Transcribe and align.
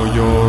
Se 0.00 0.39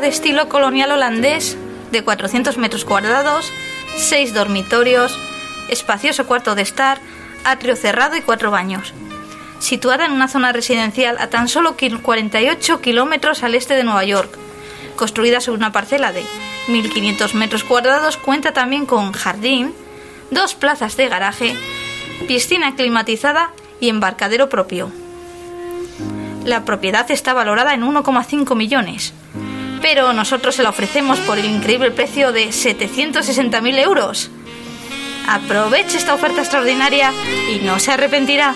de 0.00 0.08
estilo 0.08 0.48
colonial 0.48 0.92
holandés 0.92 1.56
de 1.90 2.04
400 2.04 2.58
metros 2.58 2.84
cuadrados, 2.84 3.50
6 3.96 4.34
dormitorios, 4.34 5.18
espacioso 5.68 6.26
cuarto 6.26 6.54
de 6.54 6.62
estar, 6.62 6.98
atrio 7.44 7.76
cerrado 7.76 8.16
y 8.16 8.20
cuatro 8.20 8.50
baños. 8.50 8.92
Situada 9.58 10.04
en 10.04 10.12
una 10.12 10.28
zona 10.28 10.52
residencial 10.52 11.16
a 11.18 11.28
tan 11.28 11.48
solo 11.48 11.76
48 11.76 12.80
kilómetros 12.80 13.42
al 13.42 13.54
este 13.54 13.74
de 13.74 13.84
Nueva 13.84 14.04
York. 14.04 14.36
Construida 14.96 15.40
sobre 15.40 15.58
una 15.58 15.72
parcela 15.72 16.12
de 16.12 16.22
1.500 16.68 17.32
metros 17.34 17.64
cuadrados, 17.64 18.18
cuenta 18.18 18.52
también 18.52 18.84
con 18.84 19.12
jardín, 19.12 19.72
dos 20.30 20.54
plazas 20.54 20.96
de 20.96 21.08
garaje, 21.08 21.54
piscina 22.28 22.74
climatizada 22.76 23.50
y 23.80 23.88
embarcadero 23.88 24.48
propio. 24.48 24.90
La 26.44 26.64
propiedad 26.64 27.10
está 27.10 27.32
valorada 27.32 27.72
en 27.72 27.82
1,5 27.82 28.54
millones, 28.54 29.14
pero 29.88 30.12
nosotros 30.12 30.56
se 30.56 30.64
la 30.64 30.70
ofrecemos 30.70 31.20
por 31.20 31.38
el 31.38 31.44
increíble 31.44 31.92
precio 31.92 32.32
de 32.32 32.48
760.000 32.48 33.78
euros. 33.78 34.30
Aproveche 35.28 35.96
esta 35.96 36.12
oferta 36.12 36.40
extraordinaria 36.40 37.12
y 37.54 37.64
no 37.64 37.78
se 37.78 37.92
arrepentirá. 37.92 38.52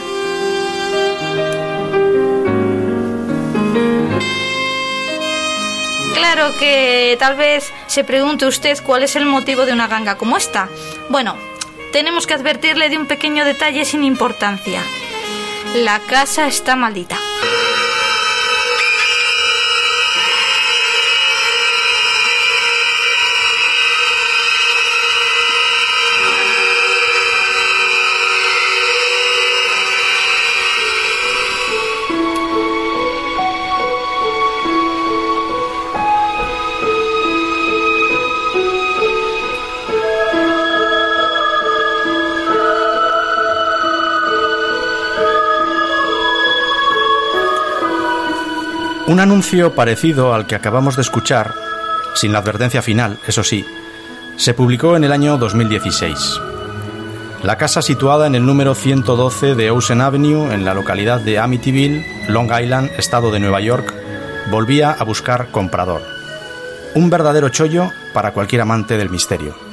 Claro 6.14 6.52
que 6.58 7.16
tal 7.20 7.36
vez 7.36 7.72
se 7.86 8.02
pregunte 8.02 8.46
usted 8.46 8.82
cuál 8.84 9.04
es 9.04 9.14
el 9.14 9.24
motivo 9.24 9.66
de 9.66 9.72
una 9.72 9.86
ganga 9.86 10.18
como 10.18 10.36
esta. 10.36 10.68
Bueno, 11.10 11.36
tenemos 11.92 12.26
que 12.26 12.34
advertirle 12.34 12.88
de 12.88 12.98
un 12.98 13.06
pequeño 13.06 13.44
detalle 13.44 13.84
sin 13.84 14.02
importancia. 14.02 14.82
La 15.76 16.00
casa 16.00 16.48
está 16.48 16.74
maldita. 16.74 17.19
Un 49.10 49.18
anuncio 49.18 49.74
parecido 49.74 50.34
al 50.34 50.46
que 50.46 50.54
acabamos 50.54 50.94
de 50.94 51.02
escuchar, 51.02 51.52
sin 52.14 52.32
la 52.32 52.38
advertencia 52.38 52.80
final, 52.80 53.18
eso 53.26 53.42
sí, 53.42 53.66
se 54.36 54.54
publicó 54.54 54.94
en 54.94 55.02
el 55.02 55.10
año 55.10 55.36
2016. 55.36 56.40
La 57.42 57.56
casa 57.56 57.82
situada 57.82 58.28
en 58.28 58.36
el 58.36 58.46
número 58.46 58.76
112 58.76 59.56
de 59.56 59.72
Ocean 59.72 60.00
Avenue, 60.00 60.54
en 60.54 60.64
la 60.64 60.74
localidad 60.74 61.18
de 61.18 61.40
Amityville, 61.40 62.28
Long 62.28 62.52
Island, 62.56 62.92
estado 62.98 63.32
de 63.32 63.40
Nueva 63.40 63.60
York, 63.60 63.92
volvía 64.48 64.92
a 64.92 65.02
buscar 65.02 65.50
comprador. 65.50 66.02
Un 66.94 67.10
verdadero 67.10 67.48
chollo 67.48 67.90
para 68.14 68.30
cualquier 68.30 68.62
amante 68.62 68.96
del 68.96 69.10
misterio. 69.10 69.69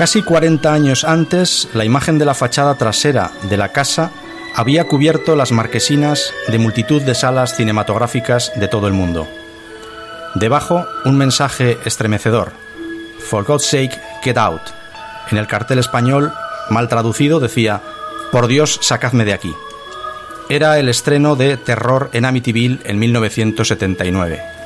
Casi 0.00 0.22
40 0.22 0.72
años 0.72 1.04
antes, 1.04 1.68
la 1.74 1.84
imagen 1.84 2.18
de 2.18 2.24
la 2.24 2.32
fachada 2.32 2.74
trasera 2.76 3.32
de 3.50 3.58
la 3.58 3.68
casa 3.68 4.10
había 4.54 4.84
cubierto 4.84 5.36
las 5.36 5.52
marquesinas 5.52 6.32
de 6.48 6.58
multitud 6.58 7.02
de 7.02 7.14
salas 7.14 7.54
cinematográficas 7.54 8.50
de 8.56 8.66
todo 8.66 8.86
el 8.86 8.94
mundo. 8.94 9.28
Debajo, 10.36 10.86
un 11.04 11.18
mensaje 11.18 11.76
estremecedor. 11.84 12.52
For 13.18 13.44
God's 13.44 13.66
sake, 13.66 13.92
get 14.24 14.38
out. 14.38 14.62
En 15.30 15.36
el 15.36 15.46
cartel 15.46 15.78
español, 15.78 16.32
mal 16.70 16.88
traducido, 16.88 17.38
decía, 17.38 17.82
Por 18.32 18.46
Dios, 18.46 18.78
sacadme 18.80 19.26
de 19.26 19.34
aquí. 19.34 19.54
Era 20.48 20.78
el 20.78 20.88
estreno 20.88 21.36
de 21.36 21.58
Terror 21.58 22.08
en 22.14 22.24
Amityville 22.24 22.80
en 22.84 22.98
1979. 22.98 24.59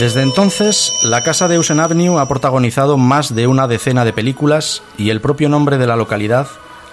Desde 0.00 0.22
entonces, 0.22 0.94
la 1.02 1.22
casa 1.22 1.46
de 1.46 1.58
Ocean 1.58 1.78
Avenue 1.78 2.18
ha 2.18 2.26
protagonizado 2.26 2.96
más 2.96 3.34
de 3.34 3.46
una 3.46 3.68
decena 3.68 4.02
de 4.06 4.14
películas 4.14 4.82
y 4.96 5.10
el 5.10 5.20
propio 5.20 5.50
nombre 5.50 5.76
de 5.76 5.86
la 5.86 5.94
localidad, 5.94 6.48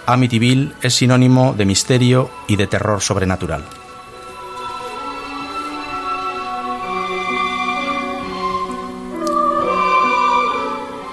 Amityville, 0.06 0.74
es 0.82 0.96
sinónimo 0.96 1.54
de 1.58 1.64
misterio 1.64 2.30
y 2.50 2.58
de 2.58 2.68
terror 2.68 3.02
sobrenatural. 3.02 3.64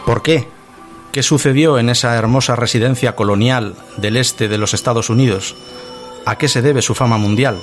¿Por 0.04 0.22
qué? 0.22 0.49
¿Qué 1.12 1.22
sucedió 1.22 1.78
en 1.78 1.91
esa 1.91 2.16
hermosa 2.16 2.56
residencia 2.56 3.15
colonial 3.15 3.77
del 3.99 4.16
este 4.16 4.49
de 4.49 4.59
los 4.59 4.75
Estados 4.75 5.10
Unidos? 5.10 5.54
¿A 6.27 6.38
qué 6.38 6.49
se 6.49 6.60
debe 6.60 6.83
su 6.83 6.97
fama 6.97 7.19
mundial? 7.19 7.56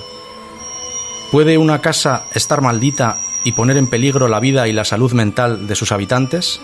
¿Puede 1.34 1.58
una 1.58 1.82
casa 1.82 2.24
estar 2.34 2.62
maldita 2.62 3.18
y 3.44 3.54
poner 3.54 3.78
en 3.78 3.88
peligro 3.88 4.28
la 4.28 4.40
vida 4.40 4.68
y 4.68 4.74
la 4.74 4.86
salud 4.86 5.12
mental 5.14 5.68
de 5.68 5.76
sus 5.76 5.92
habitantes? 5.92 6.62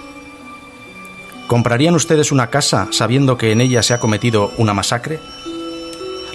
¿Comprarían 1.47 1.95
ustedes 1.95 2.31
una 2.31 2.49
casa 2.49 2.89
sabiendo 2.91 3.37
que 3.37 3.51
en 3.51 3.61
ella 3.61 3.81
se 3.81 3.93
ha 3.93 3.99
cometido 3.99 4.51
una 4.57 4.73
masacre? 4.73 5.19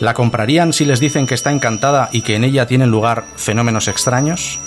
¿La 0.00 0.14
comprarían 0.14 0.72
si 0.72 0.84
les 0.84 1.00
dicen 1.00 1.26
que 1.26 1.34
está 1.34 1.53
encantada 1.53 2.08
y 2.12 2.22
que 2.22 2.34
en 2.34 2.44
ella 2.44 2.66
tienen 2.66 2.91
lugar 2.91 3.26
fenómenos 3.36 3.88
extraños? 3.88 4.58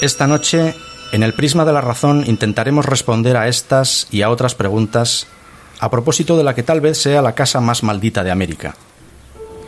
Esta 0.00 0.26
noche 0.26 0.74
en 1.14 1.22
el 1.22 1.32
prisma 1.32 1.64
de 1.64 1.72
la 1.72 1.80
razón 1.80 2.24
intentaremos 2.26 2.84
responder 2.84 3.36
a 3.36 3.46
estas 3.46 4.08
y 4.10 4.22
a 4.22 4.30
otras 4.30 4.56
preguntas 4.56 5.28
a 5.78 5.88
propósito 5.88 6.36
de 6.36 6.42
la 6.42 6.56
que 6.56 6.64
tal 6.64 6.80
vez 6.80 6.98
sea 6.98 7.22
la 7.22 7.36
casa 7.36 7.60
más 7.60 7.84
maldita 7.84 8.24
de 8.24 8.32
América. 8.32 8.74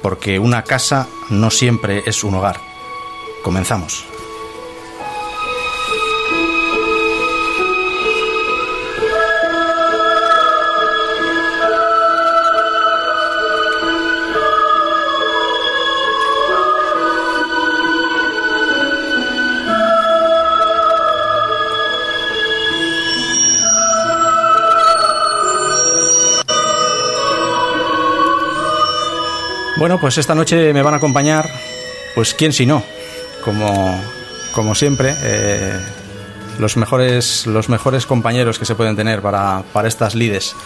Porque 0.03 0.41
una 0.41 0.63
casa 0.65 1.07
no 1.31 1.53
siempre 1.53 2.03
es 2.05 2.25
un 2.25 2.35
hogar. 2.35 2.57
Comenzamos. 3.45 4.16
Bueno, 29.77 29.99
pues 30.01 30.17
esta 30.17 30.35
noche 30.35 30.73
me 30.73 30.81
van 30.81 30.95
a 30.95 30.97
acompañar, 30.97 31.51
pues 32.15 32.33
quién 32.33 32.55
si 32.55 32.65
no, 32.65 32.83
como, 33.45 34.03
como 34.55 34.75
siempre, 34.75 35.15
eh, 35.23 35.79
los, 36.59 36.79
mejores, 36.79 37.47
los 37.47 37.69
mejores 37.69 38.07
compañeros 38.07 38.59
que 38.59 38.65
se 38.65 38.75
pueden 38.75 38.97
tener 38.97 39.21
para, 39.21 39.65
para 39.75 39.87
estas 39.87 40.15
lides. 40.15 40.57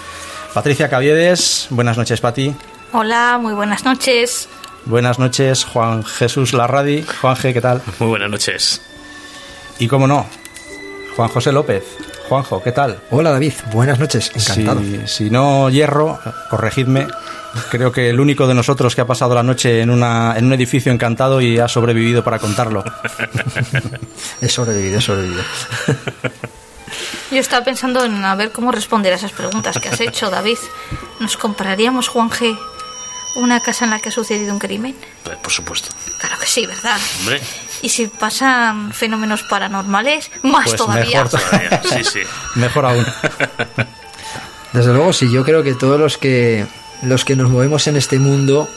Patricia 0.54 0.88
Caviedes, 0.88 1.66
buenas 1.70 1.98
noches, 1.98 2.20
Pati. 2.20 2.54
Hola, 2.92 3.38
muy 3.42 3.52
buenas 3.52 3.84
noches. 3.84 4.48
Buenas 4.84 5.18
noches, 5.18 5.64
Juan 5.64 6.04
Jesús 6.04 6.52
Larradi. 6.52 7.02
Juanje, 7.20 7.52
¿qué 7.52 7.60
tal? 7.60 7.82
Muy 7.98 8.10
buenas 8.10 8.30
noches. 8.30 8.80
Y 9.80 9.88
cómo 9.88 10.06
no, 10.06 10.24
Juan 11.16 11.28
José 11.28 11.50
López. 11.50 11.84
Juanjo, 12.28 12.62
¿qué 12.62 12.70
tal? 12.70 13.00
Hola 13.10 13.32
David, 13.32 13.54
buenas 13.72 13.98
noches, 13.98 14.30
encantado. 14.32 14.80
Si, 14.80 15.00
si 15.06 15.30
no 15.30 15.68
hierro, 15.68 16.20
corregidme. 16.48 17.08
Creo 17.70 17.90
que 17.92 18.10
el 18.10 18.20
único 18.20 18.46
de 18.46 18.54
nosotros 18.54 18.94
que 18.94 19.00
ha 19.00 19.06
pasado 19.06 19.34
la 19.34 19.42
noche 19.42 19.80
en, 19.80 19.90
una, 19.90 20.34
en 20.36 20.46
un 20.46 20.52
edificio 20.52 20.92
encantado 20.92 21.40
y 21.40 21.58
ha 21.58 21.68
sobrevivido 21.68 22.22
para 22.22 22.38
contarlo. 22.38 22.84
he 24.40 24.48
sobrevivido, 24.48 24.98
he 24.98 25.02
sobrevivido. 25.02 25.42
Yo 27.30 27.38
estaba 27.38 27.64
pensando 27.64 28.04
en 28.04 28.24
a 28.24 28.34
ver 28.34 28.50
cómo 28.52 28.72
responder 28.72 29.12
a 29.12 29.16
esas 29.16 29.32
preguntas 29.32 29.78
que 29.78 29.88
has 29.88 30.00
hecho, 30.00 30.30
David. 30.30 30.58
¿Nos 31.20 31.36
compraríamos, 31.36 32.08
Juan 32.08 32.30
G., 32.30 32.58
una 33.36 33.60
casa 33.60 33.84
en 33.84 33.92
la 33.92 34.00
que 34.00 34.08
ha 34.08 34.12
sucedido 34.12 34.52
un 34.52 34.58
crimen? 34.58 34.96
Pues, 35.22 35.36
por 35.38 35.52
supuesto. 35.52 35.88
Claro 36.18 36.36
que 36.40 36.46
sí, 36.46 36.66
¿verdad? 36.66 36.98
Hombre. 37.20 37.40
Y 37.82 37.88
si 37.88 38.08
pasan 38.08 38.92
fenómenos 38.92 39.44
paranormales, 39.44 40.30
más 40.42 40.64
Pues 40.66 40.76
todavía. 40.76 41.22
mejor 41.24 41.40
Todavía, 41.50 41.82
Sí, 41.84 42.04
sí. 42.04 42.20
Mejor 42.56 42.86
aún. 42.86 43.06
Desde 44.72 44.92
luego, 44.92 45.12
sí, 45.12 45.30
yo 45.30 45.44
creo 45.44 45.62
que 45.62 45.74
todos 45.74 45.98
los 45.98 46.18
que 46.18 46.66
los 47.02 47.24
que 47.24 47.36
nos 47.36 47.50
movemos 47.50 47.86
en 47.86 47.96
este 47.96 48.18
mundo 48.18 48.68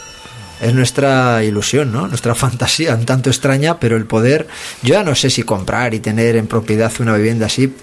es 0.61 0.73
nuestra 0.73 1.43
ilusión, 1.43 1.91
¿no? 1.91 2.07
Nuestra 2.07 2.35
fantasía, 2.43 2.95
un 2.95 3.05
tanto 3.05 3.29
extraña, 3.29 3.79
pero 3.79 3.97
el 3.97 4.05
poder, 4.05 4.47
yo 4.81 4.95
ya 4.95 5.03
no 5.03 5.15
sé 5.15 5.29
si 5.29 5.43
comprar 5.43 5.93
y 5.93 5.99
tener 5.99 6.35
en 6.35 6.47
propiedad 6.47 6.91
una 6.99 7.15
vivienda 7.15 7.47
así, 7.47 7.73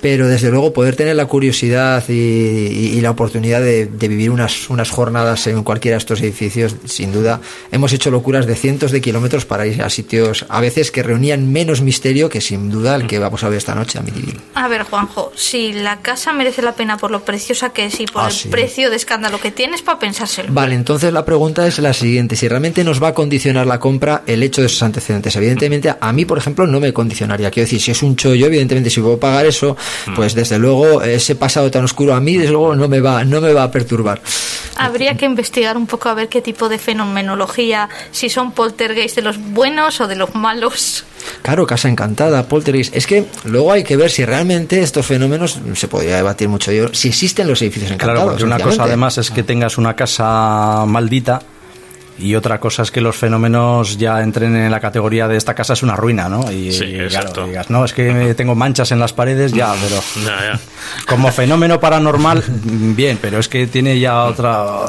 pero 0.00 0.28
desde 0.28 0.50
luego 0.50 0.72
poder 0.72 0.96
tener 0.96 1.16
la 1.16 1.26
curiosidad 1.26 2.02
y, 2.08 2.12
y- 2.12 2.92
y 2.96 3.00
la 3.00 3.10
oportunidad 3.10 3.60
de, 3.60 3.86
de 3.86 4.08
vivir 4.08 4.30
unas, 4.30 4.70
unas 4.70 4.90
jornadas 4.90 5.46
en 5.46 5.62
cualquiera 5.62 5.94
de 5.96 5.98
estos 5.98 6.20
edificios, 6.20 6.76
sin 6.86 7.12
duda, 7.12 7.40
hemos 7.70 7.92
hecho 7.92 8.10
locuras 8.10 8.46
de 8.46 8.54
cientos 8.54 8.90
de 8.92 9.00
kilómetros 9.00 9.44
para 9.44 9.66
ir 9.66 9.82
a 9.82 9.90
sitios 9.90 10.46
a 10.48 10.60
veces 10.60 10.90
que 10.90 11.02
reunían 11.02 11.50
menos 11.52 11.80
misterio 11.82 12.28
que 12.28 12.40
sin 12.40 12.70
duda 12.70 12.96
el 12.96 13.06
que 13.06 13.18
vamos 13.18 13.44
a 13.44 13.48
ver 13.48 13.58
esta 13.58 13.74
noche 13.74 13.98
a 13.98 14.02
mi 14.02 14.10
divino. 14.10 14.40
A 14.54 14.68
ver, 14.68 14.82
Juanjo, 14.84 15.32
si 15.34 15.72
la 15.72 16.00
casa 16.00 16.32
merece 16.32 16.62
la 16.62 16.72
pena 16.74 16.96
por 16.96 17.10
lo 17.10 17.24
preciosa 17.24 17.70
que 17.70 17.86
es 17.86 18.00
y 18.00 18.06
por 18.06 18.22
Ah, 18.22 18.26
el 18.28 18.32
sí. 18.32 18.48
precio 18.48 18.90
de 18.90 18.96
escándalo 18.96 19.40
que 19.40 19.50
tienes 19.50 19.82
para 19.82 19.98
pensárselo. 19.98 20.52
Vale, 20.52 20.74
entonces 20.74 21.12
la 21.12 21.24
pregunta 21.24 21.66
es 21.66 21.78
la 21.78 21.92
siguiente. 21.92 22.36
Si 22.36 22.48
realmente 22.48 22.84
nos 22.84 23.02
va 23.02 23.08
a 23.08 23.14
condicionar 23.14 23.66
la 23.66 23.78
compra 23.78 24.22
el 24.26 24.42
hecho 24.42 24.60
de 24.62 24.66
esos 24.66 24.82
antecedentes. 24.82 25.34
Evidentemente, 25.36 25.94
a 26.00 26.12
mí, 26.12 26.24
por 26.24 26.38
ejemplo, 26.38 26.66
no 26.66 26.80
me 26.80 26.92
condicionaría. 26.92 27.50
Quiero 27.50 27.64
decir, 27.66 27.80
si 27.80 27.90
es 27.90 28.02
un 28.02 28.16
chollo, 28.16 28.46
evidentemente, 28.46 28.90
si 28.90 29.00
puedo 29.00 29.18
pagar 29.18 29.46
eso, 29.46 29.76
pues 30.14 30.34
desde 30.34 30.58
luego 30.58 31.02
ese 31.02 31.34
pasado 31.34 31.70
tan 31.70 31.84
oscuro 31.84 32.14
a 32.14 32.20
mí, 32.20 32.36
desde 32.36 32.52
luego, 32.52 32.74
no 32.74 32.88
me 32.88 33.00
va, 33.00 33.24
no 33.24 33.40
me 33.40 33.52
va 33.52 33.64
a 33.64 33.70
perturbar. 33.70 34.20
Habría 34.76 35.16
que 35.16 35.26
investigar 35.26 35.76
un 35.76 35.86
poco 35.86 36.08
a 36.08 36.14
ver 36.14 36.28
qué 36.28 36.40
tipo 36.40 36.68
de 36.68 36.78
fenomenología, 36.78 37.88
si 38.12 38.28
son 38.28 38.52
poltergeist 38.52 39.16
de 39.16 39.22
los 39.22 39.38
buenos 39.38 40.00
o 40.00 40.06
de 40.06 40.16
los 40.16 40.34
malos. 40.34 41.04
Claro, 41.42 41.66
casa 41.66 41.88
encantada, 41.88 42.48
poltergeist. 42.48 42.96
Es 42.96 43.06
que 43.06 43.26
luego 43.44 43.72
hay 43.72 43.84
que 43.84 43.96
ver 43.96 44.10
si 44.10 44.24
realmente 44.24 44.80
estos 44.80 45.06
fenómenos, 45.06 45.58
se 45.74 45.88
podría 45.88 46.16
debatir 46.16 46.48
mucho 46.48 46.72
yo, 46.72 46.92
si 46.94 47.08
existen 47.08 47.46
los 47.46 47.60
edificios 47.62 47.92
encantados. 47.92 48.22
Claro, 48.22 48.30
porque 48.30 48.44
una 48.44 48.58
cosa 48.58 48.84
además 48.84 49.18
es 49.18 49.30
que 49.30 49.42
tengas 49.42 49.78
una 49.78 49.94
casa 49.94 50.84
maldita 50.86 51.42
y 52.20 52.34
otra 52.34 52.60
cosa 52.60 52.82
es 52.82 52.90
que 52.90 53.00
los 53.00 53.16
fenómenos 53.16 53.96
ya 53.98 54.20
entren 54.22 54.54
en 54.56 54.70
la 54.70 54.80
categoría 54.80 55.26
de 55.28 55.36
esta 55.36 55.54
casa 55.54 55.72
es 55.72 55.82
una 55.82 55.96
ruina, 55.96 56.28
¿no? 56.28 56.50
Y, 56.52 56.72
Sí, 56.72 56.84
y, 56.84 57.08
claro, 57.08 57.46
digas, 57.46 57.70
no, 57.70 57.84
es 57.84 57.92
que 57.92 58.34
tengo 58.34 58.54
manchas 58.54 58.92
en 58.92 58.98
las 58.98 59.12
paredes, 59.12 59.52
ya, 59.52 59.72
pero 59.80 60.00
Ya, 60.24 60.52
ya. 60.52 60.60
como 61.06 61.30
fenómeno 61.32 61.80
paranormal, 61.80 62.44
bien, 62.48 63.18
pero 63.20 63.38
es 63.38 63.48
que 63.48 63.66
tiene 63.66 63.98
ya 63.98 64.24
otra... 64.24 64.84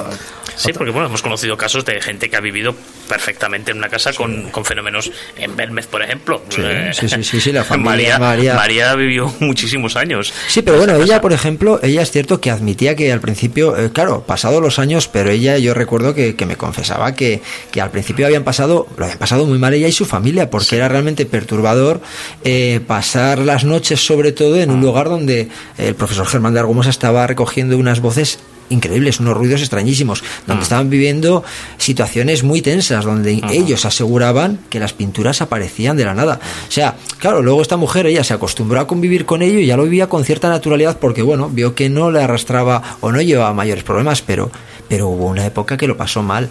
Sí, 0.55 0.73
porque 0.73 0.91
bueno, 0.91 1.07
hemos 1.07 1.21
conocido 1.21 1.57
casos 1.57 1.85
de 1.85 1.99
gente 2.01 2.29
que 2.29 2.35
ha 2.37 2.41
vivido 2.41 2.75
perfectamente 3.07 3.71
en 3.71 3.77
una 3.77 3.89
casa 3.89 4.13
con, 4.13 4.49
con 4.51 4.63
fenómenos 4.65 5.11
en 5.37 5.55
Belmez, 5.55 5.87
por 5.87 6.01
ejemplo. 6.01 6.41
Eh, 6.57 6.91
sí, 6.93 7.09
sí, 7.09 7.23
sí, 7.23 7.41
sí, 7.41 7.51
la 7.51 7.63
familia 7.65 8.17
María, 8.17 8.19
María- 8.19 8.55
María 8.55 8.95
vivió 8.95 9.33
muchísimos 9.39 9.95
años. 9.95 10.33
Sí, 10.47 10.61
pero 10.61 10.77
bueno, 10.77 10.95
ella, 10.95 11.19
por 11.21 11.33
ejemplo, 11.33 11.79
ella 11.83 12.01
es 12.01 12.11
cierto 12.11 12.39
que 12.39 12.51
admitía 12.51 12.95
que 12.95 13.11
al 13.11 13.19
principio, 13.21 13.77
eh, 13.77 13.91
claro, 13.91 14.23
pasados 14.25 14.61
los 14.61 14.79
años, 14.79 15.07
pero 15.07 15.29
ella, 15.29 15.57
yo 15.57 15.73
recuerdo 15.73 16.13
que, 16.13 16.35
que 16.35 16.45
me 16.45 16.55
confesaba 16.57 17.13
que, 17.15 17.41
que 17.71 17.81
al 17.81 17.91
principio 17.91 18.25
habían 18.25 18.43
pasado, 18.43 18.87
lo 18.97 19.05
habían 19.05 19.19
pasado 19.19 19.45
muy 19.45 19.57
mal 19.59 19.73
ella 19.73 19.87
y 19.87 19.91
su 19.91 20.05
familia, 20.05 20.49
porque 20.49 20.75
era 20.77 20.87
realmente 20.87 21.25
perturbador 21.25 22.01
eh, 22.43 22.79
pasar 22.85 23.39
las 23.39 23.63
noches, 23.63 24.05
sobre 24.05 24.31
todo, 24.31 24.57
en 24.59 24.71
un 24.71 24.81
lugar 24.81 25.09
donde 25.09 25.49
el 25.77 25.95
profesor 25.95 26.25
Germán 26.27 26.53
de 26.53 26.59
Argumosa 26.59 26.89
estaba 26.89 27.25
recogiendo 27.27 27.77
unas 27.77 27.99
voces 27.99 28.39
increíbles, 28.71 29.19
unos 29.19 29.37
ruidos 29.37 29.61
extrañísimos, 29.61 30.23
donde 30.47 30.63
estaban 30.63 30.89
viviendo 30.89 31.43
situaciones 31.77 32.43
muy 32.43 32.61
tensas, 32.61 33.05
donde 33.05 33.41
ellos 33.51 33.85
aseguraban 33.85 34.59
que 34.69 34.79
las 34.79 34.93
pinturas 34.93 35.41
aparecían 35.41 35.97
de 35.97 36.05
la 36.05 36.13
nada. 36.13 36.39
O 36.67 36.71
sea, 36.71 36.95
claro, 37.19 37.41
luego 37.41 37.61
esta 37.61 37.77
mujer, 37.77 38.05
ella 38.07 38.23
se 38.23 38.33
acostumbró 38.33 38.79
a 38.79 38.87
convivir 38.87 39.25
con 39.25 39.41
ello 39.41 39.59
y 39.59 39.65
ya 39.65 39.77
lo 39.77 39.83
vivía 39.83 40.07
con 40.07 40.25
cierta 40.25 40.49
naturalidad 40.49 40.97
porque, 40.99 41.21
bueno, 41.21 41.49
vio 41.49 41.75
que 41.75 41.89
no 41.89 42.11
le 42.11 42.21
arrastraba 42.21 42.97
o 43.01 43.11
no 43.11 43.21
llevaba 43.21 43.53
mayores 43.53 43.83
problemas, 43.83 44.21
pero, 44.21 44.51
pero 44.87 45.09
hubo 45.09 45.27
una 45.27 45.45
época 45.45 45.77
que 45.77 45.87
lo 45.87 45.97
pasó 45.97 46.23
mal. 46.23 46.49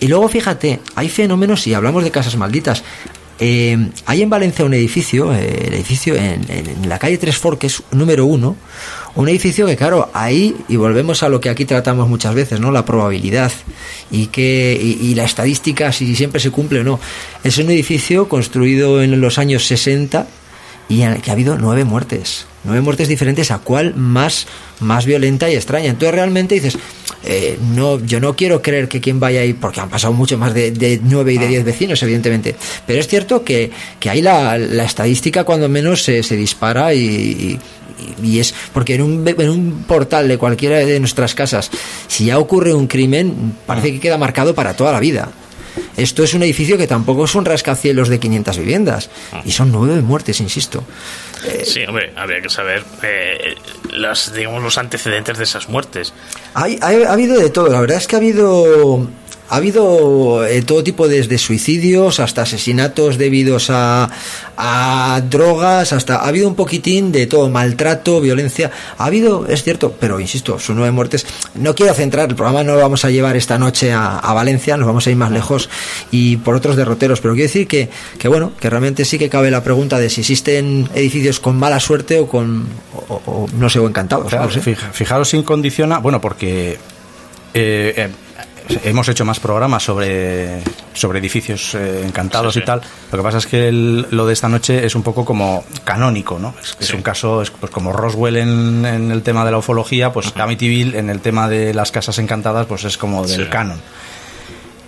Y 0.00 0.08
luego, 0.08 0.28
fíjate, 0.28 0.80
hay 0.94 1.08
fenómenos, 1.08 1.66
y 1.66 1.74
hablamos 1.74 2.02
de 2.04 2.10
casas 2.10 2.36
malditas, 2.36 2.82
eh, 3.38 3.90
hay 4.04 4.22
en 4.22 4.30
Valencia 4.30 4.64
un 4.64 4.74
edificio, 4.74 5.32
eh, 5.34 5.66
el 5.68 5.74
edificio 5.74 6.14
en, 6.14 6.44
en 6.50 6.88
la 6.88 6.98
calle 6.98 7.16
Tres 7.18 7.38
Forques, 7.38 7.82
número 7.90 8.26
uno, 8.26 8.56
un 9.16 9.28
edificio 9.28 9.66
que, 9.66 9.76
claro, 9.76 10.08
ahí, 10.14 10.54
y 10.68 10.76
volvemos 10.76 11.22
a 11.22 11.28
lo 11.28 11.40
que 11.40 11.48
aquí 11.50 11.64
tratamos 11.64 12.08
muchas 12.08 12.34
veces, 12.34 12.60
¿no? 12.60 12.70
La 12.70 12.84
probabilidad 12.84 13.50
y, 14.10 14.26
que, 14.26 14.78
y, 14.80 15.04
y 15.06 15.14
la 15.14 15.24
estadística, 15.24 15.92
si 15.92 16.14
siempre 16.14 16.40
se 16.40 16.50
cumple 16.50 16.80
o 16.80 16.84
no. 16.84 17.00
Es 17.42 17.58
un 17.58 17.70
edificio 17.70 18.28
construido 18.28 19.02
en 19.02 19.20
los 19.20 19.38
años 19.38 19.66
60 19.66 20.26
y 20.88 21.02
en 21.02 21.12
el 21.12 21.22
que 21.22 21.30
ha 21.30 21.34
habido 21.34 21.56
nueve 21.58 21.84
muertes. 21.84 22.46
Nueve 22.64 22.82
muertes 22.82 23.08
diferentes, 23.08 23.50
a 23.50 23.58
cuál 23.58 23.94
más, 23.94 24.46
más 24.80 25.06
violenta 25.06 25.48
y 25.50 25.54
extraña. 25.54 25.86
Entonces 25.90 26.14
realmente 26.14 26.56
dices, 26.56 26.76
eh, 27.24 27.58
no, 27.74 27.98
yo 28.04 28.20
no 28.20 28.36
quiero 28.36 28.60
creer 28.60 28.86
que 28.86 29.00
quien 29.00 29.18
vaya 29.18 29.40
ahí, 29.40 29.54
porque 29.54 29.80
han 29.80 29.88
pasado 29.88 30.12
mucho 30.12 30.36
más 30.36 30.52
de, 30.52 30.70
de 30.70 31.00
nueve 31.02 31.32
y 31.32 31.38
de 31.38 31.46
diez 31.48 31.64
vecinos, 31.64 32.02
evidentemente. 32.02 32.54
Pero 32.86 33.00
es 33.00 33.08
cierto 33.08 33.42
que, 33.44 33.70
que 33.98 34.10
ahí 34.10 34.20
la, 34.20 34.58
la 34.58 34.84
estadística 34.84 35.44
cuando 35.44 35.68
menos 35.68 36.02
se, 36.02 36.22
se 36.22 36.36
dispara 36.36 36.92
y, 36.92 36.98
y- 37.00 37.58
y 38.22 38.38
es 38.38 38.54
porque 38.72 38.94
en 38.94 39.02
un, 39.02 39.26
en 39.28 39.48
un 39.50 39.84
portal 39.86 40.28
de 40.28 40.38
cualquiera 40.38 40.78
de 40.78 40.98
nuestras 41.00 41.34
casas, 41.34 41.70
si 42.08 42.26
ya 42.26 42.38
ocurre 42.38 42.74
un 42.74 42.86
crimen, 42.86 43.54
parece 43.66 43.92
que 43.92 44.00
queda 44.00 44.18
marcado 44.18 44.54
para 44.54 44.74
toda 44.74 44.92
la 44.92 45.00
vida. 45.00 45.28
Esto 45.96 46.24
es 46.24 46.34
un 46.34 46.42
edificio 46.42 46.76
que 46.76 46.86
tampoco 46.86 47.24
es 47.24 47.34
un 47.34 47.44
rascacielos 47.44 48.08
de 48.08 48.18
500 48.18 48.58
viviendas. 48.58 49.08
Y 49.44 49.52
son 49.52 49.70
nueve 49.70 50.00
muertes, 50.02 50.40
insisto. 50.40 50.82
Sí, 51.64 51.80
hombre, 51.86 52.12
habría 52.16 52.40
que 52.42 52.48
saber 52.50 52.84
eh, 53.02 53.54
las, 53.92 54.32
digamos, 54.34 54.62
los 54.62 54.76
antecedentes 54.78 55.38
de 55.38 55.44
esas 55.44 55.68
muertes. 55.68 56.12
Hay- 56.54 56.78
hay- 56.82 57.02
ha 57.04 57.12
habido 57.12 57.38
de 57.38 57.50
todo, 57.50 57.68
la 57.68 57.80
verdad 57.80 57.96
es 57.98 58.06
que 58.06 58.16
ha 58.16 58.18
habido 58.18 59.08
ha 59.50 59.56
habido 59.56 60.46
eh, 60.46 60.62
todo 60.62 60.84
tipo 60.84 61.08
desde 61.08 61.36
suicidios 61.36 62.20
hasta 62.20 62.42
asesinatos 62.42 63.18
debidos 63.18 63.68
a, 63.68 64.08
a 64.56 65.20
drogas, 65.28 65.92
hasta 65.92 66.16
ha 66.16 66.28
habido 66.28 66.46
un 66.46 66.54
poquitín 66.54 67.10
de 67.10 67.26
todo, 67.26 67.50
maltrato, 67.50 68.20
violencia, 68.20 68.70
ha 68.96 69.04
habido, 69.04 69.46
es 69.48 69.64
cierto, 69.64 69.92
pero 69.98 70.20
insisto, 70.20 70.60
son 70.60 70.76
nueve 70.76 70.92
muertes. 70.92 71.26
No 71.56 71.74
quiero 71.74 71.92
centrar, 71.94 72.30
el 72.30 72.36
programa 72.36 72.62
no 72.62 72.74
lo 72.74 72.80
vamos 72.80 73.04
a 73.04 73.10
llevar 73.10 73.36
esta 73.36 73.58
noche 73.58 73.92
a, 73.92 74.18
a 74.18 74.32
Valencia, 74.32 74.76
nos 74.76 74.86
vamos 74.86 75.06
a 75.08 75.10
ir 75.10 75.16
más 75.16 75.32
lejos 75.32 75.68
y 76.12 76.36
por 76.36 76.54
otros 76.54 76.76
derroteros, 76.76 77.20
pero 77.20 77.34
quiero 77.34 77.48
decir 77.48 77.66
que, 77.66 77.90
que 78.18 78.28
bueno, 78.28 78.52
que 78.60 78.70
realmente 78.70 79.04
sí 79.04 79.18
que 79.18 79.28
cabe 79.28 79.50
la 79.50 79.64
pregunta 79.64 79.98
de 79.98 80.08
si 80.10 80.20
existen 80.20 80.88
edificios 80.94 81.40
con 81.40 81.58
mala 81.58 81.80
suerte 81.80 82.20
o 82.20 82.28
con, 82.28 82.68
o, 83.08 83.48
no 83.52 83.68
sé, 83.68 83.80
o 83.80 83.88
encantados. 83.88 84.28
Claro, 84.28 84.44
no 84.44 84.52
sé. 84.52 84.76
fijaros 84.92 85.28
sin 85.28 85.42
condiciona, 85.42 85.98
bueno, 85.98 86.20
porque 86.20 86.78
eh, 87.54 87.94
eh, 87.96 88.08
hemos 88.84 89.08
hecho 89.08 89.24
más 89.24 89.40
programas 89.40 89.82
sobre, 89.82 90.60
sobre 90.92 91.18
edificios 91.18 91.74
eh, 91.74 92.02
encantados 92.06 92.54
Sí, 92.54 92.60
sí. 92.60 92.62
y 92.62 92.66
tal. 92.66 92.80
Lo 93.12 93.18
que 93.18 93.22
pasa 93.24 93.38
es 93.38 93.46
que 93.46 93.68
el- 93.68 94.06
lo 94.10 94.26
de 94.26 94.32
esta 94.32 94.48
noche 94.48 94.84
es 94.84 94.94
un 94.94 95.02
poco 95.02 95.24
como 95.24 95.64
canónico, 95.84 96.38
¿no? 96.38 96.54
Es, 96.78 96.92
un 96.94 97.02
caso, 97.02 97.42
es, 97.42 97.50
pues 97.50 97.70
como 97.72 97.92
Roswell 97.92 98.36
en, 98.36 98.84
en 98.84 99.10
el 99.10 99.22
tema 99.22 99.44
de 99.44 99.50
la 99.50 99.58
ufología, 99.58 100.12
pues 100.12 100.32
Amityville 100.36 100.96
en 100.98 101.10
el 101.10 101.20
tema 101.20 101.48
de 101.48 101.74
las 101.74 101.90
casas 101.92 102.18
encantadas, 102.18 102.66
pues 102.66 102.84
es 102.84 102.96
como 102.96 103.26
del 103.26 103.48
canon. 103.48 103.80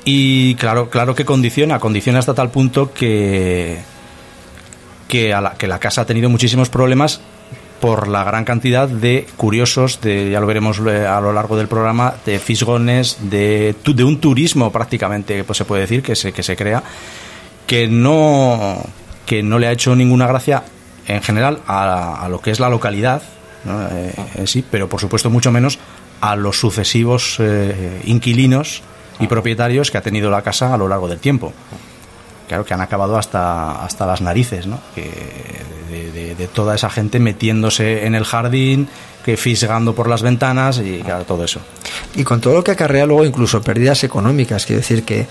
Y 0.05 0.55
claro, 0.57 0.91
claro 0.91 1.15
que 1.15 1.25
condiciona, 1.25 1.79
condiciona 1.79 2.19
hasta 2.19 2.35
tal 2.35 2.51
punto 2.51 2.93
que 2.93 3.81
que, 5.09 5.35
a 5.35 5.41
la, 5.43 5.55
que 5.55 5.67
la 5.67 5.79
casa 5.79 6.01
ha 6.01 6.07
tenido 6.07 6.31
muchísimos 6.31 6.71
problemas 6.71 7.21
por 7.83 8.07
la 8.07 8.23
gran 8.23 8.45
cantidad 8.45 8.89
de 8.89 9.27
curiosos, 9.37 10.01
de, 10.01 10.31
ya 10.31 10.39
lo 10.39 10.47
veremos 10.47 10.79
eh, 10.87 11.05
a 11.05 11.21
lo 11.21 11.33
largo 11.33 11.57
del 11.57 11.67
programa, 11.67 12.15
de 12.25 12.39
fisgones, 12.39 13.19
de, 13.23 13.75
un 14.05 14.21
turismo 14.21 14.71
prácticamente, 14.71 15.43
pues 15.43 15.59
se 15.59 15.65
puede 15.65 15.81
decir, 15.81 16.01
que 16.01 16.15
se, 16.15 16.33
que 16.33 16.45
se 16.45 16.55
crea, 16.55 16.81
que 17.67 17.89
no, 17.89 18.81
que 19.27 19.43
no 19.43 19.59
le 19.59 19.67
ha 19.67 19.73
hecho 19.73 19.97
ninguna 19.97 20.29
gracia 20.29 20.62
en 21.09 21.23
general 21.23 21.59
a, 21.67 22.25
a 22.25 22.29
lo 22.29 22.41
que 22.41 22.53
es 22.53 22.61
la 22.61 22.69
localidad, 22.69 23.21
¿no? 23.65 23.89
Eh, 23.89 24.15
en 24.37 24.47
sí, 24.47 24.65
pero 24.71 24.89
por 24.89 25.01
supuesto 25.01 25.29
mucho 25.29 25.51
menos 25.51 25.81
a 26.21 26.37
los 26.37 26.61
sucesivos 26.61 27.39
eh, 27.41 28.01
inquilinos 28.05 28.85
y 29.19 29.27
propietarios 29.27 29.91
que 29.91 29.99
ha 29.99 30.03
tenido 30.03 30.31
la 30.31 30.43
casa 30.43 30.73
a 30.73 30.77
lo 30.77 30.87
largo 30.87 31.09
del 31.09 31.19
tiempo. 31.19 31.53
Claro 32.47 32.65
que 32.65 32.75
han 32.75 32.81
acabado 32.81 33.19
hasta, 33.19 33.85
hasta 33.85 34.07
las 34.07 34.21
narices, 34.21 34.69
¿no? 34.69 34.79
Que 34.95 35.11
de, 35.93 36.49
toda 36.53 36.75
esa 36.75 36.91
gente 36.91 37.19
metiéndose 37.19 38.07
en 38.07 38.15
el 38.15 38.25
jardín, 38.25 38.89
que 39.25 39.37
fisgando 39.37 39.95
por 39.95 40.09
las 40.09 40.23
ventanas 40.23 40.79
y 40.79 41.03
todo 41.27 41.45
eso. 41.45 41.61
Y 42.17 42.25
con 42.25 42.41
todo 42.41 42.55
lo 42.55 42.65
que 42.65 42.73
acarrea 42.73 43.07
luego 43.07 43.25
incluso 43.25 43.63
pérdidas 43.63 44.03
económicas, 44.05 44.67
quiero 44.67 44.81
decir 44.81 45.05
que 45.05 45.27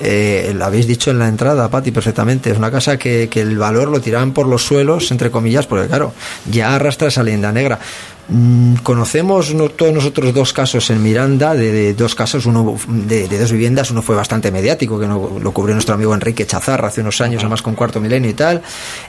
eh, 0.00 0.52
lo 0.54 0.64
habéis 0.64 0.86
dicho 0.86 1.10
en 1.10 1.18
la 1.18 1.28
entrada, 1.28 1.68
Pati, 1.68 1.90
perfectamente. 1.90 2.50
Es 2.50 2.56
una 2.56 2.70
casa 2.70 2.96
que, 2.96 3.28
que, 3.28 3.42
el 3.42 3.58
valor 3.58 3.88
lo 3.88 4.00
tiraban 4.00 4.32
por 4.32 4.46
los 4.46 4.64
suelos, 4.64 5.10
entre 5.10 5.30
comillas, 5.30 5.66
porque 5.66 5.88
claro, 5.88 6.14
ya 6.50 6.74
arrastra 6.74 7.08
esa 7.08 7.22
leyenda 7.22 7.52
negra. 7.52 7.78
Mm, 8.28 8.76
conocemos 8.82 9.52
no, 9.54 9.68
todos 9.70 9.92
nosotros 9.92 10.32
dos 10.32 10.52
casos 10.52 10.88
en 10.90 11.02
Miranda, 11.02 11.54
de, 11.54 11.94
dos 11.94 12.14
casos, 12.14 12.46
uno 12.46 12.76
de, 12.86 13.26
dos 13.26 13.50
viviendas, 13.50 13.90
uno 13.90 14.02
fue 14.02 14.14
bastante 14.14 14.52
mediático, 14.52 15.00
que 15.00 15.06
no, 15.06 15.38
lo 15.40 15.52
cubrió 15.52 15.74
nuestro 15.74 15.94
amigo 15.94 16.14
Enrique 16.14 16.46
Chazarra 16.46 16.88
hace 16.88 17.00
unos 17.00 17.20
años, 17.20 17.42
además 17.42 17.62
con 17.62 17.74
cuarto 17.74 18.00
milenio 18.00 18.30
y 18.30 18.34
tal. 18.34 18.62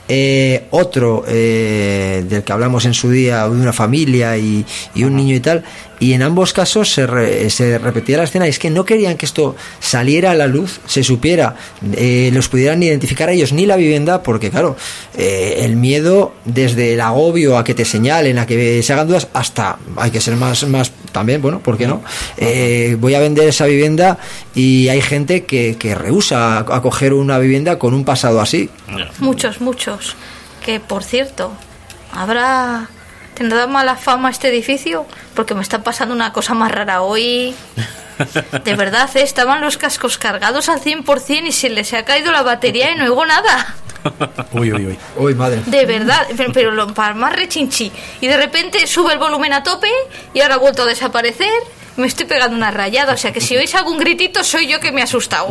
Eh, 0.08 0.66
otro 0.70 1.24
eh, 1.28 2.24
del 2.28 2.42
que 2.42 2.52
hablamos 2.52 2.84
en 2.84 2.94
su 2.94 3.10
día, 3.10 3.44
de 3.44 3.50
una 3.50 3.72
familia 3.72 4.36
y, 4.36 4.66
y 4.94 5.04
un 5.04 5.14
niño 5.14 5.36
y 5.36 5.40
tal, 5.40 5.64
y 6.02 6.14
en 6.14 6.22
ambos 6.22 6.52
casos 6.52 6.90
se, 6.90 7.06
re, 7.06 7.48
se, 7.48 7.78
repetía 7.78 8.16
la 8.16 8.24
escena, 8.24 8.48
es 8.48 8.58
que 8.58 8.70
no 8.70 8.84
querían 8.84 9.16
que 9.16 9.24
esto 9.24 9.54
saliera 9.78 10.32
a 10.32 10.34
la 10.34 10.48
luz, 10.48 10.80
se 10.84 11.04
supiera, 11.04 11.54
eh, 11.92 12.28
los 12.32 12.48
pudieran 12.48 12.82
identificar 12.82 13.28
a 13.28 13.32
ellos 13.32 13.52
ni 13.52 13.66
la 13.66 13.76
vivienda, 13.76 14.20
porque 14.24 14.50
claro, 14.50 14.76
eh, 15.16 15.58
el 15.60 15.76
miedo 15.76 16.34
desde 16.44 16.94
el 16.94 17.00
agobio 17.00 17.56
a 17.56 17.62
que 17.62 17.74
te 17.74 17.84
señalen, 17.84 18.38
a 18.38 18.46
que 18.46 18.82
se 18.82 18.92
hagan 18.92 19.01
dudas, 19.06 19.28
hasta 19.32 19.78
hay 19.96 20.10
que 20.10 20.20
ser 20.20 20.36
más, 20.36 20.66
más 20.66 20.92
también, 21.12 21.42
bueno, 21.42 21.60
¿por 21.60 21.76
qué 21.76 21.86
no? 21.86 22.02
Eh, 22.36 22.96
voy 22.98 23.14
a 23.14 23.20
vender 23.20 23.48
esa 23.48 23.66
vivienda 23.66 24.18
y 24.54 24.88
hay 24.88 25.00
gente 25.00 25.44
que, 25.44 25.76
que 25.76 25.94
rehúsa 25.94 26.58
a 26.58 26.82
coger 26.82 27.12
una 27.14 27.38
vivienda 27.38 27.78
con 27.78 27.94
un 27.94 28.04
pasado 28.04 28.40
así. 28.40 28.70
Muchos, 29.18 29.60
muchos. 29.60 30.16
Que 30.64 30.80
por 30.80 31.02
cierto, 31.02 31.52
habrá 32.12 32.88
¿Tendrá 33.34 33.66
mala 33.66 33.96
fama 33.96 34.30
este 34.30 34.48
edificio? 34.48 35.06
Porque 35.34 35.54
me 35.54 35.62
está 35.62 35.82
pasando 35.82 36.14
una 36.14 36.32
cosa 36.32 36.54
más 36.54 36.70
rara 36.70 37.02
hoy. 37.02 37.54
De 38.64 38.74
verdad, 38.74 39.10
¿eh? 39.16 39.22
estaban 39.22 39.60
los 39.60 39.78
cascos 39.78 40.18
cargados 40.18 40.68
al 40.68 40.80
100% 40.80 41.46
y 41.46 41.52
se 41.52 41.70
les 41.70 41.92
ha 41.94 42.04
caído 42.04 42.30
la 42.30 42.42
batería 42.42 42.92
y 42.92 42.96
no 42.96 43.04
oigo 43.04 43.24
nada. 43.26 43.74
Uy, 44.52 44.72
uy, 44.72 44.86
uy. 44.86 44.98
Uy, 45.16 45.34
madre. 45.34 45.62
De 45.66 45.86
verdad, 45.86 46.26
pero, 46.36 46.52
pero 46.52 46.70
lo 46.72 46.92
para 46.92 47.14
más 47.14 47.34
rechinchi. 47.34 47.92
Y 48.20 48.26
de 48.26 48.36
repente 48.36 48.84
sube 48.86 49.12
el 49.12 49.18
volumen 49.18 49.52
a 49.52 49.62
tope 49.62 49.88
y 50.34 50.40
ahora 50.40 50.56
ha 50.56 50.58
vuelto 50.58 50.82
a 50.82 50.86
desaparecer. 50.86 51.52
Me 51.96 52.06
estoy 52.06 52.26
pegando 52.26 52.56
una 52.56 52.70
rayada, 52.70 53.12
o 53.12 53.16
sea 53.16 53.32
que 53.32 53.40
si 53.40 53.56
oís 53.56 53.74
algún 53.74 53.98
gritito 53.98 54.42
soy 54.42 54.66
yo 54.66 54.80
que 54.80 54.92
me 54.92 55.02
he 55.02 55.04
asustado. 55.04 55.48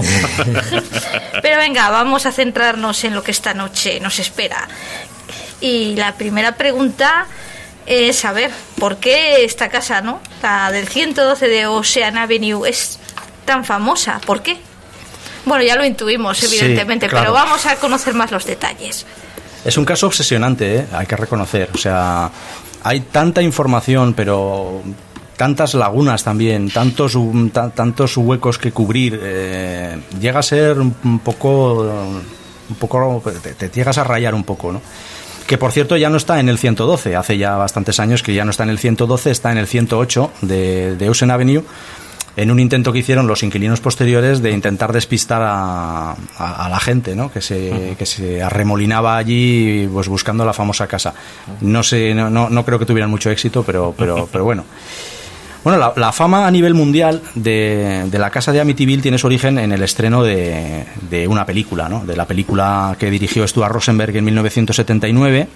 Pero 1.42 1.58
venga, 1.58 1.90
vamos 1.92 2.26
a 2.26 2.32
centrarnos 2.32 3.04
en 3.04 3.14
lo 3.14 3.24
que 3.24 3.32
esta 3.32 3.54
noche 3.54 4.00
nos 4.00 4.18
espera. 4.20 4.68
Y 5.62 5.96
la 5.96 6.16
primera 6.16 6.56
pregunta 6.56 7.28
es 7.92 8.20
saber 8.20 8.52
por 8.80 8.98
qué 8.98 9.44
esta 9.44 9.68
casa, 9.68 10.02
¿no? 10.02 10.22
La 10.42 10.72
del 10.72 10.88
112 10.88 11.48
de 11.48 11.68
Ocean 11.68 12.18
Avenue 12.18 12.66
es 12.66 13.00
tan 13.44 13.66
famosa. 13.66 14.22
¿Por 14.26 14.42
qué? 14.42 14.58
Bueno, 15.46 15.64
ya 15.64 15.76
lo 15.76 15.86
intuimos, 15.86 16.42
evidentemente, 16.42 17.08
sí, 17.08 17.10
claro. 17.10 17.26
pero 17.26 17.34
vamos 17.34 17.66
a 17.66 17.76
conocer 17.76 18.14
más 18.14 18.32
los 18.32 18.46
detalles. 18.46 19.06
Es 19.66 19.78
un 19.78 19.84
caso 19.84 20.08
obsesionante, 20.08 20.78
¿eh? 20.78 20.86
hay 20.94 21.06
que 21.06 21.18
reconocer. 21.18 21.70
O 21.74 21.78
sea, 21.78 22.32
hay 22.84 23.02
tanta 23.02 23.42
información, 23.42 24.14
pero 24.14 24.82
tantas 25.36 25.74
lagunas 25.74 26.24
también, 26.24 26.70
tantos, 26.70 27.18
tantos 27.76 28.16
huecos 28.16 28.58
que 28.58 28.72
cubrir. 28.72 29.20
Eh, 29.22 30.00
llega 30.20 30.40
a 30.40 30.44
ser 30.44 30.80
un 30.80 31.20
poco, 31.20 31.82
un 32.70 32.76
poco, 32.80 33.22
te, 33.42 33.54
te 33.56 33.70
llegas 33.70 33.98
a 33.98 34.06
rayar 34.06 34.34
un 34.34 34.46
poco, 34.46 34.72
¿no? 34.72 34.82
Que 35.52 35.58
por 35.58 35.74
cierto 35.74 35.98
ya 35.98 36.10
no 36.10 36.16
está 36.16 36.40
en 36.40 36.48
el 36.48 36.58
112, 36.58 37.14
hace 37.18 37.38
ya 37.38 37.58
bastantes 37.58 38.00
años 38.00 38.24
que 38.24 38.34
ya 38.34 38.46
no 38.46 38.52
está 38.52 38.64
en 38.64 38.70
el 38.70 38.80
112, 38.80 39.32
está 39.32 39.52
en 39.52 39.58
el 39.58 39.68
108 39.68 40.32
de, 40.44 40.96
de 40.96 41.10
Ocean 41.10 41.30
Avenue, 41.30 41.66
en 42.38 42.52
un 42.52 42.58
intento 42.62 42.94
que 42.94 43.00
hicieron 43.00 43.28
los 43.28 43.44
inquilinos 43.44 43.82
posteriores 43.82 44.42
de 44.42 44.52
intentar 44.52 44.94
despistar 44.94 45.42
a, 45.42 46.12
a, 46.38 46.66
a 46.66 46.70
la 46.70 46.80
gente 46.80 47.18
¿no? 47.18 47.30
que, 47.30 47.42
se, 47.42 47.70
uh 47.70 47.76
-huh. 47.76 47.98
que 47.98 48.06
se 48.06 48.42
arremolinaba 48.42 49.18
allí 49.18 49.90
pues, 49.92 50.08
buscando 50.08 50.46
la 50.46 50.54
famosa 50.54 50.88
casa. 50.88 51.14
No, 51.60 51.84
sé, 51.84 52.14
no, 52.14 52.30
no, 52.30 52.50
no 52.50 52.64
creo 52.64 52.80
que 52.80 52.86
tuvieran 52.86 53.10
mucho 53.10 53.30
éxito, 53.30 53.62
pero, 53.64 53.94
pero, 53.98 54.28
pero 54.32 54.46
bueno. 54.46 54.64
Bueno, 55.64 55.94
la, 55.96 56.12
fama 56.12 56.48
a 56.48 56.52
nivel 56.52 56.74
mundial 56.74 57.22
de, 57.36 58.10
la 58.12 58.32
casa 58.32 58.52
de 58.52 58.60
Amityville 58.60 59.04
tiene 59.04 59.20
su 59.20 59.28
origen 59.28 59.60
en 59.60 59.72
el 59.72 59.84
estreno 59.84 60.24
de, 60.24 60.86
de, 61.08 61.28
una 61.28 61.46
película, 61.46 61.88
¿no? 61.88 62.04
de 62.04 62.16
la 62.16 62.26
película 62.26 62.96
que 62.98 63.12
dirigió 63.12 63.48
Stuart 63.48 63.72
Rosenberg 63.72 64.16
en 64.16 64.26
1979. 64.26 65.48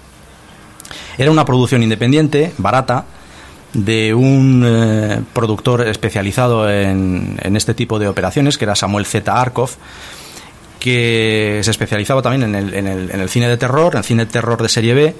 Era 1.18 1.30
una 1.30 1.44
producción 1.44 1.82
independiente, 1.82 2.52
barata, 2.58 3.04
de 3.72 4.14
un 4.14 4.62
eh, 4.64 5.22
productor 5.32 5.88
especializado 5.88 6.70
en, 6.70 7.38
en, 7.42 7.56
este 7.56 7.74
tipo 7.74 7.98
de 7.98 8.06
operaciones, 8.06 8.58
que 8.58 8.64
era 8.64 8.76
Samuel 8.76 9.06
Z. 9.06 9.32
Arkoff, 9.32 9.74
que 10.78 11.60
se 11.64 11.70
especializaba 11.72 12.22
también 12.22 12.44
en 12.44 12.54
el, 12.54 12.74
en 12.74 12.86
el, 12.86 13.10
en 13.10 13.20
el 13.20 13.28
cine 13.28 13.48
de 13.48 13.56
terror, 13.56 13.94
en 13.94 13.98
el 13.98 14.04
cine 14.04 14.26
de 14.26 14.30
terror 14.30 14.62
de 14.62 14.68
serie 14.68 14.94
B 14.94 15.16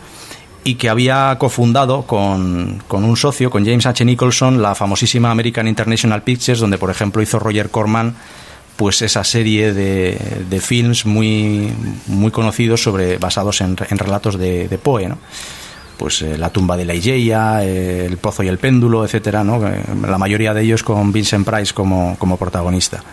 y 0.66 0.74
que 0.74 0.88
había 0.88 1.36
cofundado 1.38 2.02
con, 2.02 2.82
con, 2.88 3.04
un 3.04 3.16
socio, 3.16 3.50
con 3.50 3.64
James 3.64 3.86
H. 3.86 4.04
Nicholson, 4.04 4.60
la 4.60 4.74
famosísima 4.74 5.30
American 5.30 5.68
International 5.68 6.22
Pictures, 6.22 6.58
donde 6.58 6.76
por 6.76 6.90
ejemplo 6.90 7.22
hizo 7.22 7.38
Roger 7.38 7.70
Corman 7.70 8.16
pues 8.74 9.00
esa 9.00 9.22
serie 9.22 9.72
de, 9.72 10.18
de 10.50 10.60
films 10.60 11.06
muy, 11.06 11.72
muy 12.08 12.32
conocidos 12.32 12.82
sobre, 12.82 13.16
basados 13.16 13.60
en, 13.60 13.76
en 13.88 13.96
relatos 13.96 14.38
de, 14.40 14.66
de 14.66 14.76
Poe, 14.76 15.08
¿no? 15.08 15.18
pues 15.96 16.20
eh, 16.22 16.36
la 16.36 16.50
tumba 16.50 16.76
de 16.76 16.84
la 16.84 16.94
Igeia, 16.94 17.64
eh, 17.64 18.04
el 18.04 18.16
pozo 18.18 18.42
y 18.42 18.48
el 18.48 18.58
péndulo, 18.58 19.04
etcétera, 19.04 19.44
¿no? 19.44 19.60
la 19.60 20.18
mayoría 20.18 20.52
de 20.52 20.62
ellos 20.62 20.82
con 20.82 21.12
Vincent 21.12 21.48
Price 21.48 21.72
como, 21.72 22.16
como 22.18 22.36
protagonista. 22.38 23.04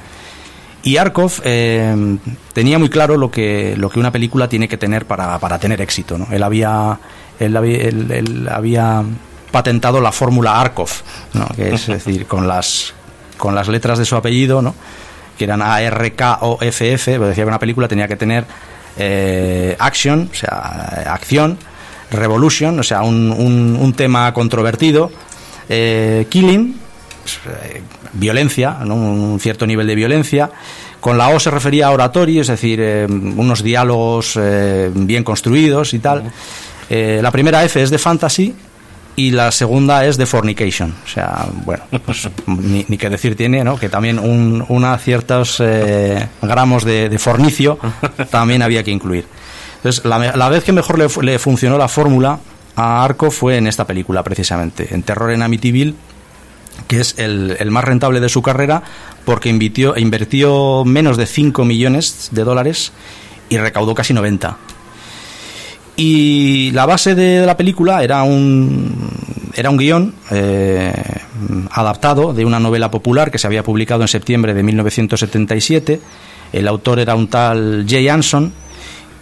Y 0.81 0.97
Arkoff 0.97 1.39
eh, 1.45 2.17
tenía 2.51 2.77
muy 2.79 2.89
claro 2.89 3.15
lo 3.15 3.29
que, 3.31 3.75
lo 3.77 3.91
que 3.91 3.99
una 3.99 4.11
película 4.11 4.49
tiene 4.49 4.67
que 4.67 4.75
tener 4.75 5.05
para, 5.05 5.39
para 5.39 5.59
tener 5.59 5.79
éxito. 5.79 6.17
¿no? 6.17 6.27
Él, 6.29 6.43
había, 6.43 6.99
él, 7.39 7.55
había, 7.57 7.77
él, 7.83 8.11
él 8.11 8.49
había 8.51 9.03
patentado 9.51 10.01
la 10.01 10.11
fórmula 10.11 10.59
Arkoff, 10.59 11.01
¿no? 11.33 11.47
que 11.55 11.73
es 11.73 11.87
decir, 11.99 12.25
con 12.25 12.47
las, 12.47 12.93
con 13.37 13.55
las 13.55 13.67
letras 13.67 13.99
de 13.99 14.05
su 14.05 14.15
apellido, 14.15 14.61
¿no? 14.61 14.75
que 15.37 15.45
eran 15.45 15.61
A-R-K-O-F-F, 15.61 17.17
pues 17.17 17.29
decía 17.29 17.43
que 17.43 17.47
una 17.47 17.59
película 17.59 17.87
tenía 17.87 18.07
que 18.07 18.15
tener 18.15 18.45
eh, 18.97 19.75
action, 19.79 20.29
o 20.31 20.35
sea, 20.35 21.03
acción, 21.07 21.57
revolution, 22.11 22.79
o 22.79 22.83
sea, 22.83 23.01
un, 23.01 23.31
un, 23.31 23.77
un 23.79 23.93
tema 23.93 24.33
controvertido, 24.33 25.11
eh, 25.69 26.27
killing, 26.29 26.75
eh, 27.47 27.81
violencia, 28.13 28.77
¿no? 28.85 28.95
un 28.95 29.39
cierto 29.39 29.65
nivel 29.65 29.87
de 29.87 29.95
violencia. 29.95 30.49
Con 30.99 31.17
la 31.17 31.29
O 31.29 31.39
se 31.39 31.51
refería 31.51 31.87
a 31.87 31.91
oratorio, 31.91 32.41
es 32.41 32.47
decir, 32.47 32.79
eh, 32.81 33.05
unos 33.09 33.61
diálogos 33.61 34.39
bien 34.93 35.23
construidos 35.23 35.93
y 35.93 35.99
tal. 35.99 36.31
Eh, 36.95 37.21
la 37.23 37.31
primera 37.31 37.63
F 37.63 37.81
es 37.81 37.89
de 37.89 37.97
fantasy 37.97 38.53
y 39.15 39.31
la 39.31 39.51
segunda 39.51 40.05
es 40.05 40.15
de 40.15 40.27
fornication. 40.27 40.93
O 41.03 41.07
sea, 41.07 41.47
bueno, 41.65 41.85
pues, 42.05 42.29
ni, 42.45 42.85
ni, 42.87 42.99
que 42.99 43.09
decir 43.09 43.35
tiene, 43.35 43.63
¿no? 43.63 43.79
Que 43.79 43.89
también 43.89 44.19
un, 44.19 44.63
una 44.69 44.95
ciertos 44.99 45.59
eh, 45.59 46.27
gramos 46.43 46.83
de, 46.85 47.09
de, 47.09 47.17
fornicio 47.17 47.79
también 48.29 48.61
había 48.61 48.83
que 48.83 48.91
incluir. 48.91 49.25
Entonces, 49.77 50.05
la, 50.05 50.37
la 50.37 50.49
vez 50.49 50.63
que 50.63 50.71
mejor 50.71 50.99
le, 50.99 51.07
le 51.23 51.39
funcionó 51.39 51.79
la 51.79 51.87
fórmula 51.87 52.37
a 52.75 53.03
Arco 53.03 53.31
fue 53.31 53.57
en 53.57 53.65
esta 53.65 53.87
película, 53.87 54.21
precisamente, 54.21 54.93
en 54.93 55.01
Terror 55.01 55.31
en 55.31 55.41
Amityville, 55.41 55.95
que 56.87 56.99
es 56.99 57.15
el, 57.17 57.57
el, 57.59 57.71
más 57.71 57.85
rentable 57.85 58.19
de 58.19 58.29
su 58.29 58.43
carrera 58.43 58.83
porque 59.25 59.49
invirtió, 59.49 59.97
invirtió 59.97 60.85
menos 60.85 61.17
de 61.17 61.25
5 61.25 61.65
millones 61.65 62.29
de 62.31 62.43
dólares 62.43 62.91
y 63.49 63.57
recaudó 63.57 63.95
casi 63.95 64.13
90. 64.13 64.57
Y 65.95 66.71
la 66.71 66.85
base 66.85 67.13
de 67.13 67.45
la 67.45 67.55
película 67.55 68.03
era 68.03 68.23
un, 68.23 69.09
era 69.53 69.69
un 69.69 69.77
guion 69.77 70.13
eh, 70.31 70.91
adaptado 71.71 72.33
de 72.33 72.45
una 72.45 72.59
novela 72.59 72.89
popular 72.89 73.29
que 73.29 73.37
se 73.37 73.45
había 73.45 73.63
publicado 73.63 74.01
en 74.01 74.07
septiembre 74.07 74.53
de 74.53 74.63
1977. 74.63 76.01
El 76.51 76.67
autor 76.67 76.99
era 76.99 77.15
un 77.15 77.27
tal 77.27 77.85
Jay 77.87 78.09
Anson 78.09 78.51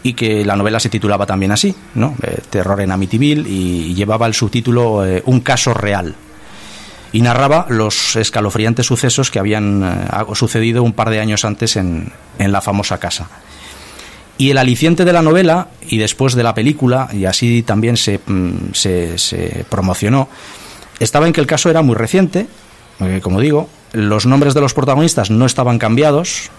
y 0.04 0.14
que 0.14 0.46
la 0.46 0.56
novela 0.56 0.80
se 0.80 0.90
titulaba 0.90 1.26
también 1.26 1.52
así, 1.52 1.76
¿no? 1.96 2.16
Eh, 2.24 2.40
Terror 2.50 2.80
en 2.82 2.92
Amityville 2.92 3.48
y, 3.48 3.94
llevaba 3.94 4.26
el 4.26 4.34
subtítulo 4.34 5.06
eh, 5.06 5.22
Un 5.26 5.42
caso 5.42 5.74
real 5.74 6.16
y 7.14 7.22
narraba 7.22 7.66
los 7.68 8.16
escalofriantes 8.16 8.86
sucesos 8.86 9.30
que 9.30 9.40
habían 9.40 10.08
sucedido 10.34 10.82
un 10.82 10.94
par 10.94 11.10
de 11.10 11.20
años 11.20 11.44
antes 11.44 11.76
en, 11.76 12.10
en, 12.40 12.52
la 12.54 12.62
famosa 12.62 13.00
casa. 13.00 13.28
Y 14.42 14.50
el 14.50 14.58
aliciente 14.58 15.06
de 15.06 15.14
la 15.14 15.22
novela, 15.22 15.68
y 15.88 16.00
después 16.00 16.34
de 16.34 16.42
la 16.42 16.56
película, 16.56 17.08
y 17.14 17.26
así 17.26 17.62
también 17.62 17.96
se, 17.96 18.20
mm, 18.26 18.74
se, 18.74 19.66
promocionó, 19.70 20.30
estaba 21.00 21.28
en 21.28 21.34
que 21.34 21.42
el 21.42 21.46
caso 21.46 21.70
era 21.70 21.84
muy 21.84 21.94
reciente, 21.96 22.48
como 23.22 23.40
digo, 23.40 23.70
los 23.94 24.26
nombres 24.26 24.56
de 24.56 24.62
los 24.62 24.74
protagonistas 24.74 25.30
no 25.30 25.46
estaban 25.46 25.78
cambiados 25.78 26.50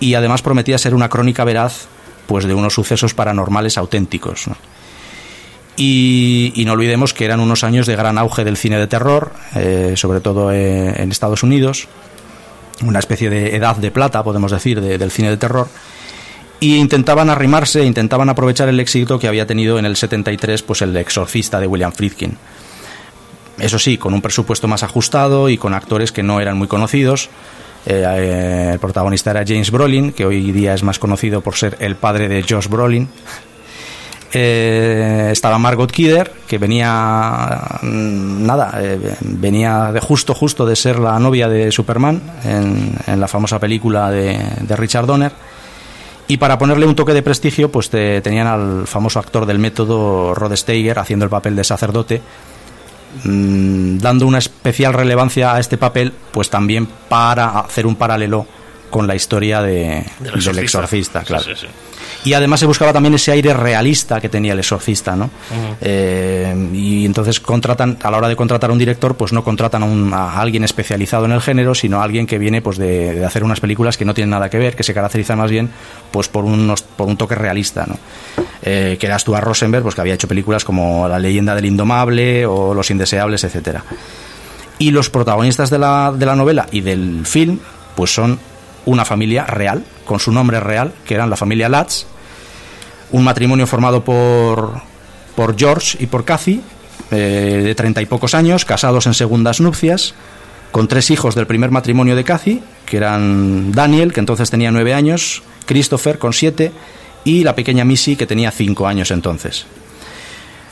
y 0.00 0.16
además 0.16 0.42
prometía 0.42 0.76
ser 0.76 0.94
una 0.94 1.08
crónica 1.08 1.44
veraz 1.44 1.86
pues 2.26 2.44
de 2.44 2.52
unos 2.52 2.74
sucesos 2.74 3.14
paranormales 3.14 3.78
auténticos. 3.78 4.44
Y, 5.78 6.62
no 6.66 6.72
olvidemos 6.74 7.14
que 7.14 7.24
eran 7.24 7.40
unos 7.40 7.64
años 7.64 7.86
de 7.86 7.96
gran 7.96 8.18
auge 8.18 8.44
del 8.44 8.58
cine 8.58 8.76
de 8.76 8.86
terror, 8.86 9.32
eh, 9.54 9.94
sobre 9.96 10.20
todo 10.20 10.52
eh, 10.52 11.02
en 11.02 11.10
Estados 11.10 11.42
Unidos, 11.42 11.88
una 12.82 12.98
especie 12.98 13.30
de 13.30 13.56
edad 13.56 13.76
de 13.76 13.90
plata, 13.90 14.22
podemos 14.22 14.52
decir, 14.52 14.82
del 14.82 15.10
cine 15.10 15.30
de 15.30 15.38
terror. 15.38 15.68
Y 16.60 16.76
intentaban 16.76 17.30
arrimarse, 17.30 17.84
intentaban 17.84 18.28
aprovechar 18.28 18.68
el 18.68 18.80
éxito 18.80 19.18
que 19.18 19.28
había 19.28 19.46
tenido 19.46 19.78
en 19.78 19.84
el 19.84 19.96
73 19.96 20.62
pues 20.62 20.82
el 20.82 20.96
exorcista 20.96 21.60
de 21.60 21.66
William 21.66 21.92
Friedkin. 21.92 22.36
Eso 23.58 23.78
sí, 23.78 23.98
con 23.98 24.14
un 24.14 24.22
presupuesto 24.22 24.68
más 24.68 24.82
ajustado 24.82 25.48
y 25.48 25.58
con 25.58 25.74
actores 25.74 26.12
que 26.12 26.22
no 26.22 26.40
eran 26.40 26.56
muy 26.56 26.68
conocidos, 26.68 27.28
eh, 27.86 28.04
eh, 28.06 28.70
el 28.74 28.78
protagonista 28.78 29.30
era 29.30 29.44
James 29.46 29.70
Brolin, 29.70 30.12
que 30.12 30.26
hoy 30.26 30.52
día 30.52 30.74
es 30.74 30.82
más 30.82 30.98
conocido 30.98 31.40
por 31.40 31.56
ser 31.56 31.76
el 31.80 31.96
padre 31.96 32.28
de 32.28 32.42
Josh 32.42 32.68
Brolin. 32.68 33.08
Eh, 34.30 35.30
estaba 35.32 35.58
Margot 35.58 35.90
Kidder, 35.90 36.30
que 36.46 36.58
venía 36.58 37.62
mm, 37.80 38.44
nada, 38.44 38.78
venía 39.22 39.90
de 39.90 40.00
justo 40.00 40.34
justo 40.34 40.66
de 40.66 40.76
ser 40.76 40.98
la 40.98 41.18
novia 41.18 41.48
de 41.48 41.72
Superman 41.72 42.20
en, 42.44 43.20
la 43.20 43.26
famosa 43.26 43.58
película 43.58 44.10
de, 44.10 44.38
Richard 44.76 45.06
Donner. 45.06 45.32
Y 46.28 46.36
para 46.36 46.58
ponerle 46.58 46.86
un 46.86 46.94
toque 46.94 47.14
de 47.14 47.22
prestigio, 47.22 47.72
pues 47.72 47.88
tenían 47.88 48.46
al 48.46 48.86
famoso 48.86 49.18
actor 49.18 49.46
del 49.46 49.58
método 49.58 50.34
Rod 50.34 50.54
Steiger 50.54 50.98
haciendo 50.98 51.24
el 51.24 51.30
papel 51.30 51.56
de 51.56 51.64
sacerdote, 51.64 52.20
Mm, 53.24 53.98
dando 53.98 54.26
una 54.26 54.38
especial 54.38 54.92
relevancia 54.92 55.54
a 55.54 55.60
este 55.60 55.78
papel, 55.78 56.12
pues 56.30 56.50
también 56.50 56.86
para 56.86 57.60
hacer 57.60 57.86
un 57.86 57.96
paralelo 57.96 58.46
con 58.90 59.06
la 59.06 59.14
historia 59.14 59.62
de, 59.62 60.04
del 60.20 60.58
exorcista, 60.58 61.22
claro. 61.22 61.44
Y 62.24 62.32
además 62.32 62.60
se 62.60 62.66
buscaba 62.66 62.92
también 62.92 63.14
ese 63.14 63.32
aire 63.32 63.54
realista 63.54 64.20
que 64.20 64.28
tenía 64.28 64.52
el 64.52 64.58
exorcista, 64.58 65.16
¿no? 65.16 65.30
Eh, 65.80 66.70
y 66.72 67.04
entonces 67.04 67.40
contratan, 67.40 67.98
a 68.02 68.10
la 68.10 68.18
hora 68.18 68.28
de 68.28 68.36
contratar 68.36 68.70
a 68.70 68.72
un 68.72 68.78
director, 68.78 69.16
pues 69.16 69.32
no 69.32 69.44
contratan 69.44 70.12
a, 70.12 70.40
alguien 70.40 70.64
especializado 70.64 71.24
en 71.24 71.32
el 71.32 71.40
género, 71.40 71.74
sino 71.74 72.00
a 72.00 72.04
alguien 72.04 72.26
que 72.26 72.38
viene 72.38 72.62
pues 72.62 72.78
de, 72.78 73.24
hacer 73.24 73.44
unas 73.44 73.60
películas 73.60 73.96
que 73.96 74.04
no 74.04 74.14
tienen 74.14 74.30
nada 74.30 74.48
que 74.50 74.58
ver, 74.58 74.76
que 74.76 74.82
se 74.82 74.94
caracterizan 74.94 75.38
más 75.38 75.50
bien 75.50 75.70
pues 76.10 76.28
por, 76.28 76.44
unos, 76.44 76.82
por 76.82 77.08
un 77.08 77.16
toque 77.16 77.34
realista, 77.34 77.86
¿no? 77.86 77.98
Eh, 78.62 78.96
que 78.98 79.06
era 79.06 79.18
Stuart 79.18 79.44
Rosenberg, 79.44 79.82
pues 79.82 79.94
que 79.94 80.00
había 80.00 80.14
hecho 80.14 80.28
películas 80.28 80.64
como 80.64 81.08
La 81.08 81.18
leyenda 81.18 81.54
del 81.54 81.66
indomable 81.66 82.44
o 82.46 82.74
Los 82.74 82.90
indeseables, 82.90 83.44
etcétera. 83.44 83.84
Y 84.78 84.90
los 84.90 85.10
protagonistas 85.10 85.70
de 85.70 85.78
la, 85.78 86.12
de 86.16 86.26
la 86.26 86.36
novela 86.36 86.66
y 86.70 86.80
del 86.80 87.26
film, 87.26 87.58
pues 87.96 88.14
son 88.14 88.38
una 88.86 89.04
familia 89.04 89.44
real, 89.44 89.84
con 90.04 90.20
su 90.20 90.32
nombre 90.32 90.60
real, 90.60 90.92
que 91.06 91.14
eran 91.14 91.30
la 91.30 91.36
familia 91.36 91.68
Latz, 91.68 92.06
un 93.10 93.24
matrimonio 93.24 93.66
formado 93.66 94.04
por, 94.04 94.80
por 95.34 95.58
George 95.58 95.98
y 96.00 96.06
por 96.06 96.24
Cathy, 96.24 96.62
eh, 97.10 97.62
de 97.64 97.74
treinta 97.74 98.02
y 98.02 98.06
pocos 98.06 98.34
años, 98.34 98.64
casados 98.64 99.06
en 99.06 99.14
segundas 99.14 99.60
nupcias, 99.60 100.14
con 100.70 100.88
tres 100.88 101.10
hijos 101.10 101.34
del 101.34 101.46
primer 101.46 101.70
matrimonio 101.70 102.14
de 102.14 102.24
Cathy, 102.24 102.62
que 102.84 102.98
eran 102.98 103.72
Daniel, 103.72 104.12
que 104.12 104.20
entonces 104.20 104.50
tenía 104.50 104.70
nueve 104.70 104.94
años, 104.94 105.42
Christopher, 105.66 106.18
con 106.18 106.32
siete, 106.32 106.72
y 107.24 107.44
la 107.44 107.54
pequeña 107.54 107.84
Missy, 107.84 108.16
que 108.16 108.26
tenía 108.26 108.50
cinco 108.50 108.86
años 108.86 109.10
entonces. 109.10 109.66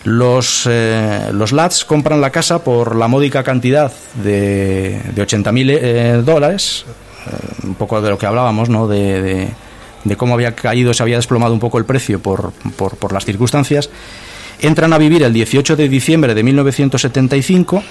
Los, 0.04 0.68
eh, 0.70 1.30
los 1.32 1.52
Lats 1.52 1.84
compran 1.84 2.20
la 2.20 2.30
casa 2.30 2.62
por 2.62 2.94
la 2.94 3.08
módica 3.08 3.42
cantidad 3.42 3.92
de, 4.22 5.00
de 5.14 5.26
80.000 5.26 5.78
eh, 5.80 6.22
dólares, 6.24 6.84
un 7.62 7.74
poco 7.74 8.00
de 8.00 8.10
lo 8.10 8.18
que 8.18 8.26
hablábamos, 8.26 8.68
¿no? 8.68 8.86
De, 8.86 9.48
cómo 10.16 10.34
había 10.34 10.54
caído, 10.54 10.94
se 10.94 11.02
había 11.02 11.16
desplomado 11.16 11.52
un 11.52 11.60
poco 11.60 11.78
el 11.78 11.84
precio 11.84 12.20
por, 12.20 12.52
por, 12.52 13.12
las 13.12 13.24
circunstancias. 13.24 13.90
Entran 14.60 14.92
a 14.92 14.98
vivir 14.98 15.22
el 15.22 15.32
18 15.32 15.76
de 15.76 15.88
diciembre 15.88 16.34
de 16.34 16.42
1975 16.42 17.82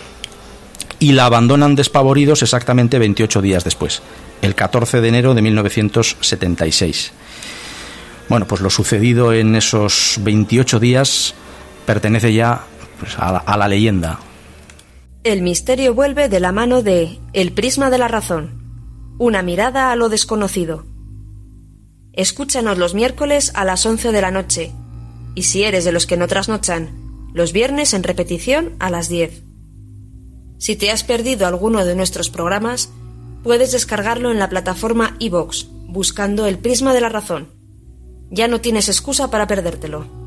y 0.99 1.11
la 1.11 1.25
abandonan 1.25 1.75
despavoridos 1.75 2.41
exactamente 2.41 2.97
28 2.97 3.41
días 3.41 3.63
después, 3.63 4.01
el 4.41 4.55
14 4.55 5.01
de 5.01 5.07
enero 5.07 5.33
de 5.33 5.41
1976. 5.41 7.11
Bueno, 8.29 8.47
pues 8.47 8.61
lo 8.61 8.69
sucedido 8.69 9.33
en 9.33 9.55
esos 9.55 10.17
28 10.21 10.79
días 10.79 11.35
pertenece 11.85 12.33
ya 12.33 12.63
pues, 12.99 13.19
a, 13.19 13.37
a 13.37 13.57
la 13.57 13.67
leyenda. 13.67 14.19
El 15.23 15.41
misterio 15.41 15.93
vuelve 15.93 16.29
de 16.29 16.39
la 16.39 16.51
mano 16.51 16.81
de 16.81 17.19
El 17.33 17.51
Prisma 17.51 17.89
de 17.89 17.97
la 17.97 18.07
Razón 18.07 18.64
una 19.17 19.41
mirada 19.41 19.91
a 19.91 19.95
lo 19.95 20.09
desconocido. 20.09 20.85
Escúchanos 22.11 22.77
los 22.77 22.93
miércoles 22.93 23.51
a 23.55 23.63
las 23.63 23.85
11 23.85 24.11
de 24.11 24.21
la 24.21 24.31
noche. 24.31 24.71
Y 25.35 25.43
si 25.43 25.63
eres 25.63 25.85
de 25.85 25.91
los 25.91 26.05
que 26.05 26.17
no 26.17 26.27
trasnochan, 26.27 27.29
los 27.33 27.53
viernes 27.53 27.93
en 27.93 28.03
repetición 28.03 28.75
a 28.79 28.89
las 28.89 29.09
10. 29.09 29.43
Si 30.57 30.75
te 30.75 30.91
has 30.91 31.03
perdido 31.03 31.47
alguno 31.47 31.85
de 31.85 31.95
nuestros 31.95 32.29
programas, 32.29 32.89
puedes 33.43 33.71
descargarlo 33.71 34.31
en 34.31 34.39
la 34.39 34.49
plataforma 34.49 35.15
iVox, 35.19 35.67
buscando 35.87 36.45
el 36.45 36.57
prisma 36.57 36.93
de 36.93 37.01
la 37.01 37.09
razón. 37.09 37.49
Ya 38.29 38.47
no 38.47 38.61
tienes 38.61 38.89
excusa 38.89 39.29
para 39.29 39.47
perdértelo. 39.47 40.24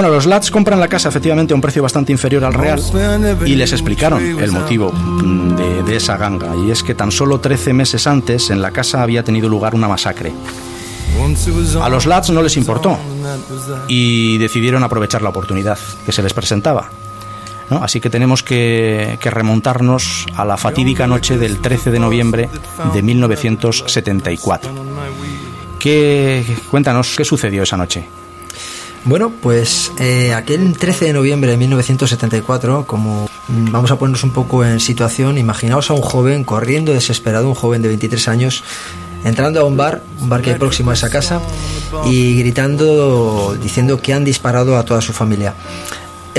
Bueno, 0.00 0.14
los 0.14 0.24
Lats 0.24 0.50
compran 0.50 0.80
la 0.80 0.88
casa 0.88 1.10
efectivamente 1.10 1.52
a 1.52 1.56
un 1.56 1.60
precio 1.60 1.82
bastante 1.82 2.10
inferior 2.10 2.42
al 2.42 2.54
real 2.54 2.80
y 3.44 3.54
les 3.54 3.70
explicaron 3.72 4.40
el 4.40 4.50
motivo 4.50 4.90
mm, 4.90 5.84
de, 5.84 5.94
esa 5.94 6.16
ganga. 6.16 6.56
Y 6.56 6.70
es 6.70 6.82
que 6.82 6.94
tan 6.94 7.10
solo 7.10 7.38
13 7.38 7.74
meses 7.74 8.06
antes 8.06 8.48
en 8.48 8.62
la 8.62 8.70
casa 8.70 9.02
había 9.02 9.22
tenido 9.22 9.46
lugar 9.46 9.74
una 9.74 9.88
masacre. 9.88 10.32
A 11.82 11.90
los 11.90 12.06
Lats 12.06 12.30
no 12.30 12.40
les 12.40 12.56
importó 12.56 12.96
y 13.88 14.38
decidieron 14.38 14.82
aprovechar 14.84 15.20
la 15.20 15.28
oportunidad 15.28 15.78
que 16.06 16.12
se 16.12 16.22
les 16.22 16.32
presentaba. 16.32 16.88
Así 17.68 18.00
que 18.00 18.08
tenemos 18.08 18.42
que, 18.42 19.18
que, 19.20 19.28
remontarnos 19.28 20.24
a 20.34 20.46
la 20.46 20.56
fatídica 20.56 21.06
noche 21.06 21.36
del 21.36 21.60
13 21.60 21.90
de 21.90 21.98
noviembre 21.98 22.48
de 22.94 23.02
1974. 23.02 24.70
¿Qué, 25.78 26.56
cuéntanos 26.70 27.14
qué 27.18 27.26
sucedió 27.26 27.64
esa 27.64 27.76
noche. 27.76 28.08
Bueno, 29.04 29.30
pues 29.30 29.92
eh, 29.98 30.34
aquel 30.34 30.76
13 30.76 31.06
de 31.06 31.12
noviembre 31.14 31.50
de 31.50 31.56
1974, 31.56 32.86
como 32.86 33.28
mm, 33.48 33.70
vamos 33.70 33.90
a 33.90 33.98
ponernos 33.98 34.24
un 34.24 34.32
poco 34.32 34.64
en 34.64 34.78
situación, 34.78 35.38
imaginaos 35.38 35.90
a 35.90 35.94
un 35.94 36.02
joven 36.02 36.44
corriendo 36.44 36.92
desesperado, 36.92 37.48
un 37.48 37.54
joven 37.54 37.80
de 37.80 37.88
23 37.88 38.28
años, 38.28 38.62
entrando 39.24 39.60
a 39.60 39.64
un 39.64 39.76
bar, 39.76 40.02
un 40.20 40.28
bar 40.28 40.42
que 40.42 40.50
hay 40.50 40.58
próximo 40.58 40.90
a 40.90 40.94
esa 40.94 41.08
casa, 41.08 41.40
y 42.04 42.38
gritando, 42.38 43.56
diciendo 43.60 44.00
que 44.00 44.12
han 44.12 44.24
disparado 44.24 44.76
a 44.76 44.84
toda 44.84 45.00
su 45.00 45.14
familia. 45.14 45.54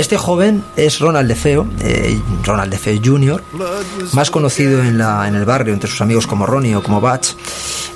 Este 0.02 0.16
joven 0.16 0.64
es 0.76 0.98
Ronald 0.98 1.28
DeFeo, 1.28 1.64
eh, 1.80 2.18
Ronald 2.42 2.72
DeFeo 2.72 3.00
Jr., 3.04 3.40
más 4.14 4.32
conocido 4.32 4.82
en, 4.82 4.98
la, 4.98 5.28
en 5.28 5.36
el 5.36 5.44
barrio 5.44 5.72
entre 5.72 5.88
sus 5.88 6.00
amigos 6.00 6.26
como 6.26 6.44
Ronnie 6.44 6.74
o 6.74 6.82
como 6.82 7.00
Batch. 7.00 7.34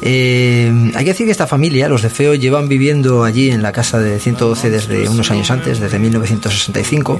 Eh, 0.03 0.93
hay 0.95 1.05
que 1.05 1.11
decir 1.11 1.27
que 1.27 1.33
esta 1.33 1.49
familia, 1.49 1.89
los 1.89 2.03
DeFeo, 2.03 2.37
llevan 2.37 2.69
viviendo 2.69 3.25
allí 3.25 3.51
en 3.51 3.61
la 3.61 3.73
casa 3.73 3.99
de 3.99 4.21
112 4.21 4.71
desde 4.71 5.09
unos 5.09 5.33
años 5.33 5.51
antes, 5.51 5.81
desde 5.81 5.99
1965. 5.99 7.19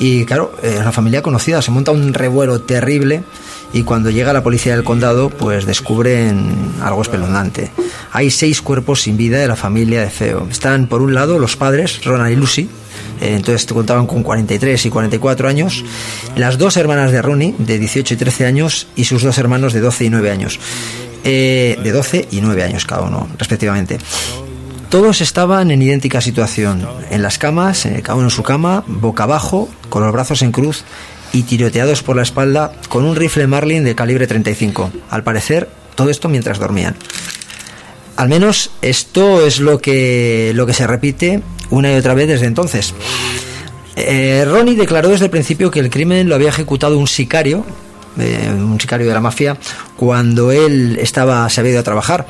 Y 0.00 0.26
claro, 0.26 0.52
es 0.62 0.78
una 0.78 0.92
familia 0.92 1.22
conocida, 1.22 1.62
se 1.62 1.70
monta 1.70 1.92
un 1.92 2.12
revuelo 2.12 2.60
terrible 2.60 3.24
y 3.72 3.84
cuando 3.84 4.10
llega 4.10 4.34
la 4.34 4.42
policía 4.42 4.74
del 4.74 4.84
condado, 4.84 5.30
pues 5.30 5.64
descubren 5.64 6.74
algo 6.82 7.00
espeluznante. 7.00 7.72
Hay 8.12 8.30
seis 8.30 8.60
cuerpos 8.60 9.00
sin 9.00 9.16
vida 9.16 9.38
de 9.38 9.48
la 9.48 9.56
familia 9.56 10.02
de 10.02 10.10
Feo. 10.10 10.46
Están 10.50 10.88
por 10.88 11.00
un 11.00 11.14
lado 11.14 11.38
los 11.38 11.56
padres, 11.56 12.04
Ronald 12.04 12.32
y 12.32 12.36
Lucy, 12.36 12.68
eh, 13.20 13.34
entonces 13.36 13.66
contaban 13.66 14.06
con 14.06 14.22
43 14.22 14.86
y 14.86 14.90
44 14.90 15.48
años, 15.48 15.84
las 16.36 16.58
dos 16.58 16.76
hermanas 16.76 17.12
de 17.12 17.22
Ronnie, 17.22 17.54
de 17.58 17.78
18 17.78 18.14
y 18.14 18.16
13 18.16 18.46
años, 18.46 18.86
y 18.96 19.04
sus 19.04 19.22
dos 19.22 19.38
hermanos 19.38 19.72
de 19.72 19.80
12 19.80 20.04
y 20.04 20.10
9 20.10 20.30
años. 20.30 20.58
eh, 21.24 21.76
de 21.82 21.90
12 21.90 22.28
y 22.30 22.40
9 22.40 22.62
años 22.62 22.84
cada 22.84 23.02
uno, 23.02 23.28
respectivamente. 23.36 23.98
Todos 24.88 25.20
estaban 25.20 25.72
en 25.72 25.82
idéntica 25.82 26.20
situación, 26.20 26.86
en 27.10 27.20
las 27.20 27.38
camas, 27.38 27.88
cada 28.02 28.14
uno 28.14 28.26
en 28.26 28.30
su 28.30 28.44
cama, 28.44 28.84
boca 28.86 29.24
abajo, 29.24 29.68
con 29.88 30.04
los 30.04 30.12
brazos 30.12 30.42
en 30.42 30.52
cruz 30.52 30.84
y 31.32 31.42
tiroteados 31.42 32.04
por 32.04 32.14
la 32.14 32.22
espalda 32.22 32.72
con 32.88 33.04
un 33.04 33.16
rifle 33.16 33.48
Marlin 33.48 33.82
de 33.82 33.96
calibre 33.96 34.28
35. 34.28 34.92
Al 35.10 35.24
parecer, 35.24 35.68
todo 35.96 36.10
esto 36.10 36.28
mientras 36.28 36.60
dormían. 36.60 36.94
Al 38.16 38.28
menos 38.28 38.70
esto 38.82 39.46
es 39.46 39.60
lo 39.60 39.78
que, 39.78 40.52
lo 40.54 40.66
que 40.66 40.72
se 40.72 40.86
repite 40.86 41.42
una 41.70 41.92
y 41.92 41.96
otra 41.96 42.14
vez 42.14 42.28
desde 42.28 42.46
entonces. 42.46 42.94
Eh, 43.96 44.44
Ronnie 44.46 44.76
declaró 44.76 45.08
desde 45.08 45.26
el 45.26 45.30
principio 45.30 45.70
que 45.70 45.80
el 45.80 45.90
crimen 45.90 46.28
lo 46.28 46.34
había 46.34 46.48
ejecutado 46.48 46.98
un 46.98 47.06
sicario, 47.06 47.64
eh, 48.18 48.50
un 48.52 48.80
sicario 48.80 49.06
de 49.06 49.14
la 49.14 49.20
mafia, 49.20 49.56
cuando 49.96 50.52
él 50.52 50.98
estaba, 51.00 51.48
se 51.48 51.60
había 51.60 51.72
ido 51.72 51.80
a 51.80 51.84
trabajar. 51.84 52.26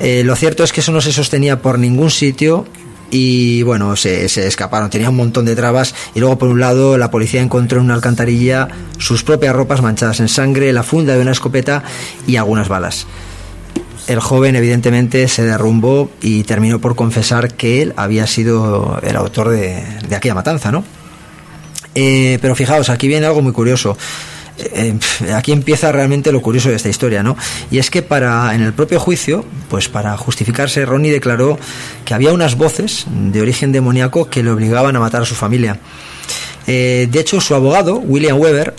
Eh, 0.00 0.22
lo 0.24 0.36
cierto 0.36 0.64
es 0.64 0.72
que 0.72 0.80
eso 0.80 0.92
no 0.92 1.00
se 1.00 1.12
sostenía 1.12 1.60
por 1.60 1.78
ningún 1.78 2.10
sitio 2.10 2.66
y 3.10 3.62
bueno, 3.62 3.94
se, 3.96 4.28
se, 4.28 4.46
escaparon, 4.46 4.88
tenía 4.88 5.10
un 5.10 5.16
montón 5.16 5.44
de 5.44 5.54
trabas 5.54 5.94
y 6.14 6.20
luego 6.20 6.38
por 6.38 6.48
un 6.48 6.60
lado 6.60 6.96
la 6.96 7.10
policía 7.10 7.42
encontró 7.42 7.78
en 7.78 7.84
una 7.84 7.94
alcantarilla 7.94 8.68
sus 8.98 9.22
propias 9.22 9.54
ropas 9.54 9.82
manchadas 9.82 10.20
en 10.20 10.28
sangre, 10.28 10.72
la 10.72 10.82
funda 10.82 11.14
de 11.14 11.20
una 11.20 11.32
escopeta 11.32 11.82
y 12.26 12.36
algunas 12.36 12.68
balas. 12.68 13.06
El 14.06 14.20
joven 14.20 14.56
evidentemente 14.56 15.28
se 15.28 15.44
derrumbó 15.44 16.10
y 16.20 16.42
terminó 16.42 16.80
por 16.80 16.96
confesar 16.96 17.54
que 17.54 17.82
él 17.82 17.92
había 17.96 18.26
sido 18.26 18.98
el 19.02 19.16
autor 19.16 19.50
de, 19.50 19.84
de 20.08 20.16
aquella 20.16 20.34
matanza, 20.34 20.72
¿no? 20.72 20.84
Eh, 21.94 22.38
pero 22.40 22.54
fijaos, 22.54 22.88
aquí 22.90 23.08
viene 23.08 23.26
algo 23.26 23.42
muy 23.42 23.52
curioso. 23.52 23.96
Eh, 24.58 24.98
aquí 25.34 25.52
empieza 25.52 25.90
realmente 25.92 26.30
lo 26.30 26.40
curioso 26.42 26.68
de 26.68 26.76
esta 26.76 26.88
historia, 26.88 27.22
¿no? 27.22 27.36
Y 27.70 27.78
es 27.78 27.90
que 27.90 28.02
para 28.02 28.54
en 28.54 28.62
el 28.62 28.72
propio 28.72 29.00
juicio, 29.00 29.44
pues 29.68 29.88
para 29.88 30.16
justificarse, 30.16 30.84
Ronnie 30.84 31.12
declaró 31.12 31.58
que 32.04 32.14
había 32.14 32.32
unas 32.32 32.56
voces 32.56 33.06
de 33.08 33.40
origen 33.40 33.72
demoníaco 33.72 34.28
que 34.28 34.42
le 34.42 34.50
obligaban 34.50 34.94
a 34.96 35.00
matar 35.00 35.22
a 35.22 35.26
su 35.26 35.34
familia. 35.34 35.78
Eh, 36.66 37.08
de 37.10 37.20
hecho, 37.20 37.40
su 37.40 37.54
abogado, 37.54 37.96
William 37.96 38.38
Weber, 38.38 38.74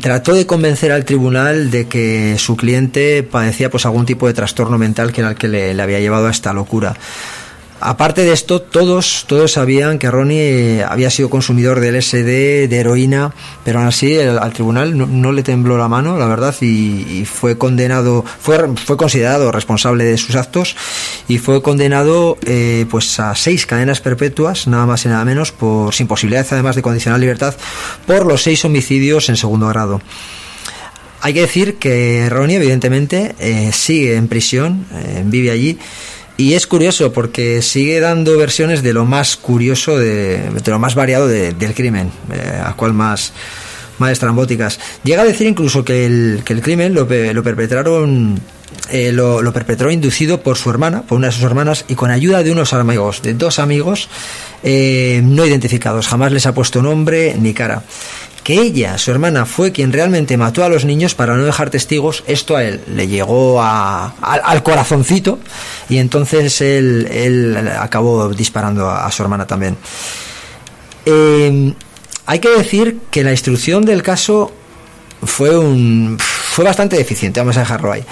trató 0.00 0.34
de 0.34 0.46
convencer 0.46 0.92
al 0.92 1.04
tribunal 1.04 1.70
de 1.70 1.86
que 1.86 2.36
su 2.38 2.56
cliente 2.56 3.22
padecía 3.22 3.70
pues 3.70 3.86
algún 3.86 4.06
tipo 4.06 4.26
de 4.26 4.34
trastorno 4.34 4.78
mental 4.78 5.12
que 5.12 5.20
era 5.20 5.30
el 5.30 5.36
que 5.36 5.48
le, 5.48 5.74
le 5.74 5.82
había 5.82 6.00
llevado 6.00 6.26
a 6.26 6.30
esta 6.30 6.52
locura. 6.52 6.96
Aparte 7.80 8.22
de 8.22 8.32
esto, 8.32 8.60
todos, 8.60 9.24
todos 9.28 9.52
sabían 9.52 10.00
que 10.00 10.10
Ronnie 10.10 10.82
había 10.82 11.10
sido 11.10 11.30
consumidor 11.30 11.78
de 11.78 11.92
LSD, 11.92 12.68
de 12.68 12.76
heroína, 12.76 13.32
pero 13.64 13.78
aún 13.78 13.88
así 13.88 14.14
el, 14.14 14.36
al 14.38 14.52
tribunal 14.52 14.96
no, 14.96 15.32
le 15.32 15.44
tembló 15.44 15.78
la 15.78 15.86
mano, 15.86 16.18
la 16.18 16.26
verdad, 16.26 16.54
y, 16.60 17.24
fue 17.24 17.56
condenado, 17.56 18.24
fue, 18.40 18.68
fue 18.76 18.96
considerado 18.96 19.52
responsable 19.52 20.04
de 20.04 20.18
sus 20.18 20.34
actos 20.34 20.74
y 21.28 21.38
fue 21.38 21.62
condenado 21.62 22.36
eh, 22.46 22.84
pues 22.90 23.20
a 23.20 23.36
seis 23.36 23.64
cadenas 23.64 24.00
perpetuas, 24.00 24.66
nada 24.66 24.84
más 24.84 25.04
y 25.04 25.08
nada 25.08 25.24
menos, 25.24 25.52
por 25.52 25.94
sin 25.94 26.08
posibilidad 26.08 26.46
además 26.50 26.74
de 26.74 26.82
condicionar 26.82 27.20
libertad, 27.20 27.54
por 28.06 28.26
los 28.26 28.42
seis 28.42 28.64
homicidios 28.64 29.28
en 29.28 29.36
segundo 29.36 29.68
grado. 29.68 30.00
Hay 31.20 31.34
que 31.34 31.40
decir 31.40 31.76
que 31.76 32.28
Ronnie, 32.30 32.56
evidentemente, 32.56 33.34
eh, 33.38 33.70
sigue 33.72 34.16
en 34.16 34.28
prisión, 34.28 34.86
eh, 34.94 35.22
vive 35.26 35.50
allí. 35.50 35.78
Y 36.38 36.54
es 36.54 36.68
curioso 36.68 37.12
porque 37.12 37.62
sigue 37.62 37.98
dando 37.98 38.38
versiones 38.38 38.84
de 38.84 38.92
lo 38.92 39.04
más 39.04 39.36
curioso, 39.36 39.98
de, 39.98 40.38
de 40.38 40.70
lo 40.70 40.78
más 40.78 40.94
variado 40.94 41.26
de, 41.26 41.52
del 41.52 41.74
crimen, 41.74 42.12
eh, 42.32 42.62
a 42.64 42.74
cual 42.74 42.94
más, 42.94 43.32
más 43.98 44.12
estrambóticas. 44.12 44.78
Llega 45.02 45.22
a 45.22 45.24
decir 45.24 45.48
incluso 45.48 45.84
que 45.84 46.06
el, 46.06 46.44
crimen 46.62 46.94
lo, 46.94 47.08
lo 47.08 47.42
perpetraron. 47.42 48.40
Eh, 48.90 49.10
lo, 49.10 49.42
lo, 49.42 49.52
perpetró 49.52 49.90
inducido 49.90 50.40
por 50.40 50.56
su 50.56 50.70
hermana, 50.70 51.02
por 51.02 51.18
una 51.18 51.26
de 51.26 51.32
sus 51.32 51.42
hermanas, 51.42 51.84
y 51.88 51.96
con 51.96 52.12
ayuda 52.12 52.44
de 52.44 52.52
unos 52.52 52.72
amigos, 52.72 53.20
de 53.22 53.34
dos 53.34 53.58
amigos 53.58 54.08
eh, 54.62 55.20
no 55.24 55.44
identificados. 55.44 56.06
Jamás 56.06 56.30
les 56.30 56.46
ha 56.46 56.54
puesto 56.54 56.80
nombre 56.80 57.34
ni 57.38 57.52
cara 57.52 57.82
que 58.48 58.54
ella, 58.54 58.96
su 58.96 59.10
hermana, 59.10 59.44
fue 59.44 59.72
quien 59.72 59.92
realmente 59.92 60.38
mató 60.38 60.64
a 60.64 60.70
los 60.70 60.86
niños 60.86 61.14
para 61.14 61.36
no 61.36 61.44
dejar 61.44 61.68
testigos, 61.68 62.24
esto 62.26 62.56
a 62.56 62.64
él 62.64 62.80
le 62.86 63.06
llegó 63.06 63.60
a, 63.60 64.14
al 64.22 64.62
corazoncito 64.62 65.38
y 65.90 65.98
entonces 65.98 66.62
él, 66.62 67.06
él 67.10 67.68
acabó 67.78 68.30
disparando 68.30 68.88
a, 68.88 69.04
a, 69.04 69.12
su 69.12 69.22
hermana 69.22 69.46
también. 69.46 69.76
Eh, 71.04 71.74
hay 72.24 72.38
que 72.38 72.48
decir 72.48 73.00
que 73.10 73.22
la 73.22 73.32
instrucción 73.32 73.84
del 73.84 74.02
caso 74.02 74.50
fue 75.22 75.58
un 75.58 76.16
fue 76.58 76.64
bastante 76.64 76.96
deficiente, 76.96 77.38
vamos 77.38 77.56
a 77.56 77.60
dejarlo 77.60 77.92
ahí. 77.92 78.02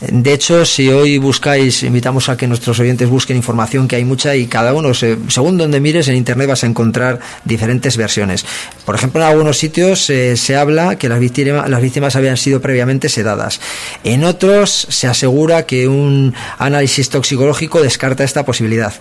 De 0.00 0.32
hecho, 0.32 0.64
si 0.64 0.88
hoy 0.90 1.18
buscáis, 1.18 1.82
invitamos 1.82 2.28
a 2.28 2.36
que 2.36 2.46
nuestros 2.46 2.78
oyentes 2.78 3.08
busquen 3.08 3.36
información, 3.36 3.88
que 3.88 3.96
hay 3.96 4.04
mucha 4.04 4.36
y 4.36 4.46
cada 4.46 4.74
uno, 4.74 4.94
según 4.94 5.58
donde 5.58 5.80
mires 5.80 6.06
en 6.06 6.14
internet 6.14 6.46
vas 6.46 6.62
a 6.62 6.68
encontrar 6.68 7.18
diferentes 7.44 7.96
versiones. 7.96 8.46
Por 8.84 8.94
ejemplo, 8.94 9.20
en 9.20 9.26
algunos 9.26 9.58
sitios 9.58 10.08
eh, 10.08 10.36
se 10.36 10.54
habla 10.54 10.96
que 10.98 11.08
las 11.08 11.18
víctimas, 11.18 11.68
las 11.68 11.82
víctimas 11.82 12.14
habían 12.14 12.36
sido 12.36 12.60
previamente 12.60 13.08
sedadas. 13.08 13.60
En 14.04 14.22
otros 14.22 14.86
se 14.88 15.08
asegura 15.08 15.66
que 15.66 15.88
un 15.88 16.32
análisis 16.58 17.10
toxicológico 17.10 17.82
descarta 17.82 18.22
esta 18.22 18.44
posibilidad. 18.44 18.94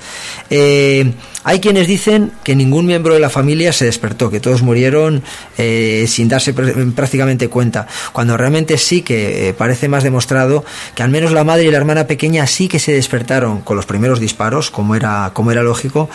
Eh, 0.49 1.13
hay 1.43 1.59
quienes 1.59 1.85
dicen 1.85 2.31
que 2.43 2.55
ningún 2.55 2.87
miembro 2.87 3.13
de 3.13 3.19
la 3.19 3.29
familia 3.29 3.71
se 3.71 3.85
despertó, 3.85 4.31
que 4.31 4.39
todos 4.39 4.63
murieron 4.63 5.21
eh, 5.59 6.05
sin 6.07 6.27
darse 6.27 6.55
prácticamente 6.55 7.49
cuenta, 7.49 7.85
cuando 8.13 8.35
realmente 8.35 8.79
sí 8.79 8.94
que 9.01 9.49
eh, 9.49 9.53
parece 9.53 9.87
más 9.87 10.03
demostrado 10.03 10.63
que 10.95 11.03
al 11.03 11.09
menos 11.09 11.31
la 11.31 11.43
madre 11.43 11.65
y 11.65 11.71
la 11.71 11.77
hermana 11.77 12.07
pequeña 12.07 12.47
sí 12.47 12.67
que 12.67 12.79
se 12.79 12.93
despertaron 12.93 13.61
con 13.61 13.75
los 13.75 13.85
primeros 13.85 14.19
disparos, 14.19 14.71
como 14.71 14.95
era, 14.95 15.31
como 15.33 15.51
era 15.51 15.63
lógico, 15.63 16.09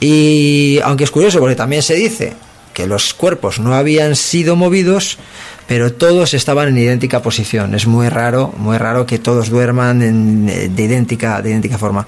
y 0.00 0.80
aunque 0.84 1.04
es 1.04 1.10
curioso 1.10 1.38
porque 1.38 1.56
también 1.56 1.82
se 1.82 1.94
dice 1.94 2.34
que 2.72 2.86
los 2.86 3.14
cuerpos 3.14 3.60
no 3.60 3.74
habían 3.74 4.16
sido 4.16 4.56
movidos, 4.56 5.18
pero 5.66 5.92
todos 5.92 6.34
estaban 6.34 6.68
en 6.68 6.78
idéntica 6.78 7.22
posición. 7.22 7.74
Es 7.74 7.86
muy 7.86 8.08
raro, 8.08 8.52
muy 8.56 8.78
raro 8.78 9.06
que 9.06 9.18
todos 9.18 9.50
duerman 9.50 10.02
en, 10.02 10.46
de, 10.46 10.82
idéntica, 10.82 11.40
de 11.42 11.50
idéntica 11.50 11.78
forma. 11.78 12.06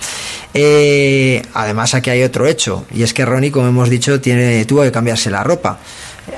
Eh, 0.53 1.42
además, 1.55 1.94
aquí 1.94 2.11
hay 2.11 2.22
otro 2.22 2.46
hecho, 2.46 2.85
y 2.92 3.03
es 3.03 3.14
que 3.14 3.24
Ronnie, 3.24 3.50
como 3.50 3.68
hemos 3.68 3.88
dicho, 3.88 4.20
tiene, 4.20 4.64
tuvo 4.64 4.83
que 4.83 4.92
cambiarse 4.92 5.31
la 5.31 5.44
ropa. 5.44 5.79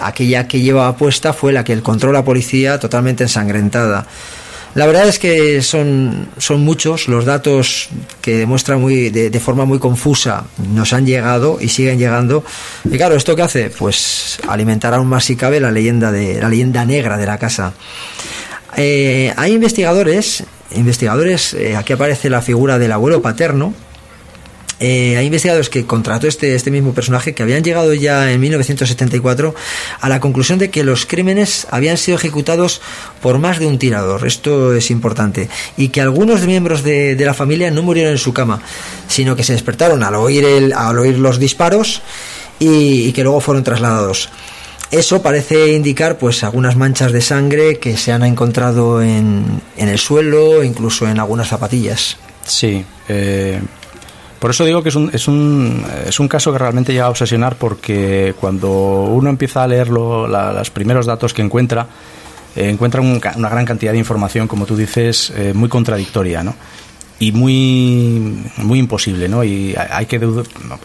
Aquella 0.01 0.49
que 0.49 0.61
llevaba 0.61 0.96
puesta 0.96 1.33
fue 1.33 1.53
la 1.53 1.64
que 1.64 1.72
encontró 1.72 2.12
la 2.12 2.25
policía 2.25 2.79
totalmente 2.79 3.25
ensangrentada. 3.25 4.07
La 4.77 4.85
verdad 4.85 5.09
es 5.09 5.18
que 5.18 5.62
son, 5.62 6.29
son 6.37 6.61
muchos 6.61 7.09
los 7.09 7.25
datos 7.25 7.88
que 8.20 8.37
demuestran 8.37 8.79
muy, 8.79 9.09
de, 9.09 9.40
forma 9.40 9.64
muy 9.64 9.79
confusa, 9.79 10.44
nos 10.75 10.92
han 10.92 11.07
llegado 11.07 11.57
y 11.62 11.70
siguen 11.70 11.99
llegando. 11.99 12.44
Y 12.85 12.99
claro, 12.99 13.14
¿esto 13.14 13.35
qué 13.35 13.40
hace? 13.40 13.70
Pues 13.70 14.38
alimentar 14.46 14.92
aún 14.92 15.07
más 15.07 15.25
si 15.25 15.35
cabe 15.35 15.61
la 15.61 15.70
leyenda, 15.70 16.12
de, 16.12 16.42
la 16.42 16.51
leyenda 16.51 16.85
negra 16.85 17.16
de 17.16 17.25
la 17.25 17.38
casa. 17.38 17.72
Eh, 18.77 19.33
hay 19.38 19.55
investigadores, 19.55 20.44
investigadores, 20.75 21.55
eh, 21.55 21.75
aquí 21.75 21.94
aparece 21.94 22.29
la 22.29 22.42
figura 22.42 22.79
del 22.79 22.92
abuelo 22.92 23.22
paterno, 23.22 23.72
eh, 24.79 25.17
hay 25.17 25.27
investigadores 25.27 25.71
que 25.71 25.87
contrató 25.87 26.27
este, 26.27 26.55
este 26.55 26.71
mismo 26.71 26.93
personaje 26.93 27.35
que 27.35 27.43
habían 27.43 27.65
llegado 27.65 27.95
ya 27.95 28.31
en 28.31 28.41
1974 28.41 29.55
a 30.01 30.09
la 30.09 30.21
conclusión 30.21 30.59
de 30.59 30.71
que 30.71 30.85
los 30.85 31.07
crímenes 31.07 31.67
habían 31.71 31.97
sido 31.97 32.17
ejecutados 32.19 32.83
por 33.23 33.39
más 33.39 33.59
de 33.59 33.67
un 33.67 33.79
tirador. 33.79 34.27
Esto 34.27 34.75
es 34.75 34.91
importante. 34.91 35.49
Y 35.77 35.89
que 35.89 36.01
algunos 36.01 36.43
miembros 36.47 36.83
de, 36.83 37.17
la 37.19 37.35
familia 37.35 37.71
no 37.71 37.83
murieron 37.83 38.12
en 38.12 38.19
su 38.19 38.35
cama, 38.35 38.61
sino 39.09 39.35
que 39.35 39.45
se 39.45 39.55
despertaron 39.55 40.03
al 40.03 40.15
oír, 40.15 40.45
el, 40.45 40.73
al 40.73 40.99
oír 40.99 41.19
los 41.19 41.39
disparos 41.39 42.03
y, 42.59 43.09
y 43.09 43.12
que 43.12 43.23
luego 43.23 43.41
fueron 43.41 43.65
trasladados. 43.65 44.29
Eso 44.91 45.21
parece 45.21 45.73
indicar 45.73 46.17
pues 46.17 46.45
algunas 46.45 46.77
manchas 46.77 47.11
de 47.11 47.21
sangre 47.21 47.79
que 47.79 47.97
se 47.97 48.12
han 48.12 48.23
encontrado 48.23 49.03
en, 49.03 49.61
en 49.77 49.89
el 49.89 49.99
suelo, 49.99 50.62
incluso 50.62 51.09
en 51.09 51.19
algunas 51.19 51.49
zapatillas. 51.49 52.19
Sí, 52.47 52.85
eh, 53.09 53.61
por 54.38 54.51
eso 54.51 54.64
digo 54.64 54.83
que 54.83 54.90
es 54.90 54.94
un, 54.94 55.11
es 55.12 55.29
un, 55.29 55.85
es 56.07 56.20
un 56.20 56.29
caso 56.29 56.53
que 56.53 56.59
realmente 56.59 56.92
llega 56.92 57.07
a 57.07 57.11
obsesionar 57.11 57.57
porque 57.57 58.35
cuando 58.38 59.05
uno 59.05 59.31
empieza 59.31 59.62
a 59.62 59.66
leer 59.66 59.88
lo, 59.88 60.27
la, 60.27 60.53
los 60.53 60.70
primeros 60.70 61.07
datos 61.07 61.33
que 61.33 61.42
encuentra, 61.42 61.87
eh, 62.55 62.68
encuentra 62.68 63.01
un, 63.01 63.20
una 63.37 63.49
gran 63.49 63.64
cantidad 63.64 63.92
de 63.92 63.99
información, 63.99 64.46
como 64.46 64.66
tú 64.66 64.77
dices, 64.77 65.33
eh, 65.37 65.53
muy 65.55 65.68
contradictoria, 65.68 66.42
¿no? 66.42 66.55
Y 67.18 67.33
muy, 67.33 68.44
muy 68.59 68.79
imposible, 68.79 69.27
¿no? 69.27 69.42
Y 69.42 69.75
hay 69.75 70.05
que, 70.05 70.18
quiero 70.18 70.42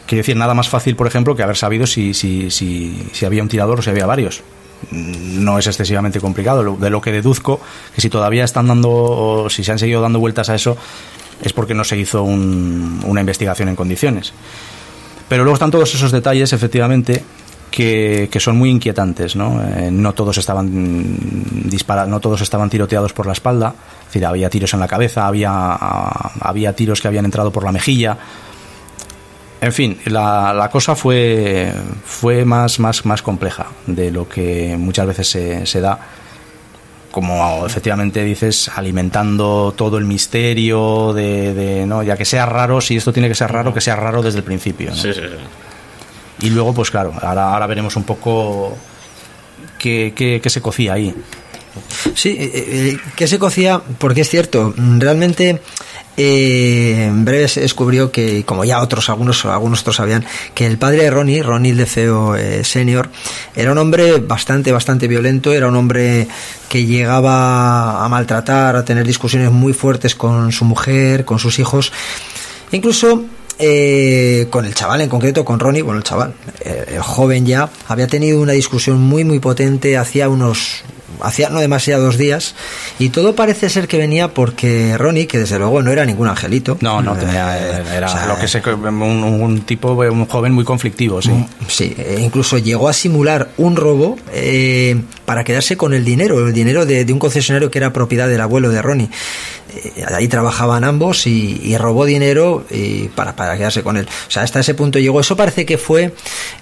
decir, 0.08 0.38
nada 0.38 0.54
más 0.54 0.70
fácil, 0.70 0.96
por 0.96 1.06
ejemplo, 1.06 1.36
que 1.36 1.44
haber 1.44 1.58
sabido 1.58 1.86
si, 1.86 2.14
si, 2.14 2.50
si, 2.50 3.06
si 3.12 3.26
había 3.26 3.44
un 3.44 3.50
tirador 3.50 3.80
o 3.80 3.82
si 3.82 3.90
había 3.90 4.06
varios 4.06 4.42
no 4.90 5.60
es 5.60 5.68
excesivamente 5.68 6.20
complicado. 6.20 6.76
De 6.78 6.90
lo 6.90 7.02
que 7.02 7.12
deduzco, 7.12 7.60
que 7.94 8.02
si 8.02 8.10
todavía 8.10 8.44
están 8.44 8.68
dando, 8.68 8.90
o 8.90 9.50
si 9.50 9.64
se 9.64 9.72
han 9.72 9.80
seguido 9.80 10.02
dando 10.02 10.20
vueltas 10.20 10.50
a 10.50 10.56
eso, 10.56 10.78
es 11.42 11.54
porque 11.54 11.74
no 11.74 11.84
se 11.84 11.98
hizo 11.98 12.24
un, 12.24 13.02
una 13.06 13.22
investigación 13.22 13.70
en 13.70 13.76
condiciones. 13.76 14.34
Pero 15.28 15.44
luego 15.44 15.56
están 15.56 15.72
todos 15.72 15.94
esos 15.96 16.12
detalles, 16.12 16.54
efectivamente, 16.54 17.24
que, 17.72 18.30
son 18.40 18.58
muy 18.58 18.70
inquietantes, 18.70 19.36
¿no? 19.36 19.62
Eh, 19.64 19.90
no 19.92 20.14
todos 20.14 20.38
estaban 20.38 20.70
dispara, 21.70 22.06
no 22.06 22.20
todos 22.20 22.42
estaban 22.42 22.70
tiroteados 22.70 23.14
por 23.14 23.26
la 23.26 23.34
espalda, 23.34 23.74
es 24.02 24.06
decir, 24.08 24.26
había 24.26 24.50
tiros 24.50 24.74
en 24.74 24.82
la 24.82 24.88
cabeza, 24.88 25.26
había, 25.26 25.78
había 26.42 26.76
tiros 26.76 27.02
que 27.02 27.08
habían 27.08 27.26
entrado 27.26 27.52
por 27.52 27.64
la 27.64 27.72
mejilla. 27.72 28.18
En 29.62 29.72
fin, 29.72 30.00
la, 30.06 30.70
cosa 30.72 30.96
fue, 30.96 31.72
fue 32.04 32.44
más, 32.46 32.80
más, 32.80 33.06
más 33.06 33.22
compleja 33.22 33.68
de 33.86 34.12
lo 34.12 34.28
que 34.28 34.76
muchas 34.78 35.06
veces 35.06 35.70
se 35.70 35.82
da 35.82 36.00
como 37.12 37.65
efectivamente 37.65 38.24
dices, 38.24 38.69
alimentando 38.74 39.74
todo 39.76 39.97
el 39.97 40.06
misterio 40.06 41.13
de, 41.13 41.54
de, 41.54 41.86
no, 41.86 42.02
ya 42.04 42.17
que 42.17 42.26
sea 42.26 42.45
raro, 42.45 42.82
si 42.82 42.95
esto 42.95 43.12
tiene 43.12 43.28
que 43.28 43.36
ser 43.36 43.52
raro, 43.52 43.74
que 43.74 43.82
sea 43.82 43.95
raro 43.95 44.21
desde 44.21 44.39
el 44.39 44.43
principio. 44.43 44.89
¿no? 44.89 44.95
Sí, 44.95 45.13
sí, 45.13 45.21
sí. 45.21 46.47
Y 46.47 46.50
luego, 46.50 46.74
pues 46.74 46.89
claro, 46.89 47.13
ahora, 47.21 47.54
ahora 47.54 47.67
veremos 47.67 47.95
un 47.95 48.04
poco 48.04 48.76
qué, 49.78 50.13
qué, 50.15 50.39
qué 50.41 50.50
se 50.50 50.62
cocía 50.62 50.93
ahí. 50.93 51.13
Sí, 52.15 52.36
eh, 52.38 52.52
eh, 52.54 52.97
que 53.15 53.28
se 53.28 53.39
cocía, 53.39 53.82
porque 53.97 54.21
es 54.21 54.30
cierto, 54.30 54.74
realmente 54.78 55.62
eh, 56.17 57.06
en 57.08 57.26
breve 57.26 57.47
se 57.47 57.62
descubrió 57.62 58.12
que, 58.12 58.43
como 58.45 58.65
ya 58.65 58.82
otros, 58.82 59.10
algunos, 59.10 59.45
algunos 59.45 59.82
otros 59.82 59.95
sabían, 59.95 60.26
que 60.54 60.65
el 60.67 60.78
padre 60.78 61.04
de 61.04 61.12
Ronnie, 61.12 61.43
Ronnie 61.43 61.74
de 61.74 61.86
Feo 61.86 62.36
eh, 62.36 62.63
Senior, 62.63 63.10
era 63.56 63.71
un 63.71 63.78
hombre 63.78 64.17
bastante, 64.17 64.71
bastante 64.71 65.08
violento, 65.08 65.54
era 65.54 65.67
un 65.67 65.76
hombre 65.76 66.28
que 66.69 66.86
llegaba 66.86 68.04
a 68.04 68.10
maltratar, 68.10 68.76
a 68.76 68.86
tener 68.86 69.06
discusiones 69.06 69.52
muy 69.52 69.74
fuertes 69.74 70.15
con 70.15 70.52
su 70.52 70.65
mujer, 70.65 71.26
con 71.26 71.39
sus 71.39 71.60
hijos, 71.60 71.91
incluso 72.71 73.26
eh, 73.63 74.47
con 74.50 74.65
el 74.65 74.74
chaval 74.74 75.02
en 75.02 75.10
concreto, 75.10 75.45
con 75.45 75.60
Ronnie, 75.60 75.84
bueno, 75.84 76.00
el 76.00 76.04
chaval, 76.04 76.34
eh, 76.62 76.93
el 76.95 77.02
joven 77.02 77.45
ya, 77.45 77.69
había 77.88 78.08
tenido 78.08 78.41
una 78.41 78.54
discusión 78.54 79.00
muy, 79.00 79.24
muy 79.24 79.39
potente 79.39 79.97
hacía 79.97 80.30
unos, 80.30 80.84
hacía 81.21 81.50
no 81.50 81.60
demasiados 81.60 82.17
días, 82.17 82.56
y 83.00 83.10
todo 83.10 83.36
parece 83.36 83.69
ser 83.69 83.88
que 83.88 83.97
venía 83.97 84.34
porque 84.34 84.97
Ronnie, 84.97 85.28
que 85.28 85.39
desde 85.39 85.60
luego 85.60 85.82
no 85.82 85.91
era 85.91 86.06
ningún 86.06 86.28
angelito, 86.28 86.78
No, 86.82 87.02
no, 87.02 87.15
eh, 87.15 87.19
tenía, 87.19 87.95
era 87.95 88.08
o 88.08 88.10
sea, 88.10 88.26
lo 88.28 88.38
que 88.38 88.47
se, 88.47 88.62
un, 88.69 89.24
un 89.24 89.62
tipo, 89.62 89.91
un 89.93 90.26
joven 90.26 90.54
muy 90.54 90.63
conflictivo, 90.63 91.21
sí. 91.21 91.32
Sí, 91.67 91.95
e 91.97 92.21
incluso 92.21 92.58
llegó 92.58 92.89
a 92.89 92.93
simular 92.93 93.50
un 93.58 93.76
robo 93.76 94.17
eh, 94.34 95.02
para 95.26 95.43
quedarse 95.43 95.78
con 95.78 95.93
el 95.93 96.04
dinero, 96.04 96.45
el 96.45 96.54
dinero 96.54 96.86
de, 96.86 97.06
de, 97.06 97.13
un 97.13 97.19
concesionario 97.19 97.71
que 97.71 97.80
era 97.80 97.93
propiedad 97.93 98.28
del 98.28 98.41
abuelo 98.41 98.69
de 98.69 98.82
Ronnie. 98.82 99.10
Eh, 99.74 100.04
ahí 100.14 100.28
trabajaban 100.28 100.84
ambos 100.84 101.26
y, 101.28 101.76
robó 101.78 102.06
dinero 102.06 102.66
y 102.70 103.08
para, 103.10 103.36
para 103.36 103.58
quedarse 103.58 103.84
con 103.84 103.98
él. 103.98 104.08
O 104.28 104.32
sea, 104.32 104.44
hasta 104.44 104.60
ese 104.60 104.74
punto 104.74 105.00
llegó. 105.00 105.20
Eso 105.20 105.36
parece 105.36 105.66
que 105.66 105.78
fue 105.78 106.14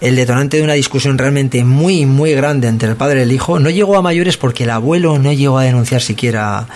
el 0.01 0.15
detonante 0.15 0.57
de 0.57 0.63
una 0.63 0.73
discusión 0.73 1.17
realmente 1.17 1.63
muy, 1.63 2.05
muy 2.05 2.33
grande 2.33 2.67
entre 2.67 2.89
el 2.89 2.95
padre 2.95 3.21
y 3.21 3.23
el 3.23 3.31
hijo. 3.31 3.59
No 3.59 3.69
llegó 3.69 3.97
a 3.97 4.01
mayores 4.01 4.37
porque 4.37 4.63
el 4.63 4.69
abuelo 4.69 5.17
no 5.17 5.33
llegó 5.33 5.57
a 5.57 5.63
denunciar 5.63 6.01
siquiera, 6.01 6.67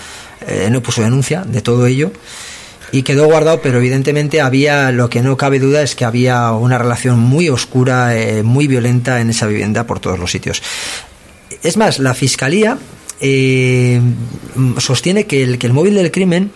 eh, 0.47 0.69
no 0.71 0.81
puso 0.81 1.01
denuncia 1.01 1.43
de 1.45 1.61
todo 1.61 1.85
ello 1.85 2.11
y 2.93 3.01
quedó 3.01 3.25
guardado, 3.25 3.59
pero 3.59 3.79
evidentemente 3.79 4.39
había, 4.39 4.91
lo 4.91 5.09
que 5.09 5.23
no 5.23 5.35
cabe 5.35 5.57
duda 5.57 5.81
es 5.81 5.95
que 5.95 6.05
había 6.05 6.51
una 6.51 6.77
relación 6.77 7.17
muy 7.17 7.49
oscura, 7.49 8.15
eh, 8.15 8.43
muy 8.43 8.67
violenta 8.67 9.19
en 9.19 9.31
esa 9.31 9.47
vivienda 9.47 9.87
por 9.87 9.99
todos 9.99 10.19
los 10.19 10.29
sitios. 10.29 10.61
Es 11.63 11.75
más, 11.75 11.97
la 11.97 12.13
fiscalía 12.13 12.77
eh, 13.19 14.01
sostiene 14.77 15.25
que 15.25 15.43
el, 15.43 15.57
que 15.57 15.67
el 15.67 15.73
móvil 15.73 15.95
del 15.95 16.11
crimen, 16.11 16.51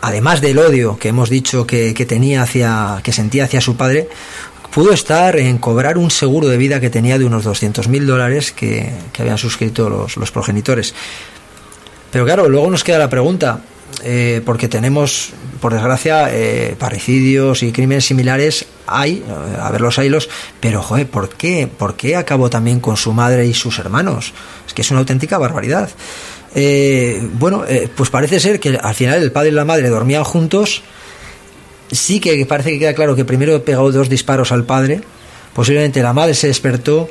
además 0.00 0.40
del 0.40 0.58
odio 0.58 0.98
que 0.98 1.08
hemos 1.08 1.30
dicho 1.30 1.66
que, 1.66 1.94
que 1.94 2.06
tenía 2.06 2.42
hacia, 2.42 3.00
que 3.02 3.12
sentía 3.12 3.44
hacia 3.44 3.60
su 3.60 3.76
padre, 3.76 4.08
pudo 4.72 4.92
estar 4.92 5.36
en 5.38 5.58
cobrar 5.58 5.98
un 5.98 6.10
seguro 6.10 6.48
de 6.48 6.56
vida 6.56 6.80
que 6.80 6.90
tenía 6.90 7.18
de 7.18 7.24
unos 7.24 7.44
200 7.44 7.88
mil 7.88 8.06
dólares 8.06 8.52
que, 8.52 8.92
que, 9.12 9.22
habían 9.22 9.38
suscrito 9.38 9.88
los, 9.88 10.16
los 10.16 10.30
progenitores. 10.30 10.94
Pero 12.10 12.24
claro, 12.24 12.48
luego 12.48 12.70
nos 12.70 12.84
queda 12.84 12.98
la 12.98 13.10
pregunta, 13.10 13.60
eh, 14.02 14.42
porque 14.44 14.68
tenemos, 14.68 15.30
por 15.60 15.72
desgracia, 15.72 16.28
eh, 16.32 16.76
parricidios 16.78 17.62
y 17.62 17.72
crímenes 17.72 18.06
similares 18.06 18.66
hay, 18.88 19.24
eh, 19.26 19.56
a 19.60 19.70
ver 19.70 19.80
los 19.80 19.98
hilos, 19.98 20.28
pero 20.60 20.82
joder, 20.82 21.06
¿por 21.06 21.28
qué? 21.28 21.68
¿Por 21.68 21.94
qué 21.94 22.16
acabó 22.16 22.50
también 22.50 22.80
con 22.80 22.96
su 22.96 23.12
madre 23.12 23.46
y 23.46 23.54
sus 23.54 23.78
hermanos? 23.78 24.32
Es 24.66 24.74
que 24.74 24.82
es 24.82 24.90
una 24.90 25.00
auténtica 25.00 25.38
barbaridad. 25.38 25.90
Eh, 26.54 27.20
bueno, 27.34 27.64
eh, 27.68 27.88
pues 27.94 28.10
parece 28.10 28.40
ser 28.40 28.58
que 28.58 28.76
al 28.76 28.94
final 28.94 29.22
el 29.22 29.32
padre 29.32 29.50
y 29.50 29.52
la 29.52 29.64
madre 29.64 29.88
dormían 29.88 30.24
juntos. 30.24 30.82
Sí 31.90 32.20
que 32.20 32.44
parece 32.46 32.72
que 32.72 32.78
queda 32.78 32.94
claro 32.94 33.14
que 33.14 33.24
primero 33.24 33.62
pegó 33.62 33.92
dos 33.92 34.08
disparos 34.08 34.52
al 34.52 34.64
padre. 34.64 35.00
Posiblemente 35.54 36.02
la 36.02 36.12
madre 36.12 36.34
se 36.34 36.46
despertó 36.46 37.08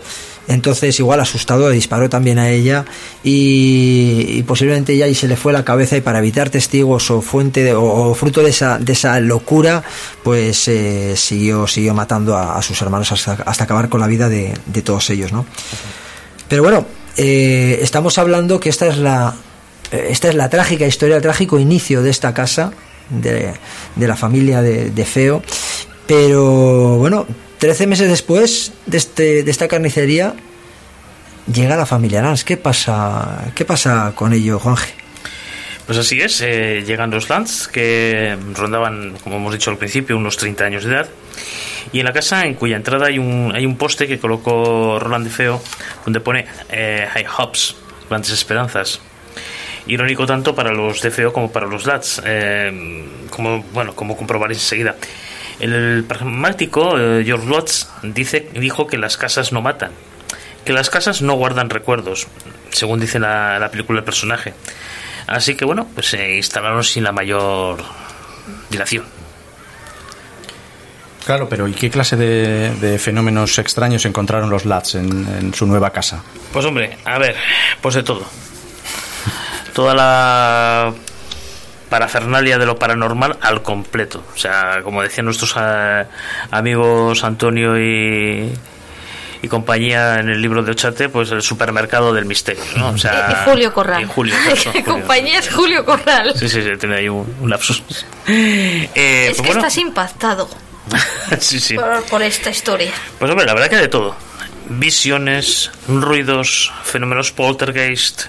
entonces, 0.48 0.98
igual 1.00 1.20
asustado, 1.20 1.70
disparó 1.70 2.10
también 2.10 2.40
a 2.40 2.50
ella 2.50 2.86
y, 3.24 4.26
y, 4.30 4.44
posiblemente 4.44 4.96
ya 4.96 5.08
y 5.08 5.14
se 5.14 5.28
le 5.28 5.36
fue 5.36 5.52
la 5.52 5.66
cabeza 5.66 5.98
y 5.98 6.02
para 6.02 6.20
evitar 6.20 6.50
testigos 6.50 7.12
o 7.12 7.22
fuente 7.22 7.64
de, 7.64 7.74
o, 7.74 8.14
fruto 8.16 8.42
de 8.42 8.52
esa, 8.52 8.78
de 8.80 8.94
esa 8.94 9.20
locura, 9.20 9.84
pues 10.24 10.68
eh, 10.70 11.16
siguió, 11.18 11.68
siguió 11.68 11.94
matando 11.94 12.38
a, 12.38 12.62
sus 12.62 12.82
hermanos 12.82 13.12
hasta, 13.12 13.34
hasta, 13.34 13.66
acabar 13.66 13.90
con 13.90 14.00
la 14.00 14.08
vida 14.08 14.30
de, 14.30 14.54
de 14.66 14.82
todos 14.82 15.10
ellos, 15.10 15.34
¿no? 15.34 15.46
Pero 16.48 16.64
bueno, 16.64 16.86
eh, 17.18 17.80
estamos 17.82 18.18
hablando 18.18 18.60
que 18.60 18.70
esta 18.70 18.88
es 18.88 18.98
la 18.98 19.36
esta 19.92 20.28
es 20.28 20.36
la 20.36 20.50
trágica 20.50 20.86
historia, 20.86 21.16
el 21.16 21.22
trágico 21.22 21.60
inicio 21.60 22.04
de 22.04 22.10
esta 22.10 22.34
casa, 22.34 22.72
de, 23.10 23.54
de 23.96 24.08
la 24.08 24.18
familia 24.18 24.62
de, 24.62 24.92
de 24.92 25.06
Feo. 25.06 25.42
Pero 26.08 26.98
bueno, 26.98 27.26
Trece 27.60 27.88
meses 27.88 28.08
después 28.10 28.72
de, 28.86 28.98
este, 28.98 29.44
de 29.44 29.52
esta 29.52 29.68
carnicería 29.68 30.36
llega 31.52 31.76
la 31.76 31.86
familia 31.86 32.22
Lance. 32.22 32.46
¿Qué 32.46 32.58
pasa, 32.58 33.52
qué 33.56 33.66
pasa 33.66 34.14
con 34.16 34.34
ello, 34.34 34.60
Juanje? 34.60 34.94
Pues 35.88 35.98
así 35.98 36.22
es, 36.22 36.42
eh, 36.42 36.84
llegan 36.86 37.10
los 37.10 37.30
Lance 37.30 37.72
que 37.72 38.38
rondaban, 38.54 39.14
como 39.24 39.38
hemos 39.38 39.54
dicho 39.54 39.72
al 39.72 39.78
principio, 39.78 40.18
unos 40.18 40.38
30 40.38 40.66
años 40.66 40.84
de 40.84 40.92
edad. 40.94 41.10
Y 41.94 42.00
en 42.00 42.06
la 42.06 42.14
casa, 42.14 42.46
en 42.46 42.56
cuya 42.56 42.76
entrada 42.76 43.08
hay 43.08 43.18
un, 43.18 43.52
hay 43.56 43.66
un 43.66 43.78
poste 43.78 44.08
que 44.08 44.20
colocó 44.20 45.00
Roland 45.00 45.26
de 45.26 45.32
Feo, 45.32 45.62
donde 46.04 46.20
pone 46.20 46.46
eh, 46.70 47.08
High 47.10 47.26
Hopes, 47.38 47.76
grandes 48.10 48.32
esperanzas. 48.32 49.00
Irónico 49.88 50.26
tanto 50.26 50.54
para 50.54 50.74
los 50.74 51.02
de 51.02 51.10
Feo 51.10 51.32
como 51.32 51.52
para 51.52 51.66
los 51.66 51.86
Lats, 51.86 52.22
eh, 52.26 53.06
como, 53.30 53.64
bueno, 53.74 53.96
como 53.96 54.18
comprobaréis 54.18 54.60
enseguida. 54.60 54.96
El 55.60 56.04
pragmático 56.08 57.00
eh, 57.00 57.24
George 57.26 57.48
Lutz 57.48 57.88
dice, 58.04 58.50
dijo 58.54 58.88
que 58.88 58.98
las 58.98 59.18
casas 59.18 59.52
no 59.52 59.62
matan, 59.62 59.92
que 60.66 60.74
las 60.74 60.90
casas 60.90 61.22
no 61.22 61.34
guardan 61.34 61.70
recuerdos, 61.70 62.28
según 62.72 63.00
dice 63.00 63.20
la, 63.20 63.58
la 63.60 63.72
película 63.72 64.00
el 64.00 64.06
personaje. 64.06 64.54
Así 65.26 65.56
que 65.56 65.66
bueno, 65.66 65.88
pues 65.94 66.08
se 66.08 66.38
instalaron 66.38 66.84
sin 66.84 67.04
la 67.04 67.12
mayor 67.12 67.84
dilación. 68.70 69.06
Claro, 71.26 71.50
pero 71.50 71.68
¿y 71.68 71.74
qué 71.74 71.90
clase 71.90 72.16
de, 72.16 72.74
de 72.76 72.98
fenómenos 73.00 73.60
extraños 73.60 74.06
encontraron 74.06 74.50
los 74.50 74.64
Lats 74.64 74.96
en, 74.96 75.28
en, 75.28 75.54
su 75.54 75.66
nueva 75.66 75.90
casa? 75.90 76.24
Pues 76.54 76.64
hombre, 76.64 76.98
a 77.04 77.18
ver, 77.18 77.36
pues 77.82 77.96
de 77.96 78.04
todo. 78.04 78.26
Toda 79.74 79.94
la 79.94 80.94
parafernalia 81.90 82.58
de 82.58 82.66
lo 82.66 82.78
paranormal 82.78 83.38
al 83.42 83.62
completo. 83.64 84.24
O 84.34 84.38
sea, 84.38 84.82
como 84.84 85.02
decían 85.02 85.26
nuestros 85.26 85.56
uh, 85.56 86.06
amigos 86.52 87.24
Antonio 87.24 87.80
y, 87.80 88.52
y 89.42 89.48
compañía 89.48 90.20
en 90.20 90.30
el 90.30 90.42
libro 90.42 90.64
de 90.64 90.72
Ochate, 90.72 91.10
pues 91.10 91.32
el 91.32 91.42
supermercado 91.42 92.14
del 92.14 92.26
misterio, 92.26 92.64
¿no? 92.76 92.90
O 92.90 92.98
sea, 92.98 93.28
y, 93.30 93.32
y 93.32 93.50
Julio 93.50 93.74
Corral. 93.74 94.04
Y 94.04 94.06
Julio, 94.06 94.36
eso, 94.52 94.72
Julio. 94.72 94.86
compañía 94.86 95.40
es 95.40 95.50
Julio 95.50 95.86
Corral. 95.86 96.34
Sí, 96.36 96.50
sí, 96.50 96.62
sí, 96.62 96.70
tiene 96.80 96.96
ahí 96.98 97.10
un, 97.10 97.36
un 97.42 97.50
lapsus. 97.50 97.84
Eh, 98.30 98.90
es 98.94 99.28
pues 99.30 99.36
que 99.38 99.42
bueno. 99.48 99.60
estás 99.62 99.78
impactado 99.78 100.50
sí, 101.40 101.60
sí. 101.60 101.76
Por, 101.76 102.04
por 102.04 102.22
esta 102.22 102.50
historia. 102.50 102.92
Pues 103.20 103.30
hombre, 103.32 103.46
la 103.46 103.54
verdad 103.54 103.70
que 103.70 103.78
de 103.78 103.88
todo. 103.88 104.16
Visiones, 104.70 105.72
ruidos, 105.88 106.72
fenómenos 106.84 107.32
poltergeist, 107.32 108.26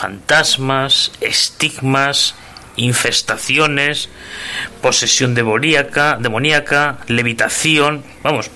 fantasmas, 0.00 1.12
estigmas, 1.20 2.34
infestaciones, 2.76 4.08
posesión 4.80 5.34
demoníaca, 5.34 6.16
demoníaca, 6.18 6.98
levitación, 7.06 8.02
vamos, 8.22 8.50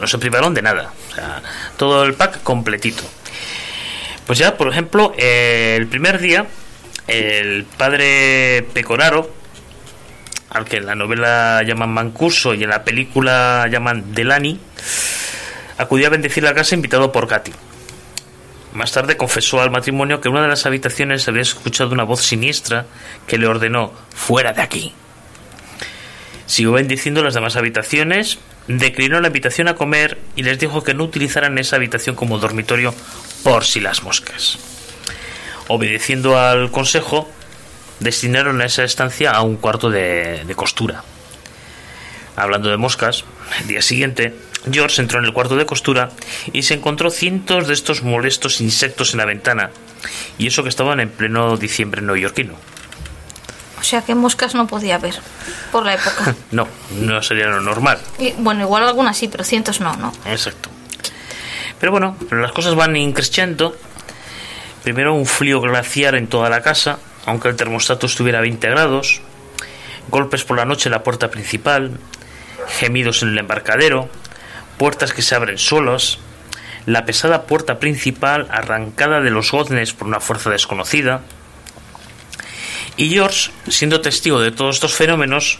no 0.00 0.06
se 0.08 0.18
privaron 0.18 0.54
de 0.54 0.62
nada, 0.62 0.92
o 1.10 1.14
sea, 1.14 1.42
todo 1.76 2.02
el 2.02 2.14
pack 2.14 2.42
completito. 2.42 3.04
Pues 4.26 4.40
ya, 4.40 4.56
por 4.56 4.68
ejemplo, 4.68 5.14
eh, 5.16 5.76
el 5.78 5.86
primer 5.86 6.18
día, 6.18 6.46
el 7.06 7.64
padre 7.64 8.66
Pecoraro, 8.74 9.30
al 10.50 10.64
que 10.64 10.78
en 10.78 10.86
la 10.86 10.96
novela 10.96 11.62
llaman 11.62 11.90
Mancuso 11.90 12.54
y 12.54 12.64
en 12.64 12.70
la 12.70 12.82
película 12.82 13.68
llaman 13.70 14.14
Delani, 14.14 14.58
acudió 15.78 16.08
a 16.08 16.10
bendecir 16.10 16.42
la 16.42 16.54
casa 16.54 16.74
invitado 16.74 17.12
por 17.12 17.28
Katy. 17.28 17.52
Más 18.76 18.92
tarde 18.92 19.16
confesó 19.16 19.62
al 19.62 19.70
matrimonio 19.70 20.20
que 20.20 20.28
en 20.28 20.34
una 20.34 20.42
de 20.42 20.48
las 20.48 20.66
habitaciones 20.66 21.26
había 21.28 21.40
escuchado 21.40 21.92
una 21.92 22.04
voz 22.04 22.20
siniestra 22.20 22.84
que 23.26 23.38
le 23.38 23.46
ordenó 23.46 23.90
fuera 24.14 24.52
de 24.52 24.60
aquí. 24.60 24.92
Siguió 26.44 26.72
bendiciendo 26.72 27.24
las 27.24 27.32
demás 27.32 27.56
habitaciones 27.56 28.38
declinó 28.68 29.18
la 29.22 29.28
invitación 29.28 29.68
a 29.68 29.76
comer 29.76 30.18
y 30.34 30.42
les 30.42 30.58
dijo 30.58 30.84
que 30.84 30.92
no 30.92 31.04
utilizaran 31.04 31.56
esa 31.56 31.76
habitación 31.76 32.16
como 32.16 32.38
dormitorio 32.38 32.94
por 33.42 33.64
si 33.64 33.80
las 33.80 34.02
moscas. 34.02 34.58
Obedeciendo 35.68 36.38
al 36.38 36.70
consejo, 36.70 37.30
destinaron 38.00 38.60
esa 38.60 38.84
estancia 38.84 39.30
a 39.30 39.40
un 39.40 39.56
cuarto 39.56 39.88
de, 39.88 40.44
de 40.44 40.54
costura. 40.54 41.02
Hablando 42.36 42.68
de 42.68 42.76
moscas, 42.76 43.24
el 43.62 43.68
día 43.68 43.80
siguiente, 43.80 44.34
George 44.70 45.00
entró 45.00 45.18
en 45.18 45.24
el 45.24 45.32
cuarto 45.32 45.56
de 45.56 45.66
costura 45.66 46.10
y 46.52 46.62
se 46.62 46.74
encontró 46.74 47.10
cientos 47.10 47.68
de 47.68 47.74
estos 47.74 48.02
molestos 48.02 48.60
insectos 48.60 49.12
en 49.12 49.18
la 49.18 49.24
ventana, 49.24 49.70
y 50.38 50.46
eso 50.46 50.62
que 50.62 50.68
estaban 50.68 51.00
en 51.00 51.10
pleno 51.10 51.56
diciembre 51.56 52.02
neoyorquino. 52.02 52.54
O 53.78 53.82
sea 53.82 54.02
que 54.02 54.14
moscas 54.14 54.54
no 54.54 54.66
podía 54.66 54.96
haber 54.96 55.14
por 55.70 55.84
la 55.84 55.94
época. 55.94 56.34
No, 56.50 56.66
no 56.92 57.22
sería 57.22 57.46
lo 57.46 57.60
normal. 57.60 57.98
Y, 58.18 58.32
bueno, 58.38 58.62
igual 58.62 58.84
algunas 58.84 59.16
sí, 59.16 59.28
pero 59.28 59.44
cientos 59.44 59.80
no, 59.80 59.94
¿no? 59.96 60.12
Exacto. 60.24 60.70
Pero 61.78 61.92
bueno, 61.92 62.16
las 62.30 62.52
cosas 62.52 62.74
van 62.74 62.96
increciendo. 62.96 63.76
Primero 64.82 65.14
un 65.14 65.26
frío 65.26 65.60
glaciar 65.60 66.14
en 66.14 66.26
toda 66.26 66.48
la 66.48 66.62
casa, 66.62 66.98
aunque 67.26 67.48
el 67.48 67.56
termostato 67.56 68.06
estuviera 68.06 68.38
a 68.38 68.42
20 68.42 68.68
grados. 68.70 69.20
Golpes 70.08 70.44
por 70.44 70.56
la 70.56 70.64
noche 70.64 70.88
en 70.88 70.92
la 70.92 71.02
puerta 71.02 71.30
principal. 71.30 71.98
Gemidos 72.78 73.22
en 73.22 73.30
el 73.30 73.38
embarcadero. 73.38 74.08
Puertas 74.78 75.12
que 75.12 75.22
se 75.22 75.34
abren 75.34 75.58
solas. 75.58 76.18
La 76.84 77.04
pesada 77.04 77.44
puerta 77.46 77.78
principal 77.78 78.46
arrancada 78.50 79.20
de 79.20 79.30
los 79.30 79.50
goznes 79.50 79.92
por 79.92 80.06
una 80.06 80.20
fuerza 80.20 80.50
desconocida. 80.50 81.22
Y 82.96 83.10
George, 83.10 83.50
siendo 83.68 84.00
testigo 84.00 84.40
de 84.40 84.52
todos 84.52 84.76
estos 84.76 84.94
fenómenos, 84.94 85.58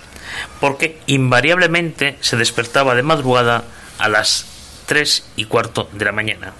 porque 0.61 1.01
invariablemente 1.07 2.17
se 2.21 2.37
despertaba 2.37 2.95
de 2.95 3.03
madrugada 3.03 3.65
a 3.99 4.09
las 4.09 4.47
3 4.87 5.33
y 5.37 5.45
cuarto 5.45 5.89
de 5.93 6.05
la 6.05 6.13
mañana, 6.13 6.53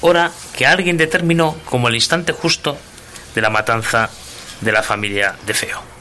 hora 0.00 0.30
que 0.56 0.66
alguien 0.66 0.96
determinó 0.96 1.56
como 1.64 1.88
el 1.88 1.94
instante 1.94 2.32
justo 2.32 2.76
de 3.34 3.40
la 3.40 3.50
matanza 3.50 4.10
de 4.60 4.72
la 4.72 4.82
familia 4.82 5.36
de 5.46 5.54
Feo. 5.54 5.93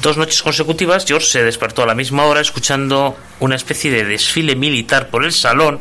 Dos 0.00 0.16
noches 0.16 0.42
consecutivas, 0.42 1.04
George 1.06 1.26
se 1.26 1.42
despertó 1.42 1.82
a 1.82 1.86
la 1.86 1.94
misma 1.94 2.24
hora 2.24 2.40
escuchando 2.40 3.16
una 3.40 3.56
especie 3.56 3.90
de 3.90 4.04
desfile 4.04 4.54
militar 4.54 5.08
por 5.08 5.24
el 5.24 5.32
salón 5.32 5.80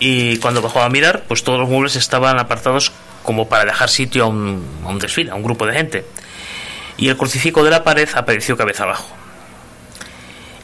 y 0.00 0.38
cuando 0.38 0.62
bajó 0.62 0.82
a 0.82 0.88
mirar, 0.88 1.24
pues 1.28 1.44
todos 1.44 1.60
los 1.60 1.68
muebles 1.68 1.94
estaban 1.96 2.38
apartados 2.40 2.90
como 3.22 3.48
para 3.48 3.64
dejar 3.66 3.88
sitio 3.88 4.24
a 4.24 4.26
un, 4.26 4.66
a 4.84 4.88
un 4.88 4.98
desfile, 4.98 5.30
a 5.30 5.34
un 5.36 5.44
grupo 5.44 5.64
de 5.66 5.74
gente. 5.74 6.04
Y 6.96 7.08
el 7.08 7.16
crucifijo 7.16 7.62
de 7.62 7.70
la 7.70 7.84
pared 7.84 8.08
apareció 8.14 8.56
cabeza 8.56 8.82
abajo. 8.82 9.06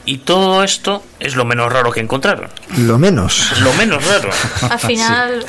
Y 0.05 0.19
todo 0.19 0.65
esto 0.65 1.05
es 1.21 1.37
lo 1.37 1.45
menos 1.45 1.71
raro 1.73 1.93
que 1.93 2.01
encontraron. 2.01 2.49
Lo 2.79 2.99
menos. 2.99 3.61
Lo 3.61 3.73
menos 3.75 4.05
raro. 4.07 4.31
Al 4.71 4.81
final, 4.81 5.45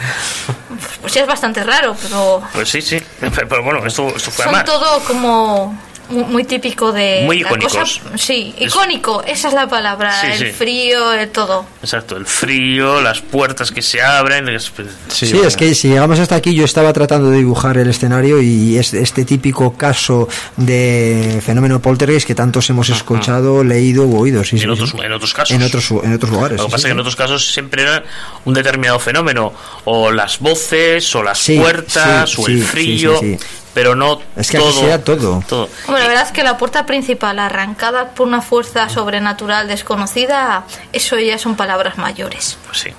pues 1.01 1.13
sí 1.13 1.19
es 1.19 1.27
bastante 1.27 1.63
raro, 1.63 1.95
pero 2.01 2.43
Pues 2.53 2.69
sí, 2.69 2.81
sí. 2.81 3.01
Pero 3.19 3.63
bueno, 3.63 3.83
esto, 3.87 4.07
esto 4.15 4.29
fue 4.29 4.43
a 4.45 4.47
son 4.49 4.55
más. 4.55 4.65
todo 4.65 4.99
como 5.05 5.88
muy 6.09 6.43
típico 6.43 6.91
de 6.91 7.21
Muy 7.25 7.39
la 7.39 7.47
icónicos. 7.47 7.73
cosa- 7.99 8.17
sí, 8.17 8.53
Es- 8.57 8.67
icónico, 8.73 9.23
esa 9.25 9.47
es 9.49 9.53
la 9.53 9.67
palabra, 9.67 10.13
Sí, 10.21 10.27
el 10.31 10.37
sí. 10.37 10.45
frío, 10.45 11.13
el 11.13 11.29
todo. 11.29 11.65
Exacto, 11.81 12.17
el 12.17 12.25
frío, 12.25 13.01
las 13.01 13.21
puertas 13.21 13.71
que 13.71 13.81
se 13.81 14.01
abren. 14.01 14.49
es- 14.49 14.71
Sí, 15.09 15.31
bueno. 15.33 15.47
es 15.47 15.55
que 15.55 15.73
si 15.75 15.89
llegamos 15.89 16.19
hasta 16.19 16.35
aquí 16.35 16.53
yo 16.53 16.65
estaba 16.65 16.91
tratando 16.93 17.29
de 17.29 17.37
dibujar 17.37 17.77
el 17.77 17.89
escenario 17.89 18.41
y 18.41 18.77
es 18.77 18.93
este 18.93 19.25
típico 19.25 19.73
caso 19.75 20.27
de 20.57 21.41
fenómeno 21.45 21.81
poltergeist 21.81 22.25
que 22.27 22.35
tantos 22.35 22.69
hemos 22.69 22.89
escuchado, 22.89 23.63
leído 23.63 24.03
u 24.05 24.19
oído. 24.19 24.43
Sí, 24.43 24.57
sí, 24.57 24.63
en, 24.65 24.75
sí. 24.75 24.81
otros, 24.83 24.93
en 25.03 25.11
otros 25.11 25.33
casos. 25.33 25.55
En 25.55 25.63
otros, 25.63 25.91
en 26.03 26.13
otros 26.13 26.31
lugares. 26.31 26.57
Lo 26.57 26.65
que 26.65 26.69
sí, 26.69 26.71
pasa 26.71 26.75
es 26.77 26.81
sí, 26.81 26.85
que 26.87 26.91
en 26.91 26.97
sí. 26.97 27.01
otros 27.01 27.15
casos 27.15 27.53
siempre 27.53 27.81
era 27.83 28.03
un 28.45 28.53
determinado 28.53 28.99
fenómeno, 28.99 29.53
o 29.85 30.11
las 30.11 30.39
voces, 30.39 31.15
o 31.15 31.23
las 31.23 31.39
Sí, 31.39 31.57
puertas, 31.59 32.29
sí, 32.31 32.35
o 32.41 32.45
sí, 32.45 32.51
el 32.53 32.59
sí, 32.59 32.63
frío, 32.65 33.19
sí, 33.19 33.37
sí. 33.39 33.45
Pero 33.73 33.95
no 33.95 34.19
Es 34.35 34.49
que 34.49 34.57
todo. 34.57 34.71
sea 34.71 35.03
todo. 35.03 35.43
todo. 35.47 35.69
Hombre, 35.87 36.01
la 36.03 36.07
verdad 36.09 36.25
es 36.25 36.31
que 36.31 36.43
la 36.43 36.57
puerta 36.57 36.85
principal 36.85 37.39
arrancada 37.39 38.09
por 38.09 38.27
una 38.27 38.41
fuerza 38.41 38.89
sobrenatural 38.89 39.67
desconocida, 39.67 40.65
eso 40.93 41.17
ya 41.19 41.37
son 41.37 41.55
palabras 41.55 41.97
mayores. 41.97 42.57
Pues 42.65 42.79
sí. 42.79 42.93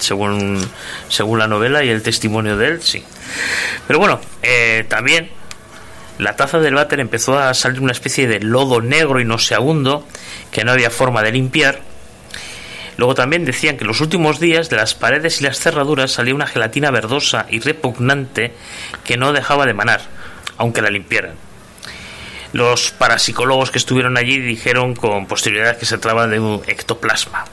Según, 0.00 0.66
según 1.08 1.38
la 1.38 1.46
novela 1.46 1.84
y 1.84 1.90
el 1.90 2.02
testimonio 2.02 2.56
de 2.56 2.68
él, 2.68 2.82
sí. 2.82 3.04
Pero 3.86 3.98
bueno, 3.98 4.18
eh, 4.42 4.86
también 4.88 5.30
la 6.18 6.36
taza 6.36 6.58
del 6.58 6.74
váter 6.74 7.00
empezó 7.00 7.38
a 7.38 7.52
salir 7.52 7.80
una 7.80 7.92
especie 7.92 8.26
de 8.26 8.40
lodo 8.40 8.80
negro 8.80 9.20
y 9.20 9.24
nauseabundo 9.24 10.06
que 10.50 10.64
no 10.64 10.72
había 10.72 10.90
forma 10.90 11.22
de 11.22 11.32
limpiar. 11.32 11.80
Luego 12.96 13.14
también 13.14 13.44
decían 13.44 13.76
que 13.76 13.84
en 13.84 13.88
los 13.88 14.00
últimos 14.00 14.40
días 14.40 14.70
de 14.70 14.76
las 14.76 14.94
paredes 14.94 15.40
y 15.40 15.44
las 15.44 15.58
cerraduras 15.58 16.12
salía 16.12 16.34
una 16.34 16.46
gelatina 16.46 16.90
verdosa 16.90 17.46
y 17.50 17.60
repugnante 17.60 18.52
que 19.04 19.16
no 19.16 19.32
dejaba 19.32 19.66
de 19.66 19.74
manar, 19.74 20.02
aunque 20.56 20.82
la 20.82 20.90
limpiaran. 20.90 21.34
Los 22.52 22.92
parapsicólogos 22.92 23.72
que 23.72 23.78
estuvieron 23.78 24.16
allí 24.16 24.38
dijeron 24.38 24.94
con 24.94 25.26
posterioridad 25.26 25.76
que 25.76 25.86
se 25.86 25.98
trataba 25.98 26.28
de 26.28 26.38
un 26.38 26.62
ectoplasma. 26.66 27.44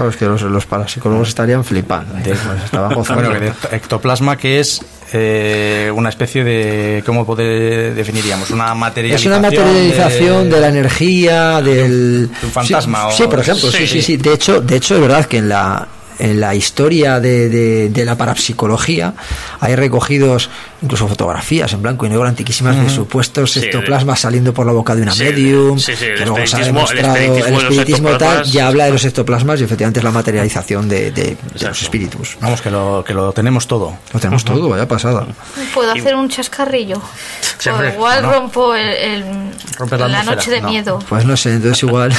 Claro, 0.00 0.10
es 0.10 0.16
que 0.16 0.24
los, 0.26 0.42
los 0.42 0.66
parapsicólogos 0.66 1.28
estarían 1.28 1.64
flipando. 1.64 2.16
¿eh? 2.18 2.22
Pues. 2.24 2.36
Bueno, 3.10 3.32
que 3.32 3.40
de 3.40 3.52
ectoplasma 3.72 4.36
que 4.36 4.60
es 4.60 4.80
eh, 5.12 5.90
una 5.94 6.08
especie 6.08 6.42
de 6.44 7.02
¿cómo 7.04 7.26
poder 7.26 7.94
definiríamos? 7.94 8.50
Una 8.50 8.70
Es 8.72 8.76
materialización 8.76 9.32
una 9.32 9.42
materialización 9.42 10.50
de, 10.50 10.60
la 10.60 10.68
energía 10.68 11.60
del 11.60 12.28
de 12.30 12.46
un 12.46 12.52
fantasma 12.52 12.98
Sí, 13.02 13.06
o- 13.08 13.16
sí, 13.16 13.22
por 13.30 13.40
ejemplo, 13.40 13.70
sí, 13.70 13.78
Sí. 13.78 13.86
sí, 13.86 14.02
sí. 14.02 14.16
De 14.16 14.32
hecho, 14.34 14.60
de 14.60 14.76
hecho 14.76 14.94
es 14.94 15.00
verdad 15.00 15.24
que 15.26 15.38
en 15.38 15.48
la 15.48 15.86
en 16.20 16.40
la 16.40 16.54
historia 16.54 17.18
de, 17.20 17.48
de- 17.48 17.88
de 17.88 18.04
la 18.04 18.16
parapsicología 18.16 19.14
hay 19.60 19.74
recogidos 19.74 20.50
incluso 20.82 21.08
fotografías 21.08 21.72
en 21.72 21.82
blanco 21.82 22.06
y 22.06 22.08
negro 22.08 22.26
antiquísimas 22.26 22.76
de 22.76 22.88
supuestos 22.90 23.52
Sí, 23.52 23.60
ectoplasmas 23.60 24.20
saliendo 24.20 24.54
por 24.54 24.66
la 24.66 24.72
boca 24.72 24.94
de 24.94 25.02
una 25.02 25.12
Sí, 25.12 25.24
medium 25.24 25.78
sí, 25.78 25.94
sí, 25.96 26.04
el 26.04 26.14
que 26.18 26.24
luego 26.26 26.46
se 26.46 26.56
ha 26.56 26.60
espiritismo- 26.60 26.66
el 26.68 26.74
demostrado 26.74 27.16
espiritismo 27.16 27.44
de 27.44 27.50
los 27.50 27.62
espiritismo 27.62 28.10
tal 28.18 28.44
ya 28.44 28.66
habla 28.68 28.84
de 28.84 28.90
los 28.92 29.04
ectoplasmas 29.04 29.60
y 29.60 29.64
efectivamente 29.64 30.00
es 30.00 30.04
la 30.04 30.10
materialización 30.10 30.88
de, 30.88 31.10
de- 31.10 31.36
de 31.58 31.66
los 31.68 31.82
espíritus 31.82 32.36
Vamos, 32.40 32.60
que 32.62 32.70
lo, 32.70 33.02
que 33.06 33.14
lo 33.14 33.32
tenemos 33.32 33.66
todo. 33.66 33.96
lo 34.12 34.20
tenemos 34.20 34.44
todo 34.44 34.68
vaya 34.68 34.86
pasada 34.86 35.26
¿Puedo 35.74 35.90
hacer 35.92 36.14
un 36.14 36.28
chascarrillo? 36.28 36.96
O 36.98 37.84
igual 37.84 38.22
no. 38.22 38.32
rompo 38.32 38.74
el, 38.74 38.88
el- 38.88 39.50
la 39.98 40.08
la 40.08 40.22
noche 40.22 40.50
de 40.50 40.60
no. 40.60 40.68
miedo. 40.68 40.98
pues 41.08 41.24
no 41.24 41.36
sé 41.36 41.52
entonces 41.54 41.82
igual 41.82 42.12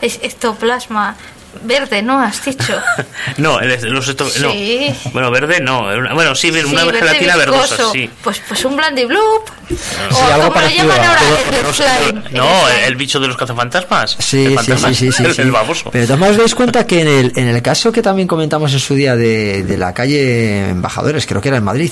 Es 0.00 0.18
ectoplasma 0.22 1.16
verde, 1.62 2.02
¿no? 2.02 2.20
Has 2.20 2.44
dicho. 2.44 2.74
No, 3.38 3.60
el- 3.60 3.92
los 3.92 4.08
esto- 4.08 4.24
no. 4.40 4.52
Sí. 4.52 4.94
Bueno, 5.12 5.30
verde 5.30 5.60
no. 5.60 5.80
una- 5.82 6.14
Bueno, 6.14 6.34
sí, 6.34 6.50
Sí, 6.52 6.60
una 6.74 6.84
verde 6.84 7.00
gelatina 7.00 7.36
verdosa, 7.36 7.76
sí. 7.92 8.08
Pues, 8.22 8.40
pues 8.46 8.64
un 8.64 8.76
blandibloop. 8.76 9.20
o 9.20 10.24
algo 10.32 10.32
como 10.32 10.42
lo 10.44 10.52
parecido 10.54 10.88
llaman 10.88 11.06
ahora, 11.06 11.20
el. 11.20 12.34
No, 12.34 12.68
el 12.68 12.96
bicho 12.96 13.18
de 13.20 13.28
los 13.28 13.36
cazafantasmas. 13.36 14.16
Sí, 14.20 14.46
sí, 14.48 14.54
fantasma, 14.54 14.88
sí, 14.88 14.94
sí, 14.94 15.12
sí, 15.12 15.22
el, 15.24 15.34
sí. 15.34 15.42
el 15.42 15.50
baboso. 15.50 15.90
Pero 15.90 16.06
maneras, 16.06 16.30
os 16.30 16.36
dais 16.38 16.54
cuenta 16.54 16.86
que 16.86 17.00
en 17.02 17.08
el, 17.08 17.32
en 17.36 17.48
el 17.48 17.60
caso 17.62 17.90
que 17.92 18.00
también 18.02 18.28
comentamos 18.28 18.72
en 18.72 18.78
su 18.80 18.94
día 18.94 19.16
de, 19.16 19.64
de 19.64 19.76
la 19.76 19.92
calle 19.92 20.70
Embajadores, 20.70 21.26
creo 21.26 21.40
que 21.40 21.48
era 21.48 21.58
en 21.58 21.64
Madrid, 21.64 21.90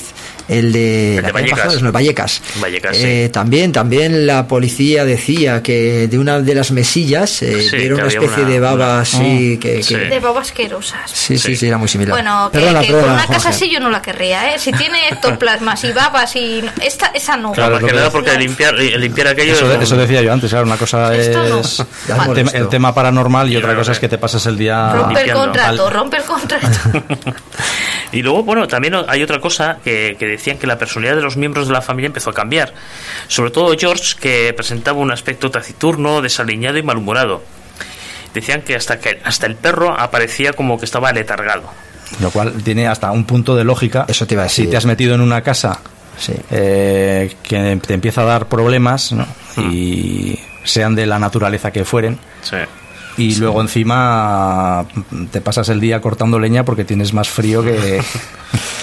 el 0.48 0.72
de, 0.72 1.16
El 1.16 1.24
de 1.24 1.32
Vallecas. 1.32 1.50
Embajadores, 1.50 1.82
no, 1.82 1.92
Vallecas. 1.92 2.42
Vallecas, 2.60 2.96
Eh, 3.00 3.30
También, 3.32 3.72
también 3.72 4.26
la 4.26 4.46
policía 4.46 5.04
decía 5.04 5.62
que 5.62 6.08
de 6.08 6.18
una 6.18 6.40
de 6.40 6.54
las 6.54 6.70
mesillas 6.70 7.42
eh, 7.42 7.68
Sí, 7.70 7.76
vieron 7.76 7.98
que 7.98 8.04
una 8.04 8.12
especie 8.12 8.42
una- 8.44 8.52
de 8.52 8.60
baba 8.60 8.84
una- 8.94 9.00
así 9.00 9.58
que, 9.60 9.82
Sí. 9.82 9.94
que- 9.94 10.00
De 10.06 10.20
babas 10.20 10.48
asquerosas. 10.48 11.10
Sí, 11.10 11.38
sí, 11.38 11.48
Sí. 11.48 11.56
sí, 11.56 11.66
era 11.68 11.78
muy 11.78 11.88
similar. 11.88 12.12
Bueno, 12.14 12.50
que, 12.52 12.58
Perdona, 12.58 12.80
que 12.80 12.86
perdona, 12.88 13.04
con 13.06 13.14
una 13.14 13.26
casa 13.26 13.48
así 13.50 13.70
yo 13.70 13.80
no 13.80 13.90
la 13.90 14.02
querría, 14.02 14.54
¿eh? 14.54 14.58
Si 14.58 14.72
tiene 14.72 15.08
ectoplasmas 15.08 15.82
y 15.84 15.92
babas 15.92 16.36
y... 16.36 16.62
Esta, 16.82 17.06
esa 17.14 17.36
no. 17.36 17.52
Claro, 17.52 17.78
que 17.78 17.86
que 17.86 17.92
nada 17.92 18.06
es. 18.08 18.12
porque 18.12 18.36
limpiar, 18.38 18.74
eh, 18.80 18.98
limpiar 18.98 19.28
aquello. 19.28 19.54
Eso, 19.54 19.72
es- 19.72 19.82
eso 19.82 19.96
decía 19.96 20.20
yo 20.22 20.32
antes, 20.32 20.50
claro, 20.50 20.66
una 20.66 20.76
cosa 20.76 21.08
no. 21.08 21.12
es 21.12 21.26
el, 21.28 22.34
tema, 22.34 22.50
el 22.52 22.68
tema 22.68 22.94
paranormal 22.94 23.48
y 23.50 23.54
Y 23.54 23.56
otra 23.56 23.74
cosa 23.74 23.92
es 23.92 23.98
que 23.98 24.08
te 24.08 24.18
pasas 24.18 24.44
el 24.46 24.56
día 24.58 24.92
Rompe 24.92 25.20
el 25.20 25.26
limpiando. 25.26 25.40
contrato, 25.40 25.86
Al- 25.86 25.92
rompe 25.92 26.16
el 26.18 26.22
contrato. 26.24 26.66
Y 28.14 28.22
luego, 28.22 28.42
bueno, 28.44 28.66
también 28.68 28.94
hay 29.08 29.22
otra 29.22 29.40
cosa 29.40 29.78
que, 29.82 30.16
que 30.18 30.26
decían 30.26 30.56
que 30.58 30.66
la 30.66 30.78
personalidad 30.78 31.16
de 31.16 31.22
los 31.22 31.36
miembros 31.36 31.66
de 31.66 31.72
la 31.74 31.82
familia 31.82 32.06
empezó 32.06 32.30
a 32.30 32.34
cambiar. 32.34 32.72
Sobre 33.28 33.50
todo 33.50 33.74
George, 33.78 34.14
que 34.20 34.52
presentaba 34.56 34.98
un 34.98 35.10
aspecto 35.10 35.50
taciturno, 35.50 36.22
desaliñado 36.22 36.78
y 36.78 36.82
malhumorado. 36.82 37.42
Decían 38.32 38.62
que 38.62 38.74
hasta, 38.74 38.98
que 38.98 39.20
hasta 39.24 39.46
el 39.46 39.56
perro 39.56 39.94
aparecía 39.98 40.52
como 40.52 40.78
que 40.78 40.84
estaba 40.84 41.12
letargado. 41.12 41.70
Lo 42.20 42.30
cual 42.30 42.52
tiene 42.62 42.86
hasta 42.86 43.10
un 43.10 43.24
punto 43.24 43.54
de 43.56 43.64
lógica. 43.64 44.04
Eso 44.08 44.26
te 44.26 44.34
iba 44.34 44.42
a 44.42 44.46
decir. 44.46 44.66
Si 44.66 44.70
te 44.70 44.76
has 44.76 44.86
metido 44.86 45.14
en 45.14 45.20
una 45.20 45.42
casa 45.42 45.80
Sí. 46.16 46.32
eh, 46.52 47.34
que 47.42 47.80
te 47.84 47.92
empieza 47.94 48.20
a 48.22 48.24
dar 48.24 48.46
problemas 48.46 49.10
¿no? 49.10 49.26
Hmm. 49.56 49.70
y 49.72 50.38
sean 50.62 50.94
de 50.94 51.06
la 51.06 51.18
naturaleza 51.18 51.72
que 51.72 51.84
fueren, 51.84 52.18
Sí. 52.42 52.56
Y 53.16 53.34
luego 53.36 53.60
encima 53.60 54.86
te 55.30 55.40
pasas 55.40 55.68
el 55.68 55.80
día 55.80 56.00
cortando 56.00 56.38
leña 56.38 56.64
porque 56.64 56.84
tienes 56.84 57.12
más 57.12 57.28
frío 57.28 57.62
que... 57.62 58.02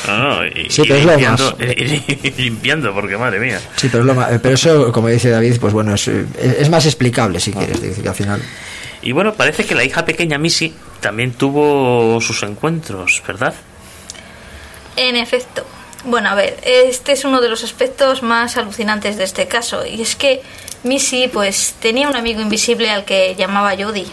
No, 0.07 0.17
no, 0.17 0.45
y, 0.47 0.67
Sí, 0.69 0.81
y 0.83 0.91
es 0.91 1.05
lo 1.05 1.11
limpiando, 1.11 1.55
más. 1.59 1.67
y- 1.77 2.31
limpiando, 2.41 2.91
porque 2.93 3.17
madre 3.17 3.39
mía. 3.39 3.59
Sí, 3.75 3.87
pero, 3.89 3.99
es 4.01 4.07
lo 4.07 4.15
ma- 4.15 4.29
pero 4.41 4.55
eso, 4.55 4.91
como 4.91 5.07
dice 5.09 5.29
David, 5.29 5.57
pues 5.61 5.73
bueno, 5.73 5.93
es, 5.93 6.07
es 6.07 6.69
más 6.71 6.85
explicable 6.87 7.39
si 7.39 7.51
quieres. 7.53 7.75
es 7.75 7.81
decir, 7.81 8.03
que 8.03 8.09
al 8.09 8.15
final. 8.15 8.41
Y 9.03 9.11
bueno, 9.11 9.33
parece 9.35 9.63
que 9.63 9.75
la 9.75 9.83
hija 9.83 10.03
pequeña 10.03 10.39
Missy 10.39 10.73
también 11.01 11.33
tuvo 11.33 12.19
sus 12.19 12.41
encuentros, 12.41 13.21
¿verdad? 13.27 13.53
En 14.95 15.15
efecto. 15.15 15.65
Bueno, 16.05 16.29
a 16.29 16.35
ver, 16.35 16.59
este 16.63 17.11
es 17.11 17.23
uno 17.23 17.39
de 17.39 17.49
los 17.49 17.63
aspectos 17.63 18.23
más 18.23 18.57
alucinantes 18.57 19.17
de 19.17 19.23
este 19.23 19.47
caso. 19.47 19.85
Y 19.85 20.01
es 20.01 20.15
que 20.15 20.41
Missy, 20.83 21.27
pues, 21.27 21.75
tenía 21.79 22.07
un 22.09 22.15
amigo 22.15 22.41
invisible 22.41 22.89
al 22.89 23.05
que 23.05 23.35
llamaba 23.35 23.71
Jody. 23.77 24.05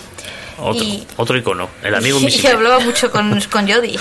Otro, 0.59 0.83
Y- 0.85 1.07
otro 1.17 1.37
icono, 1.39 1.69
el 1.83 1.95
amigo 1.95 2.19
y 2.19 2.23
invisible. 2.23 2.51
hablaba 2.51 2.79
mucho 2.81 3.11
con, 3.11 3.41
con 3.51 3.71
Jody. 3.71 3.97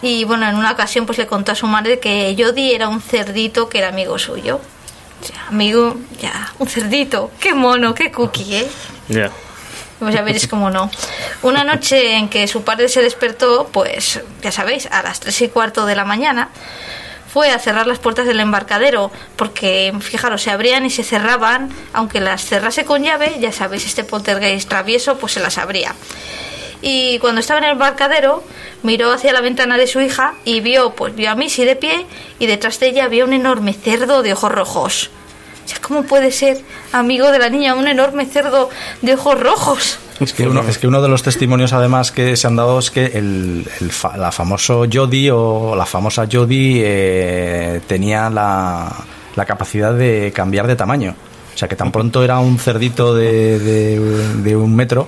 Y 0.00 0.24
bueno, 0.24 0.48
en 0.48 0.54
una 0.56 0.70
ocasión 0.72 1.06
pues 1.06 1.18
le 1.18 1.26
contó 1.26 1.52
a 1.52 1.54
su 1.54 1.66
madre 1.66 1.98
que 1.98 2.34
Jody 2.38 2.72
era 2.72 2.88
un 2.88 3.00
cerdito 3.00 3.68
que 3.68 3.78
era 3.78 3.88
amigo 3.88 4.18
suyo. 4.18 4.60
O 5.20 5.24
sea, 5.26 5.48
amigo, 5.48 5.96
ya, 6.20 6.52
un 6.60 6.68
cerdito. 6.68 7.32
Qué 7.40 7.52
mono, 7.52 7.92
qué 7.94 8.12
cookie, 8.12 8.54
¿eh? 8.56 8.68
Ya. 9.08 9.30
Pues 9.98 10.14
ya 10.14 10.22
veréis 10.22 10.46
cómo 10.46 10.70
no. 10.70 10.88
Una 11.42 11.64
noche 11.64 12.14
en 12.14 12.28
que 12.28 12.46
su 12.46 12.62
padre 12.62 12.88
se 12.88 13.02
despertó, 13.02 13.68
pues 13.72 14.20
ya 14.40 14.52
sabéis, 14.52 14.86
a 14.86 15.02
las 15.02 15.18
tres 15.18 15.42
y 15.42 15.48
cuarto 15.48 15.84
de 15.86 15.96
la 15.96 16.04
mañana, 16.04 16.50
fue 17.32 17.50
a 17.50 17.58
cerrar 17.58 17.86
las 17.86 17.98
puertas 17.98 18.26
del 18.26 18.40
embarcadero, 18.40 19.10
porque 19.36 19.92
fijaros, 20.00 20.42
se 20.42 20.50
abrían 20.50 20.86
y 20.86 20.90
se 20.90 21.04
cerraban, 21.04 21.70
aunque 21.92 22.20
las 22.20 22.44
cerrase 22.44 22.84
con 22.84 23.02
llave, 23.02 23.36
ya 23.40 23.52
sabéis, 23.52 23.86
este 23.86 24.04
poltergeist 24.04 24.68
travieso, 24.68 25.18
pues 25.18 25.34
se 25.34 25.40
las 25.40 25.58
abría. 25.58 25.94
Y 26.80 27.18
cuando 27.18 27.40
estaba 27.40 27.58
en 27.58 27.64
el 27.64 27.72
embarcadero, 27.72 28.44
miró 28.82 29.12
hacia 29.12 29.32
la 29.32 29.40
ventana 29.40 29.76
de 29.76 29.86
su 29.86 30.00
hija 30.00 30.34
y 30.44 30.60
vio, 30.60 30.94
pues 30.94 31.14
vio 31.14 31.30
a 31.30 31.34
Missy 31.34 31.64
de 31.64 31.76
pie 31.76 32.06
y 32.38 32.46
detrás 32.46 32.78
de 32.80 32.88
ella 32.88 33.04
había 33.04 33.24
un 33.24 33.32
enorme 33.32 33.72
cerdo 33.72 34.22
de 34.22 34.32
ojos 34.32 34.52
rojos. 34.52 35.10
O 35.68 35.70
sea, 35.70 35.80
¿cómo 35.82 36.02
puede 36.04 36.32
ser 36.32 36.62
amigo 36.92 37.30
de 37.30 37.38
la 37.38 37.50
niña 37.50 37.74
un 37.74 37.86
enorme 37.86 38.24
cerdo 38.24 38.70
de 39.02 39.12
ojos 39.12 39.38
rojos? 39.38 39.98
Es 40.18 40.32
que, 40.32 40.46
uno, 40.48 40.62
es 40.66 40.78
que 40.78 40.86
uno 40.88 41.02
de 41.02 41.08
los 41.08 41.22
testimonios 41.22 41.74
además 41.74 42.10
que 42.10 42.38
se 42.38 42.46
han 42.46 42.56
dado 42.56 42.78
es 42.78 42.90
que 42.90 43.04
el, 43.04 43.68
el 43.80 43.92
fa- 43.92 44.16
la 44.16 44.32
famoso 44.32 44.86
Jody 44.90 45.28
o 45.30 45.74
la 45.76 45.84
famosa 45.84 46.26
Jody 46.30 46.80
eh, 46.82 47.80
tenía 47.86 48.30
la, 48.30 48.90
la 49.36 49.44
capacidad 49.44 49.92
de 49.92 50.32
cambiar 50.34 50.66
de 50.66 50.74
tamaño. 50.74 51.14
O 51.54 51.58
sea 51.58 51.68
que 51.68 51.76
tan 51.76 51.92
pronto 51.92 52.24
era 52.24 52.38
un 52.38 52.58
cerdito 52.58 53.14
de, 53.14 53.58
de- 53.58 54.28
de 54.42 54.56
un 54.56 54.74
metro 54.74 55.06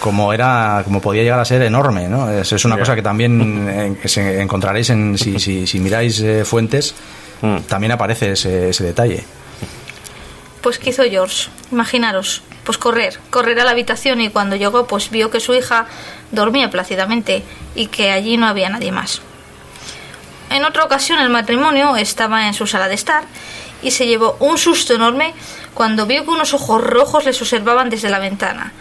como 0.00 0.32
era 0.32 0.80
como 0.84 1.02
podía 1.02 1.22
llegar 1.22 1.38
a 1.40 1.44
ser 1.44 1.60
enorme. 1.60 2.08
¿no? 2.08 2.30
Es, 2.30 2.50
es 2.50 2.64
una 2.64 2.78
cosa 2.78 2.94
que 2.96 3.02
también 3.02 3.68
eh, 3.68 3.98
que 4.00 4.08
se 4.08 4.40
encontraréis 4.40 4.88
en, 4.88 5.18
si, 5.18 5.38
si, 5.38 5.66
si 5.66 5.78
miráis 5.80 6.18
eh, 6.20 6.46
fuentes. 6.46 6.94
Mm. 7.42 7.58
También 7.68 7.92
aparece 7.92 8.32
ese, 8.32 8.70
ese 8.70 8.84
detalle. 8.84 9.22
Pues 10.62 10.78
¿qué 10.78 10.90
hizo 10.90 11.04
George? 11.04 11.48
Imaginaros, 11.70 12.42
pues 12.64 12.78
correr, 12.78 13.18
correr 13.30 13.60
a 13.60 13.64
la 13.64 13.70
habitación 13.70 14.20
y 14.20 14.30
cuando 14.30 14.56
llegó 14.56 14.86
pues 14.86 15.10
vio 15.10 15.30
que 15.30 15.40
su 15.40 15.54
hija 15.54 15.86
dormía 16.32 16.70
plácidamente 16.70 17.42
y 17.74 17.86
que 17.86 18.10
allí 18.10 18.36
no 18.36 18.46
había 18.46 18.68
nadie 18.68 18.92
más. 18.92 19.22
En 20.50 20.64
otra 20.64 20.84
ocasión 20.84 21.18
el 21.18 21.30
matrimonio 21.30 21.96
estaba 21.96 22.46
en 22.46 22.54
su 22.54 22.66
sala 22.66 22.88
de 22.88 22.94
estar 22.94 23.24
y 23.82 23.90
se 23.90 24.06
llevó 24.06 24.36
un 24.40 24.58
susto 24.58 24.94
enorme 24.94 25.34
cuando 25.74 26.06
vio 26.06 26.24
que 26.24 26.30
unos 26.30 26.54
ojos 26.54 26.82
rojos 26.82 27.24
les 27.24 27.40
observaban 27.40 27.90
desde 27.90 28.10
la 28.10 28.18
ventana. 28.18 28.72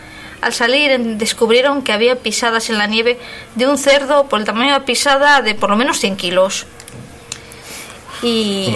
Al 0.41 0.53
salir 0.53 0.99
descubrieron 1.17 1.81
que 1.81 1.93
había 1.93 2.15
pisadas 2.17 2.69
en 2.69 2.77
la 2.77 2.87
nieve 2.87 3.19
de 3.55 3.67
un 3.67 3.77
cerdo 3.77 4.27
por 4.27 4.39
el 4.39 4.45
tamaño 4.45 4.73
de 4.73 4.79
la 4.79 4.85
pisada 4.85 5.41
de 5.41 5.55
por 5.55 5.69
lo 5.69 5.75
menos 5.75 5.99
100 5.99 6.15
kilos. 6.15 6.65
Y, 8.21 8.75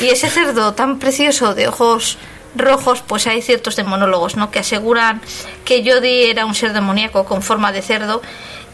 y 0.00 0.08
ese 0.08 0.28
cerdo 0.28 0.74
tan 0.74 0.98
precioso 0.98 1.54
de 1.54 1.68
ojos 1.68 2.18
rojos, 2.54 3.02
pues 3.06 3.26
hay 3.26 3.42
ciertos 3.42 3.76
demonólogos, 3.76 4.36
¿no? 4.36 4.50
Que 4.50 4.58
aseguran 4.60 5.20
que 5.64 5.82
Jody 5.88 6.24
era 6.24 6.44
un 6.46 6.54
ser 6.54 6.72
demoníaco 6.72 7.24
con 7.24 7.42
forma 7.42 7.72
de 7.72 7.82
cerdo 7.82 8.22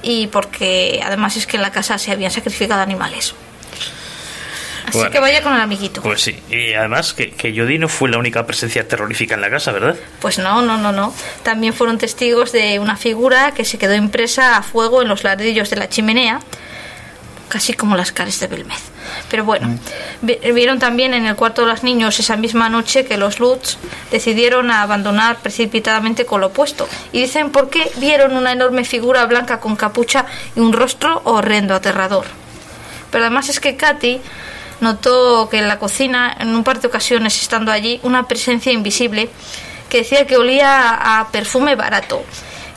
y 0.03 0.27
porque 0.29 1.01
además 1.05 1.37
es 1.37 1.47
que 1.47 1.57
en 1.57 1.63
la 1.63 1.71
casa 1.73 1.99
se 1.99 2.11
habían 2.13 2.31
sacrificado 2.31 2.81
animales. 2.83 3.35
Así 4.87 4.97
Bueno. 4.99 5.11
que 5.11 5.21
vaya 5.21 5.43
con 5.43 5.55
el 5.55 5.61
amiguito. 5.61 6.01
Pues 6.01 6.23
sí, 6.23 6.43
y 6.51 6.73
además 6.73 7.13
que, 7.13 7.31
que 7.31 7.55
Jodie 7.55 7.79
no 7.79 7.89
fue 7.89 8.09
la 8.09 8.17
única 8.19 8.47
presencia 8.47 8.89
terrorífica 8.89 9.35
en 9.35 9.43
la 9.43 9.51
casa, 9.51 9.71
¿verdad? 9.71 9.97
Pues 10.21 10.39
no, 10.39 10.63
no, 10.63 10.79
no, 10.79 10.93
no. 10.93 11.13
También 11.43 11.75
fueron 11.75 11.99
testigos 11.99 12.53
de 12.53 12.79
una 12.79 12.97
figura 12.97 13.53
que 13.53 13.67
se 13.67 13.77
quedó 13.77 13.95
impresa 13.95 14.57
a 14.57 14.63
fuego 14.63 15.03
en 15.03 15.09
los 15.09 15.25
ladrillos 15.25 15.69
de 15.69 15.77
la 15.77 15.91
chimenea, 15.91 16.41
casi 17.51 17.75
como 17.75 17.97
las 17.97 18.13
caras 18.13 18.41
de 18.41 18.47
Belmez. 18.47 18.81
Pero 19.31 19.45
bueno, 19.45 19.79
vi- 20.23 20.39
vieron 20.53 20.79
también 20.79 21.15
en 21.15 21.27
el 21.27 21.37
cuarto 21.37 21.63
de 21.63 21.69
los 21.69 21.83
niños 21.83 22.19
esa 22.19 22.37
misma 22.37 22.69
noche 22.69 23.05
que 23.05 23.17
los 23.17 23.41
Lutz 23.41 23.77
decidieron 24.11 24.71
abandonar 24.71 25.39
precipitadamente 25.39 26.25
con 26.27 26.41
lo 26.41 26.49
opuesto. 26.49 26.89
Y 27.13 27.21
dicen 27.23 27.51
por 27.51 27.71
qué 27.71 27.91
vieron 27.97 28.37
una 28.37 28.53
enorme 28.53 28.85
figura 28.85 29.25
blanca 29.27 29.61
con 29.61 29.77
capucha 29.77 30.27
y 30.57 30.61
un 30.61 30.73
rostro 30.73 31.21
horrendo, 31.25 31.75
aterrador. 31.75 32.27
Pero 33.11 33.25
además 33.25 33.49
es 33.49 33.61
que 33.61 33.77
Katy 33.77 34.21
notó 34.81 35.49
que 35.51 35.59
en 35.59 35.69
la 35.69 35.79
cocina, 35.79 36.37
en 36.39 36.55
un 36.55 36.63
par 36.65 36.81
de 36.81 36.89
ocasiones 36.89 37.41
estando 37.41 37.73
allí, 37.73 38.01
una 38.03 38.29
presencia 38.29 38.73
invisible 38.73 39.29
que 39.89 39.99
decía 39.99 40.27
que 40.27 40.37
olía 40.37 41.21
a 41.21 41.29
perfume 41.31 41.75
barato. 41.75 42.23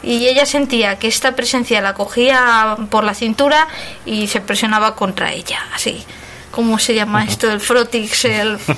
Y 0.04 0.26
ella 0.26 0.48
sentía 0.48 0.98
que 0.98 1.08
esta 1.08 1.36
presencia 1.36 1.80
la 1.82 1.94
cogía 1.94 2.76
por 2.90 3.04
la 3.04 3.14
cintura 3.14 3.68
y 4.06 4.28
se 4.28 4.42
presionaba 4.42 4.96
contra 4.96 5.32
ella, 5.32 5.60
así. 5.76 6.04
¿Cómo 6.52 6.78
se 6.80 6.94
llama 6.94 7.24
esto? 7.26 7.50
El 7.52 7.60
frotix, 7.60 8.26
el... 8.26 8.58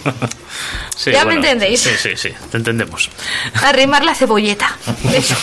Sí, 0.95 1.11
Ya 1.11 1.25
me 1.25 1.33
entendéis. 1.33 1.81
Sí, 1.81 1.89
sí, 1.97 2.11
sí, 2.15 2.29
te 2.51 2.57
entendemos. 2.57 3.09
Arrimar 3.63 4.05
la 4.05 4.13
cebolleta. 4.13 4.77
Eso. 5.13 5.35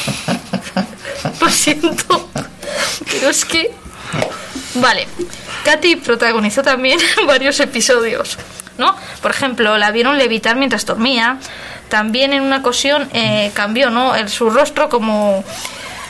Lo 1.40 1.48
siento. 1.50 2.30
Pero 3.10 3.30
es 3.30 3.44
que. 3.44 3.70
Vale. 4.74 5.08
Katy 5.64 5.96
protagonizó 5.96 6.62
también 6.62 7.00
varios 7.26 7.58
episodios. 7.60 8.38
¿No? 8.78 8.96
Por 9.20 9.32
ejemplo, 9.32 9.76
la 9.76 9.90
vieron 9.90 10.16
levitar 10.16 10.56
mientras 10.56 10.86
dormía. 10.86 11.38
También 11.88 12.32
en 12.32 12.42
una 12.42 12.58
ocasión 12.58 13.10
eh, 13.12 13.50
cambió, 13.52 13.90
¿no? 13.90 14.14
El, 14.14 14.28
su 14.28 14.48
rostro 14.48 14.88
como 14.88 15.44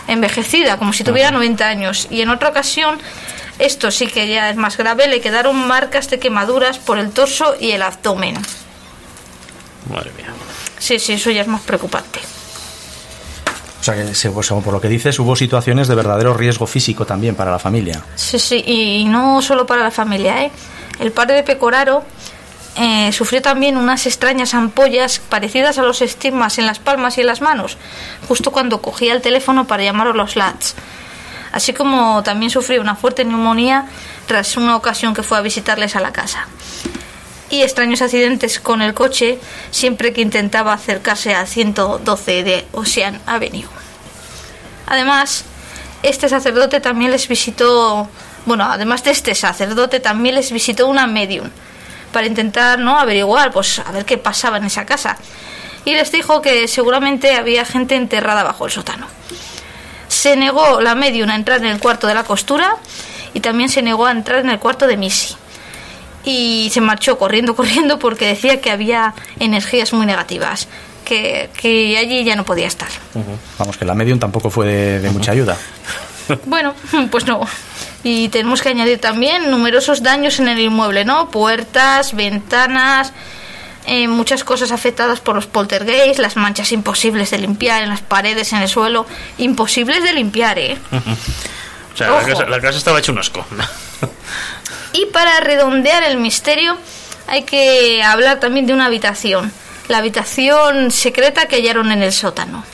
envejecida, 0.06 0.76
como 0.76 0.92
si 0.92 1.02
tuviera 1.02 1.30
90 1.30 1.66
años. 1.66 2.06
Y 2.10 2.20
en 2.20 2.28
otra 2.28 2.50
ocasión, 2.50 3.00
esto 3.60 3.90
sí 3.90 4.06
que 4.06 4.26
ya 4.28 4.50
es 4.50 4.56
más 4.56 4.76
grave, 4.76 5.06
le 5.08 5.20
quedaron 5.20 5.56
marcas 5.66 6.10
de 6.10 6.18
quemaduras 6.18 6.78
por 6.78 6.98
el 6.98 7.10
torso 7.10 7.54
y 7.60 7.70
el 7.72 7.82
abdomen. 7.82 8.36
Madre 9.92 10.10
mía. 10.16 10.26
Sí, 10.78 10.98
sí, 10.98 11.14
eso 11.14 11.30
ya 11.30 11.42
es 11.42 11.48
más 11.48 11.60
preocupante. 11.62 12.20
O 13.80 13.82
sea 13.82 13.94
que, 13.94 14.14
se- 14.14 14.30
pues, 14.30 14.46
según 14.46 14.62
por 14.62 14.74
lo 14.74 14.80
que 14.80 14.88
dices, 14.88 15.18
hubo 15.18 15.34
situaciones 15.36 15.88
de 15.88 15.94
verdadero 15.94 16.34
riesgo 16.34 16.66
físico 16.66 17.06
también 17.06 17.34
para 17.34 17.50
la 17.50 17.58
familia. 17.58 18.02
Sí, 18.14 18.38
sí, 18.38 18.62
y 18.66 19.04
no 19.06 19.40
solo 19.42 19.64
para 19.66 19.82
la 19.82 19.90
familia, 19.90 20.42
¿eh? 20.44 20.50
El 20.98 21.12
padre 21.12 21.36
de 21.36 21.42
Pecoraro 21.44 22.04
eh, 22.76 23.10
sufrió 23.12 23.40
también 23.40 23.78
unas 23.78 24.04
extrañas 24.06 24.52
ampollas 24.52 25.18
parecidas 25.18 25.78
a 25.78 25.82
los 25.82 26.02
estigmas 26.02 26.58
en 26.58 26.66
las 26.66 26.78
palmas 26.78 27.16
y 27.16 27.22
en 27.22 27.26
las 27.26 27.40
manos, 27.40 27.78
justo 28.28 28.50
cuando 28.52 28.82
cogía 28.82 29.14
el 29.14 29.22
teléfono 29.22 29.66
para 29.66 29.82
llamar 29.82 30.08
a 30.08 30.12
los 30.12 30.36
lads. 30.36 30.74
Así 31.52 31.72
como 31.72 32.22
también 32.22 32.50
sufrió 32.50 32.80
una 32.80 32.94
fuerte 32.94 33.24
neumonía 33.24 33.86
tras 34.26 34.56
una 34.56 34.76
ocasión 34.76 35.14
que 35.14 35.22
fue 35.22 35.38
a 35.38 35.40
visitarles 35.40 35.96
a 35.96 36.00
la 36.00 36.12
casa. 36.12 36.46
Y 37.50 37.62
extraños 37.62 38.00
accidentes 38.02 38.60
con 38.60 38.80
el 38.80 38.94
coche 38.94 39.38
siempre 39.70 40.12
que 40.12 40.20
intentaba 40.20 40.72
acercarse 40.72 41.34
al 41.34 41.48
112 41.48 42.44
de 42.44 42.66
Ocean 42.72 43.20
Avenue. 43.26 43.66
Además, 44.86 45.44
este 46.02 46.28
sacerdote 46.28 46.80
también 46.80 47.10
les 47.10 47.26
visitó, 47.26 48.08
bueno, 48.46 48.64
además 48.64 49.02
de 49.02 49.10
este 49.10 49.34
sacerdote 49.34 50.00
también 50.00 50.36
les 50.36 50.52
visitó 50.52 50.86
una 50.86 51.06
medium 51.06 51.50
para 52.12 52.26
intentar, 52.26 52.78
¿no? 52.78 52.98
averiguar, 52.98 53.52
pues 53.52 53.80
a 53.80 53.90
ver 53.92 54.04
qué 54.04 54.18
pasaba 54.18 54.56
en 54.56 54.64
esa 54.64 54.86
casa. 54.86 55.16
Y 55.84 55.94
les 55.94 56.12
dijo 56.12 56.42
que 56.42 56.68
seguramente 56.68 57.34
había 57.36 57.64
gente 57.64 57.96
enterrada 57.96 58.42
bajo 58.42 58.66
el 58.66 58.72
sótano. 58.72 59.06
Se 60.20 60.36
negó 60.36 60.82
la 60.82 60.94
medium 60.94 61.30
a 61.30 61.34
entrar 61.34 61.60
en 61.60 61.64
el 61.64 61.80
cuarto 61.80 62.06
de 62.06 62.12
la 62.12 62.24
costura 62.24 62.76
y 63.32 63.40
también 63.40 63.70
se 63.70 63.80
negó 63.80 64.04
a 64.04 64.10
entrar 64.10 64.40
en 64.40 64.50
el 64.50 64.58
cuarto 64.58 64.86
de 64.86 64.98
Missy. 64.98 65.34
Y 66.24 66.68
se 66.74 66.82
marchó 66.82 67.16
corriendo, 67.16 67.56
corriendo 67.56 67.98
porque 67.98 68.26
decía 68.26 68.60
que 68.60 68.70
había 68.70 69.14
energías 69.38 69.94
muy 69.94 70.04
negativas, 70.04 70.68
que, 71.06 71.48
que 71.58 71.96
allí 71.96 72.22
ya 72.22 72.36
no 72.36 72.44
podía 72.44 72.66
estar. 72.66 72.90
Vamos, 73.58 73.78
que 73.78 73.86
la 73.86 73.94
medium 73.94 74.18
tampoco 74.18 74.50
fue 74.50 74.66
de, 74.66 75.00
de 75.00 75.10
mucha 75.10 75.32
ayuda. 75.32 75.56
Bueno, 76.44 76.74
pues 77.10 77.26
no. 77.26 77.40
Y 78.04 78.28
tenemos 78.28 78.60
que 78.60 78.68
añadir 78.68 79.00
también 79.00 79.50
numerosos 79.50 80.02
daños 80.02 80.38
en 80.38 80.48
el 80.48 80.60
inmueble, 80.60 81.04
¿no? 81.06 81.30
Puertas, 81.30 82.14
ventanas, 82.14 83.12
eh, 83.92 84.06
muchas 84.06 84.44
cosas 84.44 84.70
afectadas 84.70 85.18
por 85.18 85.34
los 85.34 85.48
poltergeists, 85.48 86.20
las 86.20 86.36
manchas 86.36 86.70
imposibles 86.70 87.32
de 87.32 87.38
limpiar 87.38 87.82
en 87.82 87.88
las 87.88 88.00
paredes, 88.00 88.52
en 88.52 88.62
el 88.62 88.68
suelo, 88.68 89.04
imposibles 89.36 90.04
de 90.04 90.12
limpiar, 90.12 90.60
¿eh? 90.60 90.78
O 91.92 91.96
sea, 91.96 92.08
la 92.08 92.24
casa, 92.24 92.46
la 92.46 92.60
casa 92.60 92.78
estaba 92.78 93.00
hecha 93.00 93.10
un 93.10 93.18
asco. 93.18 93.44
Y 94.92 95.06
para 95.06 95.40
redondear 95.40 96.04
el 96.04 96.18
misterio 96.18 96.76
hay 97.26 97.42
que 97.42 98.00
hablar 98.02 98.38
también 98.38 98.66
de 98.66 98.74
una 98.74 98.86
habitación, 98.86 99.52
la 99.88 99.98
habitación 99.98 100.92
secreta 100.92 101.46
que 101.46 101.56
hallaron 101.56 101.90
en 101.90 102.02
el 102.02 102.12
sótano. 102.12 102.64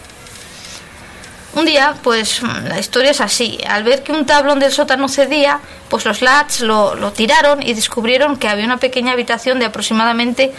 Un 1.55 1.65
día, 1.65 1.95
pues 2.03 2.43
la 2.43 2.79
historia 2.79 3.11
es 3.11 3.23
así. 3.23 3.59
Al 3.67 3.85
ver 3.85 4.03
que 4.03 4.13
un 4.13 4.27
tablón 4.27 4.59
del 4.59 4.71
sótano 4.71 5.09
cedía, 5.09 5.61
pues 5.89 6.05
los 6.05 6.21
lads 6.21 6.61
lo, 6.61 6.95
lo 6.95 7.13
tiraron 7.13 7.63
y 7.63 7.73
descubrieron 7.73 8.37
que 8.37 8.49
había 8.49 8.67
una 8.67 8.77
pequeña 8.77 9.13
habitación 9.13 9.59
de 9.59 9.65
aproximadamente 9.65 10.53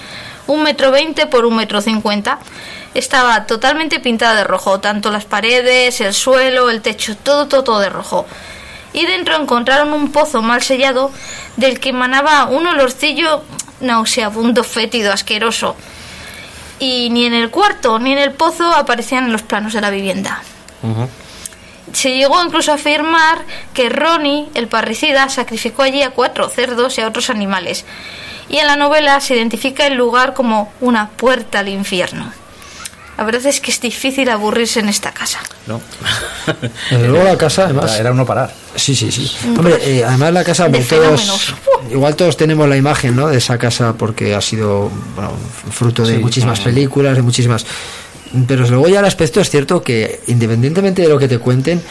un 0.47 0.63
metro 0.63 0.91
veinte 0.91 1.27
por 1.27 1.45
un 1.45 1.55
metro 1.55 1.81
cincuenta. 1.81 2.39
Estaba 2.93 3.45
totalmente 3.45 3.99
pintada 3.99 4.35
de 4.35 4.43
rojo, 4.43 4.79
tanto 4.79 5.11
las 5.11 5.25
paredes, 5.25 6.01
el 6.01 6.13
suelo, 6.13 6.69
el 6.69 6.81
techo, 6.81 7.15
todo, 7.15 7.47
todo, 7.47 7.63
todo 7.63 7.79
de 7.79 7.89
rojo. 7.89 8.25
Y 8.93 9.05
dentro 9.05 9.35
encontraron 9.35 9.93
un 9.93 10.11
pozo 10.11 10.41
mal 10.41 10.63
sellado 10.63 11.11
del 11.57 11.79
que 11.79 11.89
emanaba 11.89 12.45
un 12.45 12.65
olorcillo 12.65 13.43
nauseabundo, 13.81 14.63
fétido, 14.63 15.13
asqueroso. 15.13 15.75
Y 16.79 17.09
ni 17.11 17.25
en 17.25 17.33
el 17.33 17.51
cuarto 17.51 17.99
ni 17.99 18.13
en 18.13 18.19
el 18.19 18.31
pozo 18.31 18.73
aparecían 18.73 19.31
los 19.31 19.43
planos 19.43 19.73
de 19.73 19.81
la 19.81 19.89
vivienda. 19.89 20.41
Se 21.93 22.17
llegó 22.17 22.43
incluso 22.43 22.71
a 22.71 22.75
afirmar 22.75 23.43
que 23.73 23.89
Ronnie, 23.89 24.47
el 24.55 24.67
parricida, 24.67 25.29
sacrificó 25.29 25.83
allí 25.83 26.01
a 26.01 26.11
cuatro 26.11 26.49
cerdos 26.49 26.97
y 26.97 27.01
a 27.01 27.07
otros 27.07 27.29
animales. 27.29 27.85
Y 28.49 28.57
en 28.57 28.67
la 28.67 28.75
novela 28.75 29.19
se 29.19 29.35
identifica 29.35 29.85
el 29.87 29.95
lugar 29.95 30.33
como 30.33 30.71
una 30.79 31.09
puerta 31.09 31.59
al 31.59 31.69
infierno. 31.69 32.31
La 33.17 33.23
verdad 33.23 33.45
es 33.47 33.59
que 33.59 33.71
es 33.71 33.81
difícil 33.81 34.29
aburrirse 34.29 34.79
en 34.79 34.89
esta 34.89 35.11
casa. 35.11 35.39
¿No? 35.65 35.81
Desde 36.91 37.07
luego 37.07 37.23
la 37.23 37.35
casa, 37.37 37.63
además. 37.65 37.99
Era, 37.99 38.11
uno 38.11 38.25
parar. 38.27 38.53
Sí, 38.75 38.95
sí, 38.95 39.11
sí. 39.11 39.29
Hombre, 39.57 39.75
eh, 39.81 40.03
además 40.05 40.33
la 40.33 40.43
casa, 40.43 40.69
De 40.69 40.81
todos, 40.81 41.53
igual 41.91 42.15
todos 42.15 42.37
tenemos 42.37 42.69
la 42.69 42.77
imagen, 42.77 43.15
¿no? 43.15 43.27
De 43.27 43.39
esa 43.39 43.57
casa 43.57 43.93
porque 43.93 44.35
ha 44.35 44.41
sido 44.41 44.91
bueno, 45.15 45.31
fruto 45.71 46.03
de 46.05 46.15
Sí. 46.17 46.19
muchísimas 46.21 46.59
películas, 46.59 47.15
de 47.15 47.23
muchísimas. 47.23 47.65
Pero 48.47 48.67
luego 48.67 48.87
ya 48.87 48.99
el 48.99 49.05
aspecto 49.05 49.39
es 49.41 49.49
cierto 49.49 49.81
que 49.81 50.19
independientemente 50.27 51.01
de 51.01 51.07
lo 51.09 51.17
que 51.17 51.27
te 51.27 51.39
cuenten, 51.39 51.81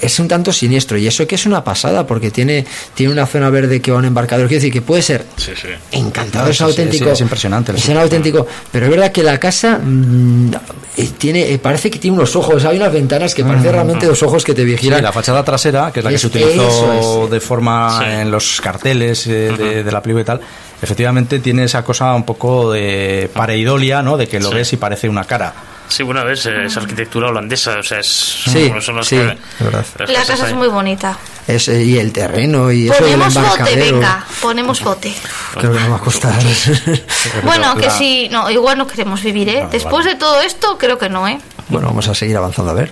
es 0.00 0.18
un 0.18 0.28
tanto 0.28 0.52
siniestro. 0.52 0.96
Y 0.98 1.06
eso 1.06 1.26
que 1.26 1.34
es 1.34 1.46
una 1.46 1.64
pasada 1.64 2.06
porque 2.06 2.30
tiene, 2.30 2.64
tiene 2.94 3.12
una 3.12 3.26
zona 3.26 3.50
verde 3.50 3.80
que 3.80 3.90
va 3.90 3.96
a 3.96 4.00
un 4.00 4.04
embarcador. 4.06 4.46
Quiero 4.48 4.60
decir 4.60 4.72
que 4.72 4.82
puede 4.82 5.02
ser 5.02 5.24
Sí, 5.36 5.52
sí. 5.60 5.68
encantador, 5.92 6.46
No, 6.46 6.50
es 6.52 6.56
sí, 6.58 6.64
auténtico. 6.64 7.04
sí, 7.06 7.10
es 7.10 7.20
impresionante, 7.20 7.72
Es 7.72 7.88
auténtico. 7.90 8.46
Pero 8.70 8.86
es 8.86 8.90
verdad 8.90 9.12
que 9.12 9.22
la 9.22 9.38
casa 9.40 9.78
mm, 9.82 10.50
eh, 10.96 11.10
tiene, 11.18 11.52
eh, 11.52 11.58
parece 11.58 11.90
que 11.90 11.98
tiene 11.98 12.16
unos 12.16 12.36
ojos. 12.36 12.64
Hay 12.64 12.76
unas 12.76 12.92
ventanas 12.92 13.34
que 13.34 13.42
parecen 13.44 13.72
realmente 13.72 14.06
dos 14.06 14.22
ojos 14.22 14.44
que 14.44 14.54
te 14.54 14.62
Sí, 14.62 14.66
vigilan. 14.66 15.02
la 15.02 15.12
fachada 15.12 15.44
trasera, 15.44 15.90
que 15.92 16.00
es 16.00 16.04
la 16.04 16.10
que 16.10 16.16
Es- 16.16 16.20
se 16.22 16.26
utilizó 16.28 17.24
es. 17.24 17.30
de 17.30 17.40
forma 17.40 17.98
Sí. 17.98 18.04
en 18.20 18.30
los 18.30 18.60
carteles 18.60 19.26
eh, 19.26 19.52
de, 19.56 19.82
de 19.84 19.92
la 19.92 20.02
película 20.02 20.22
y 20.22 20.24
tal, 20.24 20.40
efectivamente 20.82 21.38
tiene 21.40 21.64
esa 21.64 21.82
cosa 21.82 22.14
un 22.14 22.24
poco 22.24 22.70
de 22.72 23.30
pareidolia, 23.32 24.02
¿no? 24.02 24.16
De 24.16 24.28
que 24.28 24.38
lo 24.40 24.50
Sí. 24.50 24.54
ves 24.54 24.72
y 24.72 24.76
parece 24.76 25.08
una 25.08 25.24
cara. 25.24 25.52
Sí, 25.88 26.02
bueno, 26.02 26.20
a 26.20 26.24
ver, 26.24 26.32
es, 26.32 26.46
es 26.46 26.76
arquitectura 26.76 27.28
holandesa, 27.28 27.78
o 27.78 27.82
sea, 27.82 28.00
es... 28.00 28.06
Sí, 28.06 28.72
son 28.80 28.96
las 28.96 29.06
sí, 29.06 29.16
que- 29.16 29.38
las 29.70 30.10
La 30.10 30.24
casa 30.24 30.48
es 30.48 30.54
muy 30.54 30.68
bonita. 30.68 31.16
Es, 31.46 31.68
eh, 31.68 31.84
y 31.84 31.98
el 31.98 32.10
terreno 32.12 32.72
y 32.72 32.86
eso 32.88 32.94
Ponemos 32.98 33.34
bote, 33.34 33.46
embarcadero. 33.46 33.96
venga, 33.96 34.24
ponemos 34.40 34.80
bote. 34.82 35.14
Creo 35.58 35.72
que 35.72 35.80
no 35.80 35.90
va 35.90 35.96
a 35.96 36.00
costar. 36.00 36.32
Bueno, 37.44 37.76
que 37.76 37.90
si 37.90 38.28
no, 38.30 38.50
igual 38.50 38.78
no 38.78 38.86
queremos 38.86 39.22
vivir, 39.22 39.48
¿eh? 39.50 39.58
Vale, 39.60 39.68
Después 39.70 40.06
de 40.06 40.14
todo 40.14 40.40
esto, 40.40 40.78
creo 40.78 40.98
que 40.98 41.08
no, 41.08 41.28
¿eh? 41.28 41.38
bueno, 41.68 41.88
vamos 41.88 42.08
a 42.08 42.14
seguir 42.14 42.36
avanzando 42.36 42.70
a 42.70 42.74
ver. 42.74 42.90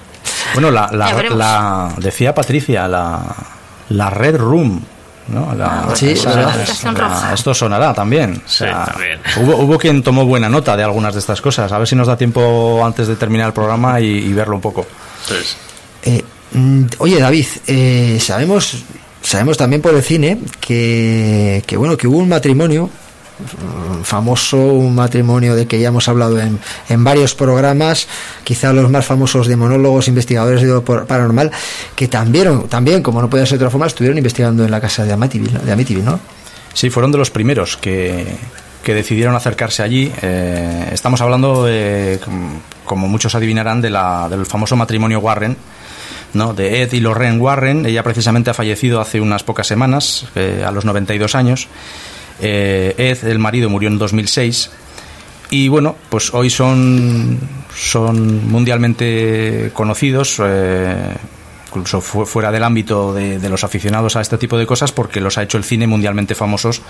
Bueno, 0.55 0.71
la, 0.71 0.89
la- 0.93 1.23
la- 1.31 1.95
decía 1.99 2.35
Patricia, 2.35 2.87
la, 2.89 3.21
la 3.89 4.11
Red 4.11 4.37
Room. 4.37 4.85
¿No? 5.29 5.55
La- 5.55 5.89
Sí, 5.95 6.11
esa- 6.11 6.35
la- 6.35 7.33
esto 7.35 7.55
sonará 7.55 7.93
también. 7.95 8.33
O 8.45 8.49
Sí, 8.49 8.59
sea, 8.59 8.85
también. 8.85 9.19
Hubo, 9.41 9.57
hubo 9.57 9.79
quien 9.79 10.03
tomó 10.03 10.25
buena 10.25 10.49
nota 10.49 10.77
de 10.77 10.83
algunas 10.85 11.15
de 11.15 11.21
estas 11.21 11.41
cosas. 11.41 11.71
A 11.73 11.79
ver 11.79 11.87
si 11.89 11.95
nos 11.97 12.07
da 12.07 12.17
tiempo 12.17 12.83
antes 12.85 13.07
de 13.09 13.17
terminar 13.17 13.47
el 13.49 13.53
programa 13.53 14.01
y, 14.01 14.07
y 14.07 14.33
verlo 14.33 14.57
un 14.57 14.61
poco. 14.63 14.87
Eh, 16.05 16.23
mm, 16.53 16.85
oye, 16.99 17.21
David, 17.21 17.47
eh, 17.67 18.19
sabemos, 18.21 18.83
sabemos 19.23 19.57
también 19.57 19.81
por 19.81 19.95
el 19.95 20.03
cine 20.03 20.39
que, 20.61 21.63
que, 21.67 21.77
bueno, 21.77 21.97
que 21.97 22.07
hubo 22.09 22.19
un 22.19 22.29
matrimonio 22.29 22.91
famoso, 24.03 24.57
un 24.59 24.95
matrimonio 24.95 25.55
de 25.55 25.67
que 25.67 25.81
ya 25.81 25.89
hemos 25.89 26.09
hablado 26.09 26.39
en, 26.41 26.59
en 26.89 27.05
varios 27.05 27.35
programas, 27.35 28.07
quizá 28.45 28.73
los 28.73 28.91
más 28.91 29.05
famosos 29.05 29.47
de 29.47 29.57
monólogos, 29.57 30.09
investigadores 30.09 30.61
de 30.63 30.69
lo 30.69 30.85
paranormal, 30.85 31.51
que 31.97 32.09
también, 32.09 32.63
también, 32.69 33.03
como 33.03 33.21
no 33.21 33.29
podía 33.31 33.47
ser 33.47 33.59
de 33.59 33.65
otra 33.65 33.71
forma, 33.71 33.87
estuvieron 33.87 34.19
investigando 34.19 34.65
en 34.65 34.71
la 34.71 34.81
casa 34.81 35.05
de 35.05 35.13
Amityville, 35.13 35.59
de 35.59 35.73
Amityville, 35.73 36.05
¿no? 36.05 36.21
Sí, 36.75 36.89
fueron 36.91 37.13
de 37.13 37.19
los 37.19 37.31
primeros 37.31 37.77
que, 37.77 38.27
que 38.83 38.95
decidieron 38.95 39.35
acercarse 39.35 39.83
allí. 39.83 40.11
Eh, 40.23 40.89
estamos 40.93 41.21
hablando, 41.21 41.65
de, 41.65 42.19
com- 42.25 42.61
como 42.85 43.09
muchos 43.09 43.35
adivinarán, 43.35 43.81
de 43.83 43.91
la, 43.91 44.29
del 44.31 44.47
famoso 44.47 44.75
matrimonio 44.77 45.21
Warren, 45.21 45.57
¿no? 46.33 46.55
de 46.55 46.83
Ed 46.83 46.93
y 46.95 47.01
Lorraine 47.01 47.39
Warren. 47.39 47.85
Ella 47.85 48.03
precisamente 48.03 48.51
ha 48.51 48.55
fallecido 48.55 49.01
hace 49.03 49.21
unas 49.21 49.43
pocas 49.43 49.67
semanas, 49.67 50.27
eh, 50.35 50.65
a 50.67 50.71
los 50.71 50.85
92 50.87 51.35
años. 51.35 51.69
Eh, 52.41 52.95
Ed, 52.99 53.29
el 53.29 53.39
marido, 53.39 53.69
murió 53.71 53.89
en 53.89 53.99
2006. 53.99 54.71
Y 55.51 55.69
bueno, 55.69 55.97
pues 56.09 56.33
hoy 56.33 56.49
son, 56.51 57.39
son 57.77 58.49
mundialmente 58.51 59.71
conocidos, 59.75 60.41
eh, 60.43 60.97
incluso 61.69 62.01
fu- 62.01 62.25
fuera 62.27 62.51
del 62.51 62.63
ámbito 62.65 63.13
de, 63.13 63.39
los 63.51 63.63
aficionados 63.65 64.17
a 64.17 64.23
este 64.23 64.39
tipo 64.39 64.57
de 64.57 64.65
cosas, 64.67 64.93
porque 64.93 65.21
los 65.21 65.37
ha 65.39 65.43
hecho 65.43 65.59
el 65.59 65.65
cine 65.65 65.87
mundialmente 65.87 66.35
famosos 66.35 66.81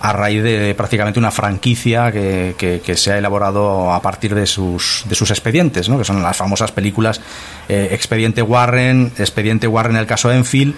a 0.00 0.12
raíz 0.12 0.42
de 0.42 0.74
prácticamente 0.76 1.18
una 1.18 1.30
franquicia 1.30 2.12
que, 2.12 2.54
que- 2.58 2.80
que 2.84 2.96
se 2.96 3.12
ha 3.12 3.18
elaborado 3.18 3.92
a 3.92 4.00
partir 4.02 4.34
de 4.34 4.46
sus, 4.46 5.04
de 5.08 5.14
sus 5.14 5.30
expedientes, 5.30 5.88
¿no? 5.88 5.98
que 5.98 6.04
son 6.04 6.22
las 6.22 6.36
famosas 6.36 6.70
películas 6.72 7.20
eh, 7.68 7.88
Expediente 7.92 8.42
Warren, 8.42 9.12
Expediente 9.18 9.66
Warren, 9.66 9.96
el 9.96 10.06
caso 10.06 10.30
Enfield, 10.30 10.74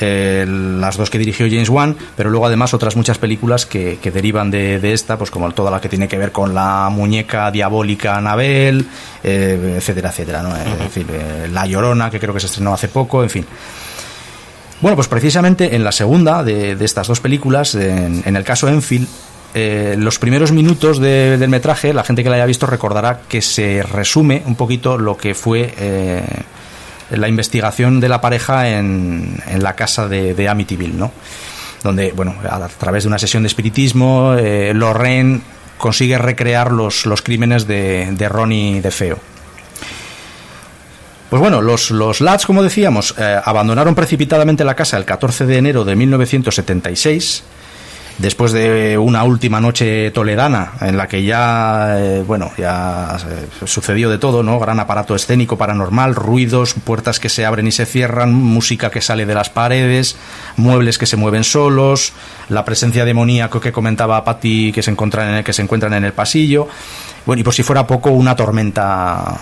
eh, 0.00 0.44
las 0.48 0.96
dos 0.96 1.10
que 1.10 1.18
dirigió 1.18 1.46
James 1.48 1.68
Wan, 1.68 1.96
pero 2.16 2.30
luego 2.30 2.46
además 2.46 2.74
otras 2.74 2.96
muchas 2.96 3.18
películas 3.18 3.66
que, 3.66 3.98
que 4.02 4.10
derivan 4.10 4.50
de, 4.50 4.78
de 4.78 4.92
esta, 4.92 5.16
pues 5.18 5.30
como 5.30 5.50
toda 5.52 5.70
la 5.70 5.80
que 5.80 5.88
tiene 5.88 6.08
que 6.08 6.18
ver 6.18 6.32
con 6.32 6.54
la 6.54 6.88
muñeca 6.90 7.50
diabólica 7.50 8.16
Anabel, 8.16 8.86
eh, 9.24 9.74
etcétera, 9.78 10.10
etcétera. 10.10 10.42
¿no? 10.42 10.56
En 10.56 10.90
fin, 10.90 11.06
eh, 11.12 11.48
La 11.52 11.66
Llorona, 11.66 12.10
que 12.10 12.18
creo 12.20 12.34
que 12.34 12.40
se 12.40 12.46
estrenó 12.46 12.72
hace 12.74 12.88
poco, 12.88 13.22
en 13.22 13.30
fin. 13.30 13.46
Bueno, 14.80 14.94
pues 14.96 15.08
precisamente 15.08 15.74
en 15.74 15.84
la 15.84 15.92
segunda 15.92 16.42
de, 16.44 16.76
de 16.76 16.84
estas 16.84 17.08
dos 17.08 17.20
películas, 17.20 17.74
en, 17.74 18.22
en 18.26 18.36
el 18.36 18.44
caso 18.44 18.68
Enfield, 18.68 19.08
eh, 19.54 19.94
los 19.98 20.18
primeros 20.18 20.52
minutos 20.52 20.98
de- 20.98 21.38
del 21.38 21.48
metraje, 21.48 21.94
la 21.94 22.04
gente 22.04 22.22
que 22.22 22.28
la 22.28 22.36
haya 22.36 22.44
visto 22.44 22.66
recordará 22.66 23.20
que 23.26 23.40
se 23.40 23.82
resume 23.82 24.42
un 24.44 24.54
poquito 24.54 24.98
lo 24.98 25.16
que 25.16 25.34
fue 25.34 25.72
eh, 25.78 26.22
la 27.10 27.28
investigación 27.28 28.00
de 28.00 28.08
la 28.08 28.20
pareja 28.20 28.68
en, 28.68 29.42
en 29.46 29.62
la 29.62 29.74
casa 29.74 30.08
de, 30.08 30.34
de 30.34 30.48
Amityville, 30.48 30.96
¿no? 30.96 31.12
Donde, 31.82 32.12
bueno, 32.12 32.34
a, 32.48 32.68
través 32.68 33.04
de 33.04 33.08
una 33.08 33.18
sesión 33.18 33.42
de 33.42 33.48
espiritismo, 33.48 34.34
eh, 34.34 34.72
Lorraine 34.74 35.40
consigue 35.78 36.18
recrear 36.18 36.72
los, 36.72 37.06
los 37.06 37.22
crímenes 37.22 37.66
de, 37.66 38.08
de 38.12 38.28
Ronnie 38.28 38.80
de 38.80 38.90
Feo. 38.90 39.18
Pues 41.30 41.40
bueno, 41.40 41.60
los, 41.60 41.90
los 41.90 42.20
lads, 42.20 42.46
como 42.46 42.62
decíamos, 42.62 43.14
eh, 43.18 43.40
abandonaron 43.44 43.94
precipitadamente 43.94 44.64
la 44.64 44.74
casa 44.74 44.96
el 44.96 45.04
14 45.04 45.46
de 45.46 45.58
enero 45.58 45.84
de 45.84 45.96
1976, 45.96 47.42
después 48.18 48.52
de 48.52 48.96
una 48.98 49.24
última 49.24 49.60
noche 49.60 50.10
toledana 50.10 50.72
en 50.80 50.96
la 50.96 51.06
que 51.06 51.24
ya, 51.24 51.98
eh, 51.98 52.24
bueno, 52.26 52.50
ya 52.56 53.16
eh, 53.28 53.46
sucedió 53.66 54.10
de 54.10 54.18
todo, 54.18 54.42
¿no? 54.42 54.58
Gran 54.58 54.80
aparato 54.80 55.14
escénico 55.14 55.58
paranormal, 55.58 56.14
ruidos, 56.14 56.74
puertas 56.74 57.20
que 57.20 57.28
se 57.28 57.44
abren 57.44 57.66
y 57.66 57.72
se 57.72 57.86
cierran, 57.86 58.32
música 58.32 58.90
que 58.90 59.00
sale 59.00 59.26
de 59.26 59.34
las 59.34 59.50
paredes, 59.50 60.16
muebles 60.56 60.98
que 60.98 61.06
se 61.06 61.16
mueven 61.16 61.44
solos, 61.44 62.12
la 62.48 62.64
presencia 62.64 63.04
demoníaca 63.04 63.60
que 63.60 63.72
comentaba 63.72 64.24
Patty 64.24 64.72
que 64.72 64.82
se 64.82 64.90
encuentran 64.90 65.28
en 65.28 65.34
el, 65.36 65.44
que 65.44 65.52
se 65.52 65.62
encuentran 65.62 65.94
en 65.94 66.04
el 66.04 66.12
pasillo. 66.12 66.68
Bueno, 67.24 67.40
y 67.40 67.42
por 67.42 67.54
si 67.54 67.62
fuera 67.62 67.86
poco, 67.86 68.10
una 68.10 68.36
tormenta 68.36 69.36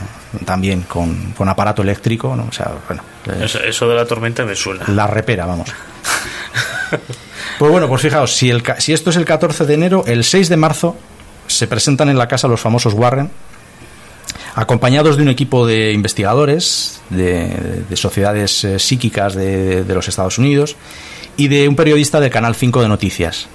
también 0.44 0.82
con, 0.82 1.32
con 1.32 1.48
aparato 1.48 1.82
eléctrico, 1.82 2.34
¿no? 2.34 2.46
O 2.48 2.52
sea, 2.52 2.72
bueno, 2.88 3.02
eh, 3.26 3.44
eso, 3.44 3.60
eso 3.60 3.88
de 3.88 3.94
la 3.94 4.06
tormenta 4.06 4.44
me 4.44 4.56
suena. 4.56 4.84
la 4.88 5.06
repera, 5.06 5.46
vamos. 5.46 5.68
Pues 7.58 7.70
bueno, 7.70 7.88
pues 7.88 8.02
fijaos, 8.02 8.34
si, 8.34 8.50
el, 8.50 8.62
si 8.78 8.92
esto 8.92 9.10
es 9.10 9.16
el 9.16 9.24
14 9.24 9.64
de 9.66 9.74
enero, 9.74 10.04
el 10.06 10.24
6 10.24 10.48
de 10.48 10.56
marzo 10.56 10.96
se 11.46 11.66
presentan 11.66 12.08
en 12.08 12.18
la 12.18 12.26
casa 12.28 12.48
los 12.48 12.60
famosos 12.60 12.94
Warren, 12.94 13.30
acompañados 14.54 15.16
de 15.16 15.22
un 15.22 15.28
equipo 15.28 15.66
de 15.66 15.92
investigadores, 15.92 17.00
de, 17.10 17.84
de 17.88 17.96
sociedades 17.96 18.64
eh, 18.64 18.78
psíquicas 18.78 19.34
de, 19.34 19.84
de 19.84 19.94
los 19.94 20.08
Estados 20.08 20.38
Unidos 20.38 20.76
y 21.36 21.48
de 21.48 21.68
un 21.68 21.76
periodista 21.76 22.20
del 22.20 22.30
Canal 22.30 22.54
5 22.54 22.82
de 22.82 22.88
Noticias. 22.88 23.48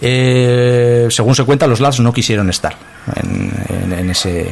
Eh, 0.00 1.06
según 1.10 1.34
se 1.34 1.44
cuenta, 1.44 1.66
los 1.66 1.80
lads 1.80 2.00
no 2.00 2.12
quisieron 2.12 2.50
estar 2.50 2.76
en, 3.16 4.10
ese, 4.10 4.46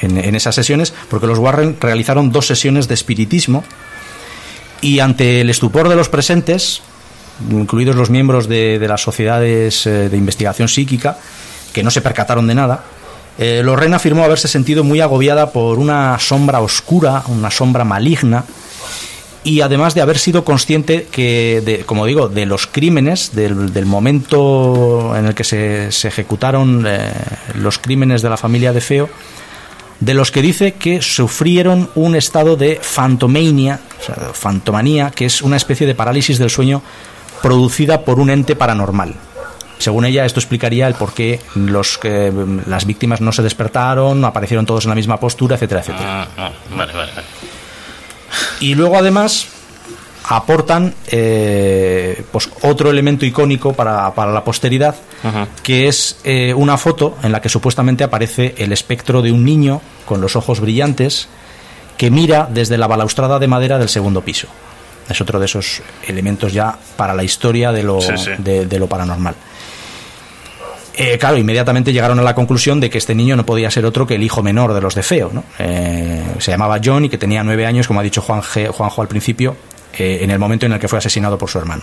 en, 0.00 0.34
esas 0.34 0.54
sesiones 0.54 0.94
porque 1.08 1.26
los 1.26 1.38
Warren 1.38 1.76
realizaron 1.80 2.30
dos 2.30 2.46
sesiones 2.46 2.86
de 2.86 2.94
espiritismo 2.94 3.64
y 4.82 4.98
ante 4.98 5.40
el 5.40 5.48
estupor 5.48 5.88
de 5.88 5.96
los 5.96 6.10
presentes, 6.10 6.82
incluidos 7.50 7.96
los 7.96 8.10
miembros 8.10 8.48
de, 8.48 8.78
las 8.86 9.00
sociedades 9.00 9.86
eh, 9.86 10.10
de 10.10 10.16
investigación 10.18 10.68
psíquica, 10.68 11.16
que 11.72 11.82
no 11.82 11.90
se 11.90 12.02
percataron 12.02 12.46
de 12.46 12.54
nada, 12.54 12.84
eh, 13.38 13.62
Lorraine 13.64 13.96
afirmó 13.96 14.24
haberse 14.24 14.48
sentido 14.48 14.84
muy 14.84 15.00
agobiada 15.00 15.52
por 15.52 15.78
una 15.78 16.18
sombra 16.18 16.60
oscura, 16.60 17.22
una 17.28 17.50
sombra 17.50 17.84
maligna, 17.84 18.44
y 19.44 19.60
además 19.60 19.94
de 19.94 20.02
haber 20.02 20.18
sido 20.18 20.44
consciente 20.44 21.08
que, 21.10 21.82
como 21.86 22.06
digo, 22.06 22.28
de 22.28 22.46
los 22.46 22.66
crímenes, 22.66 23.34
del, 23.34 23.86
momento 23.86 25.14
en 25.16 25.26
el 25.26 25.34
que 25.34 25.44
se, 25.44 25.88
ejecutaron 25.88 26.84
eh, 26.86 27.12
los 27.54 27.78
crímenes 27.78 28.22
de 28.22 28.30
la 28.30 28.36
familia 28.36 28.72
de 28.72 28.80
Feo, 28.80 29.08
de 30.02 30.14
los 30.14 30.32
que 30.32 30.42
dice 30.42 30.72
que 30.74 31.00
sufrieron 31.00 31.88
un 31.94 32.16
estado 32.16 32.56
de 32.56 32.80
fantomania, 32.82 33.78
fantomanía, 34.32 35.12
que 35.12 35.26
es 35.26 35.42
una 35.42 35.56
especie 35.56 35.86
de 35.86 35.94
parálisis 35.94 36.38
del 36.38 36.50
sueño 36.50 36.82
producida 37.40 38.00
por 38.00 38.18
un 38.18 38.30
ente 38.30 38.56
paranormal. 38.56 39.14
Según 39.78 40.04
ella, 40.04 40.24
esto 40.24 40.40
explicaría 40.40 40.88
el 40.88 40.94
por 40.94 41.14
qué 41.14 41.40
los, 41.54 41.98
que 41.98 42.32
las 42.66 42.84
víctimas 42.84 43.20
no 43.20 43.30
se 43.30 43.42
despertaron, 43.42 44.24
aparecieron 44.24 44.66
todos 44.66 44.86
en 44.86 44.88
la 44.88 44.96
misma 44.96 45.20
postura, 45.20 45.54
etcétera, 45.54 45.82
etcétera. 45.82 46.28
Ah, 46.36 46.50
ah, 46.76 47.06
y 48.58 48.74
luego, 48.74 48.96
además, 48.96 49.46
aportan 50.36 50.94
eh, 51.08 52.22
pues 52.30 52.48
otro 52.62 52.90
elemento 52.90 53.26
icónico 53.26 53.72
para, 53.72 54.14
para 54.14 54.32
la 54.32 54.42
posteridad, 54.42 54.94
que 55.62 55.88
es 55.88 56.18
eh, 56.24 56.54
una 56.54 56.76
foto 56.78 57.16
en 57.22 57.32
la 57.32 57.40
que 57.40 57.48
supuestamente 57.48 58.02
aparece 58.02 58.54
el 58.58 58.72
espectro 58.72 59.22
de 59.22 59.30
un 59.30 59.44
niño 59.44 59.80
con 60.06 60.20
los 60.20 60.36
ojos 60.36 60.60
brillantes 60.60 61.28
que 61.96 62.10
mira 62.10 62.48
desde 62.50 62.78
la 62.78 62.86
balaustrada 62.86 63.38
de 63.38 63.46
madera 63.46 63.78
del 63.78 63.88
segundo 63.88 64.22
piso. 64.22 64.48
Es 65.08 65.20
otro 65.20 65.38
de 65.38 65.46
esos 65.46 65.82
elementos 66.06 66.52
ya 66.52 66.76
para 66.96 67.14
la 67.14 67.24
historia 67.24 67.72
de 67.72 67.82
lo, 67.82 67.98
De, 68.38 68.78
lo 68.78 68.86
paranormal. 68.86 69.34
Eh, 70.94 71.16
claro, 71.18 71.36
inmediatamente 71.38 71.92
llegaron 71.92 72.18
a 72.18 72.22
la 72.22 72.34
conclusión 72.34 72.80
de 72.80 72.90
que 72.90 72.98
este 72.98 73.14
niño 73.14 73.34
no 73.34 73.46
podía 73.46 73.70
ser 73.70 73.84
otro 73.86 74.06
que 74.06 74.14
el 74.14 74.22
hijo 74.22 74.42
menor 74.42 74.74
de 74.74 74.80
los 74.80 74.94
de 74.94 75.02
Feo. 75.02 75.30
¿no? 75.32 75.44
Eh, 75.58 76.22
se 76.38 76.50
llamaba 76.50 76.80
John 76.82 77.04
y 77.04 77.08
que 77.08 77.18
tenía 77.18 77.42
nueve 77.42 77.66
años, 77.66 77.86
como 77.86 78.00
ha 78.00 78.02
dicho 78.02 78.20
Juan 78.20 78.42
Juanjo 78.42 79.02
al 79.02 79.08
principio, 79.08 79.56
eh, 79.98 80.18
en 80.22 80.30
el 80.30 80.38
momento 80.38 80.66
en 80.66 80.72
el 80.72 80.78
que 80.78 80.88
fue 80.88 80.98
asesinado 80.98 81.38
por 81.38 81.50
su 81.50 81.58
hermano. 81.58 81.82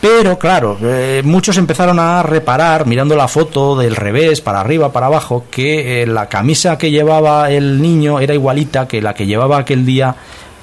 Pero 0.00 0.38
claro, 0.38 0.78
muchos 1.24 1.58
empezaron 1.58 1.98
a 1.98 2.22
reparar, 2.22 2.86
mirando 2.86 3.14
la 3.16 3.28
foto 3.28 3.76
del 3.76 3.94
revés, 3.94 4.40
para 4.40 4.60
arriba, 4.60 4.92
para 4.92 5.06
abajo, 5.06 5.44
que 5.50 6.06
la 6.06 6.26
camisa 6.26 6.78
que 6.78 6.90
llevaba 6.90 7.50
el 7.50 7.82
niño 7.82 8.18
era 8.18 8.32
igualita 8.32 8.88
que 8.88 9.02
la 9.02 9.12
que 9.12 9.26
llevaba 9.26 9.58
aquel 9.58 9.84
día 9.84 10.16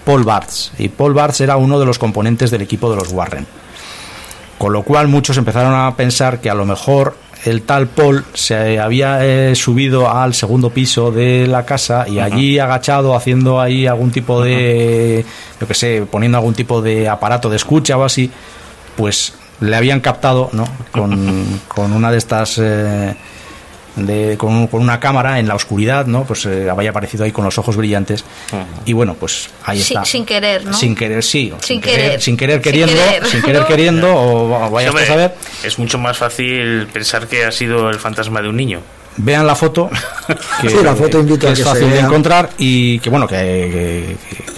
Paul 0.08 0.24
Bartz. 0.24 0.72
Y 0.80 0.88
Paul 0.88 1.14
Bartz 1.14 1.42
era 1.42 1.58
uno 1.58 1.78
de 1.80 1.86
los 1.86 2.00
componentes 2.00 2.50
del 2.50 2.62
equipo 2.62 2.90
de 2.90 2.96
los 2.96 3.12
Warren. 3.12 3.46
Con 4.58 4.72
lo 4.72 4.82
cual 4.84 5.10
muchos 5.10 5.38
empezaron 5.38 5.76
a 5.76 5.96
pensar 5.98 6.40
que 6.40 6.50
a 6.50 6.56
lo 6.56 6.66
mejor 6.66 7.18
el 7.46 7.62
tal 7.62 7.88
Paul 7.88 8.26
se 8.34 8.80
había 8.80 9.26
eh, 9.26 9.56
subido 9.56 10.10
al 10.10 10.34
segundo 10.34 10.70
piso 10.70 11.12
de 11.12 11.48
la 11.48 11.66
casa 11.66 12.08
y 12.08 12.20
allí 12.20 12.60
agachado 12.60 13.16
haciendo 13.16 13.62
ahí 13.62 13.88
algún 13.88 14.12
tipo 14.12 14.42
de, 14.42 15.26
yo 15.60 15.68
que 15.68 15.74
sé, 15.74 16.04
poniendo 16.10 16.38
algún 16.38 16.54
tipo 16.54 16.82
de 16.82 17.08
aparato 17.08 17.50
de 17.50 17.56
escucha 17.56 17.98
o 17.98 18.04
así, 18.04 18.32
pues 18.96 19.34
le 19.60 19.76
habían 19.76 20.00
captado, 20.00 20.50
¿no? 20.54 20.66
Con, 20.92 21.62
con 21.68 21.94
una 21.94 22.12
de 22.12 22.18
estas... 22.18 22.58
Eh, 22.60 23.16
con, 24.38 24.70
una 24.72 25.00
cámara 25.00 25.40
en 25.40 25.48
la 25.48 25.56
oscuridad, 25.56 26.06
¿no? 26.06 26.24
Pues 26.24 26.46
eh, 26.46 26.70
había 26.70 26.92
aparecido 26.92 27.24
ahí 27.24 27.32
con 27.32 27.46
los 27.46 27.58
ojos 27.58 27.76
brillantes. 27.76 28.24
Y 28.86 28.94
bueno, 28.94 29.16
pues 29.16 29.50
ahí 29.66 29.80
está. 29.80 30.06
Sin 30.06 30.26
querer, 30.26 30.66
¿no? 30.66 30.74
Sin 30.74 30.96
querer, 30.96 31.24
sí. 31.24 31.54
Sin, 31.62 31.82
querer, 31.82 32.22
Sin 32.22 32.38
querer 32.38 32.62
queriendo, 32.62 32.96
sin 33.30 33.42
querer, 33.42 33.66
queriendo, 33.68 34.14
o 34.14 34.70
vaya 34.70 34.90
a 34.90 35.06
saber. 35.06 35.36
Es 35.64 35.80
mucho 35.80 35.98
más 35.98 36.18
fácil 36.18 36.88
pensar 36.88 37.28
que 37.28 37.46
ha 37.46 37.52
sido 37.52 37.90
el 37.90 38.00
fantasma 38.00 38.42
de 38.42 38.50
un 38.50 38.58
niño 38.58 38.82
vean 39.18 39.48
la 39.48 39.56
foto 39.56 39.90
que, 40.62 40.70
la 40.84 40.96
foto 40.96 41.20
invito 41.20 41.48
es 41.48 41.64
fácil 41.64 41.90
de 41.90 42.00
encontrar 42.00 42.52
y 42.58 43.00
que 43.00 43.10
bueno 43.10 43.28
que, 43.28 44.16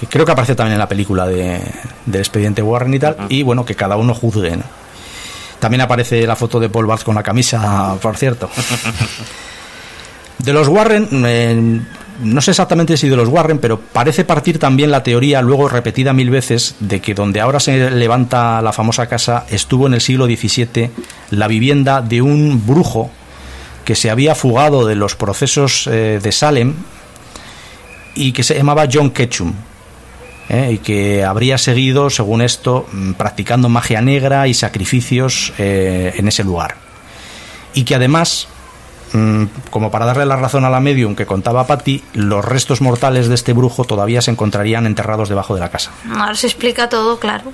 creo 0.10 0.26
que 0.26 0.32
aparece 0.32 0.54
también 0.54 0.74
en 0.74 0.80
la 0.80 0.88
película 0.90 1.26
de, 1.26 1.62
del 2.06 2.22
expediente 2.22 2.62
Warren 2.62 2.94
y 2.94 3.00
tal 3.00 3.16
y 3.30 3.42
bueno 3.42 3.66
que 3.66 3.76
cada 3.76 3.96
uno 3.96 4.14
juzgue 4.14 4.58
¿no? 4.58 4.64
También 5.60 5.82
aparece 5.82 6.26
la 6.26 6.36
foto 6.36 6.60
de 6.60 6.70
Paul 6.70 6.86
Barth 6.86 7.04
con 7.04 7.16
la 7.16 7.24
camisa, 7.24 7.96
por 8.02 8.18
cierto. 8.18 8.50
De 10.40 10.54
los 10.54 10.70
Warren, 10.70 11.10
eh, 11.26 11.82
no 12.24 12.42
sé 12.42 12.52
exactamente 12.52 12.96
si 12.96 13.10
de 13.10 13.16
los 13.18 13.28
Warren, 13.28 13.60
pero 13.60 13.80
parece 13.80 14.24
partir 14.24 14.58
también 14.58 14.90
la 14.90 15.04
teoría, 15.04 15.42
luego 15.42 15.68
repetida 15.68 16.14
mil 16.14 16.30
veces, 16.30 16.76
de 16.80 17.02
que 17.02 17.14
donde 17.14 17.42
ahora 17.42 17.60
se 17.60 17.92
levanta 17.92 18.62
la 18.62 18.72
famosa 18.72 19.08
casa 19.08 19.46
estuvo 19.50 19.88
en 19.88 19.96
el 19.96 20.02
siglo 20.02 20.26
XVII 20.26 20.92
la 21.32 21.48
vivienda 21.48 22.02
de 22.02 22.22
un 22.22 22.66
brujo 22.66 23.12
que 23.84 23.96
se 23.96 24.10
había 24.10 24.36
fugado 24.36 24.86
de 24.86 24.96
los 24.96 25.16
procesos 25.16 25.88
eh, 25.88 26.20
de 26.22 26.32
Salem 26.32 26.74
y 28.16 28.32
que 28.32 28.44
se 28.44 28.56
llamaba 28.56 28.88
John 28.92 29.12
Ketchum. 29.12 29.54
¿Eh? 30.50 30.72
y 30.74 30.78
que 30.80 31.24
habría 31.24 31.58
seguido, 31.58 32.10
según 32.10 32.42
esto, 32.42 32.88
mm, 32.92 33.14
practicando 33.14 33.70
magia 33.70 34.02
negra 34.02 34.48
y 34.48 34.54
sacrificios 34.54 35.54
eh, 35.58 36.14
en 36.18 36.28
ese 36.28 36.44
lugar. 36.44 36.76
Y 37.74 37.84
que 37.84 37.96
además, 37.96 38.48
mm, 39.14 39.46
como 39.70 39.92
para 39.92 40.06
darle 40.06 40.26
la 40.26 40.36
razón 40.36 40.66
a 40.66 40.70
la 40.70 40.80
medium 40.80 41.16
que 41.16 41.26
contaba 41.26 41.68
Patty, 41.68 42.04
los 42.14 42.44
restos 42.44 42.82
mortales 42.82 43.30
de 43.30 43.36
este 43.36 43.54
brujo 43.54 43.86
todavía 43.86 44.22
se 44.22 44.32
encontrarían 44.32 44.86
enterrados 44.86 45.30
debajo 45.30 45.54
de 45.54 45.62
la 45.62 45.70
casa. 45.70 45.92
Ahora 46.12 46.36
se 46.36 46.48
explica 46.48 46.90
todo, 46.90 47.20
claro. 47.20 47.54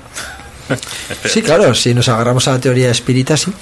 Sí, 1.25 1.43
claro, 1.43 1.75
si 1.75 1.93
nos 1.93 2.09
agarramos 2.09 2.47
a 2.47 2.53
la 2.53 2.59
teoría 2.59 2.89
espírita, 2.89 3.37
sí. 3.37 3.53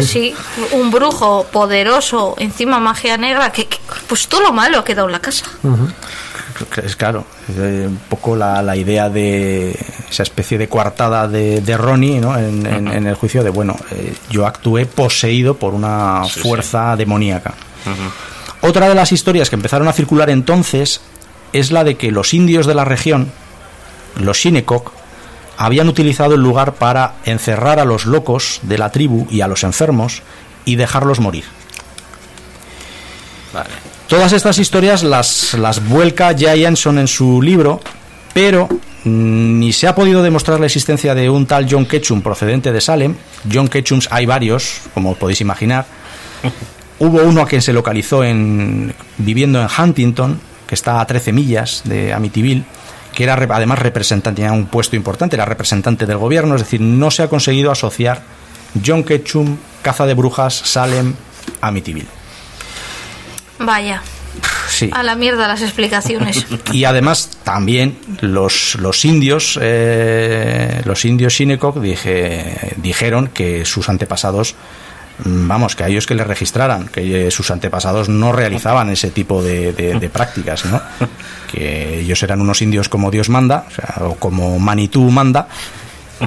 Sí, 0.00 0.32
un 0.70 0.92
brujo 0.92 1.44
poderoso, 1.50 2.36
encima 2.38 2.78
magia 2.78 3.16
negra, 3.16 3.50
que, 3.50 3.66
pues 4.06 4.28
todo 4.28 4.42
lo 4.42 4.52
malo 4.52 4.78
ha 4.78 4.84
quedado 4.84 5.08
en 5.08 5.12
la 5.12 5.18
casa 5.18 5.46
es 6.82 6.96
claro, 6.96 7.24
un 7.48 8.00
poco 8.08 8.36
la, 8.36 8.76
idea 8.76 9.08
de 9.08 9.76
esa 10.10 10.22
especie 10.22 10.58
de 10.58 10.68
coartada 10.68 11.28
de, 11.28 11.60
de 11.60 11.76
Ronnie 11.76 12.20
¿no? 12.20 12.36
en, 12.36 12.66
el 12.66 13.14
juicio 13.14 13.42
de, 13.42 13.50
bueno, 13.50 13.76
eh, 13.90 14.14
yo 14.30 14.46
actué 14.46 14.86
poseído 14.86 15.56
por 15.56 15.74
una 15.74 16.22
fuerza 16.24 16.96
demoníaca. 16.96 17.54
Otra 18.60 18.88
de 18.88 18.94
las 18.94 19.12
historias 19.12 19.50
que 19.50 19.56
empezaron 19.56 19.88
a 19.88 19.92
circular 19.92 20.30
entonces 20.30 21.00
es 21.52 21.70
la 21.70 21.84
de 21.84 21.96
que 21.96 22.10
los 22.10 22.32
indios 22.32 22.66
de 22.66 22.74
la 22.74 22.84
región, 22.84 23.30
los 24.20 24.38
Shinnecock, 24.38 24.92
habían 25.56 25.88
utilizado 25.88 26.34
el 26.34 26.40
lugar 26.40 26.74
para 26.74 27.14
encerrar 27.24 27.78
a 27.78 27.84
los 27.84 28.06
locos 28.06 28.60
de 28.62 28.78
la 28.78 28.90
tribu 28.90 29.26
y 29.30 29.42
a 29.42 29.48
los 29.48 29.64
enfermos 29.64 30.22
y 30.64 30.76
dejarlos 30.76 31.20
morir. 31.20 31.44
Vale. 33.52 33.91
Todas 34.12 34.34
estas 34.34 34.58
historias 34.58 35.02
las, 35.02 35.54
las 35.54 35.88
vuelca 35.88 36.36
Jayanson 36.38 36.98
en 36.98 37.08
su 37.08 37.40
libro, 37.40 37.80
pero 38.34 38.68
mm, 39.04 39.58
ni 39.58 39.72
se 39.72 39.88
ha 39.88 39.94
podido 39.94 40.22
demostrar 40.22 40.60
la 40.60 40.66
existencia 40.66 41.14
de 41.14 41.30
un 41.30 41.46
tal 41.46 41.66
John 41.68 41.86
Ketchum 41.86 42.20
procedente 42.20 42.72
de 42.72 42.82
Salem. 42.82 43.14
John 43.50 43.68
Ketchums 43.68 44.08
hay 44.10 44.26
varios, 44.26 44.82
como 44.92 45.14
podéis 45.14 45.40
imaginar. 45.40 45.86
Hubo 46.98 47.22
uno 47.22 47.40
a 47.40 47.46
quien 47.46 47.62
se 47.62 47.72
localizó 47.72 48.22
en, 48.22 48.92
viviendo 49.16 49.62
en 49.62 49.68
Huntington, 49.78 50.38
que 50.66 50.74
está 50.74 51.00
a 51.00 51.06
13 51.06 51.32
millas 51.32 51.80
de 51.86 52.12
Amityville, 52.12 52.64
que 53.14 53.24
era 53.24 53.32
además 53.32 53.78
representante, 53.78 54.42
tenía 54.42 54.52
un 54.52 54.66
puesto 54.66 54.94
importante, 54.94 55.36
era 55.36 55.46
representante 55.46 56.04
del 56.04 56.18
gobierno, 56.18 56.56
es 56.56 56.60
decir, 56.60 56.82
no 56.82 57.10
se 57.10 57.22
ha 57.22 57.30
conseguido 57.30 57.70
asociar 57.70 58.20
John 58.84 59.04
Ketchum, 59.04 59.56
caza 59.80 60.04
de 60.04 60.12
brujas, 60.12 60.52
Salem, 60.52 61.14
Amityville. 61.62 62.21
Vaya. 63.64 64.02
A 64.92 65.02
la 65.02 65.14
mierda 65.14 65.46
las 65.46 65.62
explicaciones. 65.62 66.46
Y 66.72 66.84
además 66.84 67.30
también 67.44 67.98
los, 68.20 68.76
los 68.76 69.04
indios, 69.04 69.58
eh, 69.60 70.80
los 70.84 71.04
indios 71.04 71.34
Shinnecock 71.34 71.78
dije, 71.78 72.74
dijeron 72.76 73.28
que 73.28 73.64
sus 73.64 73.88
antepasados, 73.88 74.54
mm, 75.24 75.48
vamos, 75.48 75.76
que 75.76 75.84
a 75.84 75.88
ellos 75.88 76.06
que 76.06 76.14
les 76.14 76.26
registraran, 76.26 76.88
que 76.88 77.30
sus 77.30 77.50
antepasados 77.50 78.08
no 78.08 78.32
realizaban 78.32 78.88
ese 78.90 79.10
tipo 79.10 79.42
de, 79.42 79.72
de, 79.72 80.08
prácticas, 80.12 80.64
¿no? 80.64 80.80
Que 81.52 82.00
ellos 82.00 82.22
eran 82.22 82.40
unos 82.40 82.62
indios 82.62 82.88
como 82.88 83.10
Dios 83.10 83.28
manda, 83.28 83.66
o, 84.00 84.14
como 84.14 84.58
Manitú 84.58 85.10
manda, 85.10 85.48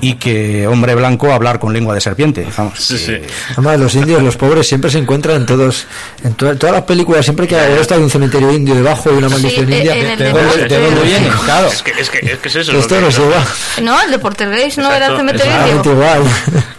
y 0.02 0.16
que 0.16 0.68
hombre 0.68 0.96
blanco 0.96 1.32
hablar 1.32 1.60
con 1.60 1.74
lengua 1.74 1.94
de 1.96 2.02
serpiente. 2.02 2.48
Vamos, 2.58 2.80
Sí, 2.80 2.98
sí. 2.98 3.18
Además, 3.52 3.80
los 3.80 3.96
indios, 3.96 4.22
los 4.24 4.36
pobres, 4.38 4.68
siempre 4.68 4.90
se 4.92 4.98
encuentran 5.00 5.38
en 5.38 5.46
todos, 5.46 5.86
en 6.24 6.34
to- 6.34 6.56
todas 6.58 6.76
las 6.76 6.84
películas, 6.84 7.24
siempre 7.26 7.48
que 7.48 7.56
hay 7.56 7.74
está 7.74 7.98
un 7.98 8.10
cementerio 8.10 8.52
indio 8.52 8.76
debajo 8.76 9.10
de 9.12 9.18
una 9.18 9.30
maldición 9.30 9.72
india. 9.72 9.94
¿De 9.94 10.04
de 10.16 10.32
dónde, 10.32 10.32
Porter- 10.48 10.70
de 10.70 10.82
dónde 10.86 11.02
viene? 11.02 11.28
Claro. 11.46 11.68
Es 11.68 11.82
que 11.82 11.92
es, 11.92 12.10
que, 12.10 12.20
es, 12.20 12.40
que 12.40 12.48
es 12.50 12.56
eso. 12.56 12.72
Esto 12.78 13.00
nos 13.02 13.18
lleva 13.18 13.44
No, 13.82 14.02
el 14.02 14.12
de 14.12 14.20
Portergeist 14.20 14.78
no 14.80 14.92
era 14.92 15.08
el 15.08 15.18
cementerio 15.18 15.54
indio. 15.76 15.92
igual. 15.94 16.24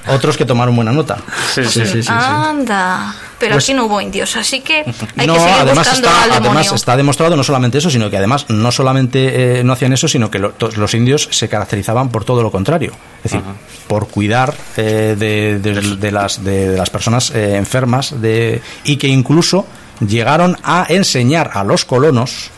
Otros 0.09 0.37
que 0.37 0.45
tomaron 0.45 0.75
buena 0.77 0.93
nota. 0.93 1.17
Sí, 1.55 1.64
sí, 1.64 1.85
sí. 2.03 2.09
Anda. 2.09 3.14
Pero 3.39 3.53
Pues- 3.53 3.64
aquí 3.64 3.74
no 3.74 3.84
hubo 3.84 4.01
indios, 4.01 4.34
así 4.37 4.61
que 4.62 4.76
hay 5.16 5.26
no, 5.26 5.34
que 5.34 5.41
seguir 5.41 5.55
además 5.57 5.78
buscando 5.87 6.09
está, 6.09 6.22
al 6.22 6.30
demonio. 6.30 6.51
además 6.61 6.72
está 6.72 6.97
demostrado 6.97 7.37
no 7.37 7.45
solamente 7.45 7.76
eso, 7.78 7.91
sino 7.91 8.09
que 8.09 8.16
además 8.16 8.47
no 8.49 8.72
solamente 8.72 9.59
eh, 9.61 9.64
no 9.64 9.74
hacían 9.74 9.93
eso, 9.93 10.09
sino 10.09 10.30
que 10.30 10.39
lo- 10.39 10.53
to- 10.53 10.70
los 10.76 10.95
indios 10.95 11.28
se 11.32 11.47
caracterizaban 11.49 12.09
por 12.09 12.24
todo 12.24 12.43
lo 12.43 12.51
contrario. 12.51 12.93
Es 13.22 13.32
decir, 13.32 13.43
por 13.89 14.09
cuidar 14.09 14.55
eh, 14.78 15.16
de, 15.18 15.59
de- 15.59 15.97
de 15.97 16.11
las, 16.12 16.43
de, 16.43 16.70
de 16.70 16.78
las 16.78 16.89
personas 16.89 17.30
eh, 17.34 17.57
enfermas 17.57 18.20
de, 18.22 18.62
y 18.84 18.97
que 18.97 19.09
incluso 19.09 19.66
llegaron 20.07 20.57
a 20.62 20.87
enseñar 20.89 21.51
a 21.53 21.62
los 21.62 21.84
colonos 21.84 22.51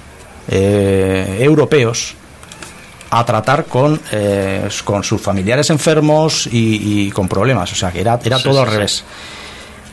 eh, 0.48 1.38
europeos 1.40 2.14
a 3.10 3.24
tratar 3.24 3.64
con, 3.64 4.00
eh, 4.12 4.68
con 4.84 5.02
sus 5.02 5.20
familiares 5.20 5.70
enfermos 5.70 6.46
y, 6.46 7.06
y 7.06 7.10
con 7.10 7.26
problemas. 7.26 7.72
O 7.72 7.74
sea, 7.74 7.90
que 7.90 8.00
era, 8.00 8.18
era 8.22 8.36
Sí, 8.38 8.44
todo 8.44 8.64
sí, 8.64 8.70
al 8.76 8.88
sí. 8.88 9.02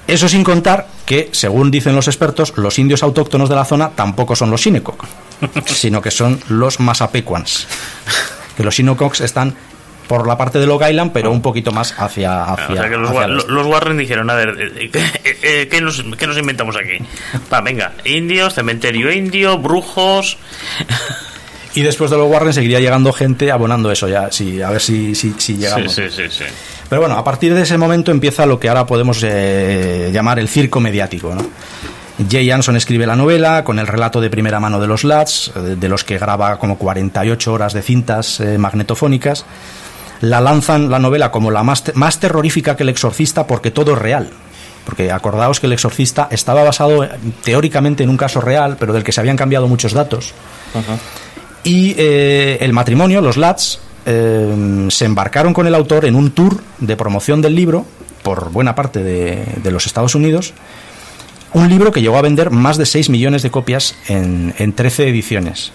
Eso 0.07 0.29
sin 0.29 0.43
contar 0.43 0.87
que, 1.05 1.29
según 1.31 1.71
dicen 1.71 1.95
los 1.95 2.07
expertos, 2.07 2.53
los 2.57 2.77
indios 2.77 3.01
autóctonos 3.01 3.49
de 3.49 3.55
la 3.55 3.65
zona 3.65 3.89
tampoco 3.89 4.35
son 4.35 4.51
los 4.51 4.61
Shinnecock, 4.61 5.03
sino 5.65 6.01
que 6.01 6.11
son 6.11 6.39
los 6.49 6.79
Masapequans. 6.79 7.67
Que 8.55 8.63
los 8.63 8.75
Shinnecock 8.75 9.19
están 9.21 9.55
por 10.07 10.27
la 10.27 10.37
parte 10.37 10.59
de 10.59 10.67
Long 10.67 10.83
Island, 10.87 11.11
pero 11.11 11.31
un 11.31 11.41
poquito 11.41 11.71
más 11.71 11.95
hacia, 11.97 12.43
hacia, 12.43 12.65
Ah, 12.65 12.69
o 12.69 12.75
sea 12.75 12.89
que 12.89 12.97
los, 12.97 13.09
hacia 13.09 13.35
este. 13.35 13.51
los 13.51 13.65
Warren 13.65 13.97
dijeron, 13.97 14.29
a 14.29 14.35
ver, 14.35 14.49
eh, 14.59 14.89
eh, 14.93 15.37
eh, 15.41 15.67
¿qué, 15.71 15.81
nos, 15.81 16.05
qué 16.19 16.27
nos 16.27 16.37
inventamos 16.37 16.75
aquí? 16.75 17.03
Va, 17.51 17.61
venga, 17.61 17.93
indios, 18.05 18.53
cementerio 18.53 19.11
indio, 19.11 19.57
brujos... 19.57 20.37
Y 21.73 21.81
después 21.81 22.09
de 22.09 22.15
los 22.17 22.29
Warren 22.31 22.53
seguiría 22.53 22.79
llegando 22.79 23.11
gente 23.11 23.51
abonando 23.51 23.91
eso 23.91 24.07
ya, 24.07 24.31
sí, 24.31 24.61
a 24.61 24.69
ver 24.69 24.79
si, 24.79 25.13
si, 25.13 25.31
si 25.31 25.39
Sí, 25.39 25.57
llegamos. 25.57 25.93
sí, 25.93 26.03
sí, 26.09 26.23
sí. 26.29 26.45
Pero 26.89 27.01
bueno, 27.01 27.17
a 27.17 27.23
partir 27.23 27.53
de 27.53 27.61
ese 27.63 27.77
momento 27.77 28.11
empieza 28.11 28.45
lo 28.45 28.59
que 28.59 28.69
ahora 28.69 28.85
podemos 28.85 29.19
eh, 29.23 30.09
llamar 30.13 30.39
el 30.39 30.47
circo 30.47 30.79
mediático. 30.79 31.33
¿no? 31.33 31.45
Jay 32.29 32.49
Anson 32.51 32.75
escribe 32.77 33.05
la 33.07 33.15
novela 33.15 33.63
con 33.63 33.79
el 33.79 33.87
relato 33.87 34.21
de 34.21 34.29
primera 34.29 34.59
mano 34.59 34.79
de 34.79 34.87
los 34.87 35.03
Lads, 35.03 35.51
eh, 35.55 35.59
de 35.79 35.89
los 35.89 36.03
que 36.03 36.17
graba 36.17 36.57
como 36.59 36.77
48 36.77 37.51
horas 37.53 37.73
de 37.73 37.81
cintas 37.81 38.39
eh, 38.39 38.57
magnetofónicas. 38.57 39.45
La 40.21 40.39
lanzan 40.41 40.89
la 40.89 40.99
novela 40.99 41.31
como 41.31 41.51
la 41.51 41.63
más, 41.63 41.83
te- 41.83 41.93
más 41.93 42.19
terrorífica 42.19 42.75
que 42.77 42.83
el 42.83 42.89
exorcista 42.89 43.45
porque 43.47 43.71
todo 43.71 43.93
es 43.93 43.97
real. 43.99 44.29
Porque 44.85 45.11
acordaos 45.11 45.59
que 45.59 45.65
el 45.65 45.73
exorcista 45.73 46.27
estaba 46.29 46.63
basado 46.63 47.07
teóricamente 47.43 48.03
en 48.03 48.09
un 48.09 48.17
caso 48.17 48.39
real, 48.39 48.77
pero 48.79 48.93
del 48.93 49.03
que 49.03 49.11
se 49.11 49.19
habían 49.19 49.35
cambiado 49.35 49.67
muchos 49.67 49.93
datos. 49.93 50.33
Y 51.63 51.95
eh, 51.97 52.59
el 52.61 52.71
matrimonio, 52.73 53.19
los 53.21 53.35
Lads, 53.37 53.79
eh, 54.05 54.87
se 54.89 55.05
embarcaron 55.05 55.53
con 55.53 55.67
el 55.67 55.75
autor 55.75 56.05
en 56.05 56.15
un 56.15 56.31
tour 56.31 56.61
de 56.79 56.95
promoción 56.97 57.41
del 57.41 57.55
libro 57.55 57.85
por 58.23 58.51
buena 58.51 58.75
parte 58.75 59.03
de, 59.03 59.71
los 59.71 59.85
Estados 59.85 60.15
Unidos. 60.15 60.53
Un 61.53 61.69
libro 61.69 61.91
que 61.91 62.01
llegó 62.01 62.17
a 62.17 62.21
vender 62.21 62.51
más 62.51 62.77
de 62.77 62.85
6 62.85 63.09
millones 63.09 63.43
de 63.43 63.51
copias 63.51 63.95
en, 64.07 64.53
en 64.57 64.73
13 64.73 65.07
ediciones. 65.07 65.71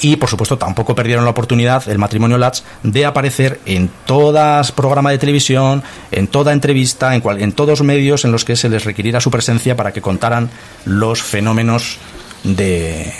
Y 0.00 0.16
por 0.16 0.28
supuesto 0.28 0.58
tampoco 0.58 0.94
perdieron 0.94 1.24
la 1.24 1.30
oportunidad 1.30 1.88
el 1.88 1.98
matrimonio 1.98 2.38
Lads 2.38 2.64
de 2.82 3.06
aparecer 3.06 3.60
en 3.64 3.88
todas 4.06 4.72
programas 4.72 5.12
de 5.12 5.18
televisión, 5.18 5.82
en 6.10 6.26
toda 6.26 6.52
entrevista, 6.52 7.14
en, 7.14 7.52
todos 7.52 7.82
medios 7.82 8.24
en 8.24 8.32
los 8.32 8.44
que 8.44 8.56
se 8.56 8.68
les 8.68 8.84
requiriera 8.84 9.20
su 9.20 9.30
presencia 9.30 9.76
para 9.76 9.92
que 9.92 10.02
contaran 10.02 10.50
los 10.84 11.22
fenómenos 11.22 11.98
de, 12.42 13.12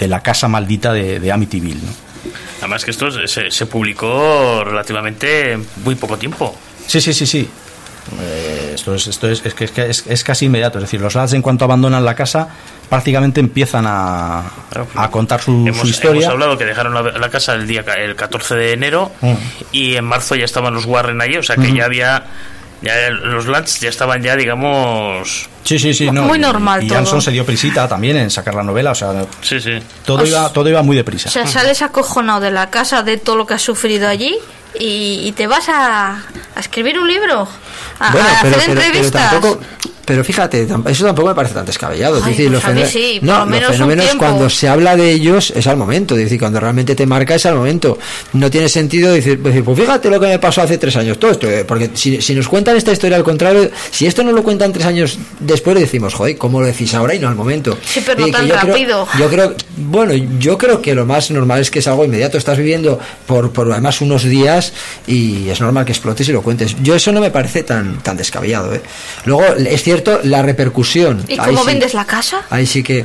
la 0.00 0.20
casa 0.20 0.48
maldita 0.48 0.92
de, 0.92 1.32
Amityville. 1.32 1.80
Además 2.60 2.84
que 2.84 2.90
esto 2.90 3.10
se, 3.26 3.50
se 3.50 3.66
publicó 3.66 4.62
relativamente 4.64 5.52
en 5.52 5.66
muy 5.84 5.94
poco 5.94 6.16
tiempo. 6.18 6.56
Sí, 6.86 7.00
sí, 7.00 7.12
sí, 7.12 7.26
sí. 7.26 7.48
Eh, 8.20 8.72
esto 8.74 8.94
es, 8.94 9.06
esto 9.08 9.28
es, 9.28 9.44
es, 9.44 9.54
que- 9.54 9.64
es, 9.64 9.70
que 9.72 9.90
es, 9.90 10.04
es 10.06 10.22
casi 10.24 10.46
inmediato. 10.46 10.78
Es 10.78 10.82
decir, 10.84 11.00
los 11.00 11.14
lads 11.16 11.32
en 11.32 11.42
cuanto 11.42 11.64
abandonan 11.64 12.04
la 12.04 12.14
casa 12.14 12.48
prácticamente 12.88 13.40
empiezan 13.40 13.84
a, 13.88 14.44
Claro, 14.70 14.86
a 14.94 15.10
contar 15.10 15.40
su, 15.42 15.50
hemos, 15.66 15.78
su 15.80 15.88
historia. 15.88 16.20
hemos 16.22 16.32
hablado 16.32 16.56
que 16.56 16.64
dejaron 16.64 16.94
la, 16.94 17.02
la 17.02 17.28
casa 17.30 17.54
el 17.54 17.66
día 17.66 17.84
el 17.98 18.14
14 18.14 18.54
de 18.54 18.72
enero 18.74 19.10
Mm. 19.20 19.32
y 19.72 19.96
en 19.96 20.04
marzo 20.04 20.36
ya 20.36 20.44
estaban 20.44 20.72
los 20.72 20.84
Warren 20.86 21.20
allí, 21.20 21.36
o 21.36 21.42
sea 21.42 21.56
que 21.56 21.72
ya 21.72 21.84
había 21.84 22.24
ya 22.82 23.10
los 23.10 23.46
Lats 23.46 23.80
ya 23.80 23.88
estaban 23.88 24.22
ya 24.22 24.36
digamos 24.36 25.48
Sí, 25.64 25.78
sí, 25.80 25.92
sí. 25.94 26.10
No, 26.10 26.22
Muy 26.22 26.38
y- 26.38 26.40
normal 26.42 26.84
Y 26.84 26.86
todo. 26.86 26.98
Jansson 26.98 27.20
se 27.22 27.30
dio 27.32 27.44
prisita 27.44 27.88
también 27.88 28.16
en 28.18 28.30
sacar 28.30 28.54
la 28.54 28.62
novela. 28.62 28.92
O 28.92 28.94
sea, 28.94 29.26
sí 29.42 29.60
sí 29.60 29.72
todo, 30.04 30.22
Os- 30.22 30.28
iba, 30.28 30.52
todo 30.52 30.68
iba 30.68 30.80
muy 30.82 30.94
deprisa. 30.96 31.28
O 31.28 31.32
sea, 31.32 31.46
sales 31.46 31.82
acojonado 31.82 32.40
de 32.40 32.50
la 32.52 32.70
casa 32.70 33.02
de 33.02 33.16
todo 33.16 33.34
lo 33.36 33.46
que 33.46 33.54
has 33.54 33.62
sufrido 33.62 34.08
allí 34.08 34.36
y, 34.78 35.22
y 35.24 35.32
te 35.32 35.46
vas 35.48 35.68
a, 35.68 36.12
a 36.54 36.60
escribir 36.60 36.98
un 37.00 37.08
libro, 37.08 37.48
a, 37.98 38.12
Bueno, 38.12 38.28
a 38.28 38.42
pero, 38.42 38.56
hacer 38.56 38.68
pero, 38.68 38.80
pero 38.80 38.82
entrevistas. 38.86 39.30
tampoco. 39.32 39.60
Pero 40.06 40.24
fíjate, 40.24 40.66
eso 40.86 41.04
tampoco 41.04 41.28
me 41.28 41.34
parece 41.34 41.52
tan 41.54 41.66
descabellado. 41.66 42.16
Es 42.18 42.22
Ay, 42.24 42.30
decir, 42.30 42.46
pues 42.46 42.62
los 42.62 42.64
a 42.64 42.72
mí 42.72 42.80
fenó- 42.82 42.90
sí, 42.90 43.18
no, 43.22 43.44
menos 43.44 43.68
los 43.68 43.72
fenómenos 43.76 44.06
cuando 44.16 44.48
se 44.48 44.68
habla 44.68 44.96
de 44.96 45.10
ellos 45.10 45.52
es 45.54 45.66
al 45.66 45.76
momento. 45.76 46.14
Es 46.16 46.22
decir, 46.22 46.38
cuando 46.38 46.60
realmente 46.60 46.94
te 46.94 47.04
marca 47.06 47.34
es 47.34 47.44
al 47.44 47.56
momento. 47.56 47.98
No 48.32 48.50
tiene 48.50 48.68
sentido 48.68 49.12
decir, 49.12 49.38
decir, 49.40 49.64
pues 49.64 49.78
fíjate 49.78 50.08
lo 50.08 50.20
que 50.20 50.28
me 50.28 50.38
pasó 50.38 50.62
hace 50.62 50.78
tres 50.78 50.94
años. 50.96 51.18
Todo 51.18 51.32
esto, 51.32 51.50
eh, 51.50 51.64
porque 51.66 51.90
si, 51.94 52.22
si 52.22 52.34
nos 52.36 52.48
cuentan 52.48 52.76
esta 52.76 52.92
historia 52.92 53.16
al 53.16 53.24
contrario, 53.24 53.68
si 53.90 54.06
esto 54.06 54.22
no 54.22 54.30
lo 54.32 54.42
cuentan 54.44 54.72
tres 54.72 54.86
años 54.86 55.18
después, 55.40 55.76
decimos, 55.78 56.14
joder, 56.14 56.36
¿cómo 56.38 56.60
lo 56.60 56.66
decís 56.66 56.94
ahora 56.94 57.12
y 57.14 57.18
no 57.18 57.28
al 57.28 57.34
momento? 57.34 57.76
Sí, 57.84 58.00
pero 58.06 58.20
no 58.20 58.28
tan 58.28 58.46
yo 58.46 58.54
creo- 58.54 58.66
rápido. 58.68 59.08
yo 59.18 59.28
creo, 59.28 59.54
bueno, 59.76 60.14
yo 60.38 60.56
creo 60.56 60.80
que 60.80 60.94
lo 60.94 61.04
más 61.04 61.32
normal 61.32 61.60
es 61.60 61.70
que 61.72 61.80
es 61.80 61.88
algo 61.88 62.04
inmediato. 62.04 62.38
Estás 62.38 62.58
viviendo 62.58 62.98
por, 63.26 63.50
por 63.50 63.72
además 63.72 64.00
unos 64.00 64.22
días 64.22 64.72
y 65.08 65.48
es 65.48 65.60
normal 65.60 65.84
que 65.84 65.90
explotes 65.92 66.28
y 66.28 66.32
lo 66.32 66.42
cuentes. 66.42 66.76
Yo 66.82 66.94
eso 66.94 67.10
no 67.10 67.20
me 67.20 67.30
parece 67.32 67.64
tan, 67.64 67.98
tan 68.04 68.16
descabellado. 68.16 68.72
¿eh? 68.72 68.80
Luego, 69.24 69.42
es 69.56 69.82
cierto, 69.82 69.95
la 70.24 70.42
repercusión. 70.42 71.22
¿Y 71.28 71.32
Ahí 71.32 71.38
cómo 71.46 71.60
sí- 71.60 71.66
vendes 71.66 71.94
la 71.94 72.04
casa? 72.04 72.42
Ahí 72.50 72.66
sí 72.66 72.82
que. 72.82 73.04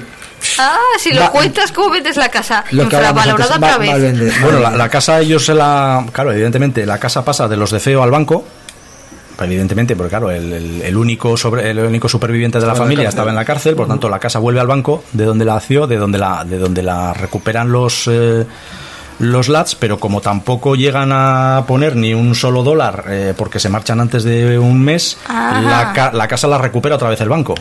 Ah, 0.57 0.75
si 0.99 1.13
lo 1.13 1.21
Va- 1.21 1.31
cuentas, 1.31 1.71
¿cómo 1.71 1.91
vendes 1.91 2.17
la 2.17 2.29
casa? 2.29 2.63
Lo 2.71 2.89
que 2.89 2.95
hablamos 2.95 3.25
Infravalorada 3.25 3.55
antes, 3.55 3.69
otra 3.69 3.77
mal- 3.77 3.87
mal 3.87 4.01
vez. 4.01 4.13
vende- 4.33 4.41
Bueno, 4.43 4.59
mal 4.59 4.77
la, 4.77 4.89
casa 4.89 5.19
ellos 5.19 5.45
se 5.45 5.53
la... 5.53 6.03
Claro, 6.11 6.31
evidentemente, 6.31 6.83
la 6.85 6.97
casa 6.97 7.23
pasa 7.23 7.47
de 7.47 7.57
los 7.57 7.69
de 7.71 7.79
feo 7.79 8.01
al 8.01 8.09
banco. 8.11 8.43
Evidentemente, 9.39 9.95
porque 9.95 10.09
claro, 10.09 10.29
el, 10.29 10.53
el- 10.53 10.81
el 10.83 10.97
único 10.97 11.35
sobre, 11.35 11.69
el 11.71 11.79
único 11.79 12.07
superviviente 12.07 12.59
de 12.59 12.65
la 12.65 12.73
Estaba 12.73 12.85
en 12.85 12.89
la 12.89 12.95
familia 12.95 13.09
estaba 13.09 13.29
en 13.31 13.35
la 13.35 13.45
cárcel, 13.45 13.75
por 13.75 13.87
tanto 13.87 14.07
la 14.09 14.19
casa 14.19 14.37
vuelve 14.39 14.59
al 14.59 14.67
banco 14.67 15.03
de 15.13 15.25
donde 15.25 15.45
la 15.45 15.55
nació, 15.55 15.87
de 15.87 15.97
donde 15.97 16.17
la, 16.19 16.43
de 16.45 16.57
donde 16.59 16.83
la 16.83 17.11
recuperan 17.13 17.71
los 17.71 18.07
eh, 18.07 18.45
los 19.21 19.49
lads, 19.49 19.75
pero 19.75 19.99
como 19.99 20.19
tampoco 20.21 20.75
llegan 20.75 21.11
a 21.13 21.63
poner 21.67 21.95
ni 21.95 22.13
un 22.13 22.33
solo 22.35 22.63
dólar 22.63 23.05
eh, 23.07 23.33
porque 23.37 23.59
se 23.59 23.69
marchan 23.69 23.99
antes 24.01 24.23
de 24.23 24.57
un 24.59 24.81
mes, 24.81 25.17
la, 25.29 25.91
ca- 25.93 26.11
la 26.11 26.27
casa 26.27 26.47
la 26.47 26.57
recupera 26.57 26.95
otra 26.95 27.09
vez 27.09 27.21
el 27.21 27.29
banco. 27.29 27.55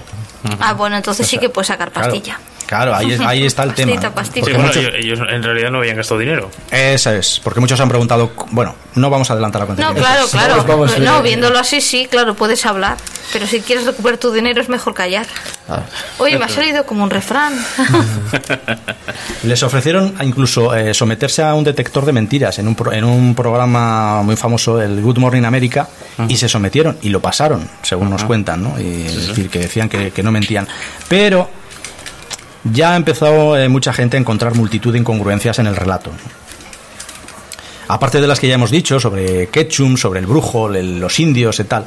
Ah, 0.59 0.73
bueno, 0.73 0.97
entonces 0.97 1.27
sí 1.27 1.39
que 1.39 1.49
puedes 1.51 1.69
sacar 1.69 1.91
pastilla. 1.93 2.35
Claro, 2.37 2.50
ahí, 2.73 3.13
es- 3.13 3.21
ahí 3.21 3.45
está 3.47 3.63
el 3.65 3.75
tema. 3.75 3.93
Pastita, 3.93 4.15
pastita. 4.15 4.35
Sí, 4.47 4.53
Porque 4.53 4.57
bueno, 4.57 4.69
muchos- 4.83 4.95
ellos, 4.99 5.19
en 5.29 5.43
realidad 5.43 5.71
no 5.71 5.79
habían 5.79 5.97
gastado 5.97 6.21
dinero 6.21 6.51
Esa 6.71 7.15
es, 7.17 7.41
porque 7.43 7.61
muchos 7.61 7.81
han 7.81 7.89
preguntado, 7.89 8.33
bueno, 8.51 8.75
no 8.95 9.11
vamos 9.11 9.31
a 9.31 9.35
adelantar 9.35 9.61
la 9.63 9.67
No, 9.67 9.69
continuación. 9.75 10.05
claro, 10.05 10.29
claro. 10.31 10.55
Vamos, 10.67 10.91
vamos, 10.91 10.99
no, 10.99 11.23
viéndolo 11.23 11.59
así, 11.59 11.81
sí, 11.81 12.07
claro, 12.11 12.35
puedes 12.35 12.65
hablar. 12.67 12.97
Pero 13.33 13.47
si 13.47 13.61
quieres 13.61 13.87
recuperar 13.87 14.19
tu 14.19 14.33
dinero 14.33 14.61
es 14.61 14.69
mejor 14.69 14.93
callar. 14.93 15.25
Ah. 15.69 15.83
Oye, 16.19 16.37
me 16.37 16.47
ha 16.47 16.49
salido 16.49 16.85
como 16.85 17.05
un 17.05 17.11
refrán. 17.11 17.53
Les 19.45 19.63
ofrecieron 19.63 20.15
a 20.19 20.25
incluso 20.25 20.75
eh, 20.75 20.93
someterse 20.95 21.43
a 21.43 21.55
un 21.55 21.65
detector 21.65 22.05
de 22.05 22.13
mentiras 22.13 22.59
en 22.59 22.69
un, 22.69 22.75
pro- 22.75 22.93
en 22.93 23.05
un 23.05 23.35
programa 23.35 24.23
muy 24.23 24.37
famoso, 24.37 24.81
el 24.81 25.01
Good 25.01 25.19
Morning 25.19 25.45
America, 25.45 25.89
y 26.29 26.37
se 26.37 26.49
sometieron 26.49 26.99
y 27.03 27.09
lo 27.09 27.21
pasaron, 27.21 27.69
según 27.83 28.11
nos 28.11 28.25
cuentan, 28.25 28.63
¿no? 28.63 28.81
Y, 28.81 29.07
Es 29.07 29.29
decir, 29.29 29.49
que 29.49 29.61
decían 29.61 29.89
que, 29.89 30.11
que 30.11 30.23
no 30.23 30.33
mentían. 30.33 30.67
Pero 31.09 31.49
ya 32.65 32.93
ha 32.93 32.97
empezado 32.97 33.57
eh, 33.59 33.69
mucha 33.69 33.93
gente 33.93 34.17
a 34.17 34.21
encontrar 34.21 34.55
multitud 34.55 34.93
de 34.93 34.99
incongruencias 34.99 35.59
en 35.59 35.67
el 35.67 35.77
relato. 35.77 36.11
Aparte 37.89 38.21
de 38.21 38.27
las 38.29 38.39
que 38.39 38.47
ya 38.49 38.55
hemos 38.55 38.71
dicho 38.71 39.01
sobre 39.01 39.49
Ketchum, 39.49 39.97
sobre 39.97 40.21
el 40.21 40.27
brujo, 40.27 40.73
el- 40.73 41.01
los 41.01 41.19
indios 41.19 41.59
y 41.59 41.65
tal, 41.65 41.85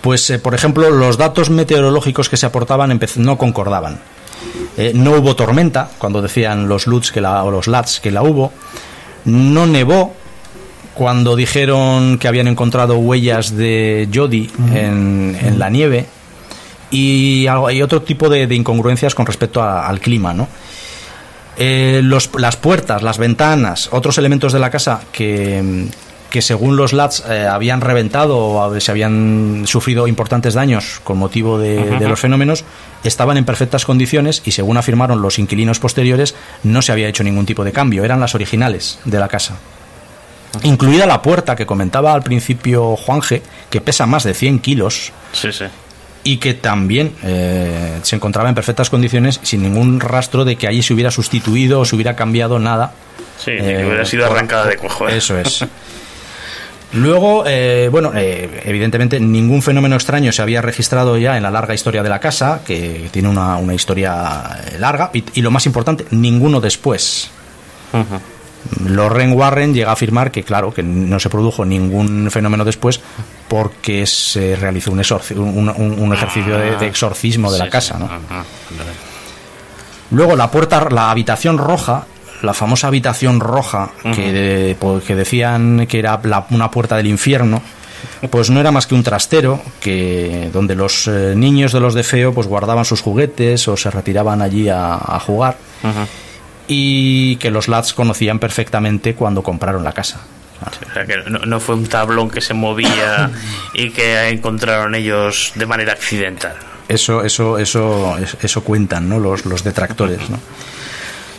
pues 0.00 0.30
eh, 0.30 0.38
por 0.38 0.54
ejemplo 0.54 0.90
los 0.90 1.18
datos 1.18 1.50
meteorológicos 1.50 2.28
que 2.28 2.36
se 2.36 2.46
aportaban 2.46 2.98
no 3.16 3.36
concordaban. 3.36 3.98
Eh, 4.76 4.92
no 4.94 5.12
hubo 5.12 5.34
tormenta, 5.36 5.90
cuando 5.98 6.22
decían 6.22 6.68
los 6.68 6.86
Lutz 6.86 7.10
que 7.10 7.20
la, 7.20 7.42
o 7.44 7.50
los 7.50 7.66
Lats 7.66 8.00
que 8.00 8.10
la 8.12 8.22
hubo. 8.22 8.52
No 9.24 9.66
nevó, 9.66 10.14
cuando 10.94 11.36
dijeron 11.36 12.18
que 12.18 12.28
habían 12.28 12.46
encontrado 12.48 12.96
huellas 12.98 13.54
de 13.56 14.08
Jody 14.14 14.50
en, 14.72 15.36
en 15.42 15.58
la 15.58 15.68
nieve. 15.68 16.06
Y, 16.90 17.46
algo- 17.46 17.70
y 17.70 17.82
otro 17.82 18.02
tipo 18.02 18.28
de, 18.28 18.46
de 18.46 18.54
incongruencias 18.54 19.14
con 19.14 19.26
respecto 19.26 19.62
a- 19.62 19.86
al 19.88 20.00
clima, 20.00 20.32
¿no? 20.32 20.48
Eh, 21.56 22.00
los- 22.04 22.30
las 22.38 22.56
puertas, 22.56 23.02
las 23.02 23.18
ventanas, 23.18 23.88
otros 23.92 24.16
elementos 24.18 24.52
de 24.52 24.58
la 24.60 24.70
casa 24.70 25.00
que, 25.10 25.86
que 26.30 26.40
según 26.40 26.76
los 26.76 26.92
LATs 26.92 27.24
eh, 27.28 27.46
habían 27.50 27.80
reventado 27.80 28.38
o 28.38 28.80
se 28.80 28.90
habían 28.92 29.64
sufrido 29.66 30.06
importantes 30.06 30.54
daños 30.54 31.00
con 31.02 31.18
motivo 31.18 31.58
de, 31.58 31.98
de, 31.98 32.08
los 32.08 32.20
fenómenos, 32.20 32.64
estaban 33.02 33.36
en 33.38 33.44
perfectas 33.44 33.84
condiciones 33.84 34.40
y 34.44 34.52
según 34.52 34.76
afirmaron 34.76 35.20
los 35.20 35.38
inquilinos 35.40 35.80
posteriores, 35.80 36.36
no 36.62 36.80
se 36.80 36.92
había 36.92 37.08
hecho 37.08 37.24
ningún 37.24 37.44
tipo 37.44 37.64
de 37.64 37.72
cambio, 37.72 38.04
eran 38.04 38.20
las 38.20 38.34
originales 38.36 39.00
de 39.04 39.18
la 39.18 39.26
casa. 39.28 39.56
Incluida 40.62 41.06
la 41.06 41.20
puerta 41.22 41.56
que 41.56 41.66
comentaba 41.66 42.14
al 42.14 42.22
principio 42.22 42.96
Juanje, 42.96 43.42
que 43.68 43.80
pesa 43.80 44.06
más 44.06 44.22
de 44.24 44.32
100 44.32 44.60
kilos. 44.60 45.12
Sí, 45.32 45.52
sí 45.52 45.64
y 46.24 46.38
que 46.38 46.54
también 46.54 47.12
eh, 47.22 47.98
se 48.02 48.16
encontraba 48.16 48.48
en 48.48 48.54
perfectas 48.54 48.90
condiciones 48.90 49.40
sin 49.42 49.62
ningún 49.62 50.00
rastro 50.00 50.44
de 50.44 50.56
que 50.56 50.66
allí 50.66 50.82
se 50.82 50.94
hubiera 50.94 51.10
sustituido 51.10 51.80
o 51.80 51.84
se 51.84 51.94
hubiera 51.94 52.16
cambiado 52.16 52.58
nada. 52.58 52.92
Sí, 53.38 53.52
que 53.52 53.84
hubiera 53.86 54.04
sido 54.04 54.26
arrancada 54.26 54.66
de 54.66 54.76
cuajo. 54.76 55.08
Eso 55.08 55.38
es. 55.38 55.64
Luego, 56.92 57.44
eh, 57.46 57.88
bueno, 57.90 58.12
eh, 58.14 58.62
evidentemente 58.64 59.20
ningún 59.20 59.60
fenómeno 59.60 59.96
extraño 59.96 60.32
se 60.32 60.40
había 60.40 60.62
registrado 60.62 61.18
ya 61.18 61.36
en 61.36 61.42
la 61.42 61.50
larga 61.50 61.74
historia 61.74 62.02
de 62.02 62.08
la 62.08 62.18
casa, 62.18 62.62
que 62.66 63.08
tiene 63.10 63.28
una, 63.28 63.58
una 63.58 63.74
historia 63.74 64.58
larga, 64.78 65.10
y, 65.12 65.22
y, 65.34 65.42
lo 65.42 65.50
más 65.50 65.66
importante, 65.66 66.06
ninguno 66.10 66.60
después. 66.62 67.30
Uh 67.92 67.98
-huh. 67.98 68.20
Lorraine 68.86 69.32
Warren 69.34 69.72
llega 69.74 69.90
a 69.90 69.92
afirmar 69.94 70.30
que, 70.30 70.42
claro, 70.42 70.72
que 70.74 70.82
no 70.82 71.18
se 71.20 71.30
produjo 71.30 71.64
ningún 71.64 72.30
fenómeno 72.30 72.64
después 72.64 73.00
porque 73.48 74.06
se 74.06 74.56
realizó 74.56 74.90
un, 74.92 74.98
un, 75.68 75.68
un 75.98 76.12
ejercicio 76.12 76.58
de, 76.58 76.76
de, 76.76 76.86
exorcismo 76.86 77.50
de 77.52 77.58
la 77.58 77.64
casa. 77.70 77.98
¿no? 77.98 78.06
Luego 80.10 80.36
la 80.36 80.50
puerta, 80.50 80.88
la 80.90 81.10
habitación 81.10 81.58
roja, 81.58 82.06
la 82.42 82.54
famosa 82.54 82.88
habitación 82.88 83.40
roja 83.40 83.90
que, 84.14 84.32
de- 84.32 84.76
que 85.06 85.14
decían 85.14 85.86
que 85.86 85.98
era 85.98 86.18
la- 86.24 86.46
una 86.50 86.70
puerta 86.70 86.96
del 86.96 87.06
infierno, 87.06 87.60
pues 88.30 88.48
no 88.48 88.60
era 88.60 88.70
más 88.70 88.86
que 88.86 88.94
un 88.94 89.02
trastero 89.02 89.60
que 89.80 90.50
donde 90.52 90.74
los 90.76 91.08
eh, 91.08 91.34
niños 91.36 91.72
de 91.72 91.80
los 91.80 91.94
de 91.94 92.04
feo 92.04 92.32
pues 92.32 92.46
guardaban 92.46 92.84
sus 92.84 93.00
juguetes 93.00 93.66
o 93.68 93.76
se 93.76 93.90
retiraban 93.90 94.40
allí 94.40 94.68
a, 94.68 94.94
a 94.94 95.18
jugar. 95.20 95.56
Y 96.68 97.36
que 97.36 97.50
los 97.50 97.66
lads 97.66 97.94
conocían 97.94 98.38
perfectamente 98.38 99.14
cuando 99.14 99.42
compraron 99.42 99.82
la 99.82 99.92
casa. 99.92 100.20
O 100.60 100.92
sea, 100.92 101.06
que 101.06 101.16
no, 101.30 101.38
no 101.40 101.60
fue 101.60 101.76
un 101.76 101.86
tablón 101.86 102.30
que 102.30 102.40
se 102.40 102.52
movía 102.52 103.30
y 103.74 103.90
que 103.90 104.28
encontraron 104.28 104.94
ellos 104.94 105.52
de 105.54 105.66
manera 105.66 105.92
accidental. 105.92 106.54
Eso, 106.88 107.24
eso, 107.24 107.58
eso, 107.58 108.16
eso 108.42 108.64
cuentan, 108.64 109.08
¿no? 109.08 109.18
Los, 109.18 109.44
los 109.46 109.62
detractores, 109.62 110.28
¿no? 110.30 110.38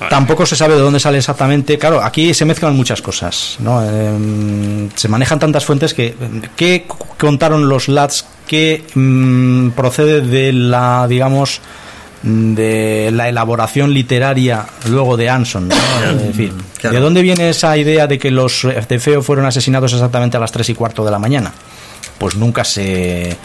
Tampoco 0.08 0.46
se 0.46 0.56
sabe 0.56 0.76
de 0.76 0.80
dónde 0.80 1.00
sale 1.00 1.18
exactamente. 1.18 1.78
Claro, 1.78 2.02
aquí 2.02 2.34
se 2.34 2.46
mezclan 2.46 2.76
muchas 2.76 3.02
cosas, 3.02 3.58
¿no? 3.60 3.84
Eh, 3.84 4.90
se 4.96 5.08
manejan 5.10 5.40
tantas 5.40 5.66
fuentes 5.66 5.94
que 5.94 6.16
qué 6.56 6.86
contaron 7.18 7.68
los 7.68 7.90
lads 7.90 8.26
que 8.48 8.86
mm, 8.94 9.72
procede 9.72 10.22
de 10.22 10.54
la, 10.54 11.06
digamos, 11.10 11.60
de 12.22 13.10
la 13.14 13.30
elaboración 13.30 13.94
literaria 13.94 14.66
luego 14.90 15.16
de 15.18 15.30
Anson. 15.30 15.68
¿no? 15.70 15.76
Es 16.10 16.24
decir, 16.28 16.54
Claro. 16.80 16.96
¿de 16.96 17.02
dónde 17.02 17.22
viene 17.22 17.50
esa 17.50 17.76
idea 17.78 18.08
de 18.08 18.18
que 18.18 18.32
los 18.32 18.66
de 18.88 19.00
Feo 19.00 19.22
fueron 19.22 19.46
asesinados 19.46 19.94
exactamente 19.94 20.38
a 20.38 20.40
las 20.40 20.52
tres 20.52 20.70
y 20.70 20.74
cuarto 20.76 21.04
de 21.06 21.12
la 21.12 21.20
mañana? 21.20 21.52
Pues 22.18 22.36
nunca 22.36 22.64
se 22.64 23.36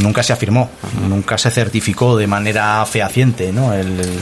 nunca 0.00 0.22
se 0.22 0.32
afirmó, 0.32 0.70
nunca 1.08 1.36
se 1.38 1.50
certificó 1.50 2.16
de 2.16 2.26
manera 2.26 2.84
fehaciente, 2.86 3.52
¿no? 3.52 3.72
El, 3.74 4.00
el- 4.00 4.20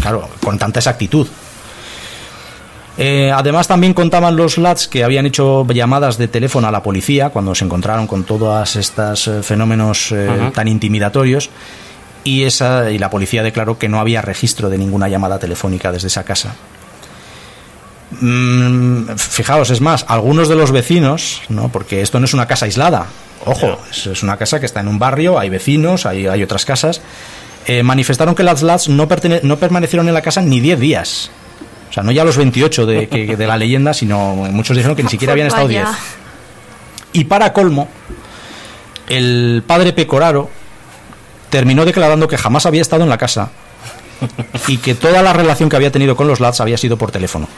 claro, 0.00 0.28
con 0.42 0.58
tanta 0.58 0.78
exactitud. 0.80 1.26
Eh, 2.98 3.30
además 3.34 3.68
también 3.68 3.92
contaban 3.92 4.36
los 4.36 4.56
lads 4.56 4.88
que 4.88 5.04
habían 5.04 5.26
hecho 5.26 5.66
llamadas 5.68 6.16
de 6.16 6.28
teléfono 6.28 6.66
a 6.66 6.70
la 6.70 6.82
policía 6.82 7.28
cuando 7.28 7.54
se 7.54 7.64
encontraron 7.66 8.06
con 8.06 8.24
todos 8.24 8.74
estos 8.76 9.28
eh, 9.28 9.42
fenómenos 9.42 10.12
eh, 10.12 10.50
tan 10.54 10.66
intimidatorios 10.66 11.50
y 12.26 12.42
esa 12.44 12.90
y 12.90 12.98
la 12.98 13.08
policía 13.08 13.42
declaró 13.42 13.78
que 13.78 13.88
no 13.88 14.00
había 14.00 14.20
registro 14.20 14.68
de 14.68 14.78
ninguna 14.78 15.08
llamada 15.08 15.38
telefónica 15.38 15.92
desde 15.92 16.08
esa 16.08 16.24
casa. 16.24 16.54
Mm, 18.20 19.16
fijaos, 19.16 19.70
es 19.70 19.80
más, 19.80 20.04
algunos 20.08 20.48
de 20.48 20.54
los 20.56 20.70
vecinos, 20.70 21.42
¿no? 21.48 21.68
porque 21.70 22.02
esto 22.02 22.18
no 22.20 22.24
es 22.26 22.34
una 22.34 22.46
casa 22.46 22.64
aislada, 22.66 23.06
ojo, 23.44 23.78
es, 23.90 24.06
es 24.06 24.22
una 24.22 24.36
casa 24.36 24.60
que 24.60 24.66
está 24.66 24.80
en 24.80 24.88
un 24.88 24.98
barrio, 24.98 25.38
hay 25.38 25.50
vecinos, 25.50 26.06
hay, 26.06 26.26
hay 26.26 26.42
otras 26.42 26.64
casas, 26.64 27.00
eh, 27.66 27.82
manifestaron 27.82 28.34
que 28.34 28.44
las 28.44 28.62
lads 28.62 28.88
no, 28.88 29.08
pertene- 29.08 29.40
no 29.42 29.56
permanecieron 29.56 30.06
en 30.08 30.14
la 30.14 30.22
casa 30.22 30.40
ni 30.40 30.60
10 30.60 30.78
días. 30.78 31.30
O 31.90 31.92
sea, 31.92 32.02
no 32.04 32.12
ya 32.12 32.24
los 32.24 32.36
28 32.36 32.86
de, 32.86 33.08
que- 33.08 33.36
de 33.36 33.46
la 33.46 33.56
leyenda, 33.56 33.92
sino 33.92 34.34
muchos 34.52 34.76
dijeron 34.76 34.96
que 34.96 35.02
ni 35.02 35.08
siquiera 35.08 35.32
habían 35.32 35.48
estado 35.48 35.66
10. 35.68 35.82
Vaya. 35.84 35.98
Y 37.12 37.24
para 37.24 37.52
colmo, 37.52 37.88
el 39.08 39.64
padre 39.66 39.92
Pecoraro 39.92 40.48
terminó 41.50 41.84
declarando 41.84 42.28
que 42.28 42.38
jamás 42.38 42.66
había 42.66 42.82
estado 42.82 43.02
en 43.02 43.08
la 43.08 43.18
casa 43.18 43.50
y 44.66 44.78
que 44.78 44.94
toda 44.94 45.22
la 45.22 45.32
relación 45.32 45.68
que 45.68 45.76
había 45.76 45.92
tenido 45.92 46.16
con 46.16 46.28
los 46.28 46.40
lads 46.40 46.60
había 46.60 46.78
sido 46.78 46.96
por 46.96 47.10
teléfono. 47.10 47.48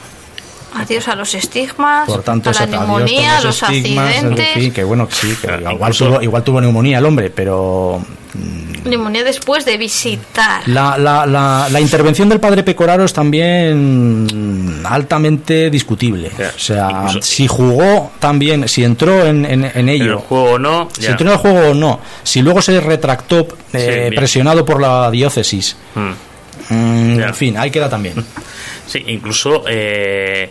Adiós 0.75 1.07
a 1.07 1.15
los 1.15 1.33
estigmas, 1.33 2.07
Por 2.07 2.21
tanto, 2.23 2.49
a 2.51 2.53
la 2.53 2.65
neumonía, 2.67 3.37
a 3.37 3.41
los 3.41 3.63
accidentes. 3.63 4.35
decir, 4.55 4.73
que 4.73 4.83
bueno, 4.83 5.07
que 5.07 5.15
sí, 5.15 5.35
que 5.41 5.47
igual, 5.47 5.73
incluso- 5.73 6.07
tuvo, 6.07 6.21
igual 6.21 6.43
tuvo 6.43 6.61
neumonía 6.61 6.99
el 6.99 7.05
hombre, 7.05 7.29
pero 7.29 8.01
Neumonía 8.85 9.23
después 9.25 9.65
de 9.65 9.77
visitar. 9.77 10.61
La, 10.67 10.97
la, 10.97 11.25
la, 11.25 11.67
la 11.69 11.81
intervención 11.81 12.29
del 12.29 12.39
padre 12.39 12.63
Pecoraro 12.63 13.03
es 13.03 13.11
también 13.11 14.79
altamente 14.85 15.69
discutible. 15.69 16.31
O 16.55 16.59
sea, 16.59 16.89
incluso- 17.07 17.21
si 17.21 17.47
jugó 17.47 18.11
también, 18.19 18.67
si 18.69 18.83
entró 18.83 19.25
en, 19.25 19.45
en, 19.45 19.65
en 19.65 19.71
En 19.75 19.89
el 19.89 20.01
ello, 20.01 20.19
juego 20.19 20.51
o 20.53 20.59
no, 20.59 20.87
si 20.97 21.07
entró 21.07 21.27
en 21.27 21.33
el 21.33 21.39
juego 21.39 21.71
o 21.71 21.73
no, 21.73 21.99
si 22.23 22.41
luego 22.41 22.61
se 22.61 22.79
retractó 22.79 23.47
eh, 23.73 24.11
presionado 24.15 24.63
por 24.63 24.79
la 24.81 25.09
diócesis. 25.11 25.75
Mm. 25.95 26.11
Mm. 26.69 27.19
En 27.21 27.35
fin, 27.35 27.57
ahí 27.57 27.71
queda 27.71 27.89
también. 27.89 28.15
Sí, 28.89 29.03
incluso 29.05 29.65
eh, 29.69 30.49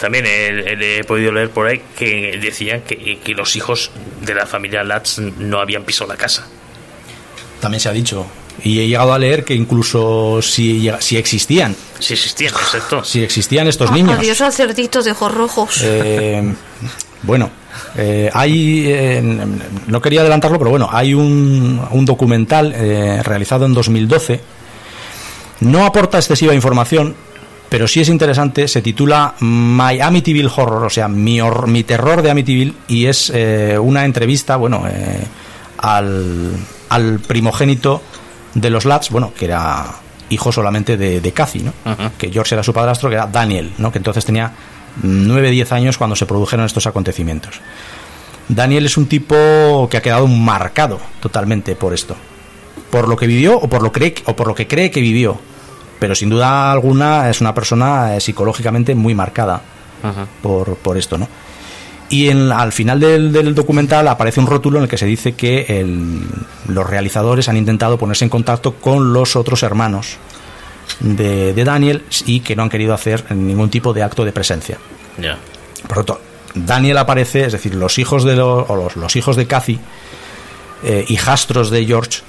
también 0.00 0.26
he, 0.26 0.48
he- 0.48 0.98
he 0.98 1.04
podido 1.04 1.30
leer 1.30 1.50
por 1.50 1.68
ahí 1.68 1.80
que 1.96 2.36
decían 2.42 2.80
que, 2.80 3.20
que 3.22 3.32
los 3.32 3.54
hijos 3.54 3.92
de 4.22 4.34
la 4.34 4.44
familia 4.44 4.82
Latz 4.82 5.18
no 5.20 5.60
habían 5.60 5.84
pisado 5.84 6.10
la 6.10 6.16
casa. 6.16 6.48
También 7.60 7.80
se 7.80 7.88
ha 7.88 7.92
dicho. 7.92 8.26
Y 8.64 8.80
he 8.80 8.88
llegado 8.88 9.12
a 9.12 9.20
leer 9.20 9.44
que 9.44 9.54
incluso 9.54 10.42
si, 10.42 10.80
llega- 10.80 11.00
si 11.00 11.16
existían, 11.16 11.76
Si 12.00 12.14
existían, 12.14 12.52
exacto. 12.54 13.04
si 13.04 13.22
existían 13.22 13.68
estos 13.68 13.92
niños. 13.92 14.18
Adiós 14.18 14.40
al 14.40 14.52
cerdito 14.52 15.00
de 15.02 15.12
ojos 15.12 15.32
rojos. 15.32 15.80
Eh, 15.84 16.42
bueno, 17.22 17.50
eh, 17.96 18.28
hay, 18.32 18.84
eh, 18.88 19.22
no 19.86 20.00
quería 20.02 20.22
adelantarlo, 20.22 20.58
pero 20.58 20.70
bueno, 20.70 20.88
hay 20.90 21.14
un, 21.14 21.80
un 21.88 22.04
documental 22.04 22.72
eh, 22.74 23.22
realizado 23.22 23.64
en 23.66 23.74
2012. 23.74 24.40
No 25.60 25.84
aporta 25.86 26.18
excesiva 26.18 26.54
información, 26.54 27.14
pero 27.68 27.88
sí 27.88 28.00
es 28.00 28.08
interesante. 28.08 28.68
Se 28.68 28.82
titula 28.82 29.34
My 29.40 30.00
Amityville 30.00 30.50
Horror, 30.54 30.84
o 30.84 30.90
sea, 30.90 31.08
mi, 31.08 31.40
hor- 31.40 31.66
mi 31.66 31.82
terror 31.84 32.22
de 32.22 32.30
Amityville, 32.30 32.74
y 32.88 33.06
es 33.06 33.30
eh, 33.34 33.78
una 33.78 34.04
entrevista, 34.04 34.56
bueno, 34.56 34.84
eh, 34.88 35.24
al, 35.78 36.52
al 36.90 37.18
primogénito 37.20 38.02
de 38.54 38.70
los 38.70 38.84
Lads, 38.84 39.10
bueno, 39.10 39.32
que 39.36 39.46
era 39.46 39.86
hijo 40.28 40.50
solamente 40.52 40.96
de, 40.96 41.20
de 41.20 41.32
Cathy, 41.32 41.60
¿no? 41.60 41.72
Que 42.18 42.30
George 42.30 42.54
era 42.54 42.62
su 42.62 42.72
padrastro, 42.72 43.08
que 43.08 43.14
era 43.16 43.26
Daniel, 43.26 43.72
¿no? 43.78 43.92
Que 43.92 43.98
entonces 43.98 44.24
tenía 44.24 44.52
9-10 45.04 45.72
años 45.72 45.98
cuando 45.98 46.16
se 46.16 46.26
produjeron 46.26 46.66
estos 46.66 46.86
acontecimientos. 46.86 47.60
Daniel 48.48 48.86
es 48.86 48.96
un 48.96 49.06
tipo 49.06 49.88
que 49.90 49.96
ha 49.96 50.02
quedado 50.02 50.26
marcado 50.26 51.00
totalmente 51.20 51.74
por 51.76 51.92
esto. 51.94 52.16
Por 52.90 53.08
lo 53.08 53.16
que 53.16 53.26
vivió 53.26 53.56
o 53.58 53.68
por 53.68 53.82
lo, 53.82 53.92
cree, 53.92 54.14
o 54.26 54.36
por 54.36 54.46
lo 54.46 54.54
que 54.54 54.66
cree 54.66 54.90
que 54.90 55.00
vivió. 55.00 55.38
Pero 55.98 56.14
sin 56.14 56.28
duda 56.30 56.70
alguna 56.72 57.28
es 57.30 57.40
una 57.40 57.54
persona 57.54 58.16
eh, 58.16 58.20
psicológicamente 58.20 58.94
muy 58.94 59.14
marcada 59.14 59.62
Ajá. 60.02 60.26
por, 60.42 60.76
por 60.76 60.96
esto, 60.98 61.16
¿no? 61.18 61.28
Y 62.08 62.28
en- 62.28 62.52
al 62.52 62.72
final 62.72 63.00
del, 63.00 63.32
del 63.32 63.54
documental 63.54 64.06
aparece 64.06 64.38
un 64.38 64.46
rótulo 64.46 64.78
en 64.78 64.84
el 64.84 64.88
que 64.88 64.98
se 64.98 65.06
dice 65.06 65.32
que 65.34 65.66
el- 65.68 66.20
los 66.68 66.88
realizadores 66.88 67.48
han 67.48 67.56
intentado 67.56 67.98
ponerse 67.98 68.24
en 68.24 68.30
contacto 68.30 68.74
con 68.74 69.12
los 69.12 69.34
otros 69.36 69.62
hermanos 69.64 70.16
de, 71.00 71.52
de 71.52 71.64
Daniel 71.64 72.04
y 72.26 72.40
que 72.40 72.54
no 72.54 72.62
han 72.62 72.68
querido 72.68 72.94
hacer 72.94 73.24
ningún 73.34 73.70
tipo 73.70 73.92
de 73.92 74.02
acto 74.04 74.24
de 74.24 74.32
presencia. 74.32 74.78
Por 75.88 75.96
lo 75.98 76.04
tanto, 76.04 76.22
Daniel 76.54 76.98
aparece, 76.98 77.46
es 77.46 77.52
decir, 77.52 77.74
los 77.74 77.98
hijos 77.98 78.22
de 78.24 78.36
los, 78.36 78.68
o 78.70 78.76
los, 78.76 78.96
los 78.96 79.16
hijos 79.16 79.34
de 79.36 79.46
Cathy, 79.46 79.78
eh, 80.84 81.04
hijastros 81.08 81.70
de 81.70 81.84
George. 81.86 82.20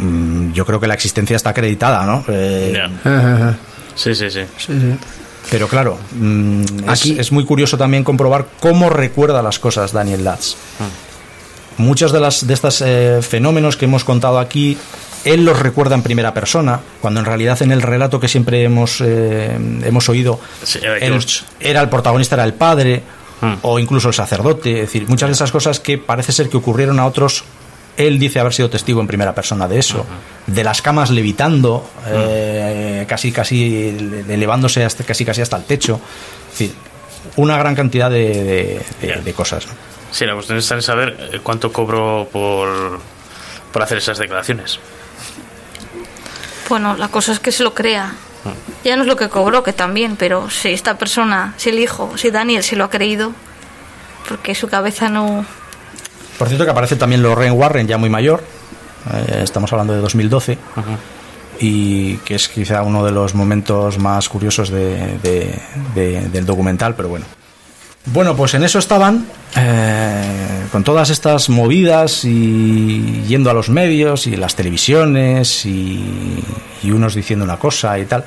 Mm, 0.00 0.52
Yo 0.52 0.64
creo 0.66 0.80
que 0.80 0.86
la 0.86 0.94
existencia 0.94 1.36
está 1.36 1.50
acreditada, 1.50 2.04
¿no? 2.06 2.24
Eh. 2.28 2.74
Sí, 3.94 4.14
sí, 4.14 4.30
sí. 4.30 4.40
Pero 5.50 5.68
claro, 5.68 5.98
mm, 6.12 6.62
Aquí- 6.86 7.16
es 7.18 7.32
muy 7.32 7.44
curioso 7.44 7.76
también 7.78 8.04
comprobar 8.04 8.46
cómo 8.60 8.88
recuerda 8.90 9.42
las 9.42 9.58
cosas 9.58 9.92
Daniel 9.92 10.24
Latz. 10.24 10.54
Muchos 11.78 12.12
de, 12.12 12.20
las, 12.20 12.46
de 12.46 12.52
estos 12.54 12.82
eh, 12.84 13.20
fenómenos 13.22 13.76
que 13.76 13.86
hemos 13.86 14.04
contado 14.04 14.38
aquí 14.38 14.76
él 15.24 15.44
los 15.44 15.58
recuerda 15.58 15.94
en 15.94 16.02
primera 16.02 16.32
persona, 16.34 16.80
cuando 17.00 17.20
en 17.20 17.26
realidad 17.26 17.60
en 17.62 17.72
el 17.72 17.82
relato 17.82 18.18
que 18.20 18.28
siempre 18.28 18.64
hemos, 18.64 19.00
eh, 19.02 19.54
hemos 19.84 20.08
oído, 20.08 20.40
Sí, 20.62 20.78
era 20.82 20.96
él 20.96 21.12
George. 21.12 21.44
era 21.60 21.80
el 21.82 21.88
protagonista, 21.90 22.36
era 22.36 22.44
el 22.44 22.54
padre, 22.54 23.02
Hmm. 23.42 23.54
o 23.62 23.78
incluso 23.78 24.08
el 24.08 24.14
sacerdote, 24.14 24.74
es 24.74 24.80
decir, 24.82 25.06
muchas 25.08 25.30
de 25.30 25.32
esas 25.32 25.50
cosas 25.50 25.80
que 25.80 25.96
parece 25.96 26.30
ser 26.32 26.50
que 26.50 26.58
ocurrieron 26.58 26.98
a 27.00 27.06
otros, 27.06 27.44
él 28.06 28.18
dice 28.18 28.40
haber 28.40 28.52
sido 28.52 28.70
testigo 28.70 29.00
en 29.00 29.06
primera 29.06 29.34
persona 29.34 29.66
de 29.68 29.78
eso, 29.78 30.04
de 30.46 30.64
las 30.64 30.82
camas 30.82 31.10
levitando, 31.10 31.88
eh, 32.06 33.04
casi 33.08 33.32
casi 33.32 33.96
elevándose 34.28 34.84
hasta, 34.84 35.04
casi 35.04 35.24
casi 35.24 35.40
hasta 35.42 35.56
el 35.56 35.64
techo, 35.64 36.00
es 36.52 36.58
decir, 36.58 36.74
una 37.36 37.56
gran 37.58 37.74
cantidad 37.74 38.10
de, 38.10 38.28
de- 38.44 38.86
de- 39.00 39.08
Ya. 39.08 39.16
de 39.20 39.32
cosas. 39.32 39.66
¿no? 39.66 39.72
Sí, 40.10 40.26
la 40.26 40.34
cuestión 40.34 40.58
está 40.58 40.74
en 40.74 40.82
saber 40.82 41.30
eh, 41.32 41.40
cuánto 41.42 41.72
cobró 41.72 42.28
por, 42.32 43.00
por 43.72 43.82
hacer 43.82 43.98
esas 43.98 44.18
declaraciones. 44.18 44.80
Bueno, 46.68 46.96
la 46.96 47.08
cosa 47.08 47.32
es 47.32 47.40
que 47.40 47.52
se 47.52 47.62
lo 47.62 47.74
crea. 47.74 48.12
Ya 48.84 48.96
no 48.96 49.02
es 49.02 49.08
lo 49.08 49.16
que 49.16 49.28
cobró, 49.28 49.62
que 49.62 49.72
también, 49.74 50.16
pero 50.16 50.48
si 50.48 50.70
esta 50.70 50.96
persona, 50.96 51.52
si 51.58 51.68
el 51.70 51.78
hijo, 51.78 52.16
si 52.16 52.30
Daniel 52.30 52.62
se 52.62 52.74
lo 52.76 52.84
ha 52.84 52.90
creído, 52.90 53.32
porque 54.28 54.54
su 54.54 54.68
cabeza 54.68 55.08
no... 55.10 55.44
Por 56.40 56.48
cierto 56.48 56.64
que 56.64 56.70
aparece 56.70 56.96
también 56.96 57.22
Lorraine 57.22 57.52
Warren, 57.54 57.86
ya 57.86 57.98
muy 57.98 58.08
mayor, 58.08 58.42
eh, 59.12 59.40
estamos 59.44 59.70
hablando 59.74 59.92
de 59.92 60.00
2012, 60.00 60.56
y 61.60 62.16
que 62.24 62.34
es 62.36 62.48
quizá 62.48 62.82
uno 62.82 63.04
de 63.04 63.12
los 63.12 63.34
momentos 63.34 63.98
más 63.98 64.26
curiosos 64.30 64.70
de- 64.70 65.18
de- 65.22 65.54
de- 65.94 66.28
del 66.30 66.46
documental, 66.46 66.94
pero 66.94 67.10
bueno. 67.10 67.26
Bueno, 68.06 68.34
pues 68.34 68.54
en 68.54 68.64
eso 68.64 68.78
estaban, 68.78 69.26
eh, 69.54 70.62
con 70.72 70.82
todas 70.82 71.10
estas 71.10 71.50
movidas 71.50 72.24
y 72.24 73.22
yendo 73.28 73.50
a 73.50 73.52
los 73.52 73.68
medios 73.68 74.26
y 74.26 74.34
las 74.36 74.54
televisiones 74.56 75.66
y, 75.66 76.42
y 76.82 76.90
unos 76.90 77.14
diciendo 77.14 77.44
una 77.44 77.58
cosa 77.58 77.98
y 77.98 78.06
tal, 78.06 78.24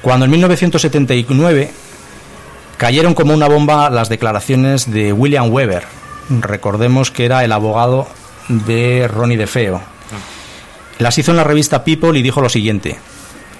cuando 0.00 0.24
en 0.26 0.30
1979 0.30 1.72
cayeron 2.76 3.14
como 3.14 3.34
una 3.34 3.48
bomba 3.48 3.90
las 3.90 4.08
declaraciones 4.08 4.88
de 4.88 5.12
William 5.12 5.50
Weber. 5.52 5.82
Recordemos 6.28 7.10
que 7.10 7.24
era 7.24 7.44
el 7.44 7.52
abogado 7.52 8.06
de 8.48 9.08
Ronnie 9.08 9.36
DeFeo. 9.36 9.80
Las 10.98 11.18
hizo 11.18 11.30
en 11.30 11.36
la 11.36 11.44
revista 11.44 11.84
People 11.84 12.18
y 12.18 12.22
dijo 12.22 12.40
lo 12.40 12.48
siguiente: 12.48 12.98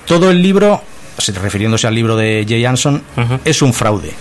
Todo 0.07 0.31
el 0.31 0.43
libro, 0.43 0.83
se- 1.19 1.33
refiriéndose 1.33 1.87
al 1.87 1.95
libro 1.95 2.17
de 2.17 2.45
Jay 2.49 2.65
Anson, 2.65 3.03
es 3.45 3.63
un 3.63 3.73
fraude. 3.75 4.13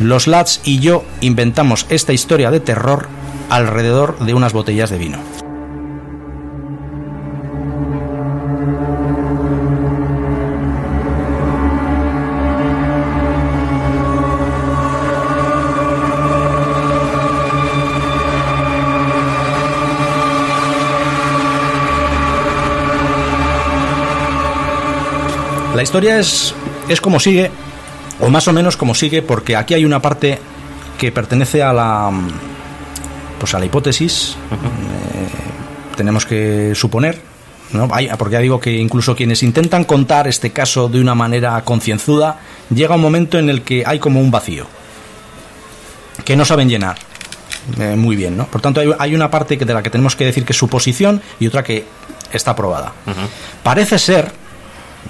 Los 0.00 0.26
lads 0.26 0.60
y 0.64 0.78
yo 0.80 1.04
inventamos 1.20 1.86
esta 1.88 2.12
historia 2.12 2.50
de 2.50 2.60
terror 2.60 3.08
alrededor 3.50 4.18
de 4.20 4.34
unas 4.34 4.52
botellas 4.52 4.90
de 4.90 4.98
vino. 4.98 5.18
La 25.78 25.84
historia 25.84 26.18
es, 26.18 26.52
es 26.88 27.00
como 27.00 27.20
sigue, 27.20 27.52
o 28.18 28.28
más 28.28 28.48
o 28.48 28.52
menos 28.52 28.76
como 28.76 28.96
sigue, 28.96 29.22
porque 29.22 29.54
aquí 29.54 29.74
hay 29.74 29.84
una 29.84 30.02
parte 30.02 30.36
que 30.98 31.12
pertenece 31.12 31.62
a 31.62 31.72
la, 31.72 32.10
pues 33.38 33.54
a 33.54 33.60
la 33.60 33.64
hipótesis. 33.66 34.34
eh, 34.50 35.94
tenemos 35.96 36.26
que 36.26 36.72
suponer, 36.74 37.20
¿no? 37.74 37.86
Hay- 37.92 38.08
porque 38.18 38.32
ya 38.32 38.38
digo 38.40 38.58
que 38.58 38.72
incluso 38.72 39.14
quienes 39.14 39.44
intentan 39.44 39.84
contar 39.84 40.26
este 40.26 40.50
caso 40.50 40.88
de 40.88 41.00
una 41.00 41.14
manera 41.14 41.62
concienzuda, 41.62 42.40
llega 42.74 42.96
un 42.96 43.00
momento 43.00 43.38
en 43.38 43.48
el 43.48 43.62
que 43.62 43.84
hay 43.86 44.00
como 44.00 44.20
un 44.20 44.32
vacío 44.32 44.66
que 46.24 46.34
no 46.34 46.44
saben 46.44 46.68
llenar 46.68 46.96
eh, 47.78 47.94
muy 47.94 48.16
bien, 48.16 48.36
¿no? 48.36 48.46
Por 48.46 48.60
tanto, 48.60 48.80
hay, 48.80 48.90
hay 48.98 49.14
una 49.14 49.30
parte 49.30 49.56
que- 49.56 49.64
de 49.64 49.74
la 49.74 49.82
que 49.84 49.90
tenemos 49.90 50.16
que 50.16 50.24
decir 50.24 50.44
que 50.44 50.54
es 50.54 50.58
suposición 50.58 51.22
y 51.38 51.46
otra 51.46 51.62
que 51.62 51.84
está 52.32 52.56
probada. 52.56 52.92
Parece 53.62 53.96
ser, 54.00 54.32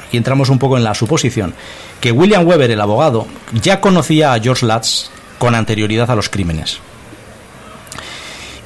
aquí 0.07 0.17
entramos 0.17 0.49
un 0.49 0.59
poco 0.59 0.77
en 0.77 0.85
la 0.85 0.95
suposición, 0.95 1.55
que 2.01 2.13
William 2.13 2.47
Weber, 2.47 2.71
el 2.71 2.81
abogado, 2.81 3.27
ya 3.53 3.81
conocía 3.81 4.33
a 4.33 4.41
George 4.41 4.67
Latz 4.67 5.11
con 5.39 5.55
anterioridad 5.55 6.11
a 6.11 6.17
los 6.17 6.29
crímenes. 6.29 6.79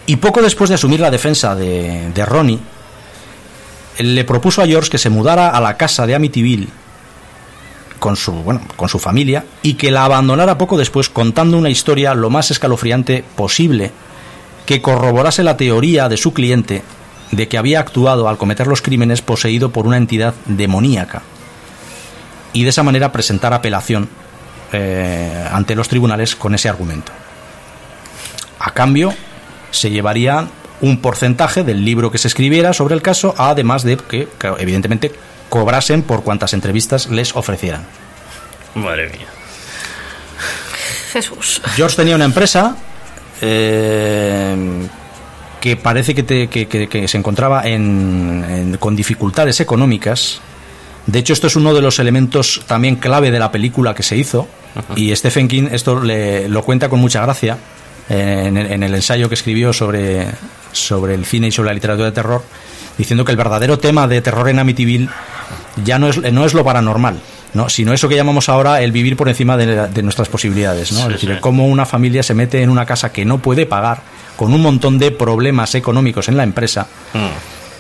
Y 0.07 0.17
poco 0.17 0.43
después 0.43 0.69
de 0.69 0.75
asumir 0.75 1.01
la 1.01 1.11
defensa 1.11 1.55
de, 1.55 2.11
de 2.13 2.27
Ronnie, 2.27 2.59
le 3.99 4.25
propuso 4.25 4.63
a 4.63 4.67
George 4.67 4.91
que 4.91 4.99
se 4.99 5.11
mudara 5.11 5.51
a 5.51 5.61
la 5.61 5.77
casa 5.77 6.07
de 6.07 6.15
Amityville 6.15 6.69
con 7.99 8.17
su, 8.17 8.33
bueno, 8.33 8.63
con 8.77 8.89
su 8.89 8.99
familia 8.99 9.45
y 9.63 9.75
que 9.75 9.93
la 9.93 10.05
abandonara 10.05 10.59
poco 10.59 10.77
después 10.77 11.09
contando 11.09 11.57
una 11.57 11.71
historia 11.71 12.15
lo 12.15 12.31
más 12.31 12.51
escalofriante 12.51 13.25
posible 13.37 13.93
que 14.67 14.83
corroborase 14.83 15.45
la 15.45 15.57
teoría 15.57 16.09
de 16.09 16.17
su 16.17 16.33
cliente 16.33 16.83
de 17.33 17.49
que 17.49 17.59
había 17.59 17.81
actuado 17.81 18.29
al 18.29 18.39
cometer 18.39 18.67
los 18.67 18.83
crímenes 18.83 19.23
poseído 19.23 19.71
por 19.71 19.87
una 19.87 19.97
entidad 19.97 20.35
demoníaca 20.47 21.23
y 22.53 22.63
de 22.63 22.69
esa 22.69 22.83
manera 22.83 23.11
presentar 23.11 23.53
apelación 23.53 24.09
eh, 24.73 25.49
ante 25.51 25.75
los 25.75 25.89
tribunales 25.89 26.37
con 26.37 26.55
ese 26.55 26.69
argumento. 26.69 27.11
A 28.59 28.73
cambio, 28.73 29.13
se 29.71 29.91
llevaría 29.91 30.47
un 30.81 30.99
porcentaje 30.99 31.65
del 31.65 31.85
libro 31.85 32.11
que 32.11 32.19
se 32.19 32.29
escribiera 32.29 32.73
sobre 32.73 32.95
el 32.95 33.03
caso, 33.03 33.35
además 33.39 33.83
de 33.83 33.97
que, 33.97 34.29
evidentemente, 34.59 35.13
cobrasen 35.49 36.03
por 36.03 36.23
cuantas 36.23 36.53
entrevistas 36.53 37.09
les 37.09 37.35
ofrecieran. 37.35 37.85
Madre 38.75 39.09
mía. 39.09 39.27
Jesús. 41.13 41.61
George 41.77 41.97
tenía 41.97 42.17
una 42.17 42.25
empresa 42.25 42.77
eh, 43.41 44.87
que 45.63 45.77
parece 45.77 46.13
que, 46.15 46.25
te- 46.25 46.49
que- 46.49 46.67
que- 46.67 46.89
que 46.89 47.07
se 47.09 47.17
encontraba 47.17 47.63
en- 47.63 48.45
en- 48.49 48.77
con 48.79 48.97
dificultades 48.97 49.61
económicas. 49.61 50.41
De 51.07 51.21
hecho, 51.21 51.33
esto 51.33 51.47
es 51.47 51.55
uno 51.57 51.73
de 51.73 51.81
los 51.81 51.99
elementos 52.01 52.63
también 52.67 52.97
clave 52.97 53.31
de 53.31 53.39
la 53.39 53.51
película 53.53 53.95
que 53.95 54.03
se 54.03 54.17
hizo. 54.17 54.49
Y 54.97 55.15
Stephen 55.15 55.47
King 55.49 55.69
esto 55.71 56.03
le- 56.03 56.49
lo 56.49 56.63
cuenta 56.65 56.89
con 56.89 56.99
mucha 57.01 57.21
gracia 57.23 57.57
eh, 58.09 58.45
en, 58.47 58.57
el, 58.57 58.73
en 58.73 58.83
el 58.83 58.95
ensayo 58.95 59.29
que 59.29 59.35
escribió 59.37 59.73
sobre, 59.73 60.27
sobre 60.73 61.15
el 61.15 61.25
cine 61.25 61.47
y 61.49 61.53
sobre 61.53 61.69
la 61.69 61.75
literatura 61.75 62.07
de 62.07 62.13
terror, 62.13 62.43
diciendo 62.99 63.25
que 63.25 63.31
el 63.31 63.37
verdadero 63.39 63.79
tema 63.79 64.09
de 64.09 64.21
terror 64.21 64.49
en 64.49 64.59
Amityville 64.59 65.09
ya 65.85 65.99
no 66.01 66.09
es, 66.09 66.19
no 66.33 66.45
es 66.45 66.55
lo 66.55 66.65
paranormal, 66.65 67.21
¿no? 67.55 67.69
sino 67.69 67.93
eso 67.93 68.09
que 68.09 68.17
llamamos 68.17 68.49
ahora 68.49 68.81
el 68.83 68.93
vivir 68.93 69.17
por 69.17 69.29
encima 69.29 69.57
de, 69.57 69.89
de 69.89 70.03
nuestras 70.03 70.29
posibilidades. 70.29 70.93
¿no? 70.93 70.99
Sí, 71.01 71.05
es 71.07 71.13
decir, 71.13 71.31
sí. 71.35 71.41
cómo 71.41 71.67
una 71.67 71.85
familia 71.87 72.23
se 72.23 72.35
mete 72.35 72.63
en 72.63 72.71
una 72.71 72.87
casa 72.87 73.13
que 73.13 73.25
no 73.25 73.39
puede 73.39 73.67
pagar, 73.67 74.01
con 74.37 74.53
un 74.55 74.63
montón 74.63 74.99
de 74.99 75.11
problemas 75.11 75.75
económicos 75.75 76.29
en 76.29 76.37
la 76.37 76.43
empresa, 76.43 76.87
Mm, 77.15 77.27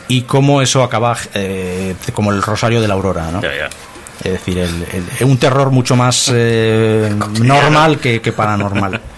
y 0.08 0.22
cómo 0.22 0.60
eso 0.60 0.82
acaba 0.82 1.16
eh, 1.34 1.94
como 2.12 2.32
el 2.32 2.42
rosario 2.42 2.80
de 2.82 2.88
la 2.88 2.94
aurora. 2.94 3.30
¿no? 3.30 3.40
ya, 3.40 3.48
ya. 3.56 3.68
Es 4.22 4.32
decir, 4.32 4.58
el- 4.58 4.86
el- 5.18 5.24
un 5.26 5.38
terror 5.38 5.70
mucho 5.70 5.96
más 5.96 6.30
eh, 6.34 7.10
normal 7.40 7.98
que, 7.98 8.20
que 8.20 8.32
paranormal. 8.32 9.00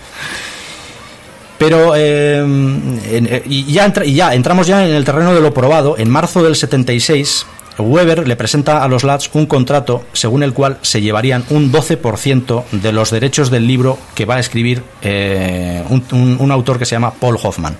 Pero 1.59 1.95
eh, 1.97 2.39
en- 2.39 3.29
eh, 3.31 3.43
y 3.47 3.73
ya, 3.73 3.87
entra- 3.87 4.05
y 4.05 4.15
ya 4.15 4.35
entramos 4.35 4.67
ya 4.67 4.85
en 4.87 4.95
el 4.95 5.05
terreno 5.05 5.35
de 5.35 5.41
lo 5.41 5.55
probado. 5.55 5.97
En 5.99 6.11
marzo 6.11 6.43
del 6.43 6.57
76, 6.57 7.47
Weber 7.79 8.29
le 8.29 8.37
presenta 8.37 8.85
a 8.85 8.89
los 8.89 9.03
Lads 9.03 9.31
un 9.35 9.47
contrato 9.47 10.05
según 10.13 10.43
el 10.45 10.53
cual 10.53 10.79
se 10.83 11.01
llevarían 11.01 11.45
un 11.51 11.73
12% 11.73 12.65
de 12.71 12.93
los 12.93 13.11
derechos 13.11 13.51
del 13.51 13.67
libro 13.67 13.99
que 14.15 14.25
va 14.27 14.37
a 14.37 14.41
escribir 14.41 14.83
eh, 15.03 15.83
un, 15.89 16.37
un- 16.39 16.51
autor 16.53 16.79
que 16.79 16.85
se 16.87 16.93
llama 16.95 17.13
Paul 17.13 17.37
Hoffman. 17.43 17.77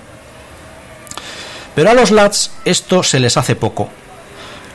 Pero 1.75 1.89
a 1.89 1.93
los 1.93 2.11
Lads 2.11 2.51
esto 2.65 3.03
se 3.03 3.19
les 3.19 3.37
hace 3.37 3.55
poco. 3.55 3.89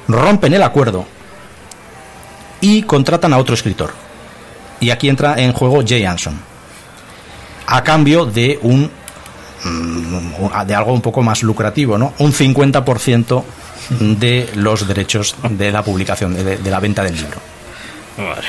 Rompen 0.08 0.54
el 0.54 0.62
acuerdo 0.62 1.04
y 2.62 2.82
contratan 2.82 3.32
a 3.32 3.38
otro 3.38 3.54
escritor. 3.54 3.92
Y 4.80 4.90
aquí 4.90 5.08
entra 5.10 5.34
en 5.38 5.52
juego 5.52 5.82
Jay 5.86 6.04
Anson. 6.04 6.40
A 7.66 7.84
cambio 7.84 8.24
de 8.26 8.58
un 8.62 8.90
de 9.64 10.74
algo 10.74 10.92
un 10.92 11.02
poco 11.02 11.22
más 11.22 11.42
lucrativo, 11.42 11.98
¿no? 11.98 12.14
Un 12.18 12.32
50% 12.32 13.44
de 13.90 14.48
los 14.54 14.86
derechos 14.86 15.34
de 15.50 15.72
la 15.72 15.82
publicación, 15.82 16.34
de, 16.34 16.58
de 16.58 16.70
la 16.70 16.80
venta 16.80 17.02
del 17.02 17.16
libro. 17.16 17.38
Madre. 18.16 18.48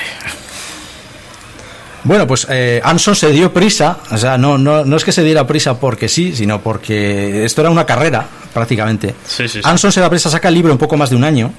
Bueno, 2.04 2.26
pues 2.26 2.48
eh, 2.50 2.82
Anson 2.84 3.16
se 3.16 3.30
dio 3.32 3.54
prisa, 3.54 4.00
o 4.10 4.18
sea, 4.18 4.38
no, 4.38 4.58
no, 4.58 4.84
no 4.84 4.98
es 4.98 5.04
que 5.04 5.12
se 5.12 5.24
diera 5.24 5.46
prisa 5.46 5.80
porque 5.80 6.10
sí, 6.10 6.36
sino 6.36 6.60
porque 6.62 7.46
esto 7.46 7.62
era 7.62 7.70
una 7.70 7.86
carrera, 7.86 8.26
prácticamente. 8.54 9.14
Sí, 9.26 9.48
sí, 9.48 9.62
sí. 9.62 9.62
Anson 9.64 9.92
se 9.92 10.02
da 10.02 10.10
prisa, 10.10 10.30
saca 10.30 10.48
el 10.48 10.56
libro 10.56 10.72
en 10.72 10.80
poco 10.80 10.98
más 10.98 11.12
de 11.12 11.16
un 11.16 11.24
año, 11.24 11.54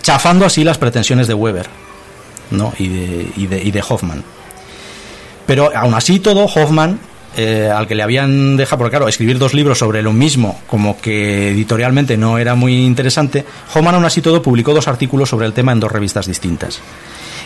chafando 0.00 0.44
así 0.46 0.62
las 0.62 0.78
pretensiones 0.78 1.26
de 1.26 1.34
Weber 1.34 1.66
¿no? 2.52 2.72
y, 2.78 2.88
de, 2.88 3.32
y, 3.36 3.46
de, 3.48 3.62
y 3.62 3.70
de 3.72 3.82
Hoffman. 3.86 4.22
Pero 5.44 5.72
aún 5.74 5.94
así 5.94 6.20
todo, 6.20 6.44
Hoffman 6.44 7.00
eh, 7.40 7.70
al 7.72 7.86
que 7.86 7.94
le 7.94 8.02
habían 8.02 8.56
dejado, 8.56 8.78
porque 8.78 8.90
claro, 8.90 9.06
escribir 9.06 9.38
dos 9.38 9.54
libros 9.54 9.78
sobre 9.78 10.02
lo 10.02 10.12
mismo, 10.12 10.60
como 10.66 11.00
que 11.00 11.50
editorialmente 11.50 12.16
no 12.16 12.36
era 12.36 12.56
muy 12.56 12.84
interesante, 12.84 13.44
Homan 13.72 13.94
aún 13.94 14.04
así 14.04 14.20
todo 14.20 14.42
publicó 14.42 14.74
dos 14.74 14.88
artículos 14.88 15.28
sobre 15.28 15.46
el 15.46 15.52
tema 15.52 15.70
en 15.70 15.78
dos 15.78 15.92
revistas 15.92 16.26
distintas. 16.26 16.80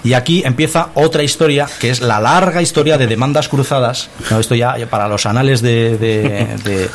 Y 0.02 0.14
aquí 0.14 0.42
empieza 0.46 0.88
otra 0.94 1.22
historia, 1.22 1.68
que 1.78 1.90
es 1.90 2.00
la 2.00 2.20
larga 2.20 2.62
historia 2.62 2.96
de 2.96 3.06
demandas 3.06 3.50
cruzadas. 3.50 4.08
No, 4.30 4.40
esto 4.40 4.54
ya 4.54 4.74
para 4.88 5.08
los 5.08 5.26
anales 5.26 5.60
de, 5.60 5.98
de, 5.98 6.88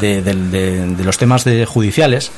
de, 0.00 0.22
de 0.22 1.04
los 1.04 1.18
temas 1.18 1.42
de 1.42 1.66
judiciales. 1.66 2.30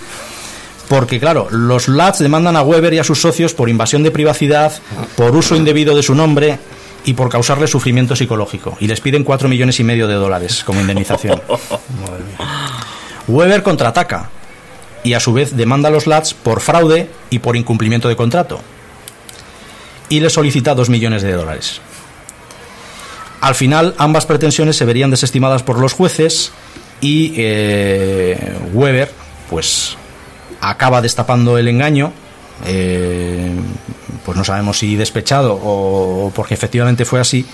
Porque, 0.89 1.21
claro, 1.21 1.49
los 1.51 1.87
LATs 1.87 2.19
demandan 2.19 2.57
a 2.57 2.63
Weber 2.63 2.95
y 2.95 2.99
a 2.99 3.05
sus 3.05 3.21
socios 3.21 3.53
por 3.53 3.69
invasión 3.69 4.03
de 4.03 4.11
privacidad, 4.11 4.73
por 5.17 5.37
uso 5.37 5.55
indebido 5.55 5.95
de 5.95 6.03
su 6.03 6.15
nombre 6.15 6.59
y 7.09 7.15
por 7.15 7.31
causarle 7.31 7.67
sufrimiento 7.67 8.15
psicológico. 8.15 8.77
Y 8.81 8.87
les 8.87 9.01
piden 9.01 9.25
cuatro 9.25 9.49
millones 9.49 9.81
y 9.81 9.85
medio 9.85 10.07
de 10.07 10.13
dólares 10.13 10.63
como 10.63 10.83
indemnización. 10.83 11.41
Weber 13.29 13.63
contraataca 13.63 14.29
y 15.03 15.15
a 15.15 15.21
su 15.21 15.33
vez 15.33 15.57
demanda 15.57 15.89
a 15.89 15.91
los 15.91 16.07
LATs 16.07 16.35
por 16.35 16.61
fraude 16.61 17.09
y 17.31 17.39
por 17.39 17.57
incumplimiento 17.57 18.11
de 18.11 18.17
contrato 18.17 18.61
y 20.11 20.21
le 20.21 20.29
solicita 20.29 20.75
2 20.75 20.91
millones 20.91 21.23
de 21.23 21.33
dólares. 21.33 21.81
Al 23.41 23.55
final, 23.55 23.95
ambas 23.97 24.27
pretensiones 24.27 24.77
se 24.77 24.85
verían 24.85 25.11
desestimadas 25.11 25.63
por 25.63 25.79
los 25.79 25.95
jueces 25.95 26.53
y 27.01 27.33
eh, 27.39 28.55
Weber, 28.75 29.11
pues, 29.49 29.97
acaba 30.61 31.01
destapando 31.01 31.57
el 31.57 31.69
engaño. 31.69 32.13
Eh, 32.67 33.51
pues 34.29 34.37
no 34.37 34.45
sabemos 34.45 34.77
si 34.77 34.95
despechado 34.95 35.55
o 35.55 36.31
porque 36.35 36.53
efectivamente 36.53 37.07
fue 37.07 37.19
así. 37.19 37.47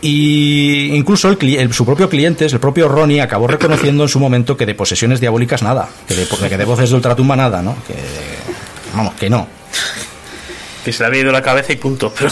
Y 0.00 0.94
incluso 0.94 1.28
el, 1.28 1.74
su 1.74 1.84
propio 1.84 2.08
cliente, 2.08 2.46
el 2.46 2.60
propio 2.60 2.86
Ronnie, 2.86 3.20
acabó 3.20 3.48
reconociendo 3.48 4.04
en 4.04 4.08
su 4.08 4.20
momento 4.20 4.56
que 4.56 4.64
de 4.64 4.76
posesiones 4.76 5.18
diabólicas 5.18 5.64
nada, 5.64 5.88
que 6.06 6.14
de, 6.14 6.28
que 6.48 6.56
de 6.56 6.64
voces 6.64 6.90
de 6.90 6.94
ultratumba 6.94 7.34
nada, 7.34 7.62
¿no? 7.62 7.74
Que, 7.84 7.94
vamos, 8.94 9.14
que 9.14 9.28
no 9.28 9.48
que 10.84 10.92
se 10.92 11.02
le 11.02 11.08
había 11.08 11.22
ido 11.22 11.32
la 11.32 11.42
cabeza 11.42 11.72
y 11.72 11.76
punto. 11.76 12.14
Pero, 12.16 12.30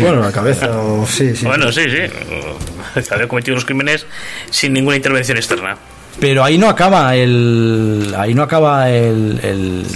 Bueno, 0.00 0.22
la 0.22 0.32
cabeza, 0.32 0.68
sí, 1.06 1.36
sí. 1.36 1.46
Bueno, 1.46 1.70
sí, 1.70 1.82
sí. 1.88 3.04
había 3.12 3.28
cometido 3.28 3.54
los 3.54 3.64
crímenes 3.64 4.06
sin 4.50 4.72
ninguna 4.72 4.96
intervención 4.96 5.38
externa. 5.38 5.76
Pero 6.18 6.42
ahí 6.42 6.58
no 6.58 6.68
acaba 6.68 7.14
el. 7.14 8.12
Ahí 8.18 8.34
no 8.34 8.42
acaba 8.42 8.90
el, 8.90 9.86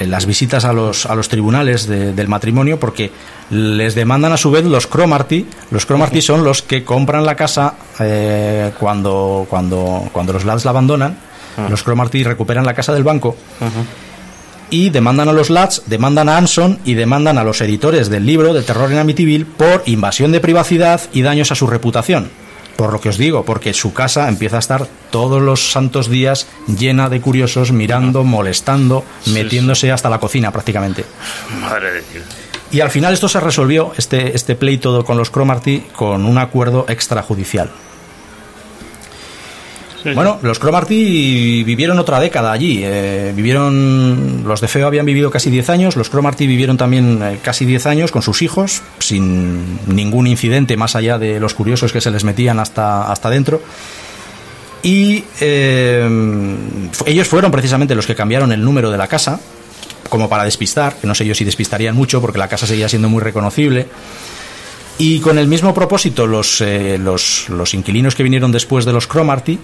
las 0.00 0.26
visitas 0.26 0.64
a 0.64 0.72
los, 0.72 1.06
a 1.06 1.14
los 1.14 1.28
tribunales 1.28 1.86
del 1.86 2.28
matrimonio 2.28 2.78
porque 2.78 3.10
les 3.50 3.94
demandan 3.94 4.32
a 4.32 4.36
su 4.36 4.50
vez 4.50 4.64
los 4.64 4.86
Cromarty. 4.86 5.46
Los 5.70 5.86
Cromarty 5.86 6.20
son 6.20 6.44
los 6.44 6.62
que 6.62 6.84
compran 6.84 7.24
la 7.24 7.36
casa 7.36 7.74
eh, 8.00 8.72
cuando, 8.78 9.46
cuando, 9.48 10.08
cuando 10.12 10.32
los 10.32 10.44
lads 10.44 10.64
la 10.64 10.70
abandonan. 10.70 11.18
Los 11.70 11.82
Cromarty 11.82 12.22
recuperan 12.22 12.66
la 12.66 12.74
casa 12.74 12.92
del 12.92 13.02
banco 13.02 13.34
y 14.70 14.90
demandan 14.90 15.28
a 15.28 15.32
los 15.32 15.50
Lats, 15.50 15.82
demandan 15.86 16.28
a 16.28 16.36
Anson 16.36 16.78
y 16.84 16.94
demandan 16.94 17.38
a 17.38 17.44
los 17.44 17.60
editores 17.60 18.08
del 18.08 18.26
libro 18.26 18.52
de 18.52 18.62
Terror 18.62 18.90
en 18.90 18.98
Amityville 18.98 19.44
por 19.46 19.82
invasión 19.86 20.32
de 20.32 20.40
privacidad 20.40 21.00
y 21.12 21.22
daños 21.22 21.52
a 21.52 21.54
su 21.54 21.66
reputación. 21.66 22.28
Por 22.76 22.92
lo 22.92 23.00
que 23.00 23.08
os 23.08 23.16
digo, 23.16 23.44
porque 23.44 23.72
su 23.72 23.92
casa 23.94 24.28
empieza 24.28 24.56
a 24.56 24.58
estar 24.58 24.86
todos 25.10 25.40
los 25.40 25.72
santos 25.72 26.08
días 26.08 26.46
llena 26.66 27.08
de 27.08 27.20
curiosos, 27.20 27.72
mirando, 27.72 28.22
molestando, 28.22 29.04
metiéndose 29.26 29.90
hasta 29.90 30.10
la 30.10 30.18
cocina 30.18 30.50
prácticamente. 30.50 31.04
Madre 31.60 31.92
de 31.92 32.02
Dios. 32.12 32.24
Y 32.70 32.80
al 32.80 32.90
final 32.90 33.14
esto 33.14 33.28
se 33.28 33.40
resolvió, 33.40 33.92
este, 33.96 34.34
este 34.34 34.56
pleito 34.56 35.04
con 35.04 35.16
los 35.16 35.30
Cromarty, 35.30 35.84
con 35.94 36.26
un 36.26 36.36
acuerdo 36.36 36.84
extrajudicial. 36.88 37.70
Bueno, 40.14 40.38
los 40.42 40.58
Cromarty 40.58 41.64
vivieron 41.64 41.98
otra 41.98 42.20
década 42.20 42.52
allí. 42.52 42.80
Eh, 42.82 43.32
vivieron, 43.34 44.44
los 44.46 44.60
de 44.60 44.68
Feo 44.68 44.86
habían 44.86 45.06
vivido 45.06 45.30
casi 45.30 45.50
10 45.50 45.70
años, 45.70 45.96
los 45.96 46.10
Cromarty 46.10 46.46
vivieron 46.46 46.76
también 46.76 47.20
eh, 47.22 47.38
casi 47.42 47.64
10 47.64 47.86
años 47.86 48.12
con 48.12 48.22
sus 48.22 48.42
hijos, 48.42 48.82
sin 48.98 49.78
ningún 49.86 50.26
incidente 50.26 50.76
más 50.76 50.96
allá 50.96 51.18
de 51.18 51.40
los 51.40 51.54
curiosos 51.54 51.92
que 51.92 52.00
se 52.00 52.10
les 52.10 52.24
metían 52.24 52.58
hasta, 52.58 53.10
hasta 53.10 53.30
dentro. 53.30 53.60
Y 54.82 55.24
eh, 55.40 56.56
ellos 57.06 57.26
fueron 57.26 57.50
precisamente 57.50 57.94
los 57.94 58.06
que 58.06 58.14
cambiaron 58.14 58.52
el 58.52 58.62
número 58.62 58.90
de 58.90 58.98
la 58.98 59.08
casa, 59.08 59.40
como 60.08 60.28
para 60.28 60.44
despistar, 60.44 60.94
que 60.96 61.06
no 61.06 61.14
sé 61.14 61.26
yo 61.26 61.34
si 61.34 61.44
despistarían 61.44 61.96
mucho 61.96 62.20
porque 62.20 62.38
la 62.38 62.48
casa 62.48 62.66
seguía 62.66 62.88
siendo 62.88 63.08
muy 63.08 63.20
reconocible. 63.20 63.88
Y 64.98 65.18
con 65.18 65.38
el 65.38 65.48
mismo 65.48 65.74
propósito, 65.74 66.26
los, 66.26 66.62
los, 67.00 67.48
los 67.48 67.74
inquilinos 67.74 68.14
que 68.14 68.22
vinieron 68.22 68.52
después 68.52 68.84
de 68.84 68.92
los 68.92 69.06
Cromarty 69.06 69.58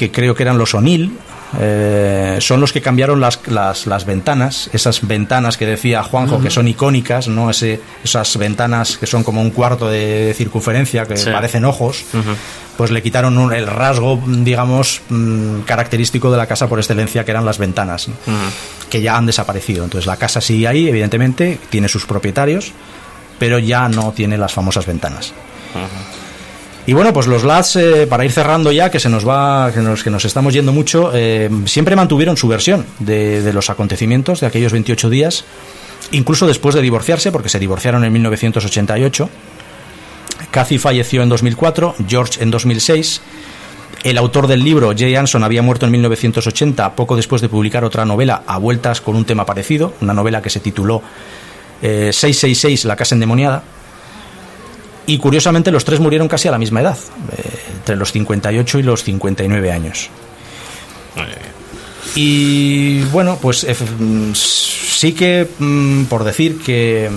que 0.00 0.10
creo 0.10 0.34
que 0.34 0.44
eran 0.44 0.56
los 0.56 0.72
O'Neill, 0.72 1.12
eh, 1.60 2.38
son 2.40 2.58
los 2.58 2.72
que 2.72 2.80
cambiaron 2.80 3.20
las, 3.20 3.38
las, 3.48 4.06
ventanas, 4.06 4.70
esas 4.72 5.06
ventanas 5.06 5.58
que 5.58 5.66
decía 5.66 6.02
Juanjo, 6.02 6.40
que 6.40 6.48
son 6.48 6.68
icónicas, 6.68 7.28
¿no? 7.28 7.50
Ese, 7.50 7.82
esas 8.02 8.34
ventanas 8.38 8.96
que 8.96 9.06
son 9.06 9.22
como 9.22 9.42
un 9.42 9.50
cuarto 9.50 9.90
de 9.90 10.32
circunferencia, 10.34 11.04
que 11.04 11.16
parecen 11.30 11.66
ojos, 11.66 12.02
pues 12.78 12.90
le 12.90 13.02
quitaron 13.02 13.52
el 13.52 13.66
rasgo, 13.66 14.18
digamos, 14.26 15.02
mm, 15.10 15.60
característico 15.66 16.32
de 16.32 16.38
la 16.38 16.46
casa 16.46 16.66
por 16.66 16.78
excelencia, 16.78 17.22
que 17.22 17.32
eran 17.32 17.44
las 17.44 17.58
ventanas, 17.58 18.08
que 18.88 19.02
ya 19.02 19.18
han 19.18 19.26
desaparecido. 19.26 19.84
Entonces 19.84 20.06
la 20.06 20.16
casa 20.16 20.40
sigue 20.40 20.66
ahí, 20.66 20.88
evidentemente, 20.88 21.58
tiene 21.68 21.90
sus 21.90 22.06
propietarios, 22.06 22.72
pero 23.38 23.58
ya 23.58 23.86
no 23.90 24.12
tiene 24.12 24.38
las 24.38 24.54
famosas 24.54 24.86
ventanas. 24.86 25.34
Y 26.86 26.92
bueno, 26.94 27.12
pues 27.12 27.26
los 27.26 27.44
LADs, 27.44 27.76
eh, 27.76 28.06
para 28.08 28.24
ir 28.24 28.32
cerrando 28.32 28.72
ya, 28.72 28.90
que 28.90 28.98
se 28.98 29.08
nos 29.08 29.28
va, 29.28 29.70
que 29.72 29.80
nos, 29.80 30.02
que 30.02 30.10
nos 30.10 30.24
estamos 30.24 30.54
yendo 30.54 30.72
mucho, 30.72 31.12
eh, 31.14 31.50
siempre 31.66 31.94
mantuvieron 31.94 32.36
su 32.36 32.48
versión 32.48 32.86
de, 32.98 33.52
los 33.52 33.68
acontecimientos 33.68 34.40
de 34.40 34.46
aquellos 34.46 34.72
28 34.72 35.10
días, 35.10 35.44
incluso 36.12 36.46
después 36.46 36.74
de 36.74 36.80
divorciarse, 36.80 37.32
porque 37.32 37.48
se 37.48 37.58
divorciaron 37.58 38.04
en 38.04 38.12
1988. 38.12 39.28
Cathy 40.50 40.78
falleció 40.78 41.22
en 41.22 41.28
2004, 41.28 41.96
George 42.08 42.42
en 42.42 42.50
2006. 42.50 43.20
El 44.02 44.16
autor 44.16 44.46
del 44.46 44.64
libro, 44.64 44.94
Jay 44.96 45.14
Anson, 45.14 45.44
había 45.44 45.60
muerto 45.60 45.84
en 45.84 45.92
1980, 45.92 46.96
poco 46.96 47.14
después 47.14 47.42
de 47.42 47.50
publicar 47.50 47.84
otra 47.84 48.06
novela 48.06 48.42
a 48.46 48.56
vueltas 48.56 49.02
con 49.02 49.14
un 49.14 49.26
tema 49.26 49.44
parecido, 49.44 49.92
una 50.00 50.14
novela 50.14 50.40
que 50.40 50.48
se 50.48 50.60
tituló 50.60 51.02
666, 51.82 52.84
eh, 52.84 52.88
La 52.88 52.96
Casa 52.96 53.14
Endemoniada 53.14 53.62
y 55.10 55.18
curiosamente 55.18 55.72
los 55.72 55.84
tres 55.84 55.98
murieron 55.98 56.28
casi 56.28 56.46
a 56.46 56.52
la 56.52 56.58
misma 56.58 56.82
edad, 56.82 56.96
eh, 57.36 57.42
entre 57.78 57.96
los 57.96 58.12
58 58.12 58.78
y 58.78 58.82
los 58.84 59.02
59 59.02 59.72
años. 59.72 60.08
Y 62.14 63.02
bueno, 63.06 63.36
pues 63.42 63.64
eh, 63.64 63.74
sí 64.34 65.12
que 65.12 65.48
mm, 65.58 66.04
por 66.04 66.22
decir 66.22 66.60
que, 66.60 67.10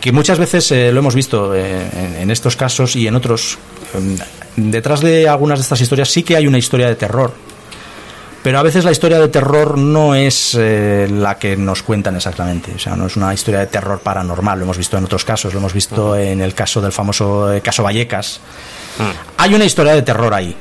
que 0.00 0.12
muchas 0.12 0.38
veces 0.38 0.70
eh, 0.70 0.92
lo 0.92 1.00
hemos 1.00 1.16
visto 1.16 1.56
en, 1.56 2.30
estos 2.30 2.54
casos 2.54 2.94
y 2.94 3.08
en 3.08 3.16
otros, 3.16 3.58
detrás 4.54 5.00
de 5.00 5.28
algunas 5.28 5.58
de 5.58 5.64
estas 5.64 5.80
historias 5.80 6.08
sí 6.08 6.22
que 6.22 6.36
hay 6.36 6.46
una 6.46 6.58
historia 6.58 6.86
de 6.86 6.94
terror 6.94 7.34
pero 8.44 8.58
a 8.58 8.62
veces 8.62 8.84
la 8.84 8.92
historia 8.92 9.18
de 9.18 9.28
terror 9.28 9.78
no 9.78 10.14
es 10.14 10.54
eh, 10.54 11.08
la 11.10 11.38
que 11.38 11.56
nos 11.56 11.82
cuentan 11.82 12.14
exactamente. 12.16 12.72
O 12.76 12.78
sea, 12.78 12.94
no 12.94 13.06
es 13.06 13.16
una 13.16 13.32
historia 13.32 13.60
de 13.60 13.68
terror 13.68 14.00
paranormal. 14.00 14.58
Lo 14.58 14.64
hemos 14.66 14.76
visto 14.76 14.98
en 14.98 15.04
otros 15.04 15.24
casos. 15.24 15.54
Lo 15.54 15.60
hemos 15.60 15.72
visto 15.72 16.14
en 16.14 16.42
el 16.42 16.52
caso 16.52 16.82
del 16.82 16.92
famoso 16.92 17.50
eh, 17.50 17.62
caso 17.62 17.82
Vallecas. 17.82 18.40
Mm. 18.98 19.38
Hay 19.38 19.54
una 19.54 19.64
historia 19.64 19.94
de 19.94 20.02
terror 20.02 20.34
ahí. 20.34 20.54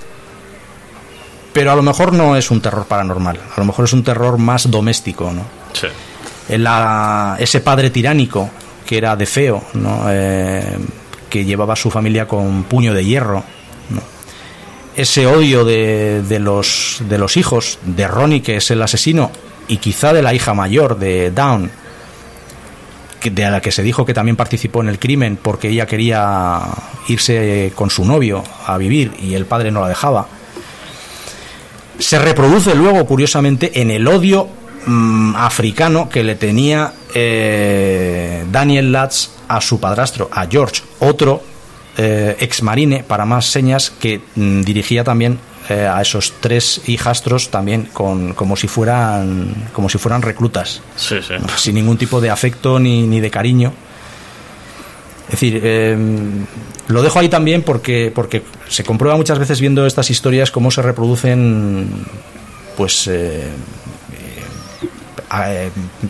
Pero 1.52 1.74
a 1.74 1.76
lo 1.76 1.82
mejor 1.82 2.14
no 2.14 2.38
es 2.38 2.50
un 2.52 2.62
terror 2.62 2.86
paranormal. 2.86 3.38
A 3.54 3.60
lo 3.60 3.66
mejor 3.66 3.84
es 3.84 3.92
un 3.92 4.02
terror 4.02 4.38
más 4.38 4.72
doméstico, 4.72 5.34
¿no? 5.34 5.44
Sí. 5.74 5.88
ese 6.48 7.60
padre 7.60 7.90
tiránico 7.90 8.50
que 8.86 8.98
era 8.98 9.18
de 9.18 9.26
feo, 9.26 9.62
¿no? 9.74 10.06
Eh, 10.08 10.78
que 11.30 11.44
llevaba 11.44 11.74
a 11.74 11.76
su 11.76 11.92
familia 11.92 12.30
con 12.30 12.64
puño 12.64 12.94
de 12.94 13.04
hierro 13.04 13.44
ese 14.96 15.28
odio 15.28 15.66
de, 15.66 16.22
de, 16.22 16.40
los, 16.40 16.98
de 17.08 17.18
los 17.18 17.38
hijos 17.38 17.80
de 17.84 18.08
Ronnie, 18.08 18.42
que 18.42 18.58
es 18.58 18.72
el 18.72 18.82
asesino, 18.82 19.32
y 19.68 19.78
quizá 19.78 20.14
de 20.14 20.22
la 20.22 20.34
hija 20.34 20.54
mayor 20.54 20.98
de 20.98 21.32
que, 23.20 23.32
de 23.32 23.50
la 23.50 23.62
que 23.62 23.72
se 23.72 23.84
dijo 23.84 24.06
que 24.06 24.14
también 24.14 24.36
participó 24.36 24.82
en 24.82 24.90
el 24.90 25.00
crimen 25.00 25.38
porque 25.42 25.70
ella 25.70 25.86
quería 25.86 26.62
irse 27.08 27.72
con 27.76 27.90
su 27.90 28.06
novio 28.06 28.44
a 28.68 28.78
vivir 28.78 29.14
y 29.20 29.36
el 29.36 29.46
padre 29.46 29.72
no 29.72 29.82
la 29.82 29.88
dejaba, 29.88 30.28
se 32.00 32.20
reproduce 32.20 32.76
luego, 32.76 33.06
curiosamente, 33.06 33.80
en 33.82 33.92
el 33.92 34.08
odio 34.08 34.48
mm, 34.86 35.36
africano 35.36 36.10
que 36.10 36.24
le 36.24 36.36
tenía 36.36 36.94
eh, 37.14 38.44
Daniel 38.52 38.92
Latz 38.92 39.30
a 39.48 39.62
su 39.62 39.80
padrastro, 39.80 40.30
a 40.32 40.48
George, 40.48 40.82
otro 41.00 41.53
eh, 41.98 42.36
ex 42.40 42.62
marine, 42.64 43.04
para 43.04 43.26
más 43.26 43.46
señas, 43.46 43.90
que 43.92 44.22
mm, 44.36 44.62
dirigía 44.62 45.04
también 45.04 45.40
eh, 45.70 45.88
a 45.88 46.02
esos 46.02 46.34
tres 46.42 46.82
hijastros 46.88 47.50
también 47.50 47.90
con, 47.94 48.34
como 48.34 48.56
si 48.56 48.68
fueran 48.68 49.54
como 49.74 49.90
si 49.90 49.98
fueran 49.98 50.22
reclutas, 50.22 50.82
sin 50.98 51.76
ningún 51.76 51.98
tipo 51.98 52.20
de 52.20 52.30
afecto 52.30 52.80
ni, 52.80 53.08
ni 53.08 53.20
de 53.20 53.32
cariño. 53.32 53.74
Es 55.26 55.32
decir, 55.40 55.62
eh, 55.64 55.98
lo 56.88 57.02
dejo 57.02 57.20
ahí 57.20 57.30
también 57.30 57.64
porque, 57.64 58.12
porque 58.14 58.44
se 58.68 58.84
comprueba 58.84 59.16
muchas 59.16 59.40
veces 59.40 59.62
viendo 59.62 59.86
estas 59.88 60.10
historias 60.10 60.52
cómo 60.52 60.70
se 60.70 60.82
reproducen 60.82 61.88
pues 62.76 63.08
eh, 63.08 63.50
eh, 65.46 65.70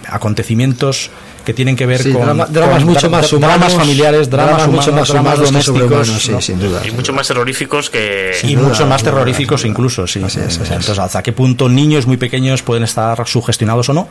acontecimientos 0.10 1.10
que 1.46 1.54
tienen 1.54 1.76
que 1.76 1.86
ver 1.86 2.02
Sí, 2.02 2.12
con 2.14 2.22
drama- 2.24 2.46
dramas 2.46 2.84
con 2.84 2.94
mucho 2.94 3.10
más 3.10 3.30
dramas 3.32 3.74
familiares, 3.74 4.30
dramas, 4.30 4.58
dramas 4.58 4.68
mucho 4.70 4.92
humanos, 4.92 4.96
más 4.96 5.08
dramas 5.10 5.34
humanos 5.34 5.40
que 5.40 5.46
domésticos, 5.46 5.82
sobrehumanos, 6.08 6.22
sí, 6.24 6.32
¿no? 6.32 6.42
sin 6.42 6.60
duda. 6.60 6.82
Y 6.88 6.92
mucho 6.92 7.14
más 7.14 7.28
terroríficos 7.28 7.90
que... 7.90 8.32
y 8.44 8.56
duda, 8.56 8.68
mucho 8.70 8.86
más 8.88 9.04
terroríficos 9.04 9.62
duda. 9.62 9.70
incluso, 9.70 10.08
sí. 10.08 10.22
Así 10.24 10.40
es, 10.40 10.46
así 10.46 10.62
es. 10.62 10.70
Entonces, 10.70 11.00
¿hasta 11.00 11.22
qué 11.24 11.34
punto 11.34 11.68
niños 11.70 12.08
muy 12.08 12.18
pequeños 12.18 12.62
pueden 12.64 12.84
estar 12.84 13.28
sugestionados 13.28 13.90
o 13.90 13.94
no? 13.94 14.08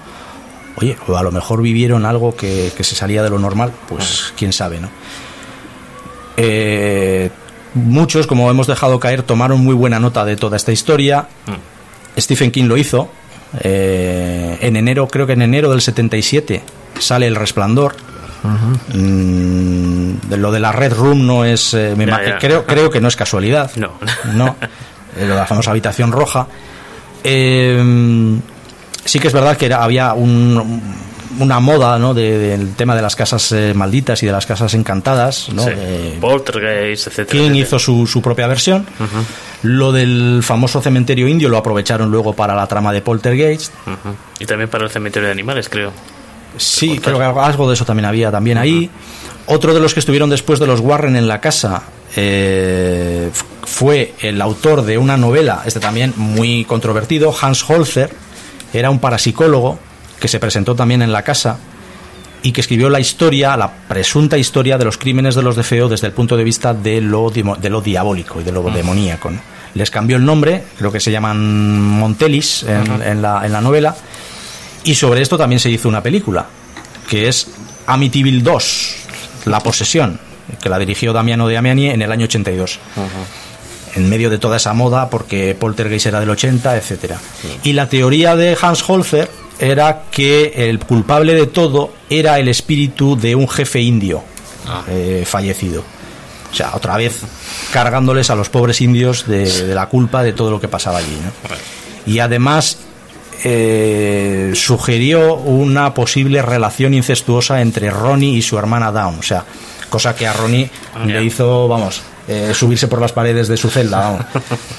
Oye, 0.76 0.96
o 1.08 1.16
a 1.16 1.22
lo 1.22 1.30
mejor 1.32 1.60
vivieron 1.62 2.04
algo 2.06 2.34
que, 2.36 2.72
que 2.76 2.84
se 2.84 2.94
salía 2.94 3.22
de 3.22 3.30
lo 3.30 3.38
normal, 3.38 3.72
pues 3.88 4.32
quién 4.36 4.52
sabe, 4.52 4.80
¿no? 4.80 4.88
Eh, 6.36 7.30
muchos, 7.74 8.26
como 8.26 8.50
hemos 8.50 8.66
dejado 8.66 8.98
caer, 9.00 9.22
tomaron 9.22 9.60
muy 9.60 9.74
buena 9.74 9.98
nota 10.00 10.24
de 10.24 10.36
toda 10.36 10.56
esta 10.56 10.72
historia. 10.72 11.28
Stephen 12.18 12.50
King 12.50 12.64
lo 12.64 12.76
hizo. 12.76 13.10
Eh, 13.60 14.56
en 14.62 14.76
enero, 14.76 15.08
creo 15.08 15.26
que 15.26 15.34
en 15.34 15.42
enero 15.42 15.70
del 15.70 15.82
77, 15.82 16.62
sale 17.02 17.26
El 17.26 17.36
Resplandor. 17.36 17.94
Mm, 18.92 20.12
lo 20.36 20.50
de 20.52 20.60
la 20.60 20.72
Red 20.72 20.94
Room 20.94 21.26
no 21.26 21.44
es. 21.44 21.74
eh, 21.74 21.94
me. 21.96 22.06
Creo, 22.38 22.66
creo 22.66 22.90
que 22.90 23.00
no 23.00 23.08
es 23.08 23.16
casualidad. 23.16 23.70
No. 23.76 23.92
No. 24.34 24.56
Eh, 25.16 25.26
lo 25.26 25.34
de 25.34 25.40
la 25.40 25.46
famosa 25.46 25.70
habitación 25.72 26.10
roja. 26.10 26.46
Eh, 27.22 28.38
sí 29.04 29.18
que 29.18 29.28
es 29.28 29.32
verdad 29.34 29.56
que 29.56 29.66
era- 29.66 29.82
había 29.84 30.14
un- 30.14 30.82
una 31.38 31.60
moda 31.60 31.98
¿no? 31.98 32.14
de- 32.14 32.38
del 32.38 32.74
tema 32.74 32.94
de 32.96 33.02
las 33.02 33.14
casas 33.16 33.52
eh, 33.52 33.72
malditas 33.74 34.22
y 34.22 34.26
de 34.26 34.32
las 34.32 34.46
casas 34.46 34.72
encantadas. 34.74 35.48
¿no? 35.52 35.64
Sí. 35.64 35.70
Eh, 35.74 36.18
Poltergeist, 36.20 37.08
etcétera. 37.08 37.26
King 37.30 37.38
etcétera. 37.50 37.66
hizo 37.66 37.78
su, 37.78 38.06
su 38.06 38.22
propia 38.22 38.46
versión. 38.46 38.86
Lo 39.62 39.92
del 39.92 40.40
famoso 40.42 40.80
cementerio 40.80 41.28
indio 41.28 41.48
lo 41.48 41.58
aprovecharon 41.58 42.10
luego 42.10 42.32
para 42.32 42.54
la 42.54 42.66
trama 42.66 42.92
de 42.92 43.02
Poltergeist. 43.02 43.72
Y 44.40 44.46
también 44.46 44.68
para 44.70 44.84
el 44.84 44.90
cementerio 44.90 45.26
de 45.28 45.32
animales, 45.32 45.68
creo. 45.68 45.92
Sí, 46.56 46.98
creo 46.98 47.18
que 47.18 47.24
algo 47.24 47.68
de 47.68 47.74
eso 47.74 47.84
también 47.84 48.04
había 48.06 48.30
también 48.30 48.58
ahí. 48.58 48.90
Otro 49.46 49.74
de 49.74 49.80
los 49.80 49.94
que 49.94 50.00
estuvieron 50.00 50.30
después 50.30 50.58
de 50.60 50.66
los 50.66 50.80
Warren 50.80 51.16
en 51.16 51.26
la 51.26 51.40
casa 51.40 51.82
eh, 52.16 53.30
fue 53.64 54.14
el 54.20 54.40
autor 54.40 54.82
de 54.82 54.98
una 54.98 55.16
novela, 55.16 55.62
este 55.66 55.80
también 55.80 56.12
muy 56.16 56.64
controvertido, 56.64 57.34
Hans 57.40 57.68
Holzer. 57.68 58.10
Era 58.72 58.90
un 58.90 58.98
parapsicólogo 59.00 59.78
que 60.20 60.28
se 60.28 60.38
presentó 60.38 60.74
también 60.74 61.02
en 61.02 61.12
la 61.12 61.22
casa 61.22 61.58
y 62.42 62.52
que 62.52 62.60
escribió 62.60 62.88
la 62.88 63.00
historia, 63.00 63.56
la 63.56 63.70
presunta 63.88 64.38
historia 64.38 64.78
de 64.78 64.84
los 64.84 64.98
crímenes 64.98 65.34
de 65.34 65.42
los 65.42 65.56
de 65.56 65.62
Feo 65.62 65.88
desde 65.88 66.06
el 66.08 66.12
punto 66.12 66.36
de 66.36 66.44
vista 66.44 66.72
de 66.74 67.00
lo, 67.00 67.30
dimo- 67.30 67.56
de 67.56 67.70
lo 67.70 67.80
diabólico 67.80 68.40
y 68.40 68.44
de 68.44 68.52
lo 68.52 68.62
demoníaco. 68.70 69.30
¿no? 69.30 69.38
Les 69.74 69.90
cambió 69.90 70.16
el 70.16 70.24
nombre, 70.24 70.64
creo 70.78 70.90
que 70.92 71.00
se 71.00 71.10
llaman 71.10 71.80
Montelis 71.80 72.64
en, 72.64 73.02
en 73.02 73.22
la, 73.22 73.44
en 73.46 73.52
la 73.52 73.60
novela, 73.60 73.94
y 74.84 74.94
sobre 74.94 75.22
esto 75.22 75.38
también 75.38 75.60
se 75.60 75.70
hizo 75.70 75.88
una 75.88 76.02
película, 76.02 76.46
que 77.08 77.28
es 77.28 77.48
Amityville 77.86 78.42
2, 78.42 78.94
La 79.46 79.60
posesión, 79.60 80.18
que 80.60 80.68
la 80.68 80.78
dirigió 80.78 81.12
Damiano 81.12 81.48
de 81.48 81.56
Amiani 81.56 81.90
en 81.90 82.02
el 82.02 82.12
año 82.12 82.24
82. 82.24 82.78
En 83.94 84.08
medio 84.08 84.30
de 84.30 84.38
toda 84.38 84.56
esa 84.56 84.72
moda, 84.72 85.10
porque 85.10 85.54
Poltergeist 85.58 86.06
era 86.06 86.20
del 86.20 86.30
80, 86.30 86.76
etcétera. 86.76 87.18
Y 87.62 87.74
la 87.74 87.88
teoría 87.88 88.36
de 88.36 88.56
Hans 88.60 88.88
Holzer 88.88 89.30
era 89.58 90.04
que 90.10 90.52
el 90.56 90.78
culpable 90.78 91.34
de 91.34 91.46
todo 91.46 91.92
era 92.08 92.38
el 92.38 92.48
espíritu 92.48 93.16
de 93.16 93.34
un 93.34 93.48
jefe 93.48 93.80
indio 93.80 94.22
eh, 94.88 95.24
fallecido. 95.26 95.84
O 96.50 96.54
sea, 96.54 96.72
otra 96.74 96.96
vez 96.96 97.20
cargándoles 97.72 98.30
a 98.30 98.34
los 98.34 98.48
pobres 98.48 98.80
indios 98.80 99.26
de, 99.26 99.66
de 99.66 99.74
la 99.74 99.86
culpa 99.86 100.22
de 100.22 100.32
todo 100.32 100.50
lo 100.50 100.60
que 100.60 100.68
pasaba 100.68 100.98
allí. 100.98 101.16
¿no? 101.22 101.56
Y 102.04 102.18
además 102.18 102.78
eh, 103.44 104.52
sugirió 104.54 105.34
una 105.34 105.94
posible 105.94 106.42
relación 106.42 106.94
incestuosa 106.94 107.60
entre 107.60 107.90
Ronnie 107.90 108.36
y 108.36 108.42
su 108.42 108.58
hermana 108.58 108.92
Dawn. 108.92 109.18
O 109.18 109.22
sea, 109.22 109.44
cosa 109.88 110.14
que 110.14 110.26
a 110.26 110.32
Ronnie 110.32 110.70
Ya. 110.94 111.04
le 111.06 111.24
hizo, 111.24 111.68
vamos, 111.68 112.02
eh, 112.28 112.52
subirse 112.54 112.88
por 112.88 113.00
las 113.00 113.12
paredes 113.12 113.48
de 113.48 113.56
su 113.56 113.68
celda. 113.70 113.98
vamos. 114.00 114.24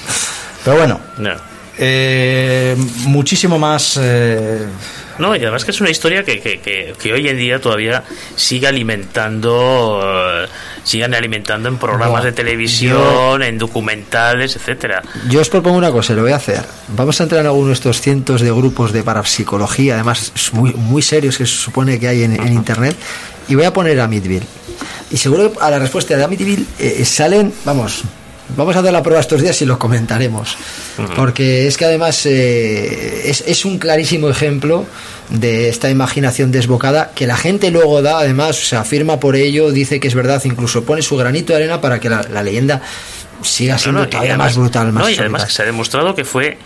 Pero 0.64 0.76
bueno, 0.78 1.00
No. 1.18 1.32
eh, 1.78 2.74
muchísimo 3.06 3.58
más. 3.58 4.00
No, 5.18 5.36
y 5.36 5.38
además 5.40 5.64
que 5.64 5.70
es 5.70 5.80
una 5.80 5.90
historia 5.90 6.24
que, 6.24 6.40
que, 6.40 6.58
que, 6.60 6.92
que 7.00 7.12
hoy 7.12 7.28
en 7.28 7.36
día 7.36 7.60
todavía 7.60 8.02
sigue 8.34 8.66
alimentando, 8.66 10.00
sigan 10.84 11.14
alimentando 11.14 11.68
en 11.68 11.78
programas 11.78 12.20
No, 12.20 12.26
de 12.26 12.32
televisión, 12.32 13.42
en 13.42 13.58
documentales, 13.58 14.54
etcétera. 14.56 15.02
Yo 15.28 15.40
os 15.40 15.48
propongo 15.48 15.76
una 15.78 15.90
cosa, 15.90 16.14
lo 16.14 16.22
voy 16.22 16.32
a 16.32 16.36
hacer. 16.36 16.64
Vamos 16.88 17.20
a 17.20 17.24
entrar 17.24 17.40
en 17.40 17.46
alguno 17.46 17.68
de 17.68 17.72
estos 17.72 18.00
cientos 18.00 18.40
de 18.40 18.52
grupos 18.52 18.92
de 18.92 19.02
parapsicología, 19.02 19.94
además 19.94 20.32
muy, 20.52 20.72
muy 20.74 21.02
serios 21.02 21.36
que 21.36 21.46
se 21.46 21.54
supone 21.54 21.98
que 21.98 22.08
hay 22.08 22.22
en, 22.22 22.40
en 22.40 22.52
internet, 22.52 22.96
y 23.48 23.54
voy 23.54 23.64
a 23.64 23.72
poner 23.72 23.98
Amityville. 24.00 24.46
Y 25.10 25.16
seguro 25.16 25.52
que 25.52 25.58
a 25.60 25.70
la 25.70 25.78
respuesta 25.78 26.16
de 26.16 26.24
Amityville 26.24 26.66
eh, 26.78 27.04
salen, 27.04 27.52
vamos, 27.64 28.02
vamos 28.56 28.76
a 28.76 28.80
hacer 28.80 28.92
la 28.92 29.02
prueba 29.02 29.20
estos 29.20 29.40
días 29.42 29.60
y 29.62 29.66
lo 29.66 29.78
comentaremos. 29.78 30.56
Porque 31.16 31.66
es 31.66 31.76
que 31.76 31.84
además 31.86 32.24
eh, 32.26 33.22
es, 33.30 33.42
es 33.46 33.64
un 33.64 33.78
clarísimo 33.78 34.28
ejemplo 34.28 34.86
de 35.30 35.68
esta 35.68 35.88
imaginación 35.90 36.52
desbocada 36.52 37.10
que 37.14 37.26
la 37.26 37.36
gente 37.36 37.70
luego 37.70 38.02
da, 38.02 38.18
además, 38.18 38.56
se 38.56 38.76
afirma 38.76 39.18
por 39.18 39.36
ello, 39.36 39.70
dice 39.70 39.98
que 40.00 40.08
es 40.08 40.14
verdad, 40.14 40.42
incluso 40.44 40.84
pone 40.84 41.02
su 41.02 41.16
granito 41.16 41.52
de 41.52 41.56
arena 41.60 41.80
para 41.80 41.98
que 42.00 42.10
la, 42.10 42.22
la 42.30 42.42
leyenda 42.42 42.82
siga 43.42 43.78
siendo 43.78 44.00
No, 44.00 44.04
no, 44.04 44.08
y 44.08 44.10
todavía 44.10 44.30
además- 44.32 44.46
más 44.48 44.56
brutal, 44.58 44.92
más 44.92 45.04
no, 45.04 45.10
y 45.10 45.18
además 45.18 45.44
que 45.46 45.50
se 45.52 45.62
ha 45.62 45.64
demostrado 45.66 46.14
que 46.14 46.24
fue 46.24 46.58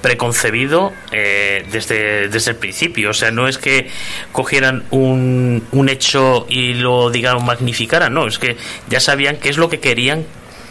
preconcebido 0.00 0.92
eh, 1.12 1.66
desde, 1.70 2.28
desde 2.28 2.52
el 2.52 2.56
principio. 2.56 3.10
O 3.10 3.14
sea, 3.14 3.30
no 3.30 3.48
es 3.48 3.58
que 3.58 3.88
cogieran 4.32 4.84
un, 4.90 5.62
un 5.72 5.88
hecho 5.88 6.46
y 6.48 6.74
lo, 6.74 7.10
digamos, 7.10 7.44
magnificaran. 7.44 8.14
No, 8.14 8.26
es 8.26 8.38
que 8.38 8.56
ya 8.88 9.00
sabían 9.00 9.36
qué 9.36 9.50
es 9.50 9.58
lo 9.58 9.68
que 9.68 9.78
querían 9.80 10.24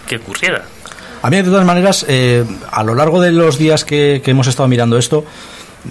que 0.09 0.17
ocurriera. 0.17 0.65
A 1.21 1.29
mí, 1.29 1.37
de 1.37 1.43
todas 1.43 1.65
maneras, 1.65 2.05
eh, 2.09 2.43
a 2.71 2.83
lo 2.83 2.95
largo 2.95 3.21
de 3.21 3.31
los 3.31 3.57
días 3.57 3.85
que, 3.85 4.21
que 4.23 4.31
hemos 4.31 4.47
estado 4.47 4.67
mirando 4.67 4.97
esto, 4.97 5.23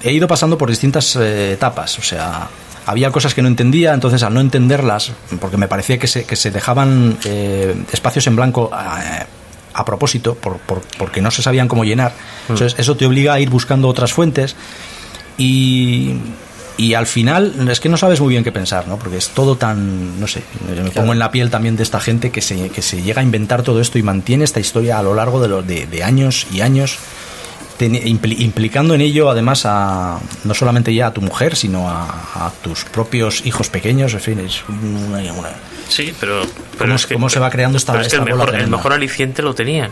he 0.02 0.12
ido 0.12 0.26
pasando 0.28 0.58
por 0.58 0.68
distintas 0.68 1.16
eh, 1.16 1.52
etapas. 1.52 1.98
O 1.98 2.02
sea, 2.02 2.48
había 2.86 3.10
cosas 3.10 3.34
que 3.34 3.42
no 3.42 3.48
entendía, 3.48 3.92
entonces 3.94 4.22
al 4.22 4.34
no 4.34 4.40
entenderlas, 4.40 5.12
porque 5.40 5.56
me 5.56 5.68
parecía 5.68 5.98
que 5.98 6.06
se, 6.06 6.24
que 6.24 6.34
se 6.36 6.50
dejaban 6.50 7.18
eh, 7.24 7.74
espacios 7.92 8.26
en 8.26 8.36
blanco 8.36 8.70
a 8.72 9.84
propósito, 9.84 10.34
por, 10.34 10.56
por- 10.58 10.80
porque 10.98 11.20
no 11.20 11.30
se 11.30 11.42
sabían 11.42 11.68
cómo 11.68 11.84
llenar. 11.84 12.12
Entonces, 12.48 12.74
eso 12.78 12.96
te 12.96 13.06
obliga 13.06 13.34
a 13.34 13.40
ir 13.40 13.48
buscando 13.50 13.86
otras 13.88 14.12
fuentes 14.12 14.56
y, 15.36 16.14
y 16.78 16.94
al 16.94 17.06
final 17.06 17.68
es 17.68 17.80
que 17.80 17.88
no 17.90 17.96
sabes 17.98 18.20
muy 18.20 18.30
bien 18.30 18.42
qué 18.44 18.52
pensar, 18.52 18.88
¿no? 18.88 18.98
Porque 18.98 19.18
es 19.18 19.28
todo 19.30 19.56
tan, 19.56 20.18
no 20.18 20.26
sé, 20.26 20.42
me 20.82 20.90
pongo 20.90 21.12
en 21.12 21.18
la 21.18 21.30
piel 21.30 21.50
también 21.50 21.76
de 21.76 21.82
esta 21.82 22.00
gente 22.00 22.30
que 22.30 22.40
se, 22.40 22.70
que 22.70 22.80
se 22.80 23.02
llega 23.02 23.20
a 23.20 23.24
inventar 23.24 23.62
todo 23.62 23.80
esto 23.80 23.98
y 23.98 24.02
mantiene 24.02 24.44
esta 24.44 24.60
historia 24.60 24.98
a 24.98 25.02
lo 25.02 25.14
largo 25.14 25.40
de, 25.42 25.48
los 25.48 25.66
de, 25.66 25.86
de 25.86 26.02
años 26.04 26.46
y 26.52 26.60
años, 26.62 26.96
impli- 27.80 28.40
implicando 28.40 28.94
en 28.94 29.00
ello 29.00 29.30
además 29.30 29.62
a 29.64 30.18
no 30.44 30.54
solamente 30.54 30.94
ya 30.94 31.08
a 31.08 31.12
tu 31.12 31.20
mujer, 31.20 31.54
sino 31.56 31.88
a, 31.88 32.46
a 32.46 32.52
tus 32.62 32.84
propios 32.84 33.44
hijos 33.46 33.68
pequeños, 33.68 34.14
en 34.14 34.20
fin, 34.20 34.38
es 34.40 34.62
una- 34.68 35.32
una- 35.32 35.50
Sí, 35.88 36.12
pero... 36.20 36.42
pero 36.72 36.78
¿Cómo- 36.78 36.94
es 36.94 37.06
que, 37.06 37.14
cómo 37.14 37.28
se 37.28 37.38
va 37.40 37.50
creando 37.50 37.78
esta- 37.78 37.92
pero 37.92 38.02
es 38.02 38.08
que 38.08 38.16
esta 38.16 38.28
el 38.28 38.34
mejor, 38.36 38.54
el 38.54 38.68
mejor 38.68 38.92
aliciente 38.92 39.42
lo 39.42 39.54
tenían. 39.54 39.90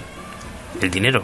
El 0.81 0.91
dinero. 0.91 1.23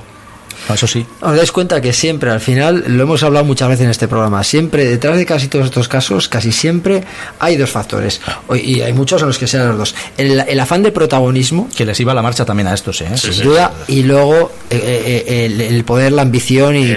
No, 0.68 0.74
eso 0.74 0.86
sí. 0.86 1.05
Os 1.20 1.36
dais 1.36 1.51
cuenta 1.52 1.80
que 1.80 1.93
siempre, 1.93 2.30
al 2.30 2.40
final, 2.40 2.84
lo 2.86 3.02
hemos 3.02 3.22
hablado 3.22 3.44
muchas 3.44 3.68
veces 3.68 3.84
en 3.84 3.90
este 3.90 4.06
programa, 4.09 4.43
siempre, 4.44 4.84
detrás 4.84 5.16
de 5.16 5.26
casi 5.26 5.48
todos 5.48 5.64
estos 5.66 5.89
casos, 5.89 6.28
casi 6.28 6.52
siempre 6.52 7.02
hay 7.40 7.56
dos 7.56 7.70
factores. 7.70 8.20
O- 8.47 8.56
Y 8.56 8.80
hay 8.80 8.93
muchos 8.93 9.20
en 9.22 9.28
los 9.28 9.39
que 9.39 9.47
sean 9.47 9.68
los 9.68 9.78
dos. 9.78 9.94
El, 10.16 10.39
el 10.40 10.60
afán 10.60 10.82
de 10.82 10.93
protagonismo, 10.93 11.68
Que 11.76 11.84
les 11.84 11.98
iba 12.01 12.14
la 12.14 12.22
marcha 12.22 12.44
también 12.44 12.68
a 12.68 12.74
estos, 12.74 13.01
¿eh? 13.01 13.09
Sí, 13.16 13.32
sin 13.32 13.44
duda, 13.44 13.72
y 13.89 14.02
luego 14.05 14.52
eh, 14.70 15.24
eh, 15.26 15.47
el, 15.47 15.60
el 15.60 15.84
poder, 15.84 16.12
la 16.12 16.22
ambición 16.22 16.76
y, 16.76 16.97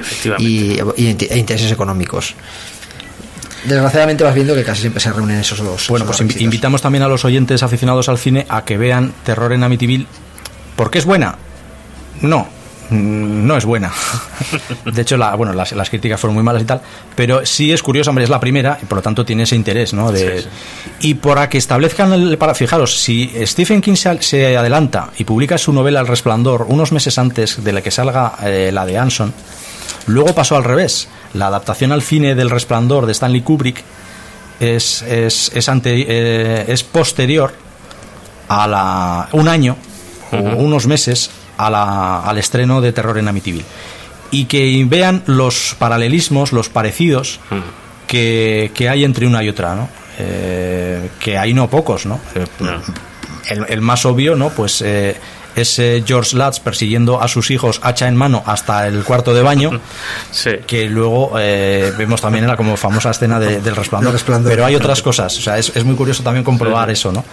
e 0.97 1.37
intereses 1.37 1.71
económicos. 1.71 2.35
Desgraciadamente 3.65 4.23
vas 4.23 4.35
viendo 4.35 4.53
que 4.53 4.63
casi 4.63 4.81
siempre 4.81 5.01
se 5.01 5.11
reúnen 5.11 5.39
esos 5.39 5.57
dos. 5.57 5.87
Bueno, 5.87 6.05
esos 6.05 6.17
pues 6.17 6.19
requisitos. 6.19 6.43
invitamos 6.43 6.81
también 6.83 7.03
a 7.03 7.07
los 7.07 7.25
oyentes 7.25 7.63
aficionados 7.63 8.09
al 8.09 8.19
cine 8.19 8.45
a 8.47 8.63
que 8.63 8.77
vean 8.77 9.11
Terror 9.23 9.51
en 9.53 9.63
Amityville. 9.63 10.05
¿Por 10.75 10.91
qué 10.91 10.99
es 10.99 11.05
buena? 11.05 11.35
No, 12.21 12.47
no 12.89 13.57
es 13.57 13.65
buena. 13.65 13.91
De 14.85 15.01
hecho, 15.01 15.17
la, 15.17 15.35
bueno, 15.35 15.53
las, 15.53 15.71
las 15.71 15.89
críticas 15.89 16.19
fueron 16.19 16.35
muy 16.35 16.43
malas 16.43 16.61
y 16.61 16.65
tal, 16.65 16.81
pero 17.15 17.45
sí 17.45 17.71
es 17.71 17.81
curioso, 17.81 18.09
hombre, 18.09 18.23
es 18.23 18.29
la 18.29 18.39
primera 18.39 18.77
y 18.81 18.85
por 18.85 18.97
lo 18.97 19.01
tanto 19.01 19.25
tiene 19.25 19.43
ese 19.43 19.55
interés, 19.55 19.93
¿no? 19.93 20.11
De, 20.11 20.41
Sí, 20.41 20.47
Y 21.01 21.13
para 21.15 21.49
que 21.49 21.57
establezcan 21.57 22.13
el 22.13 22.37
para 22.37 22.53
fijaros, 22.53 22.99
si 22.99 23.31
Stephen 23.45 23.81
King 23.81 23.95
se, 23.95 24.21
se 24.21 24.57
adelanta 24.57 25.09
y 25.17 25.23
publica 25.23 25.57
su 25.57 25.71
novela 25.73 25.99
El 25.99 26.07
Resplandor 26.07 26.65
unos 26.69 26.91
meses 26.91 27.17
antes 27.17 27.63
de 27.63 27.73
la 27.73 27.81
que 27.81 27.91
salga 27.91 28.33
eh, 28.43 28.71
la 28.73 28.85
de 28.85 28.97
Anson, 28.97 29.33
luego 30.07 30.33
pasó 30.33 30.55
al 30.55 30.63
revés. 30.63 31.07
La 31.33 31.47
adaptación 31.47 31.91
al 31.91 32.01
cine 32.01 32.35
del 32.35 32.49
Resplandor 32.49 33.05
de 33.05 33.11
Stanley 33.11 33.41
Kubrick 33.41 33.83
es, 34.59 35.01
es, 35.01 35.51
es, 35.53 35.69
ante, 35.69 36.05
eh, 36.07 36.65
es 36.67 36.83
posterior 36.83 37.53
a 38.47 38.67
la, 38.67 39.29
un 39.33 39.47
año 39.47 39.75
o 40.31 40.37
unos 40.37 40.87
meses 40.87 41.29
a 41.57 41.69
la- 41.69 42.19
al 42.21 42.37
estreno 42.37 42.81
de 42.81 42.91
Terror 42.93 43.17
en 43.17 43.27
Amityville 43.27 43.65
y 44.31 44.45
que 44.45 44.83
vean 44.87 45.23
los 45.27 45.75
paralelismos, 45.79 46.51
los 46.51 46.69
parecidos 46.69 47.39
que, 48.07 48.71
que 48.73 48.89
hay 48.89 49.03
entre 49.03 49.27
una 49.27 49.43
y 49.43 49.49
otra, 49.49 49.75
¿no? 49.75 49.87
Eh, 50.19 51.09
que 51.19 51.37
hay 51.37 51.53
no 51.53 51.69
pocos, 51.69 52.05
¿no? 52.05 52.19
El, 53.49 53.65
el 53.69 53.81
más 53.81 54.05
obvio, 54.05 54.35
¿no? 54.35 54.49
Pues 54.49 54.81
eh, 54.81 55.15
es 55.55 55.79
eh, 55.79 56.03
George 56.05 56.35
Lutz 56.35 56.59
persiguiendo 56.59 57.21
a 57.21 57.27
sus 57.27 57.49
hijos 57.51 57.79
hacha 57.83 58.07
en 58.07 58.15
mano 58.15 58.43
hasta 58.45 58.87
el 58.87 59.03
cuarto 59.03 59.33
de 59.33 59.41
baño, 59.41 59.71
Sí. 60.31 60.51
que 60.67 60.89
luego 60.89 61.33
eh, 61.39 61.93
vemos 61.97 62.21
también 62.21 62.43
en 62.43 62.49
la 62.49 62.57
como 62.57 62.75
famosa 62.77 63.11
escena 63.11 63.39
de- 63.39 63.61
del 63.61 63.75
resplandor. 63.75 64.13
Pero 64.51 64.65
hay 64.65 64.75
otras 64.75 65.01
cosas, 65.01 65.37
o 65.37 65.41
sea, 65.41 65.57
es, 65.57 65.71
es 65.75 65.83
muy 65.83 65.95
curioso 65.95 66.23
también 66.23 66.43
comprobar 66.43 66.89
eso, 66.89 67.11
¿no? 67.11 67.23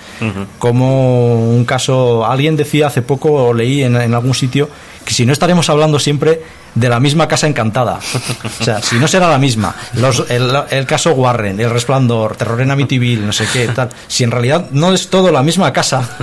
Como 0.59 1.51
un 1.51 1.65
caso, 1.65 2.24
alguien 2.27 2.57
decía 2.57 2.86
hace 2.86 3.03
poco, 3.03 3.32
o 3.32 3.55
leí 3.55 3.82
en, 3.82 3.97
en 3.97 4.15
algún 4.15 4.35
sitio, 4.35 4.69
que 5.05 5.12
si 5.12 5.27
no 5.27 5.32
estaremos 5.32 5.69
hablando 5.69 5.99
siempre 5.99 6.43
de 6.74 6.89
la 6.89 7.01
misma 7.01 7.28
casa 7.28 7.47
encantada. 7.47 7.99
O 8.61 8.65
sea, 8.65 8.81
si 8.81 8.97
no 8.97 9.07
será 9.07 9.28
la 9.28 9.36
misma. 9.39 9.74
Los, 9.94 10.24
el, 10.31 10.51
el 10.70 10.86
caso 10.86 11.11
Warren, 11.12 11.61
el 11.61 11.69
resplandor, 11.70 12.36
terror 12.36 12.61
en 12.62 12.70
Amityville, 12.70 13.27
no 13.27 13.32
sé 13.32 13.47
qué, 13.53 13.66
tal. 13.69 13.90
Si 14.09 14.24
en 14.24 14.31
realidad 14.31 14.69
no 14.70 14.93
es 14.94 15.09
todo 15.11 15.31
la 15.32 15.43
misma 15.43 15.73
casa. 15.73 16.09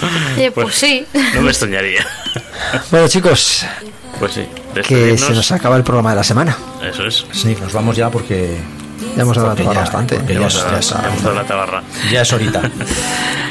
Pues 0.54 0.74
sí. 0.74 1.06
No 1.34 1.42
me 1.42 1.50
extrañaría. 1.50 2.06
Bueno, 2.90 3.08
chicos, 3.08 3.64
Pues 4.18 4.32
sí. 4.32 4.46
que 4.86 5.16
se 5.18 5.32
nos 5.32 5.52
acaba 5.52 5.76
el 5.76 5.82
programa 5.84 6.10
de 6.10 6.16
la 6.16 6.24
semana. 6.24 6.56
Eso 6.82 7.04
es. 7.06 7.24
Sí, 7.32 7.56
nos 7.60 7.72
vamos 7.72 7.96
ya 7.96 8.10
porque 8.10 8.56
Ya 9.16 9.22
hemos 9.22 9.36
hablado 9.38 9.56
Porque 9.56 9.74
ya- 9.74 9.80
bastante. 9.80 10.20
ya 10.28 10.46
es- 10.46 10.56
a- 10.56 10.70
ya 10.72 10.78
está. 10.78 11.02
ya 11.02 11.08
hemos 11.08 11.22
dado 11.22 11.34
la 11.36 11.44
tabarra. 11.44 11.82
ya 12.10 12.22
es 12.22 12.32
ahorita. 12.32 12.60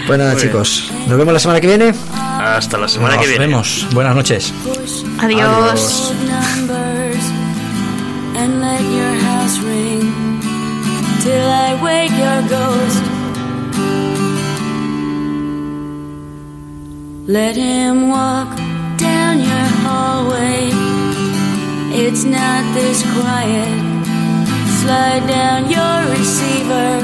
Pues 0.07 0.19
nada, 0.19 0.31
Muy 0.33 0.41
bien. 0.41 0.51
chicos, 0.51 0.91
nos 1.07 1.17
vemos 1.17 1.33
la 1.33 1.39
semana 1.39 1.61
que 1.61 1.67
viene. 1.67 1.93
Hasta 2.13 2.77
la 2.77 2.87
semana 2.87 3.15
Nos 3.15 3.23
que 3.23 3.29
viene. 3.29 3.47
vemos. 3.47 3.87
Buenas 3.93 4.15
noches. 4.15 4.53
Adiós. 5.19 6.13
numbers 6.25 7.31
Let 17.27 17.55
him 17.55 18.09
walk 18.09 18.55
down 18.97 19.39
your 19.39 19.67
hallway. 19.81 20.69
It's 21.97 22.23
not 22.23 22.71
this 22.75 23.01
quiet. 23.01 24.05
Slide 24.81 25.25
down 25.25 25.67
your 25.71 26.05
receiver. 26.13 27.01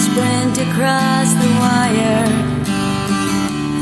Sprint 0.00 0.56
across 0.66 1.34
the 1.34 1.50
wire. 1.60 2.28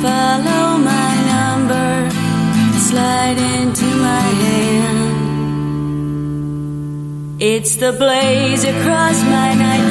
Follow 0.03 0.77
my 0.79 1.11
number. 1.31 2.11
Slide 2.81 3.39
into 3.39 3.87
my 3.87 4.27
hand. 4.43 4.99
It's 7.41 7.77
the 7.77 7.93
blaze 7.93 8.65
across 8.65 9.23
my 9.23 9.55
nightgown. 9.55 9.88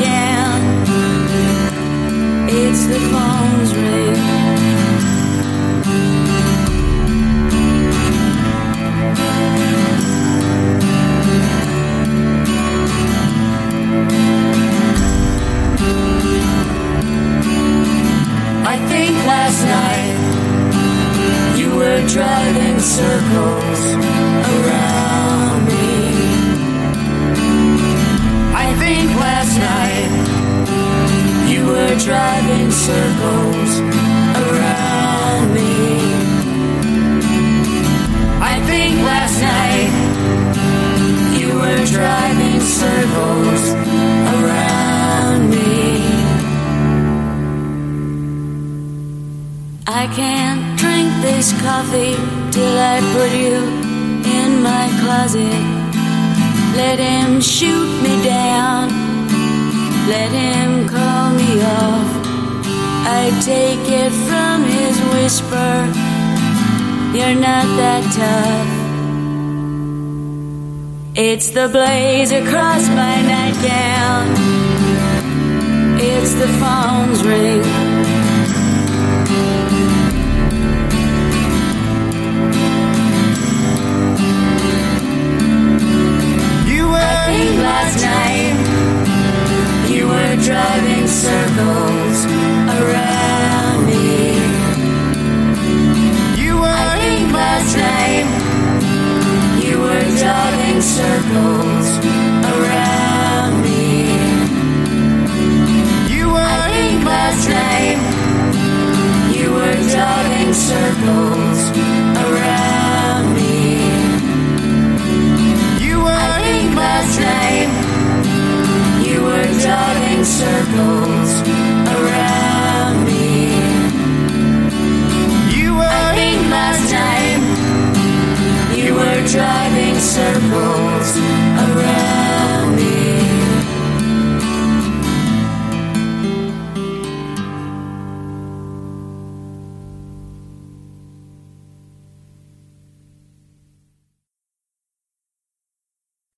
the 71.58 71.68
blaze 71.68 72.32
across. 72.32 72.67